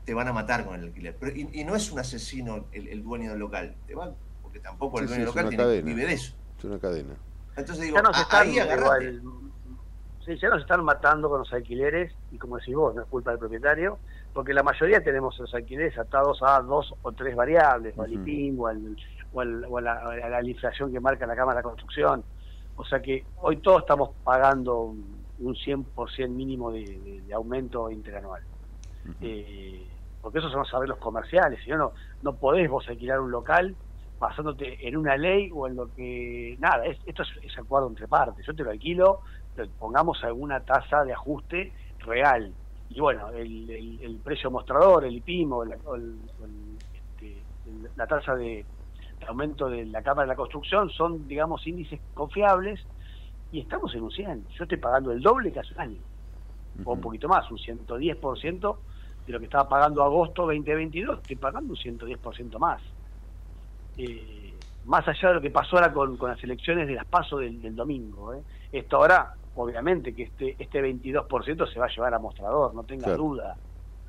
te 0.03 0.13
van 0.13 0.27
a 0.27 0.33
matar 0.33 0.65
con 0.65 0.75
el 0.75 0.83
alquiler. 0.85 1.17
Pero, 1.19 1.31
y, 1.35 1.49
y 1.53 1.63
no 1.63 1.75
es 1.75 1.91
un 1.91 1.99
asesino 1.99 2.67
el, 2.71 2.87
el 2.89 3.03
dueño 3.03 3.31
del 3.31 3.39
local, 3.39 3.77
te 3.85 3.95
va, 3.95 4.15
porque 4.41 4.59
tampoco 4.59 4.99
el 4.99 5.05
Sí, 5.05 5.07
sí, 5.07 5.13
dueño 5.13 5.21
del 5.21 5.27
es 5.27 5.35
local 5.35 5.45
una 5.45 5.49
tiene, 5.49 5.63
cadena. 5.63 5.89
vive 5.93 6.05
de 6.05 6.13
eso. 6.13 6.35
Es 6.57 6.63
una 6.65 6.79
cadena. 6.79 7.17
Entonces 7.55 7.85
digo, 7.85 7.97
ya 7.97 8.01
nos 8.01 8.17
a- 8.17 8.21
están 8.21 8.41
ahí 8.41 8.59
agarrate. 8.59 9.05
igual, 9.05 9.23
sí, 10.25 10.37
ya 10.41 10.49
nos 10.49 10.61
están 10.61 10.83
matando 10.83 11.29
con 11.29 11.39
los 11.39 11.53
alquileres 11.53 12.13
y 12.31 12.37
como 12.37 12.57
decís 12.57 12.75
vos, 12.75 12.95
no 12.95 13.01
es 13.01 13.07
culpa 13.07 13.31
del 13.31 13.39
propietario, 13.39 13.99
porque 14.33 14.53
la 14.53 14.63
mayoría 14.63 15.03
tenemos 15.03 15.37
los 15.39 15.53
alquileres 15.53 15.97
atados 15.97 16.39
a 16.41 16.59
dos 16.61 16.93
o 17.01 17.11
tres 17.13 17.35
variables, 17.35 17.93
o 17.97 18.01
al 18.03 18.11
o, 18.59 18.67
al- 18.67 18.95
o 19.31 19.39
al- 19.41 19.65
o 19.65 19.77
a, 19.77 19.81
la, 19.81 19.93
a 19.93 20.29
la 20.41 20.43
inflación 20.49 20.91
que 20.91 20.99
marca 20.99 21.25
la 21.27 21.35
Cámara 21.35 21.59
de 21.59 21.63
Construcción. 21.63 22.25
O 22.75 22.83
sea 22.83 23.01
que 23.01 23.27
hoy 23.35 23.57
todos 23.57 23.81
estamos 23.81 24.15
pagando 24.23 24.81
un, 24.81 25.27
un 25.37 25.55
100% 25.55 26.29
mínimo 26.29 26.71
de, 26.71 26.99
de- 26.99 27.21
de 27.21 27.33
aumento 27.33 27.89
interanual. 27.91 28.41
Eh, 29.21 29.89
porque 30.19 30.39
esos 30.39 30.51
son 30.51 30.61
los 30.61 30.69
saberes 30.69 30.95
comerciales, 30.97 31.59
si 31.63 31.69
no, 31.69 31.77
no, 31.77 31.93
no 32.21 32.37
podés 32.37 32.69
vos 32.69 32.87
alquilar 32.87 33.19
un 33.19 33.29
local 33.31 33.77
basándote 34.17 34.87
en 34.87 34.95
una 34.95 35.17
ley 35.17 35.49
o 35.53 35.67
en 35.67 35.75
lo 35.75 35.91
que... 35.93 36.55
Nada, 36.59 36.85
es- 36.85 36.99
esto 37.05 37.23
es, 37.23 37.29
es 37.41 37.57
acuerdo 37.57 37.89
entre 37.89 38.07
partes. 38.07 38.45
Yo 38.45 38.55
te 38.55 38.63
lo 38.63 38.71
alquilo, 38.71 39.19
pongamos 39.77 40.23
alguna 40.23 40.61
tasa 40.63 41.03
de 41.03 41.13
ajuste 41.13 41.73
real. 41.99 42.55
Y 42.95 42.99
bueno, 42.99 43.29
el, 43.31 43.69
el- 43.69 43.99
el 44.01 44.21
precio 44.21 44.51
mostrador, 44.51 45.05
el 45.05 45.15
IPIM 45.15 45.51
o, 45.51 45.65
la- 45.65 45.77
o 45.85 45.95
el- 45.95 46.29
este, 46.91 47.45
la 47.95 48.07
tasa 48.07 48.35
de, 48.35 48.67
de 49.19 49.25
aumento 49.27 49.69
de 49.69 49.85
la 49.85 50.01
Cámara 50.03 50.23
de 50.27 50.33
la 50.33 50.35
Construcción 50.35 50.89
son, 50.89 51.27
digamos, 51.27 51.65
índices 51.67 51.99
confiables 52.13 52.79
y 53.51 53.61
estamos 53.61 53.93
en 53.95 54.03
un 54.03 54.11
100. 54.11 54.47
Yo 54.57 54.63
estoy 54.65 54.77
pagando 54.77 55.11
el 55.11 55.21
doble 55.21 55.51
que 55.51 55.59
hace 55.59 55.73
un 55.75 55.81
año. 55.81 56.01
o 56.85 56.93
un 56.93 57.01
poquito 57.01 57.27
más, 57.27 57.49
un 57.51 57.57
110% 57.57 58.81
de 59.25 59.33
lo 59.33 59.39
que 59.39 59.45
estaba 59.45 59.69
pagando 59.69 60.03
agosto 60.03 60.43
2022, 60.43 61.19
estoy 61.19 61.35
pagando 61.37 61.71
un 61.73 61.77
110% 61.77 62.59
más. 62.59 62.81
Eh, 63.95 64.59
más 64.83 65.07
allá 65.07 65.29
de 65.29 65.35
lo 65.35 65.41
que 65.41 65.51
pasó 65.51 65.77
ahora 65.77 65.93
con, 65.93 66.17
con 66.17 66.29
las 66.29 66.43
elecciones 66.43 66.87
de 66.87 66.95
las 66.95 67.05
pasos 67.05 67.39
del, 67.39 67.61
del 67.61 67.75
domingo. 67.75 68.33
¿eh? 68.33 68.43
Esto 68.71 68.97
ahora, 68.97 69.31
obviamente, 69.55 70.13
que 70.15 70.23
este, 70.23 70.55
este 70.61 70.81
22% 70.81 71.65
se 71.67 71.79
va 71.79 71.85
a 71.85 71.89
llevar 71.89 72.13
a 72.13 72.19
mostrador, 72.19 72.73
no 72.73 72.83
tenga 72.83 73.05
Claro. 73.07 73.23
duda. 73.23 73.57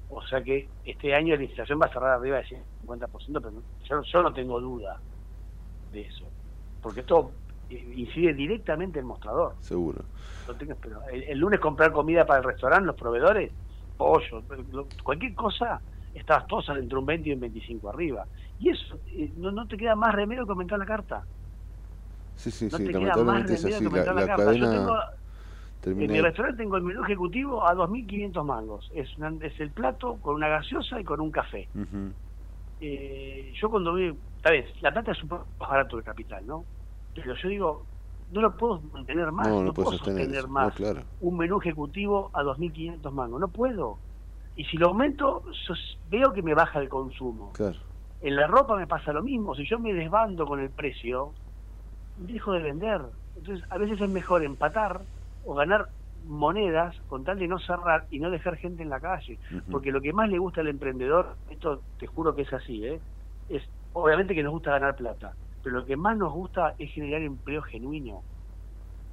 O 0.08 0.22
sea 0.22 0.42
que 0.42 0.70
este 0.84 1.14
año 1.14 1.34
la 1.36 1.42
inflación 1.44 1.78
va 1.80 1.86
a 1.86 1.92
cerrar 1.92 2.12
arriba 2.12 2.36
del 2.38 2.46
50%, 2.46 3.40
pero 3.40 3.62
yo, 3.88 4.02
yo 4.02 4.22
no 4.22 4.32
tengo 4.32 4.60
duda 4.60 5.00
de 5.90 6.02
eso. 6.02 6.26
Porque 6.80 7.00
esto 7.00 7.32
eh, 7.68 7.92
incide 7.96 8.34
directamente 8.34 8.98
en 8.98 9.04
el 9.04 9.08
mostrador. 9.08 9.56
Seguro. 9.60 10.04
No 10.46 10.54
tengas- 10.54 10.78
pero 10.80 11.02
el, 11.10 11.22
el 11.24 11.38
lunes 11.38 11.58
comprar 11.60 11.92
comida 11.92 12.26
para 12.26 12.40
el 12.40 12.44
restaurante, 12.44 12.86
los 12.86 12.96
proveedores, 12.96 13.52
pollo, 13.96 14.42
lo- 14.70 14.88
cualquier 15.02 15.34
cosa, 15.34 15.82
estabas 16.12 16.46
todos 16.46 16.68
entre 16.70 16.98
un 16.98 17.06
20 17.06 17.28
y 17.30 17.32
un 17.32 17.40
25 17.40 17.88
arriba. 17.88 18.26
Y 18.58 18.68
eso, 18.70 19.00
eh, 19.06 19.32
no, 19.36 19.50
no 19.50 19.66
te 19.66 19.76
queda 19.76 19.96
más 19.96 20.14
remedio 20.14 20.44
que 20.44 20.52
aumentar 20.52 20.78
la 20.78 20.86
carta. 20.86 21.26
Sí, 22.36 22.50
sí, 22.50 22.68
No 22.70 22.78
sí, 22.78 22.84
te 22.84 22.92
queda 22.92 23.16
más 23.16 23.42
remedio 23.46 23.78
que 23.78 23.84
aumentar 23.86 24.14
La, 24.14 24.20
la, 24.20 24.20
la 24.20 24.26
carta. 24.26 24.52
Yo 24.52 24.66
cadena 24.66 25.00
en 25.90 25.98
mi 25.98 26.20
restaurante 26.20 26.62
tengo 26.62 26.76
el 26.76 26.82
menú 26.82 27.02
ejecutivo 27.04 27.66
a 27.66 27.74
2.500 27.74 28.44
mangos. 28.44 28.88
Es, 28.92 29.16
una- 29.18 29.36
es 29.46 29.58
el 29.60 29.72
plato 29.72 30.18
con 30.20 30.34
una 30.36 30.48
gaseosa 30.48 31.00
y 31.00 31.04
con 31.04 31.20
un 31.20 31.30
café. 31.30 31.68
Eh, 32.80 33.52
yo 33.60 33.70
cuando 33.70 33.94
vi, 33.94 34.12
tal 34.42 34.52
vez, 34.54 34.66
la 34.82 34.92
plata 34.92 35.12
es 35.12 35.22
un 35.22 35.28
poco 35.28 35.48
más 35.58 35.68
barato 35.70 35.96
del 35.96 36.04
capital, 36.04 36.46
¿no? 36.46 36.66
Pero 37.14 37.34
yo 37.36 37.48
digo, 37.48 37.86
no 38.30 38.40
lo 38.40 38.56
puedo 38.56 38.80
mantener 38.92 39.30
más, 39.32 39.48
No, 39.48 39.60
no, 39.60 39.64
no 39.66 39.74
puedo 39.74 39.92
sostener 39.92 40.28
eso. 40.34 40.48
más 40.48 40.68
No, 40.68 40.74
claro. 40.74 41.06
un 41.20 41.36
menú 41.36 41.58
ejecutivo 41.60 42.30
a 42.34 42.42
2.500 42.42 43.12
mangos, 43.12 43.40
no 43.40 43.48
puedo. 43.48 44.00
Y 44.56 44.64
si 44.66 44.76
lo 44.76 44.88
aumento, 44.88 45.44
veo 46.04 46.32
que 46.32 46.42
me 46.42 46.54
baja 46.54 46.80
el 46.80 46.88
consumo. 46.88 47.52
Claro. 47.52 47.78
En 48.20 48.36
la 48.36 48.46
ropa 48.46 48.76
me 48.76 48.86
pasa 48.86 49.12
lo 49.12 49.22
mismo, 49.22 49.54
si 49.54 49.66
yo 49.66 49.78
me 49.78 49.92
desbando 49.92 50.46
con 50.46 50.60
el 50.60 50.70
precio, 50.70 51.34
dejo 52.16 52.52
de 52.52 52.62
vender. 52.62 53.00
Entonces, 53.36 53.64
a 53.70 53.78
veces 53.78 54.00
es 54.00 54.08
mejor 54.08 54.44
empatar 54.44 55.04
o 55.44 55.54
ganar 55.54 55.88
monedas 56.22 56.96
con 57.06 57.24
tal 57.24 57.38
de 57.38 57.48
no 57.48 57.58
cerrar 57.58 58.06
y 58.10 58.18
no 58.18 58.30
dejar 58.30 58.56
gente 58.56 58.82
en 58.82 58.88
la 58.90 59.00
calle. 59.00 59.38
Porque 59.70 59.92
lo 59.92 60.00
que 60.00 60.12
más 60.12 60.28
le 60.28 60.38
gusta 60.38 60.60
al 60.60 60.68
emprendedor, 60.68 61.36
esto 61.50 61.84
te 61.98 62.06
juro 62.06 62.34
que 62.34 62.42
es 62.42 62.52
así, 62.52 62.84
¿eh? 62.86 63.00
es 63.48 63.62
obviamente 63.92 64.34
que 64.34 64.42
nos 64.42 64.52
gusta 64.52 64.70
ganar 64.72 64.96
plata, 64.96 65.34
pero 65.62 65.76
lo 65.76 65.84
que 65.84 65.96
más 65.96 66.16
nos 66.16 66.32
gusta 66.32 66.74
es 66.78 66.92
generar 66.92 67.20
empleo 67.22 67.62
genuino. 67.62 68.24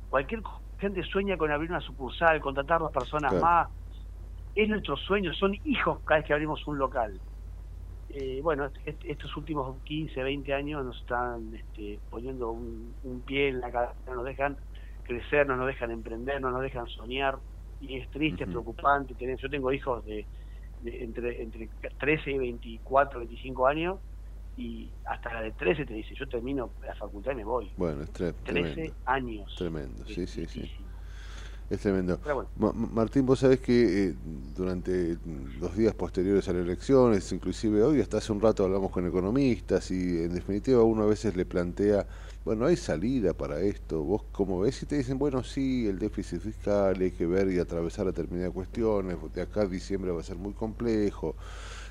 Cualquier 0.10 0.42
gente 0.80 1.04
sueña 1.04 1.38
con 1.38 1.52
abrir 1.52 1.70
una 1.70 1.82
sucursal, 1.82 2.40
contratar 2.42 2.80
dos 2.80 2.92
personas 2.92 3.32
Claro. 3.32 3.46
más. 3.46 3.70
Es 4.56 4.68
nuestro 4.68 4.98
sueño, 4.98 5.34
son 5.34 5.56
hijos 5.64 6.02
cada 6.04 6.20
vez 6.20 6.28
que 6.28 6.34
abrimos 6.34 6.66
un 6.68 6.78
local. 6.78 7.20
Eh, 8.10 8.42
bueno, 8.44 8.66
est- 8.66 8.78
est- 8.86 9.06
estos 9.06 9.36
últimos 9.38 9.82
15, 9.84 10.22
20 10.22 10.54
años 10.54 10.84
nos 10.84 10.98
están 11.00 11.54
este, 11.56 12.02
poniendo 12.10 12.52
un, 12.52 12.94
un 13.04 13.24
pie 13.24 13.50
en 13.50 13.62
la 13.62 13.72
cabeza, 13.72 13.96
nos 14.14 14.26
dejan 14.26 14.58
crecer, 15.12 15.48
no 15.48 15.56
nos 15.58 15.68
dejan 15.68 15.92
emprender, 15.92 16.42
no 16.42 16.52
nos 16.52 16.62
dejan 16.62 16.88
soñar, 16.88 17.40
y 17.80 17.98
es 17.98 18.10
triste, 18.12 18.44
es 18.44 18.50
preocupante. 18.50 19.16
Tener, 19.16 19.38
yo 19.38 19.50
tengo 19.50 19.72
hijos 19.72 20.04
de, 20.06 20.28
de 20.80 21.04
entre, 21.04 21.42
entre 21.42 21.70
13 22.00 22.32
y 22.32 22.38
24, 22.38 23.20
25 23.20 23.68
años, 23.68 24.00
y 24.56 24.92
hasta 25.06 25.34
la 25.34 25.42
de 25.42 25.52
13 25.52 25.86
te 25.86 25.94
dice, 25.94 26.14
yo 26.18 26.28
termino 26.28 26.74
la 26.86 26.94
facultad 26.96 27.32
y 27.32 27.36
me 27.36 27.44
voy. 27.46 27.72
Bueno, 27.78 28.04
es 28.04 28.14
tre- 28.14 28.34
13 28.44 28.44
tremendo. 28.44 28.96
años. 29.06 29.56
Tremendo, 29.58 30.06
sí, 30.06 30.28
sí, 30.28 30.46
sí. 30.46 30.72
Es 31.70 31.80
tremendo. 31.80 32.20
Bueno. 32.24 32.50
Ma- 32.56 32.74
Martín, 32.74 33.26
vos 33.26 33.40
sabés 33.40 33.62
que 33.62 34.10
eh, 34.10 34.14
durante 34.56 35.18
los 35.58 35.76
días 35.76 35.94
posteriores 35.96 36.48
a 36.50 36.54
las 36.54 36.66
elecciones, 36.66 37.32
inclusive 37.32 37.82
hoy, 37.82 38.02
hasta 38.02 38.18
hace 38.18 38.34
un 38.34 38.42
rato 38.42 38.66
hablamos 38.66 38.92
con 38.92 39.08
economistas 39.08 39.90
y 39.90 40.24
en 40.24 40.34
definitiva 40.34 40.84
uno 40.84 41.04
a 41.04 41.08
veces 41.08 41.36
le 41.38 41.46
plantea, 41.46 42.06
bueno, 42.44 42.66
hay 42.66 42.76
salida 42.76 43.34
para 43.34 43.62
esto, 43.62 44.02
vos 44.02 44.24
cómo 44.32 44.62
ves 44.62 44.82
y 44.82 44.88
te 44.88 44.98
dicen, 44.98 45.20
bueno, 45.20 45.44
sí, 45.44 45.88
el 45.88 46.00
déficit 46.00 46.42
fiscal 46.42 47.00
hay 47.00 47.12
que 47.12 47.28
ver 47.28 47.52
y 47.52 47.60
atravesar 47.60 48.08
determinadas 48.08 48.52
cuestiones, 48.52 49.18
de 49.34 49.42
acá 49.44 49.62
a 49.62 49.66
diciembre 49.68 50.12
va 50.12 50.22
a 50.22 50.24
ser 50.24 50.38
muy 50.38 50.54
complejo, 50.54 51.36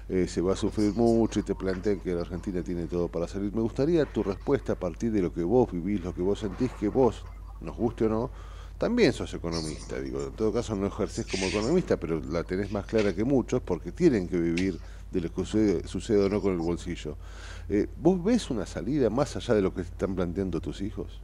eh, 0.08 0.26
se 0.26 0.40
va 0.40 0.54
a 0.54 0.56
sufrir 0.56 0.92
mucho 0.94 1.38
y 1.38 1.44
te 1.44 1.54
plantean 1.54 2.00
que 2.00 2.14
la 2.14 2.22
Argentina 2.22 2.64
tiene 2.64 2.86
todo 2.86 3.06
para 3.06 3.28
salir. 3.28 3.54
Me 3.54 3.60
gustaría 3.60 4.04
tu 4.06 4.24
respuesta 4.24 4.72
a 4.72 4.76
partir 4.76 5.12
de 5.12 5.22
lo 5.22 5.32
que 5.32 5.44
vos 5.44 5.70
vivís, 5.70 6.02
lo 6.02 6.12
que 6.12 6.22
vos 6.22 6.40
sentís, 6.40 6.72
que 6.72 6.88
vos, 6.88 7.24
nos 7.60 7.76
guste 7.76 8.06
o 8.06 8.08
no, 8.08 8.30
también 8.76 9.12
sos 9.12 9.32
economista, 9.34 10.00
digo, 10.00 10.20
en 10.22 10.32
todo 10.32 10.52
caso 10.52 10.74
no 10.74 10.86
ejerces 10.86 11.26
como 11.26 11.46
economista, 11.46 11.96
pero 11.96 12.18
la 12.18 12.42
tenés 12.42 12.72
más 12.72 12.86
clara 12.86 13.14
que 13.14 13.22
muchos 13.22 13.62
porque 13.62 13.92
tienen 13.92 14.26
que 14.26 14.38
vivir 14.38 14.80
de 15.10 15.20
lo 15.20 15.28
que 15.28 15.44
sucede, 15.44 15.86
sucede 15.86 16.24
o 16.24 16.28
no 16.28 16.40
con 16.40 16.52
el 16.52 16.58
bolsillo. 16.58 17.16
Eh, 17.68 17.86
¿Vos 17.96 18.22
ves 18.22 18.50
una 18.50 18.66
salida 18.66 19.10
más 19.10 19.36
allá 19.36 19.54
de 19.54 19.62
lo 19.62 19.74
que 19.74 19.82
están 19.82 20.14
planteando 20.14 20.60
tus 20.60 20.80
hijos? 20.80 21.20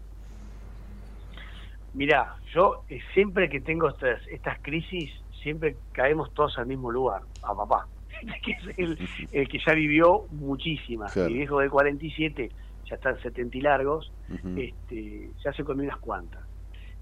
Mirá, 1.94 2.36
yo 2.52 2.82
eh, 2.88 3.00
siempre 3.14 3.48
que 3.48 3.60
tengo 3.60 3.88
estas, 3.88 4.26
estas 4.28 4.58
crisis, 4.60 5.10
siempre 5.42 5.76
caemos 5.92 6.32
todos 6.34 6.58
al 6.58 6.66
mismo 6.66 6.90
lugar, 6.90 7.22
a 7.42 7.54
papá, 7.54 7.86
que 8.44 8.52
es 8.52 8.78
el, 8.78 8.98
el 9.32 9.48
que 9.48 9.58
ya 9.64 9.72
vivió 9.72 10.26
muchísimas. 10.32 11.12
Claro. 11.12 11.30
Mi 11.30 11.36
viejo 11.36 11.60
de 11.60 11.70
47, 11.70 12.50
ya 12.88 12.94
están 12.94 13.20
70 13.20 13.56
y 13.56 13.60
largos, 13.60 14.12
este, 14.56 15.30
ya 15.42 15.52
se 15.52 15.64
comió 15.64 15.84
unas 15.84 15.98
cuantas. 15.98 16.44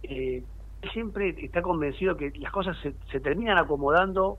Eh, 0.02 0.42
siempre 0.92 1.34
está 1.38 1.62
convencido 1.62 2.16
que 2.16 2.30
las 2.36 2.52
cosas 2.52 2.76
se, 2.82 2.94
se 3.10 3.20
terminan 3.20 3.58
acomodando 3.58 4.38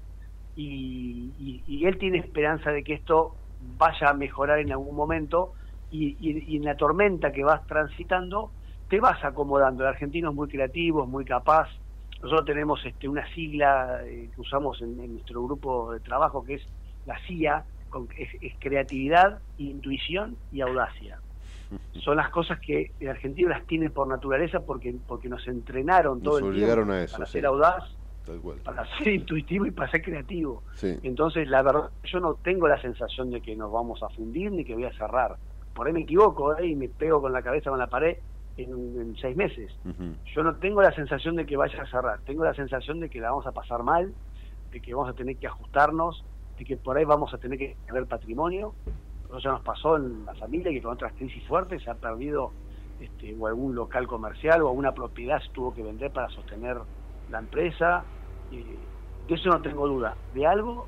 y, 0.56 1.34
y- 1.38 1.64
y 1.80 1.86
él 1.86 1.98
tiene 1.98 2.19
esperanza 2.19 2.72
de 2.72 2.84
que 2.84 2.94
esto 2.94 3.38
vaya 3.60 4.10
a 4.10 4.14
mejorar 4.14 4.60
en 4.60 4.72
algún 4.72 4.95
momento 4.95 5.53
y, 5.90 6.15
y- 6.19 6.57
en 6.57 6.64
la 6.65 6.76
tormenta 6.77 7.32
que 7.32 7.44
vas 7.44 7.65
transitando 7.68 8.53
te 8.88 8.99
vas 8.99 9.23
acomodando. 9.23 9.84
El 9.84 9.90
argentino 9.90 10.30
es 10.30 10.36
muy 10.36 10.48
creativo, 10.48 11.03
es 11.03 11.10
muy 11.10 11.26
capaz. 11.26 11.69
Nosotros 12.22 12.45
tenemos 12.45 12.84
este, 12.86 13.07
una 13.07 13.27
sigla 13.34 14.02
eh, 14.06 14.32
que 14.34 14.41
usamos 14.41 14.82
en, 14.82 14.99
en 14.99 15.14
nuestro 15.14 15.44
grupo 15.44 15.91
de 15.91 15.99
trabajo 15.99 16.44
que 16.44 16.56
es 16.56 16.64
la 17.03 17.18
CIA, 17.27 17.65
con, 17.90 18.07
es, 18.18 18.30
es 18.41 18.53
creatividad, 18.60 19.41
intuición 19.57 20.38
y 20.52 20.61
audacia 20.61 21.19
son 22.03 22.18
las 22.18 22.30
cosas 22.30 22.60
que 22.60 22.91
el 22.99 23.10
argentino 23.10 23.49
las 23.49 23.65
tiene 23.65 23.90
por 23.90 24.07
naturaleza 24.07 24.60
porque 24.65 24.94
porque 25.07 25.30
nos 25.30 25.48
entrenaron 25.48 26.22
todo 26.22 26.40
Nos 26.40 26.49
el 26.49 26.56
tiempo 26.56 26.91
a 26.91 27.03
eso, 27.03 27.14
para 27.15 27.26
sí. 27.26 27.32
ser 27.34 27.45
audaz, 27.45 27.84
Tal 28.26 28.39
cual. 28.39 28.57
para 28.64 28.85
ser 28.97 29.10
intuitivo 29.10 29.65
y 29.65 29.72
para 29.72 29.91
ser 29.91 30.02
creativo. 30.02 30.64
Sí. 30.73 30.97
Entonces, 31.03 31.47
la 31.47 31.61
verdad, 31.61 31.89
yo 32.03 32.19
no 32.19 32.35
tengo 32.35 32.68
la 32.68 32.81
sensación 32.81 33.30
de 33.30 33.41
que 33.41 33.56
nos 33.56 33.72
vamos 33.72 34.02
a 34.02 34.10
fundir 34.10 34.52
ni 34.52 34.65
que 34.65 34.73
voy 34.73 34.85
a 34.85 34.93
cerrar. 34.93 35.38
Por 35.73 35.88
ahí 35.88 35.93
me 35.93 36.02
equivoco 36.02 36.57
¿eh? 36.57 36.68
y 36.68 36.76
me 36.76 36.88
pego 36.88 37.22
con 37.22 37.34
la 37.34 37.41
cabeza 37.41 37.69
con 37.69 37.80
la 37.80 37.88
pared 37.88 38.18
en, 38.57 38.72
en 38.99 39.15
seis 39.18 39.35
meses. 39.35 39.72
Yo 40.34 40.43
no 40.43 40.56
tengo 40.56 40.81
la 40.81 40.93
sensación 40.93 41.35
de 41.35 41.45
que 41.45 41.57
vaya 41.57 41.81
a 41.81 41.85
cerrar, 41.85 42.19
tengo 42.22 42.43
la 42.43 42.53
sensación 42.53 42.99
de 42.99 43.10
que 43.10 43.19
la 43.19 43.30
vamos 43.30 43.45
a 43.45 43.52
pasar 43.52 43.84
mal, 43.84 44.14
de 44.72 44.80
que 44.80 44.93
vamos 44.93 45.10
a 45.10 45.14
tener 45.14 45.38
que 45.38 45.47
ajustarnos, 45.47 46.23
de 46.57 46.65
que 46.65 46.77
por 46.77 46.97
ahí 46.97 47.06
vamos 47.06 47.34
a 47.34 47.38
tener 47.38 47.57
que 47.57 47.76
ver 47.91 48.06
patrimonio. 48.06 48.73
Eso 49.26 49.39
ya 49.39 49.52
nos 49.52 49.61
pasó 49.61 49.97
en 49.97 50.26
la 50.26 50.34
familia 50.35 50.72
que 50.72 50.81
con 50.81 50.93
otras 50.93 51.14
crisis 51.14 51.43
fuertes 51.47 51.84
se 51.84 51.89
ha 51.89 51.95
perdido 51.95 52.52
este, 52.99 53.35
o 53.38 53.47
algún 53.47 53.76
local 53.76 54.07
comercial 54.07 54.61
o 54.61 54.69
alguna 54.69 54.93
propiedad 54.93 55.41
se 55.41 55.49
tuvo 55.49 55.73
que 55.73 55.84
vender 55.84 56.11
para 56.11 56.30
sostener 56.30 56.77
la 57.30 57.39
empresa. 57.39 58.03
Eh, 58.52 58.77
de 59.27 59.34
eso 59.35 59.49
no 59.49 59.61
tengo 59.61 59.88
duda. 59.88 60.15
De 60.34 60.45
algo 60.45 60.88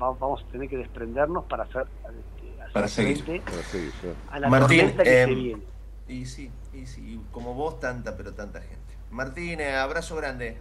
va- 0.00 0.10
vamos 0.12 0.42
a 0.46 0.52
tener 0.52 0.68
que 0.68 0.76
desprendernos 0.76 1.44
para 1.44 1.64
hacer, 1.64 1.86
este, 2.04 2.60
hacer 2.60 2.72
Para 2.72 2.88
seguir. 2.88 3.22
frente 3.24 3.50
Para 3.50 3.62
seguir, 3.62 3.92
claro. 4.00 4.16
a 4.30 4.40
la 4.40 4.48
Martín, 4.48 4.78
tormenta 4.80 5.02
que 5.04 5.22
em, 5.22 5.28
se 5.28 5.34
viene. 5.34 5.62
Y 6.08 6.26
sí, 6.26 6.50
y 6.74 6.86
sí, 6.86 7.14
y 7.14 7.32
como 7.32 7.54
vos, 7.54 7.80
tanta, 7.80 8.16
pero 8.16 8.34
tanta 8.34 8.60
gente. 8.60 8.78
Martín, 9.10 9.60
eh, 9.60 9.74
abrazo 9.76 10.16
grande. 10.16 10.58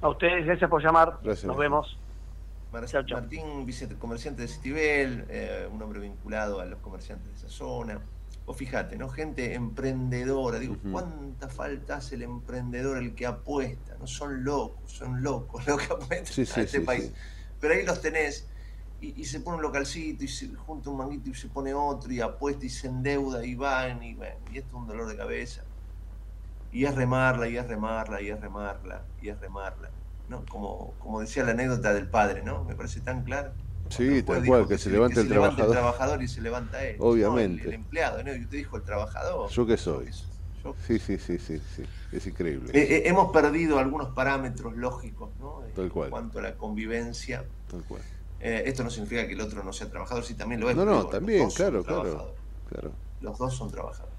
A 0.00 0.08
ustedes, 0.08 0.44
gracias 0.46 0.68
por 0.70 0.82
llamar. 0.82 1.18
Gracias, 1.22 1.44
Nos 1.44 1.56
vemos. 1.56 1.98
Mar- 2.72 2.84
Chau, 2.86 3.02
chau. 3.04 3.20
Martín, 3.20 3.64
vicecomerciante 3.64 4.42
de 4.42 4.48
Citibel, 4.48 5.24
eh, 5.28 5.68
un 5.72 5.80
hombre 5.82 6.00
vinculado 6.00 6.60
a 6.60 6.66
los 6.66 6.78
comerciantes 6.80 7.28
de 7.30 7.34
esa 7.36 7.48
zona. 7.48 8.00
Vos 8.46 8.56
fijate, 8.56 8.96
¿no? 8.96 9.08
Gente 9.08 9.54
emprendedora. 9.54 10.58
Digo. 10.60 10.76
¿cuánta 10.92 11.48
falta 11.48 11.96
hace 11.96 12.14
el 12.14 12.22
emprendedor, 12.22 12.98
el 12.98 13.14
que 13.14 13.26
apuesta? 13.26 13.96
No 13.98 14.06
son 14.06 14.44
locos, 14.44 14.92
son 14.92 15.22
locos 15.22 15.66
los 15.66 15.78
que 15.86 15.92
apuestan 15.92 16.26
Sí, 16.26 16.46
sí, 16.46 16.60
a 16.60 16.62
este 16.62 16.78
sí, 16.78 16.84
país. 16.84 17.12
Pero 17.60 17.74
ahí 17.74 17.84
los 17.84 18.00
tenés 18.00 18.46
y, 19.00 19.20
y 19.20 19.24
se 19.24 19.40
pone 19.40 19.56
un 19.56 19.62
localcito 19.62 20.24
y 20.24 20.28
se 20.28 20.54
junta 20.54 20.90
un 20.90 20.98
manguito 20.98 21.28
y 21.28 21.34
se 21.34 21.48
pone 21.48 21.74
otro 21.74 22.12
y 22.12 22.20
apuesta 22.20 22.64
y 22.64 22.70
se 22.70 22.86
endeuda 22.86 23.44
y 23.44 23.54
van 23.56 24.02
y 24.02 24.14
bueno, 24.14 24.36
y 24.52 24.58
esto 24.58 24.68
es 24.68 24.74
un 24.74 24.86
dolor 24.86 25.08
de 25.08 25.16
cabeza. 25.16 25.62
Y 26.72 26.84
es 26.84 26.94
remarla, 26.94 27.48
y 27.48 27.56
es 27.56 27.66
remarla, 27.66 28.20
y 28.20 28.28
es 28.28 28.40
remarla, 28.40 29.02
y 29.20 29.28
es 29.28 29.40
remarla. 29.40 29.90
¿no? 30.28 30.44
Como, 30.46 30.92
como 30.98 31.20
decía 31.20 31.44
la 31.44 31.52
anécdota 31.52 31.94
del 31.94 32.08
padre, 32.08 32.42
¿no? 32.42 32.64
Me 32.64 32.74
parece 32.74 33.00
tan 33.00 33.22
claro. 33.22 33.52
Sí, 33.90 34.22
tal 34.22 34.44
cual, 34.44 34.66
que 34.68 34.78
se 34.78 34.90
levante 34.90 35.20
el 35.20 35.28
levante 35.28 35.62
el 35.62 35.68
trabajador. 35.68 35.72
trabajador 35.96 36.22
y 36.22 36.28
se 36.28 36.40
levanta 36.40 36.84
él. 36.84 36.96
Obviamente. 37.00 37.62
No, 37.64 37.68
el, 37.68 37.68
el 37.68 37.74
empleado, 37.74 38.22
¿no? 38.22 38.34
Y 38.34 38.40
usted 38.42 38.58
dijo 38.58 38.76
el 38.76 38.82
trabajador. 38.84 39.50
Yo 39.50 39.66
que 39.66 39.76
soy. 39.76 40.10
Yo- 40.64 40.74
Sí, 40.84 40.98
sí, 40.98 41.16
sí, 41.18 41.38
sí, 41.38 41.60
sí. 41.60 41.84
es 42.10 42.26
increíble. 42.26 42.72
Eh, 42.74 42.96
eh, 42.96 43.02
hemos 43.06 43.30
perdido 43.32 43.78
algunos 43.78 44.12
parámetros 44.14 44.76
lógicos, 44.76 45.30
¿no? 45.38 45.62
Tal 45.76 45.90
cual. 45.90 46.06
En 46.06 46.10
cuanto 46.10 46.38
a 46.40 46.42
la 46.42 46.56
convivencia. 46.56 47.44
Tal 47.70 47.84
cual. 47.84 48.02
Eh, 48.40 48.64
esto 48.66 48.82
no 48.82 48.90
significa 48.90 49.26
que 49.26 49.32
el 49.34 49.40
otro 49.40 49.62
no 49.62 49.72
sea 49.72 49.88
trabajador, 49.88 50.24
sí 50.24 50.34
también 50.34 50.60
lo 50.60 50.68
es. 50.68 50.76
No, 50.76 50.84
no, 50.84 50.96
digo, 50.98 51.08
también, 51.08 51.48
claro, 51.50 51.82
claro, 51.84 52.34
claro. 52.68 52.92
Los 53.20 53.38
dos 53.38 53.56
son 53.56 53.70
trabajadores. 53.70 54.14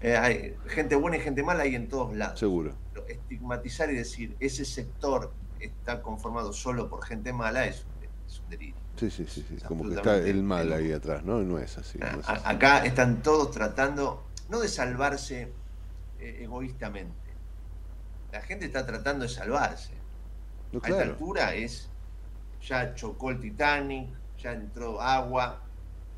Hay 0.00 0.54
gente 0.68 0.94
buena 0.94 1.16
y 1.16 1.20
gente 1.20 1.42
mala 1.42 1.64
hay 1.64 1.74
en 1.74 1.88
todos 1.88 2.14
lados. 2.14 2.38
Seguro. 2.38 2.76
Pero 2.92 3.06
estigmatizar 3.08 3.90
y 3.90 3.96
decir 3.96 4.36
ese 4.40 4.64
sector 4.64 5.32
está 5.58 6.02
conformado 6.02 6.52
solo 6.52 6.88
por 6.88 7.04
gente 7.04 7.32
mala 7.32 7.66
es, 7.66 7.86
es 8.26 8.40
un 8.40 8.48
delirio. 8.48 8.82
Sí, 8.96 9.10
sí, 9.10 9.26
sí, 9.26 9.44
sí. 9.48 9.56
Como 9.66 9.88
que 9.88 9.94
está 9.94 10.16
el 10.16 10.42
mal 10.42 10.72
ahí 10.72 10.92
atrás, 10.92 11.24
¿no? 11.24 11.42
No 11.42 11.58
es 11.58 11.76
así. 11.78 11.98
no 11.98 12.06
es 12.20 12.28
A- 12.28 12.32
así. 12.32 12.42
acá 12.46 12.84
están 12.84 13.22
todos 13.22 13.50
tratando, 13.50 14.32
no 14.48 14.60
de 14.60 14.68
salvarse 14.68 15.60
eh, 16.18 16.38
egoístamente. 16.40 17.36
La 18.32 18.40
gente 18.42 18.66
está 18.66 18.86
tratando 18.86 19.24
de 19.24 19.28
salvarse. 19.28 19.94
No, 20.72 20.80
A 20.82 20.88
esta 20.88 21.02
altura 21.02 21.54
es, 21.54 21.90
ya 22.60 22.94
chocó 22.94 23.30
el 23.30 23.40
Titanic, 23.40 24.16
ya 24.38 24.52
entró 24.52 25.00
agua, 25.00 25.62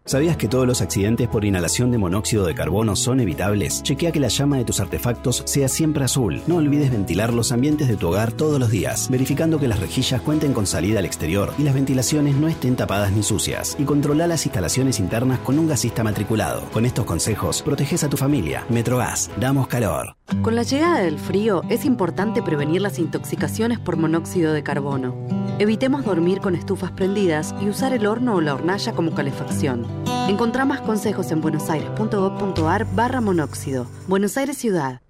¿Sabías 0.06 0.36
que 0.36 0.50
todos 0.50 0.68
los 0.68 0.82
accidentes 0.82 1.30
por 1.30 1.46
inhalación 1.46 1.90
de 1.90 1.98
monóxido 1.98 2.46
de 2.46 2.54
carbono 2.54 2.98
son 2.98 3.22
evitables? 3.22 3.82
Chequea 3.84 4.12
que 4.12 4.20
la 4.20 4.28
llama 4.28 4.58
de 4.58 4.66
tus 4.66 4.82
artefactos 4.82 5.44
sea 5.46 5.70
siempre 5.70 6.04
azul. 6.04 6.42
No 6.46 6.58
olvides 6.58 6.92
ventilar 6.92 7.34
los 7.34 7.54
ambientes 7.54 7.88
de 7.88 7.96
tu 7.96 8.10
hogar 8.10 8.34
todos 8.34 8.60
los 8.60 8.70
días, 8.70 9.10
verificando 9.10 9.60
que 9.60 9.70
las 9.70 9.80
rejillas 9.80 10.22
cuenten 10.22 10.52
con 10.52 10.68
salida 10.68 11.00
al 11.00 11.06
exterior 11.06 11.54
y 11.58 11.64
las 11.64 11.74
ventilaciones 11.74 12.36
no 12.36 12.50
estén 12.50 12.76
tapadas 12.76 13.14
ni 13.14 13.24
sucias. 13.24 13.78
Y 13.80 13.86
controla 13.86 14.28
las 14.28 14.46
instalaciones 14.46 15.00
internas 15.00 15.40
con 15.40 15.58
un 15.58 15.70
gasista 15.70 16.04
matriculado. 16.04 16.70
Con 16.74 16.86
estos 16.86 17.06
consejos, 17.06 17.62
proteges 17.62 18.04
a 18.04 18.10
tu 18.10 18.18
familia. 18.18 18.66
Metrogas, 18.68 19.32
damos 19.40 19.68
calor. 19.68 20.18
Con 20.42 20.58
la 20.58 20.64
llegada 20.64 21.00
del 21.00 21.18
frío 21.18 21.62
es 21.70 21.86
importante 21.86 22.42
prevenir 22.42 22.82
las 22.82 23.00
intoxicaciones 23.00 23.80
por 23.80 23.96
monóxido 23.96 24.52
de 24.52 24.64
carbono. 24.64 25.43
Evitemos 25.60 26.04
dormir 26.04 26.40
con 26.42 26.56
estufas 26.56 26.92
prendidas 26.92 27.54
y 27.62 27.70
usar 27.70 27.94
el 27.94 28.08
horno 28.08 28.36
o 28.36 28.42
la 28.42 28.56
hornalla 28.56 28.94
como 28.94 29.14
calefacción. 29.14 29.86
Encontrá 30.28 30.66
más 30.66 30.82
consejos 30.82 31.32
en 31.32 31.42
buenosaires.gov.ar 31.42 32.88
barra 32.96 33.22
monóxido. 33.22 33.86
Buenos 34.08 34.36
Aires 34.36 34.58
Ciudad. 34.58 35.02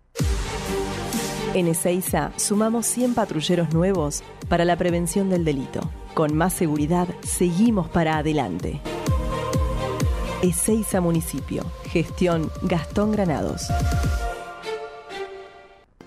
En 1.54 1.68
Ezeiza 1.68 2.32
sumamos 2.36 2.86
100 2.88 3.14
patrulleros 3.14 3.74
nuevos 3.74 4.22
para 4.50 4.66
la 4.66 4.76
prevención 4.76 5.30
del 5.30 5.46
delito. 5.46 5.90
Con 6.14 6.36
más 6.36 6.54
seguridad, 6.54 7.08
seguimos 7.22 7.88
para 7.88 8.18
adelante. 8.18 8.82
Ezeiza 10.42 11.00
Municipio. 11.00 11.64
Gestión 11.86 12.52
Gastón 12.64 13.14
Granados. 13.14 13.70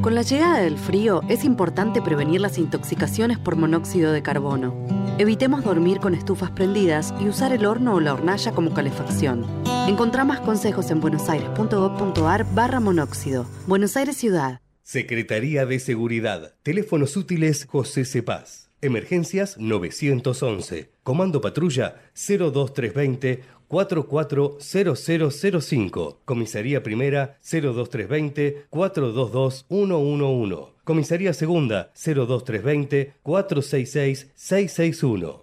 Con 0.02 0.16
la 0.16 0.24
llegada 0.24 0.62
del 0.62 0.80
frío 0.80 1.22
es 1.30 1.44
importante 1.44 2.02
prevenir 2.02 2.42
las 2.42 2.58
intoxicaciones 2.58 3.38
por 3.38 3.56
monóxido 3.56 4.12
de 4.12 4.24
carbono. 4.24 4.74
Evitemos 5.20 5.64
dormir 5.64 6.00
con 6.00 6.16
estufas 6.16 6.50
prendidas 6.50 7.14
y 7.22 7.28
usar 7.28 7.54
el 7.54 7.68
horno 7.68 7.94
o 7.94 8.00
la 8.00 8.16
hornalla 8.16 8.52
como 8.52 8.74
calefacción. 8.74 9.46
Encontrá 9.88 10.26
más 10.26 10.40
consejos 10.40 10.90
en 10.90 11.00
buenosaires.gov.ar 11.00 12.52
barra 12.56 12.80
monóxido. 12.80 13.46
Buenos 13.68 13.96
Aires 13.96 14.18
Ciudad. 14.18 14.60
Secretaría 14.82 15.68
de 15.68 15.78
Seguridad. 15.78 16.56
Teléfonos 16.64 17.16
útiles 17.16 17.66
José 17.66 18.06
Cepaz. 18.06 18.73
Emergencias 18.84 19.58
911. 19.58 20.90
Comando 21.04 21.42
Patrulla 21.42 21.96
02320 22.14 23.42
440005. 23.68 26.20
Comisaría 26.26 26.84
Primera 26.84 27.40
02320 27.42 28.66
422 28.70 29.66
111. 29.70 30.74
Comisaría 30.84 31.34
Segunda 31.34 31.92
02320 31.96 33.14
466 33.24 34.32
661. 34.36 35.43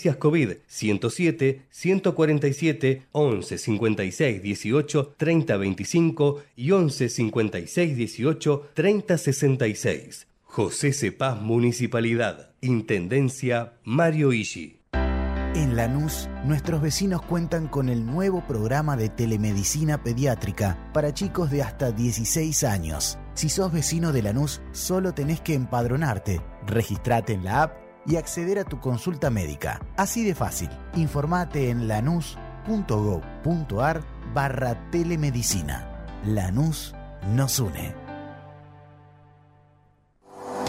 Emergencias 0.01 0.17
COVID 0.17 0.51
107 0.67 1.61
147 1.69 3.03
11 3.11 3.57
56 3.57 4.41
18 4.41 5.13
30 5.15 5.57
25 5.57 6.43
y 6.55 6.71
11 6.71 7.09
56 7.09 7.95
18 7.95 8.69
30 8.73 9.17
66. 9.17 10.27
José 10.43 10.93
Cepaz 10.93 11.39
Municipalidad. 11.39 12.49
Intendencia 12.61 13.73
Mario 13.83 14.33
Ishi. 14.33 14.79
En 15.53 15.75
Lanús, 15.75 16.29
nuestros 16.45 16.81
vecinos 16.81 17.21
cuentan 17.21 17.67
con 17.67 17.89
el 17.89 18.05
nuevo 18.05 18.43
programa 18.47 18.95
de 18.95 19.09
telemedicina 19.09 20.01
pediátrica 20.01 20.89
para 20.93 21.13
chicos 21.13 21.51
de 21.51 21.61
hasta 21.61 21.91
16 21.91 22.63
años. 22.63 23.19
Si 23.35 23.49
sos 23.49 23.71
vecino 23.71 24.13
de 24.13 24.23
Lanús, 24.23 24.61
solo 24.71 25.13
tenés 25.13 25.41
que 25.41 25.53
empadronarte, 25.53 26.41
registrate 26.65 27.33
en 27.33 27.43
la 27.43 27.63
app 27.63 27.90
y 28.05 28.15
acceder 28.15 28.59
a 28.59 28.63
tu 28.63 28.79
consulta 28.79 29.29
médica. 29.29 29.79
Así 29.97 30.23
de 30.23 30.35
fácil. 30.35 30.69
Informate 30.95 31.69
en 31.69 31.87
lanús.gov.ar 31.87 32.41
barra 34.33 34.89
telemedicina. 34.91 35.87
Lanús 36.25 36.95
nos 37.35 37.59
une. 37.59 38.00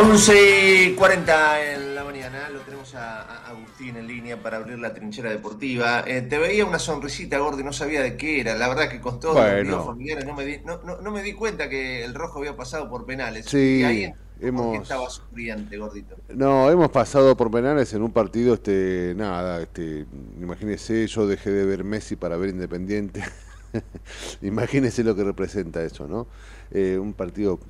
11 0.00 0.84
y 0.86 0.94
40 0.94 1.74
en 1.74 1.94
la 1.94 2.04
mañana, 2.04 2.48
lo 2.48 2.60
tenemos 2.60 2.94
a, 2.94 3.20
a 3.20 3.48
Agustín 3.50 3.96
en 3.96 4.06
línea 4.06 4.42
para 4.42 4.56
abrir 4.56 4.78
la 4.78 4.94
trinchera 4.94 5.28
deportiva. 5.28 6.04
Eh, 6.06 6.22
te 6.22 6.38
veía 6.38 6.64
una 6.64 6.78
sonrisita, 6.78 7.38
Gordi, 7.38 7.62
no 7.62 7.72
sabía 7.72 8.00
de 8.00 8.16
qué 8.16 8.40
era. 8.40 8.54
La 8.56 8.68
verdad 8.68 8.88
que 8.88 8.98
con 8.98 9.20
todos 9.20 9.34
Bueno. 9.34 9.84
familiares 9.84 10.24
no 10.24 10.34
me, 10.34 10.44
di, 10.46 10.58
no, 10.64 10.80
no- 10.84 11.02
no 11.02 11.10
me 11.10 11.22
di 11.22 11.34
cuenta 11.34 11.68
que 11.68 12.02
el 12.02 12.14
rojo 12.14 12.38
había 12.38 12.56
pasado 12.56 12.88
por 12.88 13.04
penales. 13.04 13.44
Sí, 13.46 13.80
y 13.80 13.84
ahí 13.84 14.06
¿por 14.08 14.16
qué 14.40 14.46
hemos- 14.46 14.82
estaba 14.82 15.10
sufriente, 15.10 15.76
Gordito. 15.76 16.16
No, 16.30 16.70
hemos 16.70 16.88
pasado 16.90 17.36
por 17.36 17.50
penales 17.50 17.92
en 17.92 18.02
un 18.02 18.10
partido, 18.12 18.54
este, 18.54 19.12
nada, 19.16 19.60
este, 19.60 20.06
imagínese, 20.40 21.06
yo 21.08 21.26
dejé 21.26 21.50
de 21.50 21.66
ver 21.66 21.84
Messi 21.84 22.16
para 22.16 22.38
ver 22.38 22.48
Independiente. 22.48 23.22
imagínese 24.42 25.04
lo 25.04 25.14
que 25.14 25.24
representa 25.24 25.82
eso, 25.82 26.08
¿no? 26.08 26.26
Eh, 26.70 26.98
un 26.98 27.12
partido 27.12 27.60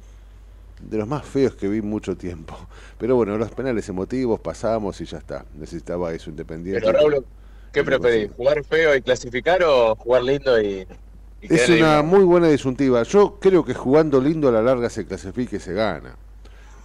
de 0.82 0.98
los 0.98 1.09
más 1.09 1.24
feos 1.24 1.55
que 1.55 1.69
vi 1.69 1.82
mucho 1.82 2.16
tiempo. 2.16 2.57
Pero 2.98 3.16
bueno, 3.16 3.36
los 3.36 3.51
penales 3.51 3.89
emotivos 3.89 4.40
pasamos 4.40 5.01
y 5.01 5.05
ya 5.05 5.19
está. 5.19 5.44
Necesitaba 5.55 6.12
eso 6.12 6.31
Independiente. 6.31 6.81
Pero 6.85 6.98
Raúl, 6.98 7.24
¿qué 7.73 7.85
preferís? 7.85 8.31
¿Jugar 8.36 8.65
feo 8.65 8.94
y 8.94 9.02
clasificar 9.02 9.62
o 9.62 9.94
jugar 9.97 10.23
lindo 10.23 10.61
y, 10.61 10.86
y 11.43 11.55
Es 11.55 11.69
una 11.69 12.02
muy 12.02 12.24
buena 12.24 12.48
disyuntiva. 12.48 13.02
Yo 13.05 13.39
creo 13.40 13.65
que 13.65 13.74
jugando 13.74 14.20
lindo 14.20 14.48
a 14.48 14.52
la 14.52 14.62
larga 14.62 14.90
se 14.90 15.07
clasifica 15.07 15.57
y 15.57 15.61
se 15.61 15.73
gana. 15.73 16.16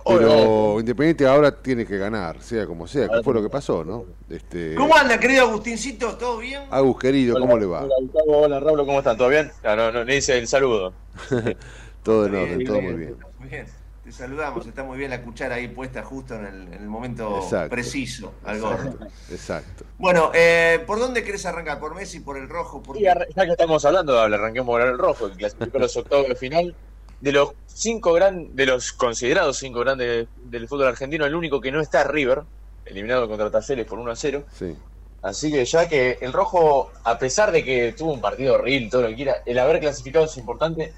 Pero 0.06 0.80
Independiente 0.80 1.26
ahora 1.26 1.52
tiene 1.52 1.86
que 1.86 1.98
ganar, 1.98 2.40
sea 2.40 2.68
como 2.68 2.88
sea, 2.88 3.10
que 3.10 3.24
fue 3.24 3.34
lo 3.34 3.42
que 3.42 3.50
pasó, 3.50 3.84
¿no? 3.84 4.06
Este, 4.30 4.76
¿Cómo 4.76 4.96
anda, 4.96 5.20
querido 5.20 5.48
Agustincito? 5.48 6.16
¿Todo 6.16 6.38
bien? 6.38 6.62
Agus, 6.70 7.00
querido, 7.00 7.40
¿cómo 7.40 7.54
Hola, 7.54 7.62
le 7.62 7.66
va? 7.66 7.84
Hola, 7.84 7.96
Gustavo, 8.02 8.38
hola, 8.38 8.60
Raúl, 8.60 8.86
¿cómo 8.86 9.00
están? 9.00 9.18
¿Todo 9.18 9.30
bien? 9.30 9.52
Ah, 9.64 9.76
no, 9.76 9.92
no, 9.92 10.04
le 10.04 10.14
dice 10.14 10.38
el 10.38 10.48
saludo. 10.48 10.94
todo 12.04 12.28
en 12.28 12.36
orden, 12.36 12.66
todo 12.66 12.82
muy 12.82 12.94
bien. 12.94 13.16
Muy 13.40 13.50
bien. 13.50 13.66
Te 14.06 14.12
saludamos, 14.12 14.68
está 14.68 14.84
muy 14.84 15.00
bien 15.00 15.10
la 15.10 15.24
cuchara 15.24 15.56
ahí 15.56 15.68
puesta 15.68 16.04
justo 16.04 16.36
en 16.36 16.46
el, 16.46 16.62
en 16.68 16.74
el 16.74 16.88
momento 16.88 17.40
Exacto. 17.42 17.72
preciso 17.72 18.34
al 18.44 18.62
gordo. 18.62 19.00
Exacto. 19.32 19.84
Bueno, 19.98 20.30
eh, 20.36 20.84
¿por 20.86 21.00
dónde 21.00 21.24
querés 21.24 21.44
arrancar? 21.48 21.80
¿Por 21.80 21.96
Messi, 21.96 22.20
por 22.20 22.38
el 22.38 22.48
rojo? 22.48 22.84
Por... 22.84 23.00
Ya 23.00 23.16
que 23.16 23.52
estamos 23.52 23.84
hablando, 23.84 24.20
arranquemos 24.20 24.68
por 24.68 24.82
el 24.82 24.96
rojo, 24.96 25.32
que 25.32 25.38
clasificó 25.38 25.80
los 25.80 25.98
octavos 25.98 26.28
de 26.28 26.36
final. 26.36 26.76
De 27.20 27.32
los 27.32 27.54
cinco 27.66 28.14
gran, 28.14 28.56
de 28.56 28.68
los 28.68 28.92
considerados 28.92 29.58
cinco 29.58 29.80
grandes 29.80 30.28
del 30.44 30.68
fútbol 30.68 30.86
argentino, 30.86 31.26
el 31.26 31.34
único 31.34 31.60
que 31.60 31.72
no 31.72 31.82
está 31.82 32.02
es 32.02 32.08
River, 32.08 32.44
eliminado 32.86 33.28
contra 33.28 33.50
Talleres 33.50 33.88
por 33.88 33.98
1 33.98 34.12
a 34.12 34.16
0. 34.16 34.46
Sí. 34.54 34.76
Así 35.24 35.52
que 35.52 35.66
ya 35.66 35.90
que 35.90 36.20
el 36.22 36.32
rojo, 36.32 36.92
a 37.04 37.18
pesar 37.18 37.52
de 37.52 37.64
que 37.64 37.94
tuvo 37.94 38.14
un 38.14 38.22
partido 38.22 38.54
horrible, 38.54 38.92
todo 38.92 39.02
lo 39.02 39.08
que 39.08 39.16
quiera, 39.16 39.38
el 39.48 39.58
haber 39.58 39.80
clasificado 39.80 40.26
es 40.26 40.38
importante. 40.38 40.94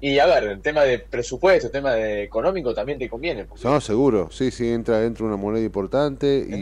Y 0.00 0.18
a 0.20 0.26
ver, 0.26 0.44
el 0.44 0.62
tema 0.62 0.82
de 0.82 1.00
presupuesto, 1.00 1.66
el 1.66 1.72
tema 1.72 1.92
de 1.92 2.22
económico 2.22 2.72
también 2.72 2.98
te 2.98 3.08
conviene. 3.08 3.44
porque 3.46 3.66
No, 3.66 3.80
seguro, 3.80 4.28
sí, 4.30 4.52
sí, 4.52 4.68
entra, 4.70 5.04
entra 5.04 5.26
una 5.26 5.36
moneda 5.36 5.64
importante 5.64 6.46
y, 6.48 6.54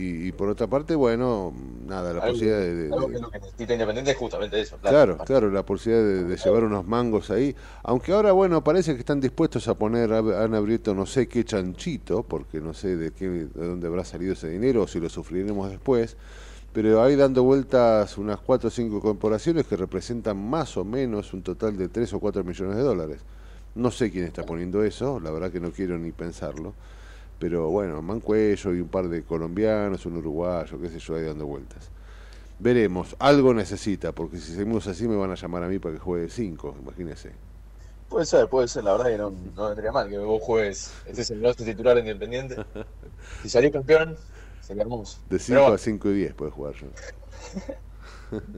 y- 0.00 0.28
y 0.28 0.32
por 0.32 0.48
otra 0.48 0.66
parte, 0.66 0.96
bueno, 0.96 1.54
nada, 1.86 2.12
la 2.12 2.20
algo, 2.20 2.32
posibilidad 2.32 2.58
de, 2.58 2.92
algo 2.92 3.06
que 3.08 3.18
lo 3.20 3.30
que 3.30 3.38
necesita 3.38 3.72
Independiente 3.74 4.10
es 4.10 4.16
justamente 4.16 4.60
eso. 4.60 4.76
Claro, 4.78 5.18
claro, 5.18 5.50
la 5.50 5.64
posibilidad 5.64 6.04
de, 6.04 6.24
de 6.24 6.36
llevar 6.36 6.64
unos 6.64 6.84
mangos 6.84 7.30
ahí. 7.30 7.54
Aunque 7.84 8.10
ahora, 8.12 8.32
bueno, 8.32 8.64
parece 8.64 8.94
que 8.94 9.00
están 9.00 9.20
dispuestos 9.20 9.68
a 9.68 9.78
poner, 9.78 10.12
a- 10.12 10.42
han 10.42 10.54
abierto 10.54 10.94
no 10.94 11.06
sé 11.06 11.28
qué 11.28 11.44
chanchito, 11.44 12.24
porque 12.24 12.60
no 12.60 12.74
sé 12.74 12.96
de 12.96 13.12
qué, 13.12 13.28
de 13.28 13.46
dónde 13.66 13.86
habrá 13.86 14.04
salido 14.04 14.32
ese 14.32 14.48
dinero 14.48 14.82
o 14.82 14.86
si 14.88 14.98
lo 14.98 15.08
sufriremos 15.08 15.70
después. 15.70 16.16
Pero 16.74 17.04
ahí 17.04 17.14
dando 17.14 17.44
vueltas 17.44 18.18
unas 18.18 18.40
cuatro 18.40 18.66
o 18.66 18.70
cinco 18.70 19.00
corporaciones 19.00 19.64
que 19.64 19.76
representan 19.76 20.36
más 20.36 20.76
o 20.76 20.84
menos 20.84 21.32
un 21.32 21.40
total 21.40 21.76
de 21.76 21.88
3 21.88 22.14
o 22.14 22.18
4 22.18 22.42
millones 22.42 22.76
de 22.76 22.82
dólares. 22.82 23.20
No 23.76 23.92
sé 23.92 24.10
quién 24.10 24.24
está 24.24 24.42
poniendo 24.42 24.82
eso, 24.82 25.20
la 25.20 25.30
verdad 25.30 25.52
que 25.52 25.60
no 25.60 25.70
quiero 25.70 25.96
ni 25.98 26.10
pensarlo. 26.10 26.74
Pero 27.38 27.70
bueno, 27.70 28.02
Mancuello 28.02 28.74
y 28.74 28.80
un 28.80 28.88
par 28.88 29.08
de 29.08 29.22
colombianos, 29.22 30.04
un 30.04 30.16
uruguayo, 30.16 30.80
qué 30.80 30.88
sé 30.88 30.98
yo, 30.98 31.14
ahí 31.14 31.22
dando 31.22 31.46
vueltas. 31.46 31.90
Veremos, 32.58 33.14
algo 33.20 33.54
necesita, 33.54 34.10
porque 34.10 34.38
si 34.38 34.52
seguimos 34.52 34.88
así 34.88 35.06
me 35.06 35.14
van 35.14 35.30
a 35.30 35.36
llamar 35.36 35.62
a 35.62 35.68
mí 35.68 35.78
para 35.78 35.94
que 35.94 36.00
juegue 36.00 36.28
5, 36.28 36.76
imagínese. 36.82 37.30
Puede 38.08 38.26
ser, 38.26 38.48
puede 38.48 38.66
ser, 38.66 38.82
la 38.82 38.96
verdad 38.96 39.10
que 39.10 39.18
no, 39.18 39.32
no 39.54 39.68
vendría 39.68 39.92
mal 39.92 40.08
que 40.08 40.18
vos 40.18 40.42
juegues, 40.42 40.92
este 41.06 41.22
es 41.22 41.30
el 41.30 41.40
nuestro 41.40 41.64
titular 41.64 41.96
Independiente. 41.98 42.56
Si 43.42 43.48
salís 43.48 43.72
campeón, 43.72 44.16
sería 44.64 44.82
hermoso. 44.82 45.18
De 45.28 45.38
Pero 45.38 45.42
5 45.44 45.60
bueno, 45.60 45.74
a 45.74 45.78
5 45.78 46.10
y 46.10 46.14
10 46.14 46.34
puede 46.34 46.50
jugar 46.50 46.74
yo. 46.74 46.86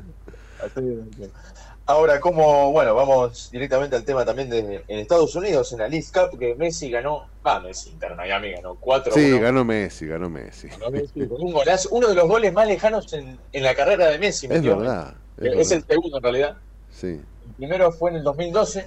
Ahora, 1.88 2.18
como, 2.18 2.72
bueno, 2.72 2.96
vamos 2.96 3.48
directamente 3.52 3.94
al 3.94 4.04
tema 4.04 4.24
también 4.24 4.50
de 4.50 4.82
en 4.88 4.98
Estados 4.98 5.36
Unidos, 5.36 5.70
en 5.72 5.78
la 5.78 5.88
League 5.88 6.06
Cup, 6.12 6.36
que 6.36 6.56
Messi 6.56 6.90
ganó, 6.90 7.28
ah, 7.44 7.60
Messi, 7.60 7.90
Inter 7.90 8.16
Miami 8.16 8.52
ganó 8.52 8.74
4 8.74 9.12
Sí, 9.12 9.38
ganó 9.38 9.64
Messi, 9.64 10.06
ganó 10.06 10.28
Messi. 10.28 10.68
con 10.68 11.40
un 11.40 11.52
golazo, 11.52 11.90
uno 11.92 12.08
de 12.08 12.16
los 12.16 12.26
goles 12.26 12.52
más 12.52 12.66
lejanos 12.66 13.12
en, 13.12 13.38
en 13.52 13.62
la 13.62 13.74
carrera 13.76 14.08
de 14.08 14.18
Messi. 14.18 14.48
Es 14.50 14.62
verdad, 14.62 15.14
es 15.40 15.56
Es, 15.58 15.70
el 15.70 15.84
segundo 15.84 16.16
en 16.16 16.22
realidad. 16.24 16.56
Sí. 16.90 17.06
El 17.06 17.54
primero 17.56 17.92
fue 17.92 18.10
en 18.10 18.16
el 18.16 18.24
2012. 18.24 18.86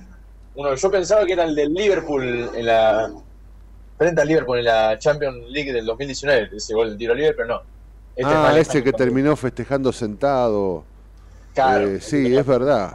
Uno, 0.56 0.76
yo 0.76 0.92
pensaba 0.92 1.26
que 1.26 1.34
era 1.34 1.46
el 1.46 1.56
del 1.56 1.74
Liverpool 1.74 2.50
en 2.54 2.66
la. 2.66 3.10
Frente 4.00 4.22
al 4.22 4.30
Liverpool 4.30 4.60
en 4.60 4.64
la 4.66 4.98
Champions 4.98 5.50
League 5.50 5.74
del 5.74 5.86
2019, 5.86 6.52
ese 6.56 6.74
gol 6.74 6.88
del 6.88 6.98
tiro 6.98 7.14
libre, 7.14 7.34
pero 7.34 7.50
no. 7.50 7.62
Este 8.16 8.32
es 8.32 8.38
ah, 8.38 8.58
ese 8.58 8.82
que 8.82 8.94
terminó 8.94 9.36
festejando 9.36 9.92
sentado. 9.92 10.86
Claro. 11.54 11.86
Eh, 11.86 12.00
sí, 12.00 12.34
es 12.34 12.46
verdad. 12.46 12.94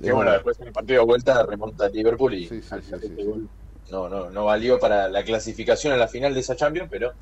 Que 0.00 0.08
Es 0.08 0.12
bueno, 0.12 0.18
verdad. 0.18 0.32
después 0.34 0.58
en 0.58 0.66
el 0.66 0.72
partido 0.72 1.02
de 1.02 1.06
vuelta 1.06 1.46
remonta 1.46 1.84
a 1.86 1.88
Liverpool 1.88 2.34
y 2.34 2.46
este 2.46 3.24
gol 3.24 3.48
no, 3.92 4.08
no, 4.08 4.28
no 4.30 4.44
valió 4.44 4.80
para 4.80 5.08
la 5.08 5.22
clasificación 5.22 5.92
a 5.92 5.96
la 5.96 6.08
final 6.08 6.34
de 6.34 6.40
esa 6.40 6.56
Champions, 6.56 6.88
pero 6.90 7.12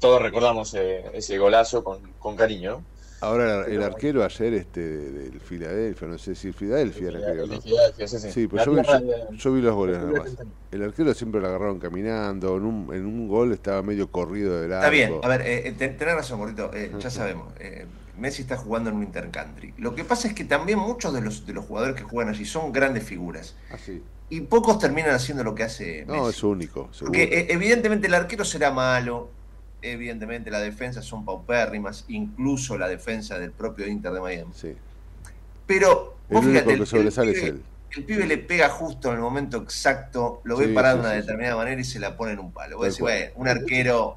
todos 0.00 0.20
recordamos 0.20 0.74
eh, 0.74 1.04
ese 1.14 1.38
golazo 1.38 1.84
con, 1.84 2.00
con 2.18 2.34
cariño. 2.34 2.72
¿no? 2.72 2.99
Ahora 3.20 3.66
el 3.66 3.82
arquero 3.82 4.24
ayer 4.24 4.54
este 4.54 4.80
del 4.80 5.40
Filadelfia, 5.40 6.08
no 6.08 6.16
sé 6.18 6.34
si 6.34 6.52
Filadelfia 6.52 7.08
era 7.08 7.20
de 7.20 7.46
¿no? 7.46 7.60
Sí, 7.60 7.74
sí. 8.06 8.30
Sí, 8.30 8.48
pero 8.48 8.56
La 8.56 8.64
yo 8.64 8.72
vi, 8.72 8.80
tierra 8.82 9.00
yo- 9.00 9.06
de- 9.06 9.36
yo 9.36 9.52
vi 9.52 9.60
los 9.60 9.74
goles 9.74 9.98
nada 9.98 10.12
más. 10.12 10.36
El 10.72 10.82
arquero 10.82 11.12
siempre 11.14 11.40
lo 11.40 11.48
agarraron 11.48 11.78
caminando, 11.78 12.56
en 12.56 12.64
un, 12.64 12.94
en 12.94 13.04
un 13.04 13.28
gol 13.28 13.52
estaba 13.52 13.82
medio 13.82 14.10
corrido 14.10 14.60
del 14.60 14.72
arco. 14.72 14.86
Está 14.86 14.90
bien, 14.90 15.20
a 15.22 15.28
ver, 15.28 15.42
eh, 15.42 15.68
eh, 15.68 15.74
ten- 15.76 15.96
tenés 15.96 16.14
razón, 16.14 16.38
Gordito, 16.38 16.70
eh, 16.72 16.90
ya 16.98 17.10
sabemos. 17.10 17.52
eh, 17.58 17.86
Messi 18.18 18.42
está 18.42 18.56
jugando 18.56 18.90
en 18.90 18.96
un 18.96 19.02
intercountry. 19.02 19.72
Lo 19.78 19.94
que 19.94 20.04
pasa 20.04 20.28
es 20.28 20.34
que 20.34 20.44
también 20.44 20.78
muchos 20.78 21.12
de 21.14 21.22
los, 21.22 21.46
de 21.46 21.54
los 21.54 21.64
jugadores 21.64 21.96
que 21.96 22.02
juegan 22.02 22.32
allí 22.34 22.44
son 22.44 22.70
grandes 22.72 23.02
figuras. 23.04 23.56
Así. 23.70 24.02
Y 24.28 24.42
pocos 24.42 24.78
terminan 24.78 25.14
haciendo 25.14 25.42
lo 25.42 25.54
que 25.54 25.62
hace 25.64 26.04
Messi. 26.06 26.20
No, 26.20 26.28
es 26.28 26.42
único, 26.42 26.88
seguro. 26.92 27.12
Porque 27.18 27.46
evidentemente 27.50 28.06
el 28.08 28.14
arquero 28.14 28.44
será 28.44 28.70
malo, 28.72 29.30
evidentemente 29.82 30.50
las 30.50 30.62
defensas 30.62 31.04
son 31.04 31.24
paupérrimas, 31.24 32.04
incluso 32.08 32.76
la 32.78 32.88
defensa 32.88 33.38
del 33.38 33.52
propio 33.52 33.86
Inter 33.86 34.12
de 34.12 34.20
Miami. 34.20 34.52
Sí. 34.54 34.74
Pero 35.66 36.16
El 36.28 36.34
vos 36.36 36.44
único 36.44 36.58
fíjate, 36.60 36.74
que 36.76 36.80
el, 36.80 36.86
sobresale 36.86 37.30
el 37.30 37.36
es 37.36 37.42
pibe, 37.42 37.56
él. 37.56 37.62
el 37.96 38.04
pibe 38.04 38.26
le 38.26 38.38
pega 38.38 38.68
justo 38.68 39.08
en 39.08 39.14
el 39.16 39.20
momento 39.20 39.58
exacto, 39.58 40.40
lo 40.44 40.56
ve 40.56 40.66
Sí, 40.68 40.72
parado 40.72 40.96
sí, 40.98 41.02
de 41.02 41.06
una 41.06 41.14
sí, 41.14 41.20
sí. 41.20 41.26
determinada 41.26 41.56
manera 41.56 41.80
y 41.80 41.84
se 41.84 41.98
la 42.00 42.16
pone 42.16 42.32
en 42.32 42.38
un 42.40 42.52
palo. 42.52 42.76
Vos 42.78 42.96
decís, 42.98 43.30
un 43.36 43.48
arquero 43.48 44.16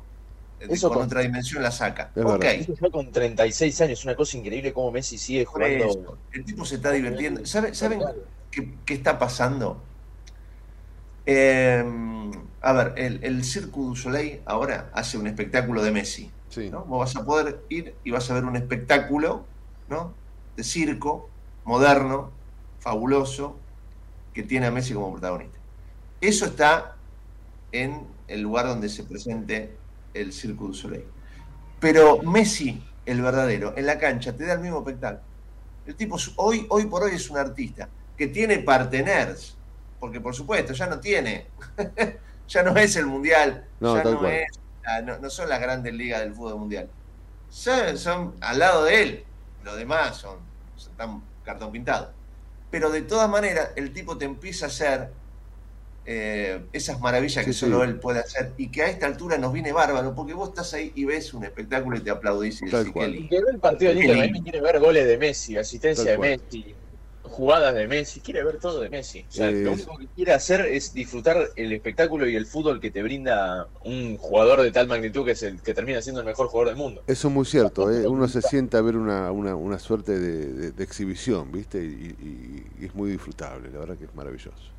eh, 0.59 0.67
Eso 0.69 0.87
con 0.89 0.97
con- 0.99 1.07
otra 1.07 1.21
dimensión 1.21 1.61
la 1.61 1.71
saca. 1.71 2.11
Es 2.15 2.23
ok, 2.23 2.31
verdad. 2.39 2.53
Eso 2.53 2.73
ya 2.81 2.89
con 2.89 3.11
36 3.11 3.81
años, 3.81 4.03
una 4.05 4.15
cosa 4.15 4.37
increíble 4.37 4.73
como 4.73 4.91
Messi 4.91 5.17
sigue 5.17 5.45
jugando. 5.45 5.85
eso, 5.85 6.17
el 6.31 6.45
tipo 6.45 6.65
se 6.65 6.75
está 6.75 6.91
divirtiendo. 6.91 7.45
¿Sabe- 7.45 7.73
¿Saben 7.75 8.01
qué, 8.49 8.73
qué 8.85 8.93
está 8.95 9.19
pasando? 9.19 9.81
Eh, 11.25 11.83
a 12.61 12.73
ver, 12.73 12.93
el, 12.97 13.23
el 13.23 13.43
Cirque 13.43 13.71
du 13.79 13.95
Soleil 13.95 14.41
ahora 14.45 14.89
hace 14.93 15.17
un 15.17 15.27
espectáculo 15.27 15.81
de 15.83 15.91
Messi. 15.91 16.31
Sí. 16.49 16.69
¿no? 16.69 16.85
Vos 16.85 16.99
vas 16.99 17.15
a 17.21 17.25
poder 17.25 17.59
ir 17.69 17.95
y 18.03 18.11
vas 18.11 18.29
a 18.29 18.33
ver 18.35 18.45
un 18.45 18.55
espectáculo 18.55 19.45
¿no? 19.89 20.13
de 20.55 20.63
circo 20.63 21.29
moderno, 21.65 22.31
fabuloso, 22.79 23.57
que 24.33 24.43
tiene 24.43 24.67
a 24.67 24.71
Messi 24.71 24.93
como 24.93 25.11
protagonista. 25.11 25.57
Eso 26.21 26.45
está 26.45 26.95
en 27.71 28.01
el 28.27 28.41
lugar 28.41 28.67
donde 28.67 28.89
se 28.89 29.03
presente 29.03 29.75
el 30.13 30.31
Cirque 30.31 30.63
du 30.63 30.73
Soleil. 30.73 31.05
Pero 31.79 32.21
Messi, 32.21 32.81
el 33.05 33.21
verdadero, 33.21 33.73
en 33.75 33.85
la 33.85 33.97
cancha 33.97 34.33
te 34.35 34.45
da 34.45 34.53
el 34.53 34.59
mismo 34.59 34.79
espectáculo. 34.79 35.21
El 35.85 35.95
tipo 35.95 36.15
es- 36.15 36.31
hoy, 36.37 36.65
hoy 36.69 36.85
por 36.85 37.03
hoy 37.03 37.15
es 37.15 37.29
un 37.29 37.37
artista 37.37 37.89
que 38.17 38.27
tiene 38.27 38.59
parteners, 38.59 39.57
porque 40.03 40.19
por 40.19 40.35
supuesto 40.35 40.73
ya 40.73 40.85
no 40.87 40.99
tiene, 40.99 41.47
ya 42.49 42.61
no 42.61 42.75
es 42.75 42.97
el 42.97 43.05
mundial, 43.05 43.63
No, 43.79 43.95
ya 43.95 44.03
no, 44.03 44.27
es, 44.27 44.49
no, 45.05 45.17
no 45.17 45.29
son 45.29 45.47
las 45.47 45.61
grandes 45.61 45.93
ligas 45.93 46.19
del 46.19 46.33
fútbol 46.33 46.59
mundial. 46.59 46.89
Son, 47.49 47.97
son 47.97 48.35
al 48.41 48.59
lado 48.59 48.83
de 48.83 49.01
él, 49.01 49.23
los 49.63 49.77
demás 49.77 50.17
son, 50.17 50.39
están 50.77 51.23
cartón 51.45 51.71
pintado. 51.71 52.11
Pero 52.69 52.89
de 52.89 53.03
todas 53.03 53.29
maneras, 53.29 53.69
el 53.77 53.93
tipo 53.93 54.17
te 54.17 54.25
empieza 54.25 54.65
a 54.65 54.67
hacer 54.67 55.09
eh, 56.05 56.65
esas 56.73 56.99
maravillas 56.99 57.45
que 57.45 57.53
solo 57.53 57.81
sí. 57.81 57.87
él 57.87 57.95
puede 57.97 58.19
hacer 58.19 58.51
y 58.57 58.67
que 58.71 58.81
a 58.81 58.87
esta 58.87 59.05
altura 59.05 59.37
nos 59.37 59.53
viene 59.53 59.71
bárbaro, 59.71 60.13
porque 60.13 60.33
vos 60.33 60.49
estás 60.49 60.73
ahí 60.73 60.91
y 60.95 61.05
ves 61.05 61.33
un 61.33 61.45
espectáculo 61.45 61.95
y 61.95 62.01
te 62.01 62.09
aplaudís 62.09 62.61
y 62.61 62.69
Tal 62.69 62.91
decís. 62.93 63.29
Que 63.29 63.37
el 63.37 63.57
partido 63.57 63.93
lindo. 63.93 64.15
Miami 64.15 64.41
quiere 64.41 64.59
ver 64.59 64.81
goles 64.81 65.07
de 65.07 65.17
Messi, 65.17 65.55
asistencia 65.55 66.03
Tal 66.03 66.11
de 66.11 66.17
cual. 66.17 66.29
Messi, 66.31 66.75
jugadas 67.33 67.73
de 67.75 67.87
Messi, 67.87 68.21
quiere 68.21 68.43
ver 68.43 68.59
todo 68.59 68.81
de 68.81 68.89
Messi. 68.89 69.21
O 69.27 69.31
sea, 69.31 69.51
Eh, 69.51 69.63
lo 69.63 69.73
único 69.73 69.97
que 69.97 70.07
quiere 70.09 70.33
hacer 70.33 70.61
es 70.67 70.93
disfrutar 70.93 71.37
el 71.55 71.71
espectáculo 71.73 72.27
y 72.27 72.35
el 72.35 72.45
fútbol 72.47 72.79
que 72.79 72.91
te 72.91 73.03
brinda 73.03 73.69
un 73.83 74.17
jugador 74.17 74.61
de 74.61 74.71
tal 74.71 74.87
magnitud 74.87 75.25
que 75.25 75.31
es 75.31 75.43
el 75.43 75.61
que 75.61 75.73
termina 75.73 76.01
siendo 76.01 76.21
el 76.21 76.27
mejor 76.27 76.47
jugador 76.47 76.69
del 76.69 76.77
mundo. 76.77 77.05
Eso 77.05 77.27
es 77.27 77.33
muy 77.33 77.45
cierto, 77.45 77.91
¿eh? 77.91 78.07
uno 78.07 78.27
se 78.29 78.41
sienta 78.41 78.77
a 78.77 78.81
ver 78.81 78.95
una, 78.95 79.29
una, 79.31 79.55
una 79.55 79.77
suerte 79.79 80.17
de, 80.19 80.53
de- 80.53 80.71
de 80.71 80.83
exhibición, 80.83 81.51
¿viste? 81.51 81.83
Y, 81.83 82.15
y- 82.17 82.81
y 82.81 82.85
es 82.85 82.95
muy 82.95 83.11
disfrutable, 83.11 83.69
la 83.71 83.79
verdad 83.79 83.97
que 83.97 84.05
es 84.05 84.15
maravilloso. 84.15 84.73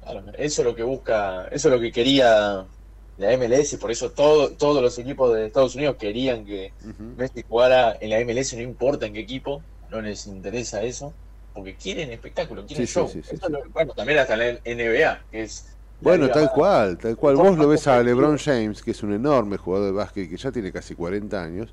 Claro, 0.00 0.24
Eso 0.36 0.62
es 0.62 0.66
lo 0.66 0.74
que 0.74 0.82
busca, 0.82 1.46
eso 1.48 1.68
es 1.68 1.74
lo 1.74 1.80
que 1.80 1.90
quería 1.92 2.68
la 3.16 3.32
MLS, 3.32 3.76
y 3.76 3.78
por 3.78 3.90
eso 3.90 4.12
todo, 4.12 4.56
todos 4.56 4.82
los 4.82 4.98
equipos 4.98 5.34
de 5.34 5.46
Estados 5.46 5.74
Unidos 5.76 5.96
querían 5.98 6.44
que 6.44 6.74
Messi 7.14 7.42
jugara 7.48 7.96
en 8.00 8.10
la 8.10 8.18
MLS, 8.20 8.56
no 8.56 8.62
importa 8.62 9.06
en 9.06 9.14
qué 9.14 9.20
equipo, 9.20 9.66
no 9.88 10.00
les 10.02 10.26
interesa 10.26 10.82
eso, 10.82 11.16
porque 11.54 11.76
quieren 11.76 12.10
espectáculo, 12.10 12.66
quieren 12.66 12.86
Sí, 12.86 12.92
show. 12.92 13.08
sí, 13.08 13.22
sí, 13.22 13.36
Eso 13.36 13.46
es 13.46 13.52
lo- 13.52 13.62
bueno, 13.70 13.92
también 13.94 14.18
hasta 14.18 14.36
la 14.36 14.48
NBA, 14.64 15.24
que 15.30 15.42
es 15.44 15.78
Bueno, 16.00 16.28
tal 16.28 16.50
cual, 16.52 16.98
tal 16.98 17.16
cual. 17.16 17.36
Vos 17.36 17.56
lo 17.56 17.68
ves 17.68 17.86
a 17.86 18.02
LeBron 18.02 18.36
James, 18.36 18.82
que 18.82 18.90
es 18.90 19.02
un 19.02 19.14
enorme 19.14 19.56
jugador 19.56 19.86
de 19.86 19.92
básquet 19.92 20.28
que 20.28 20.36
ya 20.36 20.52
tiene 20.52 20.70
casi 20.72 20.94
40 20.94 21.42
años, 21.42 21.72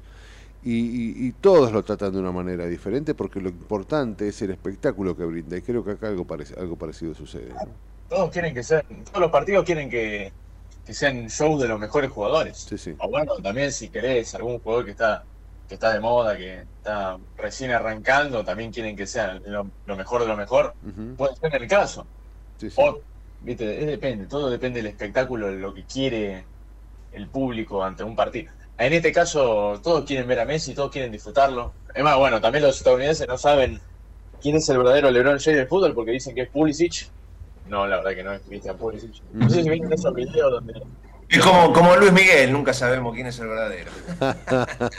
y, 0.61 0.75
y- 0.75 1.27
y 1.27 1.31
todos 1.33 1.71
lo 1.71 1.83
tratan 1.83 2.13
de 2.13 2.19
una 2.19 2.31
manera 2.31 2.67
diferente 2.67 3.15
porque 3.15 3.41
lo 3.41 3.49
importante 3.49 4.27
es 4.29 4.41
el 4.43 4.51
espectáculo 4.51 5.17
que 5.17 5.25
brinda, 5.25 5.57
y 5.57 5.61
creo 5.61 5.83
que 5.83 5.91
acá 5.91 6.07
algo, 6.07 6.25
algo 6.57 6.77
parecido 6.77 7.13
sucede. 7.13 7.49
¿no? 7.53 7.73
Todos 8.07 8.31
quieren 8.31 8.53
que 8.53 8.63
sean, 8.63 8.83
todos 9.05 9.19
los 9.21 9.31
partidos 9.31 9.65
quieren 9.65 9.89
que, 9.89 10.33
que 10.85 10.93
sean 10.93 11.27
shows 11.27 11.61
de 11.61 11.67
los 11.67 11.79
mejores 11.79 12.11
jugadores. 12.11 12.57
Sí, 12.57 12.77
sí. 12.77 12.95
O 12.99 13.09
bueno, 13.09 13.33
también 13.41 13.71
si 13.71 13.89
querés 13.89 14.33
algún 14.35 14.59
jugador 14.59 14.85
que 14.85 14.91
está 14.91 15.25
que 15.72 15.76
está 15.76 15.93
de 15.93 16.02
moda, 16.02 16.35
que 16.35 16.64
está 16.80 17.18
recién 17.38 17.72
arrancando, 17.72 18.43
también 18.43 18.73
quieren 18.73 18.93
que 18.93 19.07
sea 19.07 19.35
lo, 19.35 19.68
lo 19.85 19.95
mejor 19.95 20.19
de 20.19 20.27
lo 20.27 20.35
mejor. 20.35 20.73
Puede 21.15 21.34
ser 21.38 21.56
en 21.56 21.61
el 21.61 21.69
caso. 21.69 22.06
Sí, 22.57 22.69
sí. 22.69 22.76
O, 22.77 22.99
viste, 23.39 23.80
es 23.80 23.88
depende, 23.88 24.26
todo 24.26 24.49
depende 24.49 24.81
del 24.81 24.88
espectáculo, 24.88 25.48
de 25.48 25.60
lo 25.60 25.73
que 25.73 25.85
quiere 25.85 26.43
el 27.14 27.27
público 27.27 27.81
ante 27.81 28.03
un 28.03 28.18
partido. 28.18 28.52
En 28.77 28.91
este 28.91 29.14
caso, 29.14 29.80
todos 29.81 30.03
quieren 30.03 30.27
ver 30.27 30.41
a 30.41 30.45
Messi, 30.45 30.73
todos 30.73 30.91
quieren 30.91 31.10
disfrutarlo. 31.10 31.72
Es 31.95 32.03
más, 32.03 32.18
bueno, 32.18 32.41
también 32.41 32.65
los 32.65 32.76
estadounidenses 32.76 33.26
no 33.30 33.38
saben 33.38 33.80
quién 34.41 34.57
es 34.57 34.68
el 34.68 34.77
verdadero 34.80 35.10
LeBron 35.10 35.39
James 35.39 35.57
del 35.57 35.68
fútbol 35.69 35.93
porque 35.93 36.11
dicen 36.11 36.35
que 36.35 36.41
es 36.41 36.49
Pulisic. 36.49 37.07
No, 37.69 37.88
la 37.88 37.95
verdad 37.95 38.11
que 38.14 38.23
no 38.23 38.34
es 38.34 38.41
Cristian 38.41 38.76
Pulisic. 38.76 39.22
No 39.31 39.49
sé 39.49 39.64
si 39.64 39.69
vieron 39.69 39.93
esos 39.93 40.14
videos 40.14 40.52
donde 40.52 40.81
Es 41.30 41.39
como, 41.39 41.72
como 41.72 41.95
Luis 41.95 42.11
Miguel, 42.11 42.52
nunca 42.52 42.73
sabemos 42.73 43.15
quién 43.15 43.27
es 43.27 43.39
el 43.39 43.48
verdadero. 43.48 43.91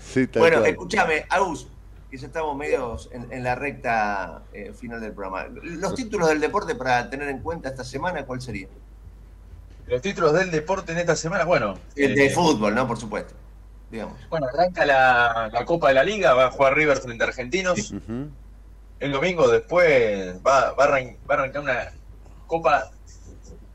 Sí, 0.00 0.26
tal 0.26 0.40
bueno, 0.40 0.58
cual. 0.58 0.70
escúchame, 0.70 1.24
Agus, 1.28 1.68
que 2.10 2.16
ya 2.16 2.26
estamos 2.26 2.56
medios 2.56 3.08
en, 3.12 3.30
en 3.32 3.44
la 3.44 3.54
recta 3.54 4.42
eh, 4.52 4.72
final 4.72 5.00
del 5.00 5.12
programa. 5.12 5.46
Los 5.62 5.94
títulos 5.94 6.28
del 6.28 6.40
deporte 6.40 6.74
para 6.74 7.08
tener 7.10 7.28
en 7.28 7.40
cuenta 7.40 7.68
esta 7.68 7.84
semana, 7.84 8.24
¿cuál 8.24 8.40
sería? 8.40 8.68
los 9.86 10.02
títulos 10.02 10.34
del 10.34 10.50
deporte 10.50 10.92
en 10.92 10.98
esta 10.98 11.16
semana, 11.16 11.44
bueno, 11.44 11.78
El 11.96 12.14
de 12.14 12.26
eh, 12.26 12.30
fútbol, 12.30 12.74
¿no? 12.74 12.86
Por 12.86 12.98
supuesto. 12.98 13.34
Digamos. 13.90 14.18
bueno, 14.28 14.46
arranca 14.52 14.84
la, 14.84 15.48
la 15.50 15.64
Copa 15.64 15.88
de 15.88 15.94
la 15.94 16.04
Liga, 16.04 16.34
va 16.34 16.48
a 16.48 16.50
jugar 16.50 16.74
River 16.74 16.98
frente 16.98 17.24
a 17.24 17.28
Argentinos. 17.28 17.94
El 19.00 19.12
domingo 19.12 19.48
después 19.48 20.36
va, 20.46 20.72
va, 20.72 20.84
a 20.84 20.88
arran- 20.88 21.16
va 21.30 21.34
a 21.36 21.38
arrancar 21.38 21.62
una 21.62 21.88
Copa 22.46 22.90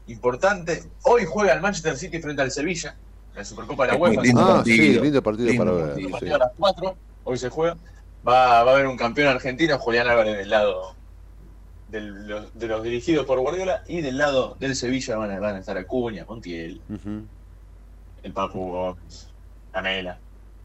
importante. 0.06 0.84
Hoy 1.04 1.26
juega 1.26 1.54
el 1.54 1.62
Manchester 1.62 1.98
City 1.98 2.22
frente 2.22 2.44
al 2.44 2.52
Sevilla, 2.52 2.96
la 3.36 3.44
Supercopa 3.46 3.86
de 3.86 3.92
la 3.94 3.98
UEFA. 3.98 4.22
Lindo 4.22 4.42
Ah, 4.42 4.56
partido. 4.58 4.76
sí, 4.78 5.00
lindo 5.00 5.24
partido 5.24 5.48
Lindo 5.50 5.66
para 5.66 5.76
ver. 5.78 5.86
partido. 5.88 6.08
sí. 6.08 6.12
partido 6.12 6.36
a 6.36 6.40
las 6.40 6.52
4, 6.58 6.98
hoy 7.24 7.38
se 7.38 7.50
juega. 7.50 7.78
Va, 8.28 8.64
va 8.64 8.72
a 8.72 8.74
haber 8.74 8.88
un 8.88 8.96
campeón 8.98 9.28
argentino, 9.30 9.78
Julián 9.80 10.08
Álvarez, 10.08 10.38
del 10.38 10.50
lado 10.50 10.96
del- 11.90 12.28
los- 12.28 12.58
de 12.58 12.68
los 12.68 12.82
dirigidos 12.84 13.26
por 13.26 13.40
Guardiola, 13.40 13.84
y 13.88 14.02
del 14.02 14.18
lado 14.18 14.56
del 14.60 14.76
Sevilla 14.76 15.18
van 15.18 15.32
a, 15.32 15.40
van 15.40 15.56
a 15.56 15.60
estar 15.60 15.78
Acuña, 15.78 16.26
Montiel, 16.28 16.82
el 18.24 18.34
Papu 18.34 18.72
Gómez, 18.72 19.28
Canela. 19.72 20.18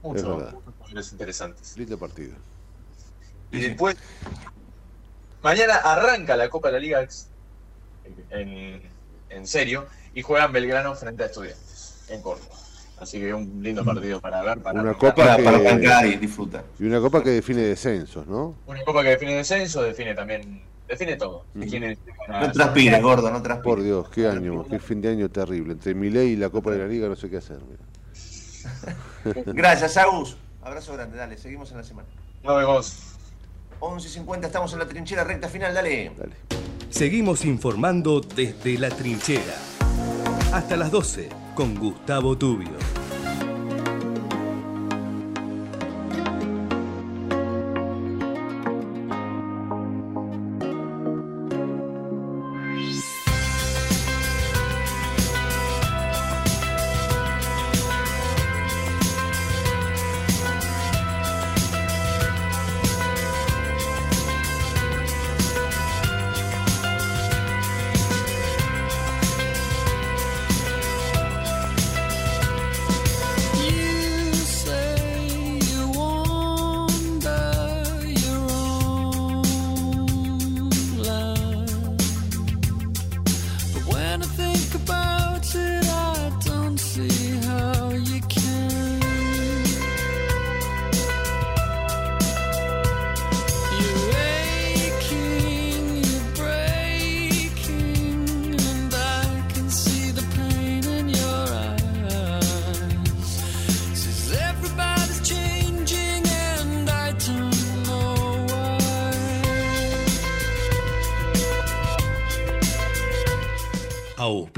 Muchos 0.02 0.24
muchos 0.24 0.54
jugadores 0.78 1.12
interesantes. 1.12 1.76
Lindo 1.76 1.98
partido. 1.98 2.34
Y 3.50 3.60
después, 3.60 3.96
mañana 5.42 5.74
arranca 5.76 6.36
la 6.36 6.48
Copa 6.48 6.68
de 6.68 6.72
la 6.74 6.78
Liga 6.80 7.06
en, 8.30 8.82
en 9.28 9.46
serio 9.46 9.86
y 10.14 10.22
juegan 10.22 10.52
Belgrano 10.52 10.94
frente 10.94 11.24
a 11.24 11.26
Estudiantes 11.26 11.67
en 12.10 12.22
Córdoba. 12.22 12.54
Así 13.00 13.20
que 13.20 13.32
un 13.32 13.62
lindo 13.62 13.84
partido 13.84 14.20
para 14.20 14.42
ver. 14.42 14.58
Para 14.58 14.80
Una 14.82 14.94
copa 14.94 15.14
Para, 15.14 15.36
que- 15.36 15.42
para 15.44 15.56
arrancar 15.58 16.06
y 16.06 16.16
disfrutar. 16.16 16.64
Y 16.80 16.84
una 16.84 17.00
copa 17.00 17.22
que 17.22 17.30
define 17.30 17.62
descensos, 17.62 18.26
¿no? 18.26 18.56
Una 18.66 18.82
copa 18.82 19.02
que 19.04 19.10
define 19.10 19.34
descenso, 19.36 19.82
define 19.82 20.14
también, 20.14 20.62
define 20.88 21.14
todo. 21.16 21.44
No 21.54 22.50
transpires, 22.52 23.00
gordo, 23.00 23.30
no 23.30 23.40
transpires. 23.40 23.62
Por 23.76 23.82
Dios, 23.84 24.08
qué 24.10 24.26
año, 24.26 24.66
qué 24.66 24.80
fin 24.80 25.00
de 25.00 25.10
año 25.10 25.28
terrible. 25.30 25.74
Entre 25.74 25.94
Milei 25.94 26.30
y 26.30 26.36
la 26.36 26.50
Copa 26.50 26.72
de 26.72 26.78
la 26.78 26.86
Liga 26.86 27.08
no 27.08 27.14
sé 27.14 27.30
qué 27.30 27.36
hacer. 27.36 27.58
mira. 27.70 29.44
Gracias, 29.46 29.96
Agus. 29.96 30.36
Abrazo 30.62 30.92
grande, 30.94 31.16
dale, 31.16 31.38
seguimos 31.38 31.70
en 31.70 31.76
la 31.78 31.84
semana. 31.84 32.08
Nos 32.42 32.56
vemos. 32.56 32.96
11.50, 33.80 34.44
estamos 34.46 34.72
en 34.72 34.80
la 34.80 34.88
trinchera 34.88 35.22
recta 35.22 35.48
final, 35.48 35.72
dale. 35.72 36.10
Dale. 36.18 36.32
Seguimos 36.90 37.44
informando 37.44 38.20
desde 38.20 38.76
la 38.76 38.88
trinchera. 38.88 39.54
Hasta 40.52 40.76
las 40.76 40.90
12 40.90 41.28
con 41.58 41.74
Gustavo 41.74 42.36
Tubio. 42.36 42.97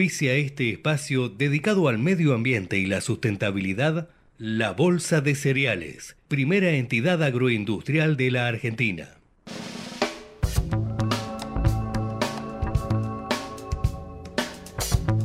Auspicia 0.01 0.33
este 0.33 0.71
espacio 0.71 1.29
dedicado 1.29 1.87
al 1.87 1.99
medio 1.99 2.33
ambiente 2.33 2.79
y 2.79 2.87
la 2.87 3.03
sustentabilidad, 3.03 4.09
la 4.39 4.73
Bolsa 4.73 5.21
de 5.21 5.35
Cereales, 5.35 6.17
primera 6.27 6.71
entidad 6.71 7.23
agroindustrial 7.23 8.17
de 8.17 8.31
la 8.31 8.47
Argentina. 8.47 9.11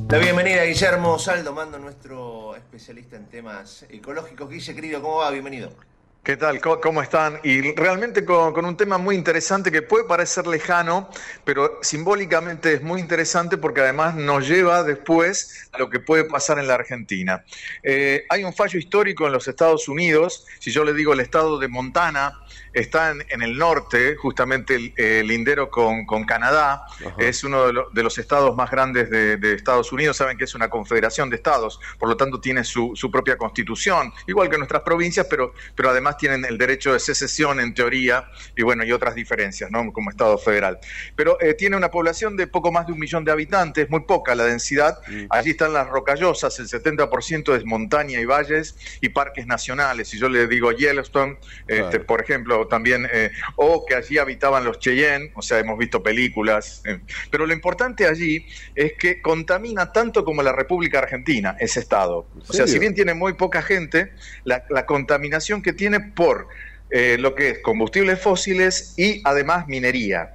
La 0.10 0.18
bienvenida 0.18 0.64
a 0.64 0.66
Guillermo 0.66 1.20
Saldo, 1.20 1.54
mando 1.54 1.80
nuestro 1.80 2.58
especialista 2.58 3.16
en 3.16 3.28
temas 3.28 3.86
ecológicos. 3.88 4.50
Guille, 4.50 4.76
querido, 4.76 5.02
¿cómo 5.02 5.20
va? 5.20 5.32
Bienvenido. 5.32 5.72
¿Qué 6.26 6.38
tal? 6.38 6.60
¿Cómo 6.60 7.04
están? 7.04 7.40
Y 7.44 7.76
realmente 7.76 8.26
con, 8.26 8.52
con 8.52 8.66
un 8.66 8.76
tema 8.76 8.98
muy 8.98 9.16
interesante 9.16 9.72
que 9.72 9.84
puede 9.84 10.06
parecer 10.06 10.48
lejano, 10.48 11.08
pero 11.44 11.78
simbólicamente 11.84 12.74
es 12.74 12.82
muy 12.82 13.00
interesante 13.00 13.58
porque 13.58 13.82
además 13.82 14.16
nos 14.16 14.48
lleva 14.48 14.82
después 14.82 15.70
a 15.72 15.78
lo 15.78 15.88
que 15.88 16.00
puede 16.00 16.24
pasar 16.24 16.58
en 16.58 16.68
la 16.68 16.74
Argentina. 16.74 17.46
Eh, 17.84 18.26
hay 18.28 18.44
un 18.44 18.56
fallo 18.56 18.80
histórico 18.80 19.28
en 19.28 19.34
los 19.34 19.48
Estados 19.48 19.88
Unidos, 19.88 20.48
si 20.58 20.72
yo 20.72 20.84
le 20.84 20.96
digo 20.96 21.14
el 21.14 21.20
estado 21.20 21.60
de 21.60 21.68
Montana, 21.68 22.40
está 22.74 23.12
en, 23.12 23.42
el 23.42 23.58
norte, 23.58 24.16
justamente 24.16 24.76
el, 24.76 24.94
eh, 24.98 25.24
lindero 25.26 25.70
con, 25.70 26.06
con 26.06 26.26
Canadá, 26.26 26.84
es 27.18 27.44
uno 27.44 27.68
de, 27.68 27.74
lo- 27.74 27.90
de 27.92 28.04
los 28.04 28.18
estados 28.18 28.56
más 28.56 28.70
grandes 28.70 29.10
de, 29.10 29.38
de 29.38 29.54
Estados 29.54 29.92
Unidos, 29.92 30.18
saben 30.18 30.38
que 30.38 30.44
es 30.44 30.56
una 30.56 30.70
confederación 30.70 31.30
de 31.30 31.38
estados, 31.38 31.80
por 32.00 32.10
lo 32.10 32.18
tanto 32.18 32.40
tiene 32.42 32.64
su, 32.64 32.92
su 32.96 33.10
propia 33.10 33.38
constitución, 33.38 34.12
igual 34.28 34.50
que 34.50 34.58
nuestras 34.58 34.82
provincias, 34.82 35.28
pero, 35.30 35.54
pero 35.76 35.90
además 35.90 36.18
tienen 36.18 36.46
el 36.46 36.58
derecho 36.58 36.94
de 36.94 37.00
secesión 37.00 37.60
en 37.60 37.74
teoría 37.74 38.26
y 38.56 38.64
bueno, 38.64 38.84
y 38.84 38.92
otras 38.92 39.16
diferencias, 39.16 39.72
¿no? 39.72 39.92
Como 39.94 40.10
estado 40.10 40.38
federal. 40.38 40.80
Pero 41.16 41.40
eh, 41.42 41.54
tiene 41.54 41.78
una 41.78 41.90
población 41.90 42.36
de 42.38 42.48
poco 42.48 42.72
más 42.72 42.86
de 42.88 42.94
un 42.94 43.00
millón 43.00 43.24
de 43.26 43.32
habitantes, 43.32 43.90
muy 43.90 44.02
poca 44.02 44.36
la 44.36 44.44
densidad, 44.46 44.98
allí 45.30 45.52
están 45.52 45.74
las 45.74 45.88
rocallosas, 45.88 46.60
el 46.60 46.68
70% 46.68 47.56
es 47.56 47.66
montaña 47.66 48.20
y 48.20 48.26
valles 48.26 48.76
y 49.02 49.10
parques 49.10 49.48
nacionales, 49.48 50.10
si 50.10 50.20
yo 50.20 50.30
le 50.30 50.48
digo 50.48 50.72
Yellowstone, 50.72 51.38
este, 51.68 52.00
por 52.02 52.22
ejemplo, 52.22 52.45
también, 52.70 53.08
eh, 53.12 53.32
o 53.56 53.86
que 53.86 53.96
allí 53.96 54.18
habitaban 54.18 54.64
los 54.64 54.80
Cheyenne, 54.80 55.32
o 55.36 55.42
sea, 55.42 55.60
hemos 55.60 55.78
visto 55.78 56.02
películas, 56.02 56.82
eh, 56.86 57.00
pero 57.30 57.46
lo 57.46 57.54
importante 57.54 58.06
allí 58.08 58.46
es 58.76 58.94
que 58.94 59.22
contamina 59.22 59.92
tanto 59.92 60.24
como 60.24 60.44
la 60.44 60.52
República 60.52 61.00
Argentina, 61.00 61.56
ese 61.60 61.80
estado. 61.80 62.28
O 62.48 62.54
sea, 62.54 62.68
si 62.68 62.80
bien 62.80 62.96
tiene 62.96 63.14
muy 63.14 63.34
poca 63.34 63.62
gente, 63.62 64.12
la, 64.44 64.64
la 64.70 64.86
contaminación 64.86 65.62
que 65.62 65.74
tiene 65.74 66.00
por 66.00 66.48
eh, 66.92 67.18
lo 67.20 67.34
que 67.34 67.50
es 67.50 67.60
combustibles 67.60 68.22
fósiles 68.22 68.94
y 68.98 69.22
además 69.24 69.68
minería. 69.68 70.35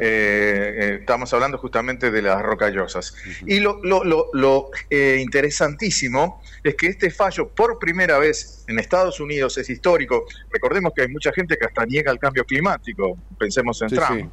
Eh, 0.00 0.74
eh, 0.76 0.96
estamos 1.00 1.32
hablando 1.34 1.58
justamente 1.58 2.10
de 2.10 2.22
las 2.22 2.40
rocallosas. 2.42 3.14
Y 3.46 3.60
lo, 3.60 3.80
lo- 3.82 4.04
lo- 4.04 4.26
lo, 4.32 4.70
eh, 4.88 5.18
interesantísimo 5.20 6.42
es 6.62 6.74
que 6.76 6.86
este 6.88 7.10
fallo, 7.10 7.48
por 7.48 7.78
primera 7.78 8.18
vez 8.18 8.64
en 8.68 8.78
Estados 8.78 9.20
Unidos, 9.20 9.58
es 9.58 9.68
histórico. 9.70 10.24
Recordemos 10.50 10.92
que 10.94 11.02
hay 11.02 11.08
mucha 11.08 11.32
gente 11.32 11.56
que 11.56 11.66
hasta 11.66 11.84
niega 11.86 12.12
el 12.12 12.18
cambio 12.18 12.44
climático. 12.44 13.16
Pensemos 13.38 13.80
en 13.82 13.90
Sí, 13.90 13.96
Trump. 13.96 14.32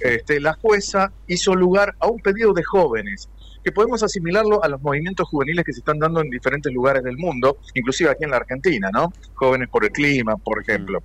Este, 0.00 0.40
la 0.40 0.54
jueza 0.54 1.12
hizo 1.26 1.54
lugar 1.54 1.94
a 1.98 2.06
un 2.08 2.20
pedido 2.20 2.52
de 2.52 2.62
jóvenes 2.64 3.28
que 3.62 3.72
podemos 3.72 4.02
asimilarlo 4.02 4.62
a 4.64 4.68
los 4.68 4.80
movimientos 4.80 5.28
juveniles 5.28 5.64
que 5.64 5.72
se 5.72 5.80
están 5.80 5.98
dando 5.98 6.20
en 6.20 6.30
diferentes 6.30 6.72
lugares 6.72 7.02
del 7.02 7.16
mundo, 7.18 7.58
inclusive 7.74 8.10
aquí 8.10 8.24
en 8.24 8.30
la 8.30 8.38
Argentina, 8.38 8.88
¿no? 8.92 9.12
Jóvenes 9.34 9.68
por 9.70 9.84
el 9.84 9.90
clima, 9.90 10.36
por 10.36 10.60
ejemplo. 10.62 11.02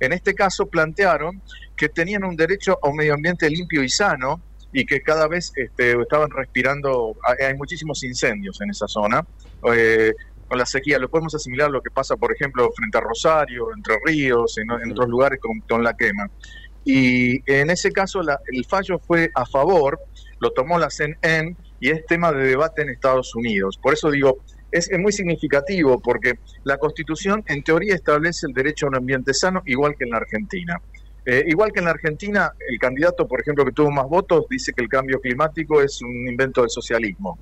En 0.00 0.12
este 0.12 0.34
caso 0.34 0.66
plantearon 0.66 1.42
que 1.76 1.88
tenían 1.88 2.24
un 2.24 2.36
derecho 2.36 2.78
a 2.82 2.88
un 2.88 2.96
medio 2.96 3.14
ambiente 3.14 3.48
limpio 3.50 3.82
y 3.82 3.88
sano 3.88 4.40
y 4.72 4.84
que 4.84 5.00
cada 5.00 5.26
vez 5.28 5.50
este, 5.56 6.00
estaban 6.00 6.30
respirando, 6.30 7.14
hay 7.26 7.46
hay 7.46 7.54
muchísimos 7.56 8.02
incendios 8.04 8.60
en 8.60 8.70
esa 8.70 8.86
zona. 8.88 9.22
eh, 9.74 10.12
con 10.46 10.56
la 10.56 10.64
sequía, 10.64 10.98
lo 10.98 11.10
podemos 11.10 11.34
asimilar 11.34 11.66
a 11.68 11.70
lo 11.70 11.82
que 11.82 11.90
pasa, 11.90 12.16
por 12.16 12.32
ejemplo, 12.32 12.70
frente 12.74 12.96
a 12.96 13.02
Rosario, 13.02 13.66
Entre 13.76 13.96
Ríos, 14.02 14.56
en, 14.56 14.70
en 14.82 14.92
otros 14.92 15.06
lugares 15.10 15.38
con, 15.42 15.60
con 15.68 15.84
la 15.84 15.92
quema. 15.94 16.26
Y 16.84 17.40
en 17.52 17.68
ese 17.68 17.90
caso 17.92 18.22
la- 18.22 18.38
el 18.46 18.64
fallo 18.64 18.98
fue 18.98 19.30
a 19.34 19.44
favor, 19.44 19.98
lo 20.40 20.50
tomó 20.52 20.78
la 20.78 20.88
CNN 20.88 21.54
y 21.80 21.90
es 21.90 22.04
tema 22.06 22.32
de 22.32 22.44
debate 22.44 22.82
en 22.82 22.90
Estados 22.90 23.34
Unidos. 23.34 23.78
Por 23.80 23.92
eso 23.94 24.10
digo, 24.10 24.38
es, 24.70 24.90
es 24.90 24.98
muy 24.98 25.12
significativo 25.12 26.00
porque 26.00 26.34
la 26.64 26.76
Constitución 26.78 27.42
en 27.46 27.62
teoría 27.62 27.94
establece 27.94 28.46
el 28.46 28.52
derecho 28.52 28.86
a 28.86 28.88
un 28.90 28.96
ambiente 28.96 29.32
sano 29.34 29.62
igual 29.66 29.94
que 29.98 30.04
en 30.04 30.10
la 30.10 30.18
Argentina. 30.18 30.80
Eh, 31.24 31.44
igual 31.46 31.72
que 31.72 31.80
en 31.80 31.84
la 31.86 31.90
Argentina, 31.90 32.50
el 32.68 32.78
candidato, 32.78 33.28
por 33.28 33.40
ejemplo, 33.40 33.64
que 33.64 33.72
tuvo 33.72 33.90
más 33.90 34.06
votos, 34.06 34.46
dice 34.48 34.72
que 34.72 34.82
el 34.82 34.88
cambio 34.88 35.20
climático 35.20 35.82
es 35.82 36.00
un 36.00 36.26
invento 36.28 36.62
del 36.62 36.70
socialismo. 36.70 37.38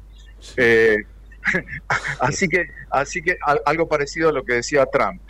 Eh, 0.56 0.96
así 2.20 2.48
que, 2.48 2.64
así 2.90 3.22
que 3.22 3.36
al- 3.42 3.60
algo 3.64 3.88
parecido 3.88 4.30
a 4.30 4.32
lo 4.32 4.44
que 4.44 4.54
decía 4.54 4.86
Trump. 4.86 5.20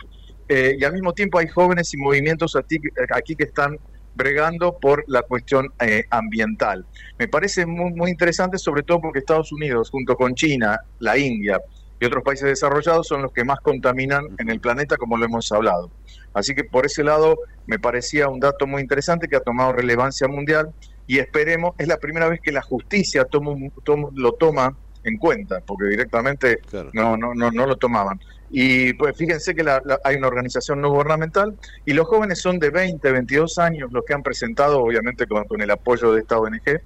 Eh, 0.49 0.75
y 0.79 0.83
al 0.83 0.93
mismo 0.93 1.13
tiempo 1.13 1.39
hay 1.39 1.47
jóvenes 1.47 1.93
y 1.93 1.97
movimientos 1.97 2.55
aquí, 2.55 2.77
aquí 3.13 3.35
que 3.35 3.43
están 3.43 3.77
bregando 4.17 4.77
por 4.79 5.03
la 5.07 5.21
cuestión 5.21 5.67
eh, 5.79 6.03
ambiental. 6.09 6.85
Me 7.19 7.27
parece 7.27 7.65
muy, 7.65 7.91
muy 7.93 8.09
interesante, 8.11 8.57
sobre 8.57 8.83
todo 8.83 8.99
porque 8.99 9.19
Estados 9.19 9.51
Unidos, 9.51 9.89
junto 9.91 10.15
con 10.15 10.33
China, 10.33 10.79
la 10.99 11.17
India 11.17 11.61
y 11.99 12.05
otros 12.05 12.23
países 12.23 12.47
desarrollados, 12.47 13.07
son 13.07 13.21
los 13.21 13.31
que 13.31 13.43
más 13.43 13.59
contaminan 13.59 14.23
en 14.39 14.49
el 14.49 14.59
planeta, 14.59 14.97
como 14.97 15.17
lo 15.17 15.25
hemos 15.25 15.51
hablado. 15.51 15.91
Así 16.33 16.53
que 16.53 16.63
por 16.63 16.85
ese 16.85 17.03
lado 17.03 17.37
me 17.67 17.79
parecía 17.79 18.27
un 18.27 18.39
dato 18.39 18.67
muy 18.67 18.81
interesante 18.81 19.27
que 19.27 19.35
ha 19.35 19.39
tomado 19.39 19.73
relevancia 19.73 20.27
mundial 20.27 20.73
y 21.07 21.19
esperemos, 21.19 21.71
es 21.77 21.87
la 21.87 21.97
primera 21.97 22.27
vez 22.27 22.39
que 22.41 22.51
la 22.51 22.61
justicia 22.61 23.23
toma 23.25 23.51
toma- 23.83 24.09
lo 24.13 24.33
toma 24.33 24.75
en 25.03 25.17
cuenta, 25.17 25.61
porque 25.65 25.85
directamente 25.85 26.59
no, 26.93 27.15
no, 27.17 27.33
no, 27.33 27.49
no 27.51 27.65
lo 27.65 27.75
tomaban. 27.77 28.19
Y 28.49 28.93
pues 28.93 29.17
fíjense 29.17 29.53
que 29.53 29.63
la- 29.63 29.81
la- 29.83 29.99
hay 30.03 30.15
una 30.15 30.27
organización 30.27 30.79
no 30.81 30.89
gubernamental 30.89 31.57
y 31.85 31.93
los 31.93 32.07
jóvenes 32.07 32.39
son 32.39 32.59
de 32.59 32.69
20, 32.69 33.11
22 33.11 33.57
años 33.57 33.91
los 33.91 34.05
que 34.05 34.13
han 34.13 34.23
presentado, 34.23 34.79
obviamente 34.81 35.27
con, 35.27 35.43
con 35.45 35.61
el 35.61 35.69
apoyo 35.71 36.13
de 36.13 36.21
esta 36.21 36.37
ONG, 36.39 36.61
eh, 36.65 36.79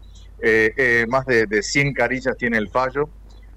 eh, 0.75 1.05
más 1.07 1.25
de, 1.27 1.45
de 1.45 1.61
100 1.61 1.93
carillas 1.93 2.35
tiene 2.37 2.57
el 2.57 2.69
fallo. 2.69 3.09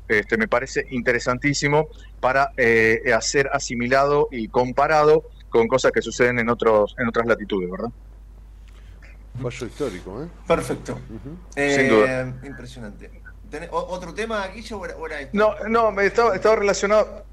Este, 0.07 0.37
me 0.37 0.49
parece 0.49 0.85
interesantísimo 0.91 1.89
para 2.21 2.51
eh, 2.59 3.01
hacer 3.17 3.49
asimilado 3.55 4.29
y 4.31 4.49
comparado 4.49 5.25
con 5.49 5.67
cosas 5.67 5.93
que 5.93 6.03
suceden 6.03 6.39
en 6.41 6.51
otros 6.51 6.95
en 6.99 7.09
otras 7.09 7.27
latitudes, 7.27 7.71
¿verdad? 7.71 7.89
Fallo 9.41 9.67
histórico, 9.67 10.23
¿eh? 10.23 10.29
Perfecto. 10.47 11.01
Eh, 11.57 11.77
Sin 11.79 11.89
duda. 11.89 12.35
Impresionante. 12.47 13.11
¿Tenés 13.51 13.69
o- 13.73 13.87
¿Otro 13.89 14.13
tema, 14.13 14.47
Guillo, 14.49 14.79
o 14.79 14.85
era, 14.85 14.97
o 14.97 15.07
era 15.07 15.21
esto? 15.21 15.31
No, 15.37 15.55
no, 15.69 15.91
me 15.91 16.07
estaba, 16.07 16.35
estaba 16.37 16.57
relacionado 16.57 17.25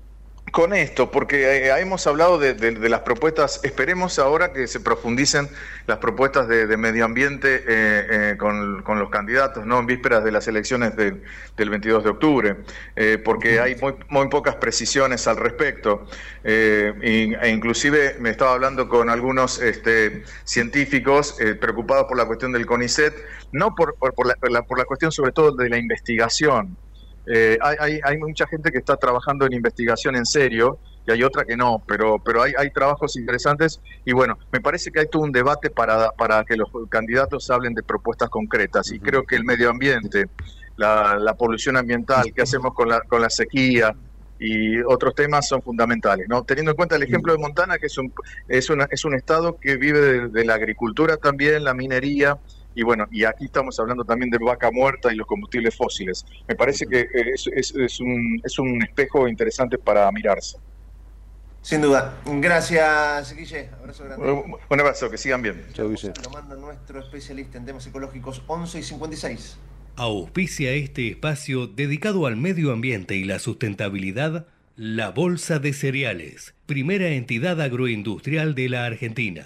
con 0.51 0.73
esto, 0.73 1.09
porque 1.11 1.67
eh, 1.69 1.79
hemos 1.79 2.05
hablado 2.07 2.37
de, 2.37 2.53
de- 2.53 2.71
de 2.71 2.89
las 2.89 3.01
propuestas, 3.01 3.61
esperemos 3.63 4.19
ahora 4.19 4.51
que 4.51 4.67
se 4.67 4.81
profundicen 4.81 5.47
las 5.87 5.99
propuestas 5.99 6.47
de, 6.49 6.67
de 6.67 6.77
medio 6.77 7.05
ambiente 7.05 7.55
eh, 7.67 8.07
eh, 8.33 8.35
con, 8.37 8.81
con 8.83 8.99
los 8.99 9.09
candidatos, 9.09 9.65
¿no? 9.65 9.79
En 9.79 9.85
vísperas 9.85 10.23
de 10.25 10.31
las 10.31 10.47
elecciones 10.49 10.95
del- 10.97 11.23
del 11.55 11.69
22 11.69 12.03
de 12.03 12.09
octubre, 12.09 12.57
eh, 12.95 13.17
porque 13.23 13.59
hay 13.61 13.75
muy, 13.75 13.95
muy 14.09 14.27
pocas 14.29 14.55
precisiones 14.55 15.25
al 15.27 15.37
respecto. 15.37 16.05
Y- 16.43 17.33
e 17.33 17.49
inclusive 17.49 18.15
me 18.19 18.29
estaba 18.31 18.53
hablando 18.53 18.89
con 18.89 19.09
algunos 19.09 19.61
este, 19.61 20.23
científicos 20.43 21.39
eh, 21.39 21.55
preocupados 21.55 22.05
por 22.07 22.17
la 22.17 22.25
cuestión 22.25 22.51
del 22.51 22.65
CONICET, 22.65 23.13
no 23.51 23.73
por, 23.75 23.95
por, 23.97 24.13
por 24.13 24.27
la- 24.27 24.61
por 24.63 24.77
la 24.77 24.85
cuestión 24.85 25.11
sobre 25.11 25.31
todo 25.31 25.55
de 25.55 25.69
la 25.69 25.77
investigación. 25.77 26.77
Eh, 27.27 27.57
hay, 27.61 27.99
hay, 28.03 28.17
mucha 28.17 28.47
gente 28.47 28.71
que 28.71 28.79
está 28.79 28.97
trabajando 28.97 29.45
en 29.45 29.53
investigación 29.53 30.15
en 30.15 30.25
serio 30.25 30.79
y 31.05 31.11
hay 31.11 31.23
otra 31.23 31.45
que 31.45 31.55
no, 31.55 31.83
pero, 31.87 32.17
pero 32.23 32.41
hay, 32.41 32.53
hay 32.57 32.71
trabajos 32.71 33.15
interesantes 33.15 33.79
y 34.05 34.11
bueno, 34.11 34.39
me 34.51 34.59
parece 34.59 34.91
que 34.91 35.01
hay 35.01 35.07
todo 35.07 35.21
un 35.21 35.31
debate 35.31 35.69
para, 35.69 36.11
para 36.11 36.43
que 36.43 36.55
los 36.55 36.69
candidatos 36.89 37.49
hablen 37.51 37.75
de 37.75 37.83
propuestas 37.83 38.29
concretas 38.29 38.91
y 38.91 38.99
creo 38.99 39.23
que 39.23 39.35
el 39.35 39.43
medio 39.43 39.69
ambiente, 39.69 40.29
la, 40.77 41.17
la 41.19 41.35
polución 41.35 41.77
ambiental, 41.77 42.33
qué 42.35 42.41
hacemos 42.41 42.73
con 42.73 42.89
la, 42.89 43.01
con 43.01 43.21
la 43.21 43.29
sequía 43.29 43.95
y 44.39 44.81
otros 44.81 45.13
temas 45.13 45.47
son 45.47 45.61
fundamentales, 45.61 46.27
¿no? 46.27 46.43
Teniendo 46.43 46.71
en 46.71 46.77
cuenta 46.77 46.95
el 46.95 47.03
ejemplo 47.03 47.31
de 47.31 47.37
Montana, 47.37 47.77
que 47.77 47.85
es 47.85 47.97
un, 47.99 48.11
es 48.47 48.71
una, 48.71 48.87
es 48.89 49.05
un 49.05 49.13
estado 49.13 49.59
que 49.59 49.77
vive 49.77 49.99
de, 49.99 50.27
de 50.29 50.45
la 50.45 50.55
agricultura 50.55 51.17
también, 51.17 51.63
la 51.63 51.75
minería, 51.75 52.39
y 52.75 52.83
bueno, 52.83 53.05
y 53.11 53.23
aquí 53.25 53.45
estamos 53.45 53.79
hablando 53.79 54.03
también 54.05 54.29
de 54.29 54.37
vaca 54.37 54.71
muerta 54.71 55.11
y 55.13 55.15
los 55.15 55.27
combustibles 55.27 55.75
fósiles. 55.75 56.25
Me 56.47 56.55
parece 56.55 56.85
que 56.87 57.01
eh, 57.01 57.07
es, 57.33 57.47
es- 57.53 57.75
es 57.75 57.99
un, 57.99 58.41
es 58.43 58.57
un 58.59 58.81
espejo 58.81 59.27
interesante 59.27 59.77
para 59.77 60.11
mirarse. 60.11 60.57
Sin 61.61 61.81
duda. 61.81 62.17
Gracias, 62.25 63.35
Guille. 63.35 63.69
Abrazo 63.79 64.03
grande. 64.05 64.31
Un 64.31 64.55
un 64.67 64.79
abrazo, 64.79 65.09
que 65.11 65.17
sigan 65.17 65.41
bien. 65.43 65.63
Lo 65.77 66.29
manda 66.31 66.55
nuestro 66.55 66.99
especialista 66.99 67.57
en 67.59 67.65
temas 67.65 67.85
ecológicos 67.85 68.41
11 68.47 68.79
y 68.79 68.83
56. 68.83 69.57
Auspicia 69.97 70.71
este 70.71 71.09
espacio 71.09 71.67
dedicado 71.67 72.25
al 72.25 72.35
medio 72.37 72.71
ambiente 72.71 73.15
y 73.15 73.25
la 73.25 73.37
sustentabilidad, 73.39 74.47
la 74.75 75.11
Bolsa 75.11 75.59
de 75.59 75.73
Cereales, 75.73 76.55
primera 76.65 77.09
entidad 77.09 77.61
agroindustrial 77.61 78.55
de 78.55 78.69
la 78.69 78.85
Argentina. 78.85 79.45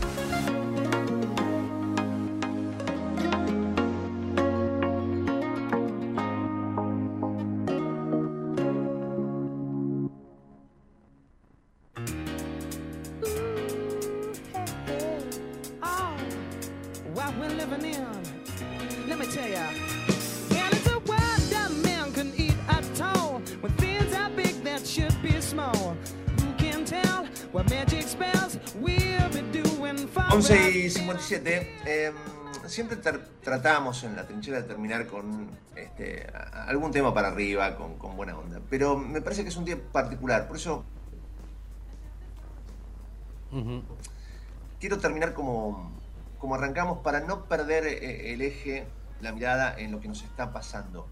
Siempre 32.71 32.97
ter- 32.97 33.25
tratamos 33.43 34.03
en 34.03 34.15
la 34.15 34.25
trinchera 34.25 34.61
de 34.61 34.67
terminar 34.67 35.05
con 35.07 35.49
este, 35.75 36.27
algún 36.67 36.91
tema 36.91 37.13
para 37.13 37.27
arriba, 37.29 37.75
con, 37.75 37.97
con 37.97 38.15
buena 38.17 38.37
onda. 38.37 38.59
Pero 38.69 38.97
me 38.97 39.21
parece 39.21 39.43
que 39.43 39.49
es 39.49 39.57
un 39.57 39.65
día 39.65 39.77
particular, 39.91 40.47
por 40.47 40.57
eso 40.57 40.83
quiero 44.79 44.97
terminar 44.97 45.33
como, 45.33 45.91
como 46.39 46.55
arrancamos 46.55 46.99
para 46.99 47.19
no 47.19 47.45
perder 47.45 47.85
eh, 47.85 48.33
el 48.33 48.41
eje, 48.41 48.87
la 49.21 49.31
mirada 49.33 49.77
en 49.77 49.91
lo 49.91 49.99
que 49.99 50.07
nos 50.07 50.23
está 50.23 50.51
pasando. 50.53 51.07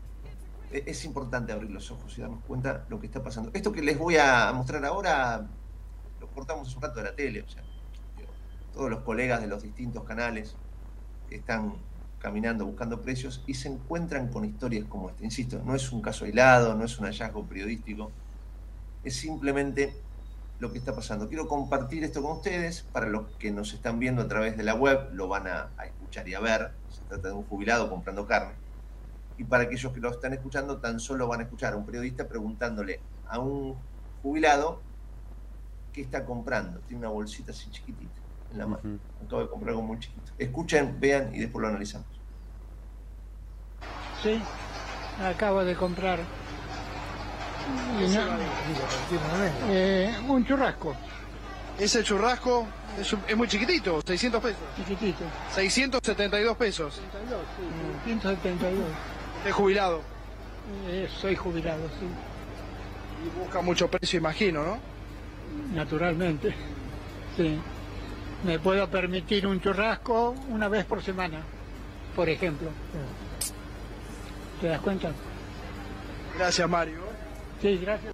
E- 0.72 0.84
Es 0.88 1.04
importante 1.06 1.52
abrir 1.52 1.70
los 1.72 1.92
ojos 1.92 2.18
y 2.18 2.22
darnos 2.22 2.44
cuenta 2.46 2.74
de 2.80 2.90
lo 2.90 3.00
que 3.00 3.08
está 3.08 3.22
pasando. 3.22 3.52
Esto 3.54 3.72
que 3.72 3.82
les 3.82 3.98
voy 3.98 4.18
a 4.18 4.52
mostrar 4.54 4.84
ahora 4.86 5.46
lo 6.20 6.28
cortamos 6.30 6.68
hace 6.68 6.78
un 6.78 6.84
rato 6.84 6.96
de 7.00 7.04
la 7.04 7.16
tele, 7.16 7.42
o 7.42 7.50
sea, 7.50 7.64
todos 8.74 8.90
los 8.90 9.02
colegas 9.02 9.42
de 9.42 9.48
los 9.48 9.62
distintos 9.64 10.04
canales 10.04 10.56
están 11.32 11.74
caminando 12.20 12.66
buscando 12.66 13.02
precios 13.02 13.44
y 13.48 13.54
se 13.54 13.70
encuentran 13.70 14.28
con 14.28 14.46
historias 14.46 14.86
como 14.86 15.10
esta. 15.10 15.24
Insisto, 15.24 15.62
no 15.64 15.76
es 15.76 15.92
un 15.92 16.02
caso 16.02 16.26
aislado, 16.26 16.76
no 16.76 16.84
es 16.84 17.00
un 17.00 17.06
hallazgo 17.06 17.46
periodístico, 17.46 18.12
es 19.04 19.16
simplemente 19.16 19.96
lo 20.60 20.72
que 20.72 20.78
está 20.78 20.94
pasando. 20.94 21.30
Quiero 21.30 21.48
compartir 21.48 22.04
esto 22.04 22.22
con 22.22 22.34
ustedes, 22.34 22.86
para 22.92 23.08
los 23.08 23.28
que 23.38 23.52
nos 23.52 23.74
están 23.74 24.00
viendo 24.00 24.22
a 24.22 24.28
través 24.28 24.58
de 24.58 24.64
la 24.64 24.76
web, 24.76 25.10
lo 25.14 25.28
van 25.30 25.48
a, 25.48 25.70
a 25.78 25.86
escuchar 25.86 26.28
y 26.28 26.34
a 26.34 26.42
ver, 26.42 26.72
se 26.90 27.02
trata 27.08 27.30
de 27.30 27.34
un 27.34 27.44
jubilado 27.44 27.90
comprando 27.90 28.28
carne, 28.28 28.54
y 29.38 29.46
para 29.46 29.64
aquellos 29.64 29.94
que 29.94 30.02
lo 30.02 30.10
están 30.10 30.34
escuchando, 30.34 30.80
tan 30.80 31.00
solo 31.00 31.26
van 31.28 31.40
a 31.40 31.44
escuchar 31.44 31.74
a 31.74 31.78
un 31.78 31.86
periodista 31.86 32.28
preguntándole 32.28 33.00
a 33.30 33.40
un 33.40 33.78
jubilado 34.22 34.82
qué 35.94 36.02
está 36.02 36.26
comprando. 36.26 36.82
Tiene 36.82 37.00
una 37.00 37.10
bolsita 37.10 37.52
así 37.52 37.72
chiquitita 37.72 38.19
en 38.52 38.58
la 38.58 38.68
mano. 38.68 39.00
Acabo 39.26 39.42
de 39.44 39.50
comprar 39.50 39.70
algo 39.70 39.82
muy 39.82 40.00
chiquito. 40.00 40.32
Escuchen, 40.38 41.00
vean 41.00 41.34
y 41.34 41.40
después 41.40 41.62
lo 41.62 41.68
analizamos. 41.70 42.08
Sí, 44.24 44.42
acabo 45.24 45.64
de 45.64 45.76
comprar 45.76 46.20
no- 48.00 49.70
eh, 49.70 50.14
un 50.28 50.46
churrasco. 50.46 50.96
Ese 51.78 52.04
churrasco 52.04 52.66
es, 53.00 53.14
un- 53.14 53.22
es 53.28 53.38
muy 53.38 53.48
chiquitito, 53.48 54.02
600 54.06 54.42
pesos. 54.42 54.60
Chiquitito. 54.76 55.24
672 55.54 56.58
pesos. 56.58 57.00
172. 58.06 58.84
Es 59.46 59.54
jubilado. 59.54 60.02
Eh, 60.88 61.08
soy 61.22 61.36
jubilado, 61.36 61.82
sí, 62.00 62.06
Y 63.26 63.40
busca 63.40 63.62
mucho 63.62 63.90
precio, 63.90 64.20
imagino, 64.20 64.64
¿no? 64.64 64.78
naturalmente. 65.74 66.54
Sí. 67.38 67.60
Me 68.44 68.58
puedo 68.60 68.88
permitir 68.90 69.46
un 69.46 69.60
churrasco 69.60 70.34
una 70.50 70.68
vez 70.70 70.86
por 70.86 71.04
semana, 71.04 71.42
por 72.16 72.30
ejemplo. 72.30 72.70
¿Te 74.62 74.68
das 74.68 74.82
cuenta? 74.82 75.12
Gracias, 76.38 76.70
Mario. 76.70 77.00
Sí, 77.62 77.78
gracias. 77.78 78.14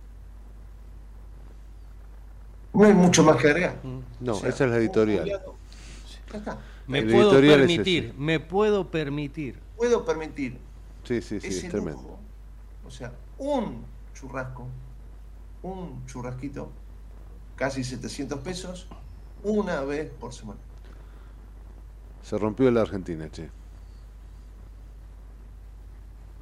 No 2.73 2.83
hay 2.85 2.93
mucho 2.93 3.23
más 3.23 3.37
que 3.37 3.47
agregar. 3.47 3.75
No, 4.19 4.33
O 4.33 4.39
sea, 4.39 4.49
esa 4.49 4.65
es 4.65 4.71
la 4.71 4.77
editorial. 4.77 5.25
Ya 5.25 6.37
está. 6.37 6.57
Me 6.87 7.03
puedo 7.03 7.31
editorial 7.31 7.59
permitir, 7.59 8.13
me 8.17 8.39
puedo 8.39 8.89
permitir. 8.91 9.59
Puedo 9.77 10.05
permitir 10.05 10.57
Sí, 11.03 11.21
sí, 11.21 11.39
sí, 11.39 11.47
ese 11.47 11.65
es 11.67 11.71
tremendo. 11.71 12.01
lujo. 12.01 12.19
O 12.85 12.91
sea, 12.91 13.11
un 13.37 13.83
churrasco, 14.13 14.67
un 15.63 16.05
churrasquito, 16.07 16.71
casi 17.55 17.83
700 17.83 18.39
pesos, 18.39 18.87
una 19.45 19.81
vez 19.83 20.11
por 20.11 20.33
semana. 20.33 20.59
Se 22.21 22.37
rompió 22.37 22.69
la 22.71 22.81
Argentina, 22.81 23.29
che. 23.29 23.49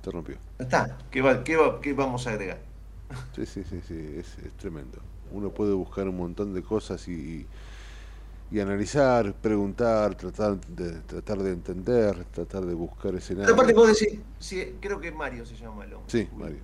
Se 0.04 0.12
rompió. 0.12 0.38
Está. 0.58 0.98
¿Qué, 1.12 1.22
va- 1.22 1.44
qué 1.44 1.56
va- 1.58 1.80
qué 1.82 1.94
vamos 1.94 2.26
a 2.28 2.32
agregar? 2.32 2.60
Sí, 3.36 3.46
sí, 3.46 3.64
sí, 3.64 3.82
sí, 3.82 3.96
es, 4.18 4.38
es 4.40 4.54
tremendo. 4.56 5.00
Uno 5.32 5.50
puede 5.52 5.74
buscar 5.74 6.08
un 6.08 6.18
montón 6.18 6.54
de 6.54 6.62
cosas 6.64 7.08
y, 7.08 7.48
y 8.52 8.60
analizar, 8.60 9.34
preguntar, 9.36 10.16
tratar 10.16 10.60
de, 10.68 11.02
tratar 11.02 11.40
de 11.40 11.52
entender, 11.52 12.26
tratar 12.26 12.66
de 12.66 12.74
buscar 12.74 13.16
Pero 13.42 13.54
escenarios. 13.56 13.56
aparte 13.56 13.74
vos 13.74 13.88
decís, 14.00 14.22
sí, 14.40 14.78
creo 14.82 15.00
que 15.00 15.12
Mario 15.12 15.46
se 15.46 15.56
llama 15.56 15.86
el 15.86 15.94
hombre. 15.94 16.14
Sí, 16.14 16.30
Mario. 16.38 16.64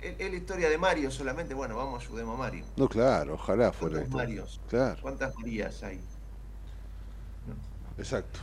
Es 0.00 0.18
la 0.18 0.36
historia 0.36 0.70
de 0.70 0.78
Mario 0.78 1.10
solamente, 1.10 1.52
bueno, 1.52 1.76
vamos, 1.76 2.02
ayudemos 2.04 2.34
a 2.34 2.38
Mario. 2.38 2.64
No, 2.76 2.88
claro, 2.88 3.34
ojalá 3.34 3.70
fuera 3.72 3.96
¿Cuántos. 3.98 4.14
Marios? 4.14 4.60
Claro, 4.68 4.98
¿Cuántas 5.02 5.34
Marías 5.36 5.82
hay? 5.82 6.00
exacto. 7.98 8.40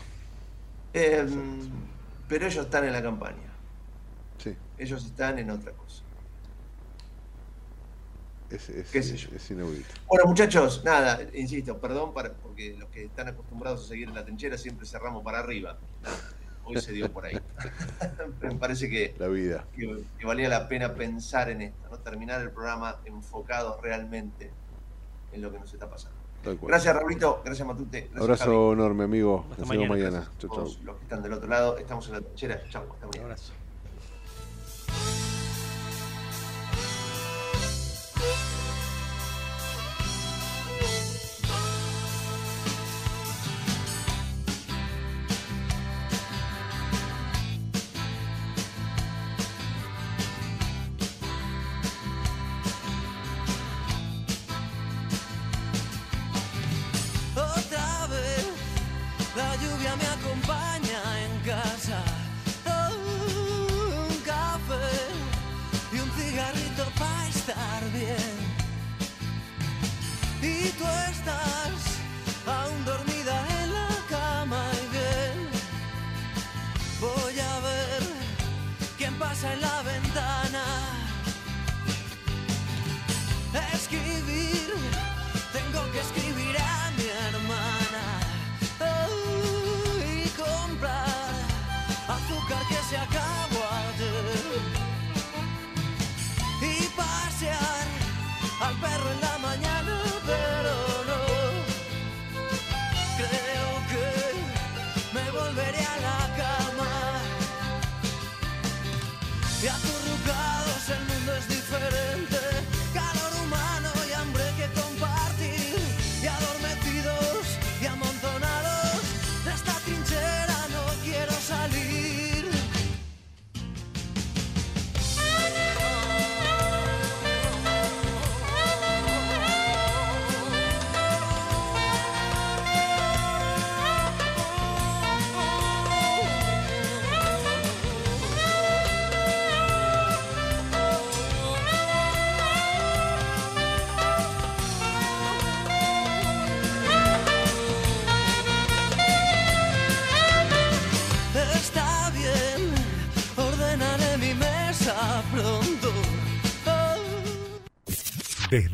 Eh, 0.93 1.27
pero 2.27 2.45
ellos 2.45 2.65
están 2.65 2.84
en 2.85 2.93
la 2.93 3.01
campaña. 3.01 3.51
Sí. 4.38 4.55
Ellos 4.77 5.03
están 5.05 5.39
en 5.39 5.49
otra 5.49 5.71
cosa. 5.71 6.03
Es, 8.51 8.69
es, 8.69 8.91
¿Qué 8.91 9.03
sé 9.03 9.17
yo? 9.17 9.29
es 9.35 9.49
inaudito. 9.51 9.89
Bueno, 10.07 10.25
muchachos, 10.25 10.84
nada, 10.85 11.19
insisto, 11.34 11.77
perdón 11.79 12.13
para, 12.13 12.34
porque 12.34 12.75
los 12.77 12.88
que 12.89 13.05
están 13.05 13.27
acostumbrados 13.27 13.84
a 13.84 13.88
seguir 13.88 14.07
en 14.07 14.15
la 14.15 14.23
trinchera 14.23 14.57
siempre 14.57 14.85
cerramos 14.85 15.23
para 15.23 15.39
arriba. 15.39 15.77
Hoy 16.68 16.81
se 16.81 16.91
dio 16.91 17.11
por 17.11 17.26
ahí. 17.26 17.38
Me 18.41 18.56
parece 18.56 18.89
que, 18.89 19.15
La 19.19 19.27
vida. 19.27 19.65
que- 19.76 20.03
que 20.19 20.26
valía 20.26 20.49
la 20.49 20.68
pena 20.68 20.94
pensar 20.94 21.49
en 21.49 21.61
esto, 21.61 21.88
¿no? 21.89 21.98
terminar 21.99 22.41
el 22.41 22.52
programa 22.52 22.98
enfocados 23.06 23.81
realmente 23.81 24.52
en 25.31 25.41
lo 25.41 25.52
que 25.52 25.60
nos 25.60 25.73
está 25.73 25.89
pasando. 25.89 26.18
Gracias, 26.61 26.95
Raulito. 26.95 27.41
Gracias, 27.44 27.68
Matute. 27.68 28.02
Gracias, 28.02 28.22
Abrazo 28.22 28.44
Javi. 28.45 28.73
enorme, 28.73 29.03
amigo. 29.03 29.45
Hasta 29.52 29.61
Nos 29.64 29.69
vemos 29.69 29.89
mañana. 29.89 30.10
mañana. 30.19 30.31
Chau, 30.38 30.49
todos 30.49 30.76
chau. 30.76 30.84
los 30.85 30.95
que 30.98 31.03
están 31.03 31.22
del 31.23 31.34
otro 31.34 31.48
lado. 31.49 31.77
Estamos 31.77 32.07
en 32.07 32.14
la 32.14 32.22
trinchera. 32.22 32.61
Chau, 32.69 32.84
hasta 32.94 33.06
mañana. 33.07 33.23
abrazo. 33.26 33.53